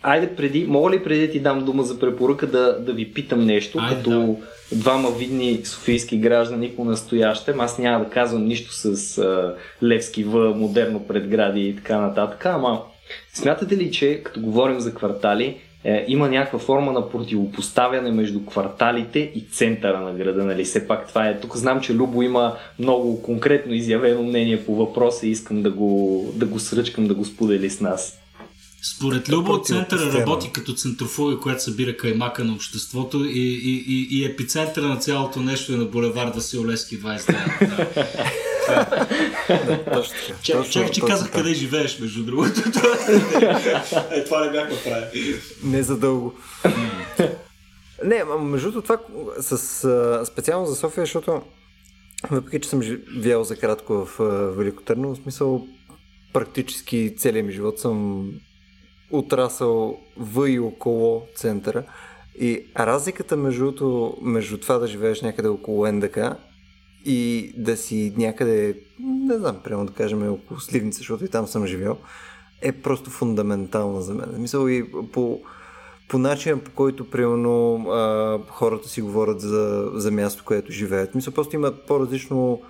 Айде 0.02 0.36
преди, 0.36 0.66
мога 0.68 0.90
ли 0.90 1.04
преди 1.04 1.26
да 1.26 1.32
ти 1.32 1.40
дам 1.40 1.64
дума 1.64 1.82
за 1.82 1.98
препоръка 1.98 2.46
да, 2.46 2.78
да 2.80 2.92
ви 2.92 3.12
питам 3.12 3.44
нещо, 3.44 3.78
Айде, 3.80 3.96
като 3.96 4.10
да. 4.10 4.76
двама 4.76 5.10
видни 5.10 5.60
софийски 5.64 6.18
граждани 6.18 6.68
по 6.68 6.84
настоящем. 6.84 7.60
Аз 7.60 7.78
няма 7.78 8.04
да 8.04 8.10
казвам 8.10 8.44
нищо 8.44 8.72
с 8.72 9.18
а, 9.18 9.54
Левски 9.82 10.24
В, 10.24 10.54
модерно 10.54 11.06
предгради 11.06 11.60
и 11.60 11.76
така 11.76 12.00
нататък, 12.00 12.46
ама 12.46 12.82
смятате 13.32 13.76
ли, 13.76 13.92
че 13.92 14.22
като 14.22 14.40
говорим 14.40 14.80
за 14.80 14.94
квартали, 14.94 15.56
е, 15.84 16.04
има 16.08 16.28
някаква 16.28 16.58
форма 16.58 16.92
на 16.92 17.10
противопоставяне 17.10 18.10
между 18.10 18.44
кварталите 18.44 19.18
и 19.18 19.44
центъра 19.52 20.00
на 20.00 20.12
града, 20.12 20.44
нали? 20.44 20.64
Все 20.64 20.88
пак 20.88 21.08
това 21.08 21.28
е. 21.28 21.40
Тук 21.40 21.56
знам, 21.56 21.80
че 21.80 21.94
Любо 21.94 22.22
има 22.22 22.56
много 22.78 23.22
конкретно 23.22 23.74
изявено 23.74 24.22
мнение 24.22 24.64
по 24.64 24.74
въпроса 24.74 25.26
и 25.26 25.30
искам 25.30 25.62
да 25.62 25.70
го, 25.70 26.24
да 26.36 26.46
го 26.46 26.58
сръчкам, 26.58 27.06
да 27.06 27.14
го 27.14 27.24
сподели 27.24 27.70
с 27.70 27.80
нас. 27.80 28.19
Според 28.82 29.28
Любо, 29.28 29.62
центъра 29.62 30.12
работи 30.12 30.50
като 30.52 30.74
центрофуга, 30.74 31.38
която 31.38 31.62
събира 31.62 31.96
каймака 31.96 32.44
на 32.44 32.52
обществото 32.52 33.24
и, 33.24 33.40
и, 33.40 33.84
и, 33.86 34.08
и 34.10 34.24
епицентъра 34.24 34.86
на 34.86 34.96
цялото 34.96 35.40
нещо 35.40 35.72
е 35.72 35.76
на 35.76 35.84
булевар 35.84 36.32
Василевски 36.34 37.00
29. 37.00 38.30
Чакай, 40.42 40.90
че 40.90 41.00
казах 41.00 41.32
къде 41.32 41.54
живееш, 41.54 41.98
между 42.00 42.24
другото. 42.24 42.60
е, 44.10 44.24
това 44.24 44.44
не 44.44 44.52
бях 44.52 44.70
направил. 44.70 45.36
Не 45.64 45.82
за 45.82 45.96
дълго. 45.96 46.34
не, 48.04 48.24
между 48.24 48.70
другото 48.70 48.86
това 48.86 48.98
с, 49.40 50.26
специално 50.26 50.66
за 50.66 50.76
София, 50.76 51.02
защото 51.02 51.42
въпреки, 52.30 52.60
че 52.60 52.68
съм 52.68 52.82
живял 52.82 53.44
за 53.44 53.56
кратко 53.56 54.06
в 54.06 54.18
Велико 54.56 54.82
Търново, 54.82 55.14
в 55.14 55.18
смисъл 55.22 55.66
практически 56.32 57.14
целият 57.18 57.46
ми 57.46 57.52
живот 57.52 57.78
съм 57.78 58.26
отрасъл 59.10 60.00
в 60.16 60.50
и 60.50 60.58
около 60.58 61.22
центъра. 61.36 61.84
И 62.40 62.66
разликата 62.78 63.36
между, 63.36 64.12
между 64.22 64.58
това 64.58 64.78
да 64.78 64.86
живееш 64.86 65.22
някъде 65.22 65.48
около 65.48 65.92
НДК 65.92 66.18
и 67.04 67.52
да 67.56 67.76
си 67.76 68.14
някъде, 68.16 68.80
не 69.00 69.38
знам, 69.38 69.56
прямо 69.64 69.86
да 69.86 69.92
кажем 69.92 70.32
около 70.32 70.60
Сливница, 70.60 70.98
защото 70.98 71.24
и 71.24 71.28
там 71.28 71.46
съм 71.46 71.66
живял, 71.66 71.98
е 72.62 72.72
просто 72.72 73.10
фундаментална 73.10 74.02
за 74.02 74.14
мен. 74.14 74.34
Мисъл 74.38 74.68
и 74.68 74.84
по, 75.12 75.40
по 76.08 76.18
начин, 76.18 76.60
по 76.60 76.70
който, 76.70 77.10
примерно, 77.10 77.74
а, 77.90 78.38
хората 78.48 78.88
си 78.88 79.02
говорят 79.02 79.40
за, 79.40 79.90
за 79.94 80.10
място, 80.10 80.44
което 80.46 80.72
живеят. 80.72 81.14
Мисля, 81.14 81.32
просто 81.32 81.56
имат 81.56 81.86
по-различно, 81.86 82.62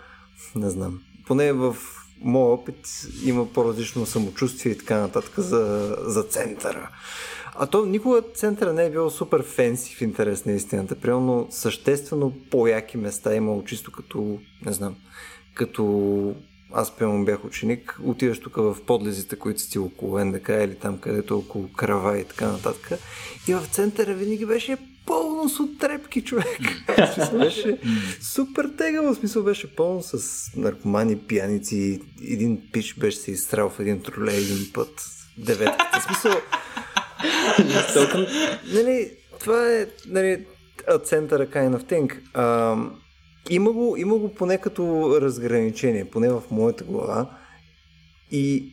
не 0.55 0.71
знам, 0.71 1.01
поне 1.27 1.53
в 1.53 1.77
моят 2.21 2.61
опит 2.61 2.89
има 3.25 3.53
по-различно 3.53 4.07
самочувствие 4.07 4.73
и 4.73 4.79
така 4.79 5.01
нататък 5.01 5.35
за, 5.39 5.97
за 6.01 6.23
центъра. 6.23 6.91
А 7.55 7.67
то 7.67 7.87
никога 7.87 8.23
центъра 8.35 8.73
не 8.73 8.85
е 8.85 8.91
бил 8.91 9.11
супер 9.11 9.43
фенси 9.43 9.95
в 9.95 10.01
интерес 10.01 10.45
на 10.45 10.53
истината. 10.53 10.95
Примерно 10.95 11.49
съществено 11.51 12.33
по-яки 12.51 12.97
места 12.97 13.33
е 13.33 13.37
имало 13.37 13.65
чисто 13.65 13.93
като, 13.93 14.39
не 14.67 14.73
знам, 14.73 14.97
като 15.55 16.35
аз 16.73 16.97
примерно 16.97 17.25
бях 17.25 17.45
ученик, 17.45 17.99
отиваш 18.05 18.41
тук 18.41 18.57
в 18.57 18.77
подлезите, 18.87 19.37
които 19.37 19.61
си 19.61 19.79
около 19.79 20.25
НДК 20.25 20.49
или 20.49 20.75
там 20.75 20.99
където 20.99 21.35
е 21.35 21.37
около 21.37 21.69
Крава 21.77 22.19
и 22.19 22.25
така 22.25 22.47
нататък. 22.47 23.01
И 23.49 23.55
в 23.55 23.67
центъра 23.71 24.15
винаги 24.15 24.47
беше 24.47 24.77
пълно 25.11 25.49
с 25.49 25.61
отрепки, 25.61 26.23
човек. 26.23 26.61
беше 27.39 27.79
супер 28.21 28.71
тегаво, 28.79 29.15
смисъл 29.15 29.43
беше 29.43 29.75
пълно 29.77 30.03
с 30.03 30.19
наркомани, 30.57 31.19
пияници. 31.19 32.01
Един 32.23 32.63
пич 32.73 32.95
беше 32.95 33.19
се 33.19 33.31
изстрал 33.31 33.71
в 33.71 33.81
един 33.81 34.03
тролей 34.03 34.37
един 34.37 34.73
път. 34.75 35.03
Деветката. 35.39 36.01
Смисъл... 36.01 36.33
нали, 38.75 39.11
това 39.41 39.73
е 39.73 39.87
нали, 40.07 40.47
центъра 41.05 41.47
kind 41.47 41.77
of 41.77 41.91
thing. 41.93 42.21
А, 42.35 42.77
има, 43.51 43.73
го, 43.73 43.97
има 43.97 44.19
го 44.19 44.35
поне 44.35 44.59
като 44.59 45.15
разграничение, 45.21 46.11
поне 46.11 46.29
в 46.29 46.43
моята 46.51 46.85
глава. 46.85 47.31
И 48.31 48.73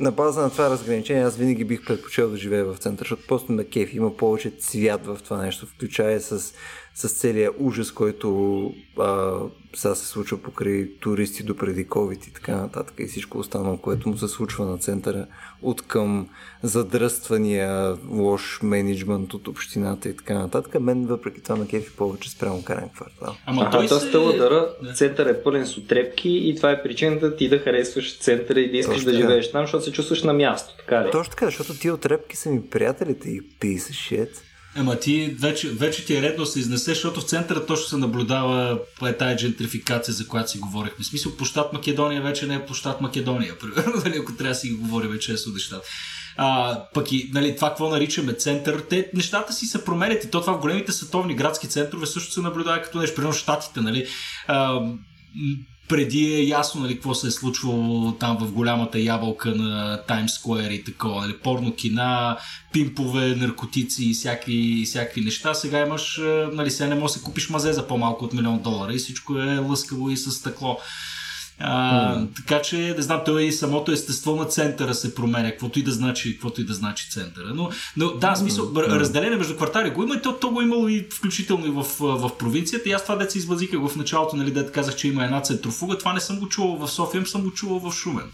на 0.00 0.12
база 0.12 0.40
на 0.40 0.50
това 0.50 0.70
разграничение 0.70 1.22
аз 1.22 1.36
винаги 1.36 1.64
бих 1.64 1.86
предпочел 1.86 2.30
да 2.30 2.36
живея 2.36 2.64
в 2.64 2.76
център, 2.76 3.04
защото 3.04 3.26
просто 3.26 3.52
на 3.52 3.64
кеф 3.64 3.94
има 3.94 4.16
повече 4.16 4.50
цвят 4.50 5.06
в 5.06 5.18
това 5.24 5.36
нещо, 5.36 5.66
включая 5.66 6.20
с 6.20 6.54
с 6.98 7.08
целият 7.08 7.54
ужас, 7.58 7.92
който 7.92 8.72
а, 8.98 9.38
сега 9.76 9.94
се 9.94 10.06
случва 10.06 10.38
покрай 10.38 10.90
туристи 11.00 11.42
до 11.42 11.56
преди 11.56 11.86
COVID 11.86 12.28
и 12.28 12.32
така 12.32 12.56
нататък 12.56 12.94
и 12.98 13.06
всичко 13.06 13.38
останало, 13.38 13.76
което 13.76 14.08
му 14.08 14.16
се 14.16 14.28
случва 14.28 14.66
на 14.66 14.78
центъра 14.78 15.26
от 15.62 15.82
към 15.82 16.28
задръствания, 16.62 17.96
лош 18.10 18.60
менеджмент 18.62 19.34
от 19.34 19.48
общината 19.48 20.08
и 20.08 20.16
така 20.16 20.34
нататък. 20.34 20.80
Мен 20.80 21.06
въпреки 21.06 21.42
това 21.42 21.56
на 21.56 21.66
кефи 21.66 21.96
повече 21.96 22.30
спрямо 22.30 22.62
карен 22.64 22.88
квартал. 22.88 23.36
Ама 23.46 23.62
а, 23.62 23.70
той 23.70 23.88
се... 23.88 23.94
Стълъдъра, 23.94 24.68
център 24.94 25.26
е 25.26 25.42
пълен 25.42 25.66
с 25.66 25.78
отрепки 25.78 26.30
и 26.30 26.56
това 26.56 26.70
е 26.70 26.82
причината 26.82 27.36
ти 27.36 27.48
да 27.48 27.58
харесваш 27.58 28.18
центъра 28.18 28.60
и 28.60 28.70
да 28.70 28.76
искаш 28.76 28.96
Точно 28.96 29.12
да 29.12 29.16
живееш 29.16 29.50
там, 29.50 29.62
защото 29.62 29.84
се 29.84 29.92
чувстваш 29.92 30.22
на 30.22 30.32
място. 30.32 30.74
Така 30.78 31.04
ли? 31.04 31.10
Точно 31.10 31.30
така, 31.30 31.46
защото 31.46 31.74
ти 31.74 31.90
отрепки 31.90 32.36
са 32.36 32.50
ми 32.50 32.62
приятелите 32.70 33.30
и 33.30 33.42
писа 33.60 33.92
shit. 33.92 34.30
Ема 34.78 34.98
ти 34.98 35.36
вече, 35.38 35.70
вече 35.70 36.04
ти 36.04 36.16
е 36.16 36.22
редно 36.22 36.44
да 36.44 36.50
се 36.50 36.60
изнесе, 36.60 36.90
защото 36.90 37.20
в 37.20 37.24
центъра 37.24 37.66
точно 37.66 37.86
се 37.86 37.96
наблюдава 37.96 38.78
е 39.06 39.16
тая 39.16 39.36
джентрификация, 39.36 40.14
за 40.14 40.28
която 40.28 40.50
си 40.50 40.58
говорихме. 40.58 41.04
В 41.04 41.06
смисъл, 41.06 41.36
площад 41.36 41.72
Македония 41.72 42.22
вече 42.22 42.46
не 42.46 42.54
е 42.54 42.66
площад 42.66 43.00
Македония, 43.00 43.58
примерно, 43.60 44.02
нали, 44.04 44.18
ако 44.18 44.36
трябва 44.36 44.48
да 44.48 44.54
си 44.54 44.70
говорим 44.70 45.18
често 45.18 45.50
нещата. 45.50 45.86
А, 46.36 46.78
пък 46.94 47.12
и 47.12 47.30
нали, 47.34 47.56
това, 47.56 47.68
какво 47.68 47.88
наричаме 47.88 48.32
център, 48.32 48.80
те 48.80 49.10
нещата 49.14 49.52
си 49.52 49.66
се 49.66 49.84
променят 49.84 50.24
и 50.24 50.30
то 50.30 50.40
това 50.40 50.52
в 50.52 50.60
големите 50.60 50.92
световни 50.92 51.34
градски 51.34 51.68
центрове 51.68 52.06
също 52.06 52.32
се 52.32 52.40
наблюдава 52.40 52.82
като 52.82 52.98
нещо, 52.98 53.16
примерно 53.16 53.34
Штатите, 53.34 53.80
нали. 53.80 54.06
А, 54.46 54.80
преди 55.88 56.34
е 56.34 56.42
ясно 56.42 56.80
нали, 56.80 56.94
какво 56.94 57.14
се 57.14 57.26
е 57.26 57.30
случвало 57.30 58.12
там 58.12 58.38
в 58.40 58.52
голямата 58.52 59.00
ябълка 59.00 59.54
на 59.54 60.02
Таймс 60.08 60.32
Скуер 60.32 60.70
и 60.70 60.84
такова. 60.84 61.20
Нали, 61.20 61.38
порно 61.38 61.74
кина, 61.74 62.38
пимпове, 62.72 63.36
наркотици 63.36 64.04
и 64.10 64.14
всякакви, 64.14 64.82
всякакви 64.86 65.20
неща. 65.20 65.54
Сега 65.54 65.86
имаш, 65.86 66.20
нали, 66.52 66.70
сега 66.70 66.88
не 66.88 67.00
можеш 67.00 67.16
да 67.16 67.22
купиш 67.22 67.50
мазе 67.50 67.72
за 67.72 67.86
по-малко 67.86 68.24
от 68.24 68.32
милион 68.32 68.58
долара 68.58 68.92
и 68.92 68.98
всичко 68.98 69.38
е 69.38 69.58
лъскаво 69.58 70.10
и 70.10 70.16
с 70.16 70.30
стъкло. 70.30 70.78
А, 71.60 72.16
mm. 72.16 72.28
Така 72.36 72.62
че, 72.62 72.94
не 72.96 73.02
знам, 73.02 73.20
той 73.26 73.42
и 73.42 73.52
самото 73.52 73.92
естество 73.92 74.36
на 74.36 74.44
центъра 74.44 74.94
се 74.94 75.14
променя, 75.14 75.50
каквото 75.50 75.78
и 75.78 75.82
да 75.82 75.92
значи, 75.92 76.32
каквото 76.32 76.60
и 76.60 76.64
да 76.64 76.74
значи 76.74 77.10
центъра. 77.10 77.52
Но, 77.54 77.70
но 77.96 78.10
да, 78.10 78.34
смисъл, 78.36 78.64
mm. 78.64 78.86
разделение 78.86 79.36
между 79.36 79.56
квартали 79.56 79.90
го 79.90 80.02
има 80.02 80.14
и 80.14 80.22
то, 80.22 80.32
то 80.32 80.50
го 80.50 80.62
имало 80.62 80.88
и 80.88 81.06
включително 81.12 81.66
и 81.66 81.70
в, 81.70 81.86
в 82.00 82.38
провинцията. 82.38 82.88
И 82.88 82.92
аз 82.92 83.02
това 83.02 83.16
деца 83.16 83.38
извазиках 83.38 83.80
в 83.80 83.96
началото, 83.96 84.36
нали, 84.36 84.50
дете 84.50 84.72
казах, 84.72 84.96
че 84.96 85.08
има 85.08 85.24
една 85.24 85.42
центрофуга. 85.42 85.98
Това 85.98 86.12
не 86.12 86.20
съм 86.20 86.38
го 86.38 86.48
чувал 86.48 86.76
в 86.76 86.88
София, 86.88 87.26
съм 87.26 87.42
го 87.42 87.50
чувал 87.50 87.78
в 87.78 87.94
Шумен. 87.94 88.30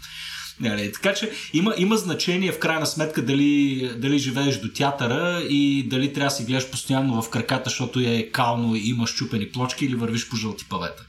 Нали, 0.59 0.91
така 0.91 1.13
че 1.13 1.31
има, 1.53 1.73
има 1.77 1.97
значение 1.97 2.51
в 2.51 2.59
крайна 2.59 2.85
сметка 2.85 3.25
дали, 3.25 3.91
дали 3.97 4.19
живееш 4.19 4.59
до 4.59 4.69
театъра 4.69 5.41
и 5.49 5.87
дали 5.89 6.13
трябва 6.13 6.29
да 6.29 6.35
си 6.35 6.43
гледаш 6.43 6.69
постоянно 6.69 7.21
в 7.21 7.29
краката, 7.29 7.69
защото 7.69 7.99
е 7.99 8.29
кално 8.33 8.75
и 8.75 8.89
имаш 8.89 9.13
чупени 9.13 9.49
плочки 9.49 9.85
или 9.85 9.95
вървиш 9.95 10.29
по 10.29 10.35
жълти 10.35 10.65
павета. 10.69 11.03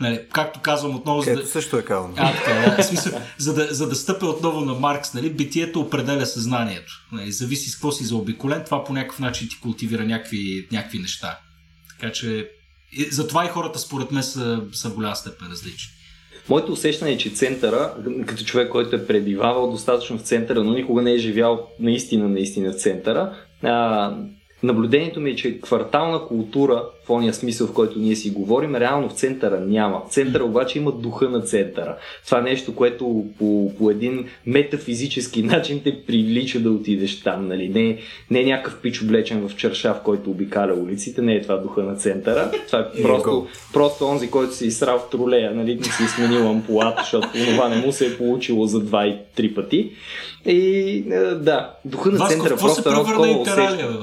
Нали, 0.00 0.20
както 0.32 0.60
казвам 0.60 0.96
отново... 0.96 1.22
За 1.22 1.34
да... 1.34 1.46
също 1.46 1.78
е 1.78 1.82
кално. 1.82 2.14
А, 2.16 2.32
така, 2.32 2.76
да, 2.76 2.82
смисъл, 2.82 3.20
за, 3.38 3.54
да, 3.54 3.74
за 3.74 3.88
да 3.88 3.94
стъпя 3.94 4.26
отново 4.26 4.60
на 4.60 4.74
Маркс, 4.74 5.14
нали, 5.14 5.30
битието 5.30 5.80
определя 5.80 6.26
съзнанието. 6.26 6.92
Нали, 7.12 7.32
зависи 7.32 7.70
с 7.70 7.74
какво 7.74 7.92
си 7.92 8.04
заобиколен, 8.04 8.62
това 8.64 8.84
по 8.84 8.92
някакъв 8.92 9.18
начин 9.18 9.48
ти 9.48 9.60
култивира 9.60 10.04
някакви, 10.04 10.68
някакви 10.72 10.98
неща. 10.98 11.38
Така 11.90 12.12
че 12.12 12.50
затова 13.10 13.44
и 13.44 13.48
хората 13.48 13.78
според 13.78 14.10
мен 14.10 14.22
са, 14.22 14.62
са 14.72 14.88
в 14.88 14.94
голяма 14.94 15.16
степен 15.16 15.48
различни. 15.50 15.92
Моето 16.48 16.72
усещане 16.72 17.10
е, 17.10 17.18
че 17.18 17.30
центъра, 17.30 17.94
като 18.26 18.44
човек, 18.44 18.70
който 18.70 18.96
е 18.96 19.06
пребивавал 19.06 19.70
достатъчно 19.70 20.18
в 20.18 20.22
центъра, 20.22 20.64
но 20.64 20.72
никога 20.72 21.02
не 21.02 21.12
е 21.12 21.18
живял 21.18 21.68
наистина, 21.80 22.28
наистина 22.28 22.72
в 22.72 22.76
центъра, 22.76 23.36
а, 23.62 24.14
наблюдението 24.62 25.20
ми 25.20 25.30
е, 25.30 25.36
че 25.36 25.60
квартална 25.60 26.26
култура 26.26 26.84
в 27.08 27.10
ония 27.10 27.34
смисъл, 27.34 27.66
в 27.66 27.72
който 27.72 27.98
ние 27.98 28.16
си 28.16 28.30
говорим, 28.30 28.76
реално 28.76 29.08
в 29.08 29.12
центъра 29.12 29.60
няма. 29.60 30.02
В 30.08 30.12
центъра 30.12 30.44
обаче 30.44 30.78
има 30.78 30.92
духа 30.92 31.28
на 31.28 31.40
центъра. 31.40 31.96
Това 32.26 32.40
нещо, 32.40 32.74
което 32.74 33.24
по, 33.38 33.72
по 33.78 33.90
един 33.90 34.26
метафизически 34.46 35.42
начин 35.42 35.80
те 35.84 36.04
привлича 36.06 36.60
да 36.60 36.70
отидеш 36.70 37.20
там. 37.20 37.48
Нали? 37.48 37.68
Не, 37.68 37.98
не 38.30 38.40
е 38.40 38.44
някакъв 38.44 38.80
пич 38.80 39.02
облечен 39.02 39.48
в 39.48 39.56
чершав, 39.56 39.96
който 40.04 40.30
обикаля 40.30 40.74
улиците, 40.74 41.22
не 41.22 41.34
е 41.34 41.42
това 41.42 41.56
духа 41.56 41.82
на 41.82 41.96
центъра. 41.96 42.50
Това 42.66 42.78
е 42.78 43.02
просто, 43.02 43.46
просто 43.72 44.04
онзи, 44.04 44.30
който 44.30 44.54
се 44.54 44.66
изсрал 44.66 44.98
в 44.98 45.10
тролея, 45.10 45.54
нали? 45.54 45.74
не 45.74 45.84
си 45.84 46.08
сменил 46.16 46.50
ампулата, 46.50 47.02
защото 47.02 47.28
това 47.28 47.68
не 47.68 47.76
му 47.76 47.92
се 47.92 48.06
е 48.06 48.18
получило 48.18 48.66
за 48.66 48.80
два 48.80 49.06
и 49.06 49.16
три 49.36 49.54
пъти. 49.54 49.90
И 50.46 51.04
е, 51.10 51.18
да, 51.20 51.74
духа 51.84 52.10
на 52.10 52.28
центъра 52.28 52.54
Васко, 52.54 52.66
просто 52.66 52.82
се 52.82 52.88
превърна 52.88 53.28
интералия, 53.28 53.88
бе, 53.88 53.94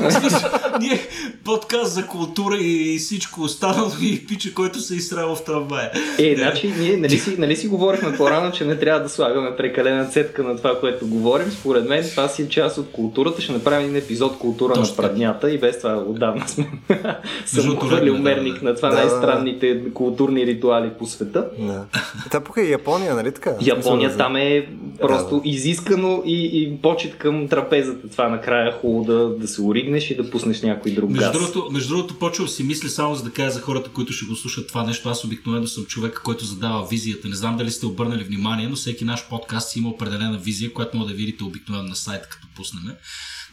Ние 0.80 1.00
подкаст 1.44 1.92
за 1.92 2.06
култура 2.10 2.56
и 2.60 2.98
всичко 2.98 3.40
останало 3.40 3.90
и 4.02 4.26
пича, 4.26 4.54
който 4.54 4.80
се 4.80 4.94
изстрава 4.94 5.36
в 5.36 5.44
трамвая. 5.44 5.90
Е, 6.18 6.36
значи, 6.36 6.74
ние 6.78 6.96
нали 6.96 7.18
си, 7.18 7.36
нали 7.38 7.56
си 7.56 7.68
говорихме 7.68 8.16
по-рано, 8.16 8.52
че 8.52 8.64
не 8.64 8.78
трябва 8.78 9.00
да 9.00 9.08
слагаме 9.08 9.56
прекалена 9.56 10.06
цетка 10.06 10.42
на 10.42 10.56
това, 10.56 10.80
което 10.80 11.06
говорим. 11.06 11.50
Според 11.50 11.88
мен 11.88 12.04
това 12.10 12.28
си 12.28 12.42
е 12.42 12.48
част 12.48 12.78
от 12.78 12.90
културата. 12.92 13.42
Ще 13.42 13.52
направим 13.52 13.84
един 13.84 13.96
епизод 13.96 14.38
култура 14.38 14.74
Точно. 14.74 14.92
на 14.92 14.96
праднята 14.96 15.50
и 15.50 15.58
без 15.58 15.78
това 15.78 15.98
отдавна 15.98 16.48
сме 16.48 16.70
съм 17.46 17.78
хвърлил 17.78 18.18
мерник 18.18 18.58
да, 18.58 18.64
на 18.64 18.74
това 18.74 18.88
да, 18.88 18.94
най-странните 18.94 19.74
да. 19.74 19.92
културни 19.92 20.46
ритуали 20.46 20.90
по 20.98 21.06
света. 21.06 21.48
Да. 21.58 21.84
Та 22.30 22.40
пока 22.40 22.60
е 22.60 22.64
Япония, 22.64 23.14
нали 23.14 23.32
така? 23.32 23.54
Япония 23.60 24.16
там 24.16 24.36
е 24.36 24.66
просто 25.00 25.34
да, 25.34 25.42
да. 25.42 25.48
изискано 25.48 26.22
и, 26.26 26.62
и 26.62 26.76
почет 26.82 27.18
към 27.18 27.48
трапезата. 27.48 28.08
Това 28.08 28.28
накрая 28.28 28.68
е 28.68 28.72
хубаво 28.72 29.04
да, 29.04 29.28
да 29.28 29.48
се 29.48 29.62
оригнеш 29.62 30.10
и 30.10 30.16
да 30.16 30.30
пуснеш 30.30 30.62
някой 30.62 30.92
друг 30.92 31.10
между 31.10 31.24
газ. 31.24 31.32
Другото, 31.32 31.68
между 31.72 31.99
другото, 32.00 32.18
почвам 32.18 32.48
си 32.48 32.62
мисля 32.62 32.88
само 32.88 33.14
за 33.14 33.22
да 33.22 33.32
кажа 33.32 33.50
за 33.50 33.60
хората, 33.60 33.90
които 33.90 34.12
ще 34.12 34.26
го 34.26 34.36
слушат 34.36 34.68
това 34.68 34.84
нещо. 34.84 35.08
Аз 35.08 35.24
обикновено 35.24 35.66
съм 35.66 35.84
човек, 35.84 36.20
който 36.24 36.44
задава 36.44 36.86
визията. 36.86 37.28
Не 37.28 37.36
знам 37.36 37.56
дали 37.56 37.70
сте 37.70 37.86
обърнали 37.86 38.24
внимание, 38.24 38.68
но 38.68 38.76
всеки 38.76 39.04
наш 39.04 39.28
подкаст 39.28 39.76
има 39.76 39.88
определена 39.88 40.38
визия, 40.38 40.72
която 40.72 40.96
може 40.96 41.08
да 41.08 41.16
видите 41.16 41.44
обикновено 41.44 41.88
на 41.88 41.96
сайта, 41.96 42.28
като 42.28 42.46
пуснем 42.56 42.82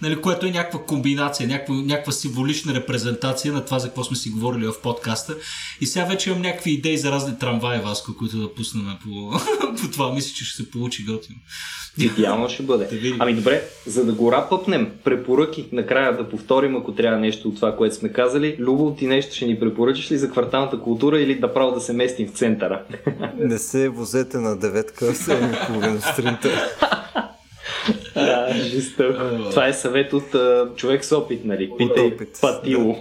нали, 0.01 0.21
което 0.21 0.45
е 0.45 0.51
някаква 0.51 0.79
комбинация, 0.85 1.47
някаква, 1.47 1.75
някаква 1.75 2.11
символична 2.11 2.73
репрезентация 2.73 3.53
на 3.53 3.65
това, 3.65 3.79
за 3.79 3.87
какво 3.87 4.03
сме 4.03 4.17
си 4.17 4.29
говорили 4.29 4.65
в 4.65 4.81
подкаста. 4.83 5.35
И 5.81 5.85
сега 5.85 6.05
вече 6.05 6.29
имам 6.29 6.41
някакви 6.41 6.71
идеи 6.71 6.97
за 6.97 7.11
разни 7.11 7.39
трамваи, 7.39 7.79
Васко, 7.79 8.17
които 8.17 8.37
да 8.37 8.53
пуснем 8.53 8.85
по, 9.03 9.31
по 9.81 9.91
това. 9.91 10.13
Мисля, 10.13 10.33
че 10.35 10.45
ще 10.45 10.63
се 10.63 10.71
получи 10.71 11.03
готино. 11.03 11.39
Идеално 11.99 12.49
ще 12.49 12.63
бъде. 12.63 13.15
Ами 13.19 13.33
добре, 13.33 13.63
за 13.85 14.05
да 14.05 14.13
го 14.13 14.31
рапъпнем, 14.31 14.91
препоръки 15.03 15.65
накрая 15.71 16.17
да 16.17 16.29
повторим, 16.29 16.75
ако 16.75 16.93
трябва 16.93 17.19
нещо 17.19 17.47
от 17.47 17.55
това, 17.55 17.75
което 17.75 17.95
сме 17.95 18.13
казали. 18.13 18.36
Любо, 18.59 18.95
ти 18.95 19.07
нещо 19.07 19.35
ще 19.35 19.45
ни 19.45 19.59
препоръчаш 19.59 20.11
ли 20.11 20.17
за 20.17 20.31
кварталната 20.31 20.79
култура 20.79 21.19
или 21.19 21.35
да 21.35 21.53
право 21.53 21.71
да 21.71 21.81
се 21.81 21.93
местим 21.93 22.27
в 22.27 22.31
центъра? 22.31 22.83
Не 23.37 23.57
се 23.57 23.89
возете 23.89 24.37
на 24.37 24.59
деветка 24.59 25.05
в 25.05 25.15
7 25.15 25.99
сутринта. 25.99 26.49
Да, 28.15 28.53
жестоко. 28.53 29.49
Това 29.49 29.67
е 29.67 29.73
съвет 29.73 30.13
от 30.13 30.23
uh, 30.23 30.75
човек 30.75 31.05
с 31.05 31.11
опит, 31.11 31.45
нали? 31.45 31.71
Питай 31.77 32.17
патило. 32.41 32.97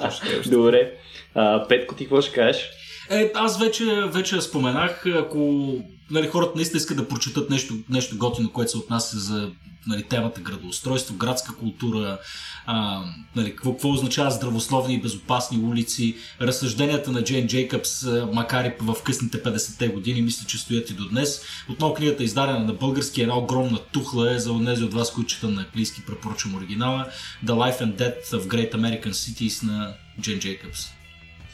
Добре. 0.46 0.92
А, 1.34 1.68
Петко, 1.68 1.94
ти 1.94 2.04
какво 2.04 2.20
ще 2.20 2.34
кажеш? 2.34 2.70
Е, 3.10 3.32
аз 3.34 3.58
вече, 3.58 3.84
вече 4.06 4.40
споменах, 4.40 5.06
ако 5.06 5.74
нали, 6.10 6.28
хората 6.28 6.52
наистина 6.56 6.78
искат 6.78 6.96
да 6.96 7.08
прочитат 7.08 7.50
нещо, 7.50 7.74
нещо 7.90 8.18
готино, 8.18 8.52
което 8.52 8.70
се 8.70 8.78
отнася 8.78 9.18
за 9.18 9.50
нали, 9.86 10.02
темата 10.02 10.40
градоустройство, 10.40 11.14
градска 11.14 11.54
култура, 11.54 12.18
а, 12.66 13.02
нали, 13.36 13.50
какво, 13.50 13.72
какво 13.72 13.90
означава 13.90 14.30
здравословни 14.30 14.94
и 14.94 15.00
безопасни 15.00 15.58
улици, 15.58 16.16
разсъжденията 16.40 17.12
на 17.12 17.24
Джейн 17.24 17.46
Джейкъбс, 17.46 18.06
макар 18.32 18.64
и 18.64 18.72
в 18.80 18.96
късните 19.04 19.42
50-те 19.42 19.88
години, 19.88 20.22
мисля, 20.22 20.46
че 20.46 20.58
стоят 20.58 20.90
и 20.90 20.94
до 20.94 21.08
днес. 21.08 21.42
Отново 21.68 21.94
книгата 21.94 22.22
е 22.22 22.26
издадена 22.26 22.58
на 22.58 22.72
български, 22.72 23.22
една 23.22 23.38
огромна 23.38 23.78
тухла 23.78 24.34
е 24.34 24.38
за 24.38 24.64
тези 24.64 24.84
от 24.84 24.94
вас, 24.94 25.12
които 25.12 25.30
четат 25.30 25.50
на 25.50 25.62
английски, 25.62 26.02
препоръчвам 26.06 26.54
оригинала. 26.54 27.06
The 27.44 27.52
Life 27.52 27.80
and 27.80 27.96
Death 27.96 28.38
of 28.38 28.46
Great 28.48 28.74
American 28.74 29.12
Cities 29.12 29.66
на 29.66 29.94
Джейн 30.20 30.38
Джейкъбс. 30.38 31.03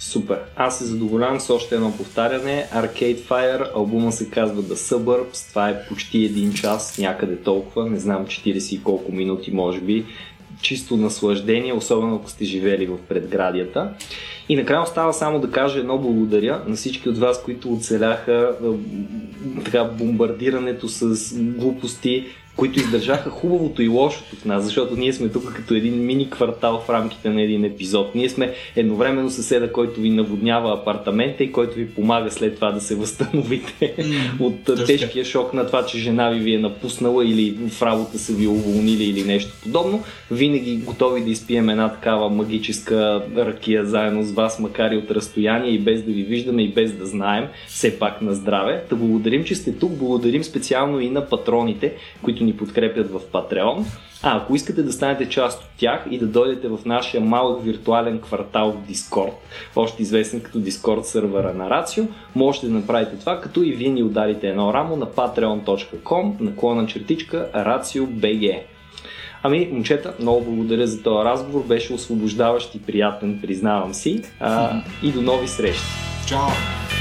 Супер. 0.00 0.38
Аз 0.56 0.78
се 0.78 0.84
задоволявам 0.84 1.40
с 1.40 1.50
още 1.50 1.74
едно 1.74 1.96
повтаряне. 1.96 2.66
Arcade 2.74 3.18
Fire, 3.18 3.70
албума 3.74 4.12
се 4.12 4.30
казва 4.30 4.62
The 4.62 4.74
Suburbs. 4.74 5.48
Това 5.48 5.68
е 5.68 5.86
почти 5.88 6.24
един 6.24 6.52
час, 6.52 6.98
някъде 6.98 7.36
толкова. 7.36 7.90
Не 7.90 7.98
знам 7.98 8.26
40 8.26 8.74
и 8.74 8.82
колко 8.82 9.12
минути, 9.12 9.50
може 9.50 9.80
би. 9.80 10.04
Чисто 10.62 10.96
наслаждение, 10.96 11.72
особено 11.72 12.16
ако 12.16 12.30
сте 12.30 12.44
живели 12.44 12.86
в 12.86 12.98
предградията. 13.08 13.94
И 14.48 14.56
накрая 14.56 14.82
остава 14.82 15.12
само 15.12 15.40
да 15.40 15.50
кажа 15.50 15.78
едно 15.78 15.98
благодаря 15.98 16.62
на 16.66 16.76
всички 16.76 17.08
от 17.08 17.18
вас, 17.18 17.42
които 17.42 17.72
оцеляха 17.72 18.54
така, 19.64 19.84
бомбардирането 19.84 20.88
с 20.88 21.34
глупости, 21.38 22.26
които 22.60 22.78
издържаха 22.78 23.30
хубавото 23.30 23.82
и 23.82 23.88
лошото 23.88 24.36
в 24.36 24.44
нас, 24.44 24.64
защото 24.64 24.96
ние 24.96 25.12
сме 25.12 25.28
тук 25.28 25.52
като 25.54 25.74
един 25.74 26.04
мини 26.04 26.30
квартал 26.30 26.82
в 26.86 26.90
рамките 26.90 27.30
на 27.30 27.42
един 27.42 27.64
епизод. 27.64 28.14
Ние 28.14 28.28
сме 28.28 28.54
едновременно 28.76 29.30
съседа, 29.30 29.72
който 29.72 30.00
ви 30.00 30.10
наводнява 30.10 30.74
апартамента 30.74 31.44
и 31.44 31.52
който 31.52 31.74
ви 31.74 31.90
помага 31.90 32.30
след 32.30 32.54
това 32.54 32.72
да 32.72 32.80
се 32.80 32.94
възстановите 32.96 33.94
mm, 33.98 34.40
от 34.40 34.64
точно. 34.64 34.86
тежкия 34.86 35.24
шок 35.24 35.54
на 35.54 35.66
това, 35.66 35.86
че 35.86 35.98
жена 35.98 36.30
ви 36.30 36.40
ви 36.40 36.54
е 36.54 36.58
напуснала 36.58 37.24
или 37.24 37.58
в 37.68 37.82
работа 37.82 38.18
са 38.18 38.32
ви 38.32 38.46
уволнили 38.46 39.04
или 39.04 39.24
нещо 39.24 39.52
подобно. 39.62 40.02
Винаги 40.30 40.76
готови 40.76 41.20
да 41.20 41.30
изпием 41.30 41.68
една 41.68 41.88
такава 41.88 42.28
магическа 42.28 43.22
ракия 43.36 43.86
заедно 43.86 44.22
с 44.22 44.32
вас, 44.32 44.58
макар 44.58 44.90
и 44.90 44.96
от 44.96 45.10
разстояние 45.10 45.70
и 45.70 45.78
без 45.78 46.02
да 46.02 46.12
ви 46.12 46.22
виждаме 46.22 46.62
и 46.62 46.68
без 46.68 46.92
да 46.92 47.06
знаем, 47.06 47.44
все 47.68 47.98
пак 47.98 48.22
на 48.22 48.34
здраве. 48.34 48.84
Да 48.90 48.96
благодарим, 48.96 49.44
че 49.44 49.54
сте 49.54 49.72
тук, 49.72 49.92
благодарим 49.92 50.44
специално 50.44 51.00
и 51.00 51.10
на 51.10 51.28
патроните, 51.28 51.92
които 52.22 52.44
ни 52.44 52.49
подкрепят 52.56 53.10
в 53.10 53.20
Patreon. 53.32 53.84
А 54.22 54.36
ако 54.36 54.54
искате 54.54 54.82
да 54.82 54.92
станете 54.92 55.28
част 55.28 55.62
от 55.62 55.68
тях 55.76 56.06
и 56.10 56.18
да 56.18 56.26
дойдете 56.26 56.68
в 56.68 56.78
нашия 56.86 57.20
малък 57.20 57.64
виртуален 57.64 58.20
квартал 58.20 58.72
в 58.72 58.92
Discord, 58.92 59.32
още 59.76 60.02
известен 60.02 60.40
като 60.40 60.58
Discord 60.58 61.02
сервера 61.02 61.54
на 61.54 61.70
Рацио, 61.70 62.04
можете 62.34 62.66
да 62.66 62.72
направите 62.72 63.16
това, 63.16 63.40
като 63.40 63.62
и 63.62 63.72
вие 63.72 63.88
ни 63.88 64.02
ударите 64.02 64.48
едно 64.48 64.74
рамо 64.74 64.96
на 64.96 65.06
patreon.com 65.06 66.40
наклона 66.40 66.86
чертичка 66.86 67.48
RACIO.BG. 67.54 68.60
Ами, 69.42 69.68
момчета, 69.72 70.14
много 70.20 70.44
благодаря 70.44 70.86
за 70.86 71.02
този 71.02 71.24
разговор. 71.24 71.64
Беше 71.66 71.92
освобождаващ 71.92 72.74
и 72.74 72.82
приятен, 72.82 73.38
признавам 73.42 73.94
си. 73.94 74.22
А, 74.40 74.82
и 75.02 75.12
до 75.12 75.22
нови 75.22 75.48
срещи. 75.48 75.86
Чао! 76.28 76.99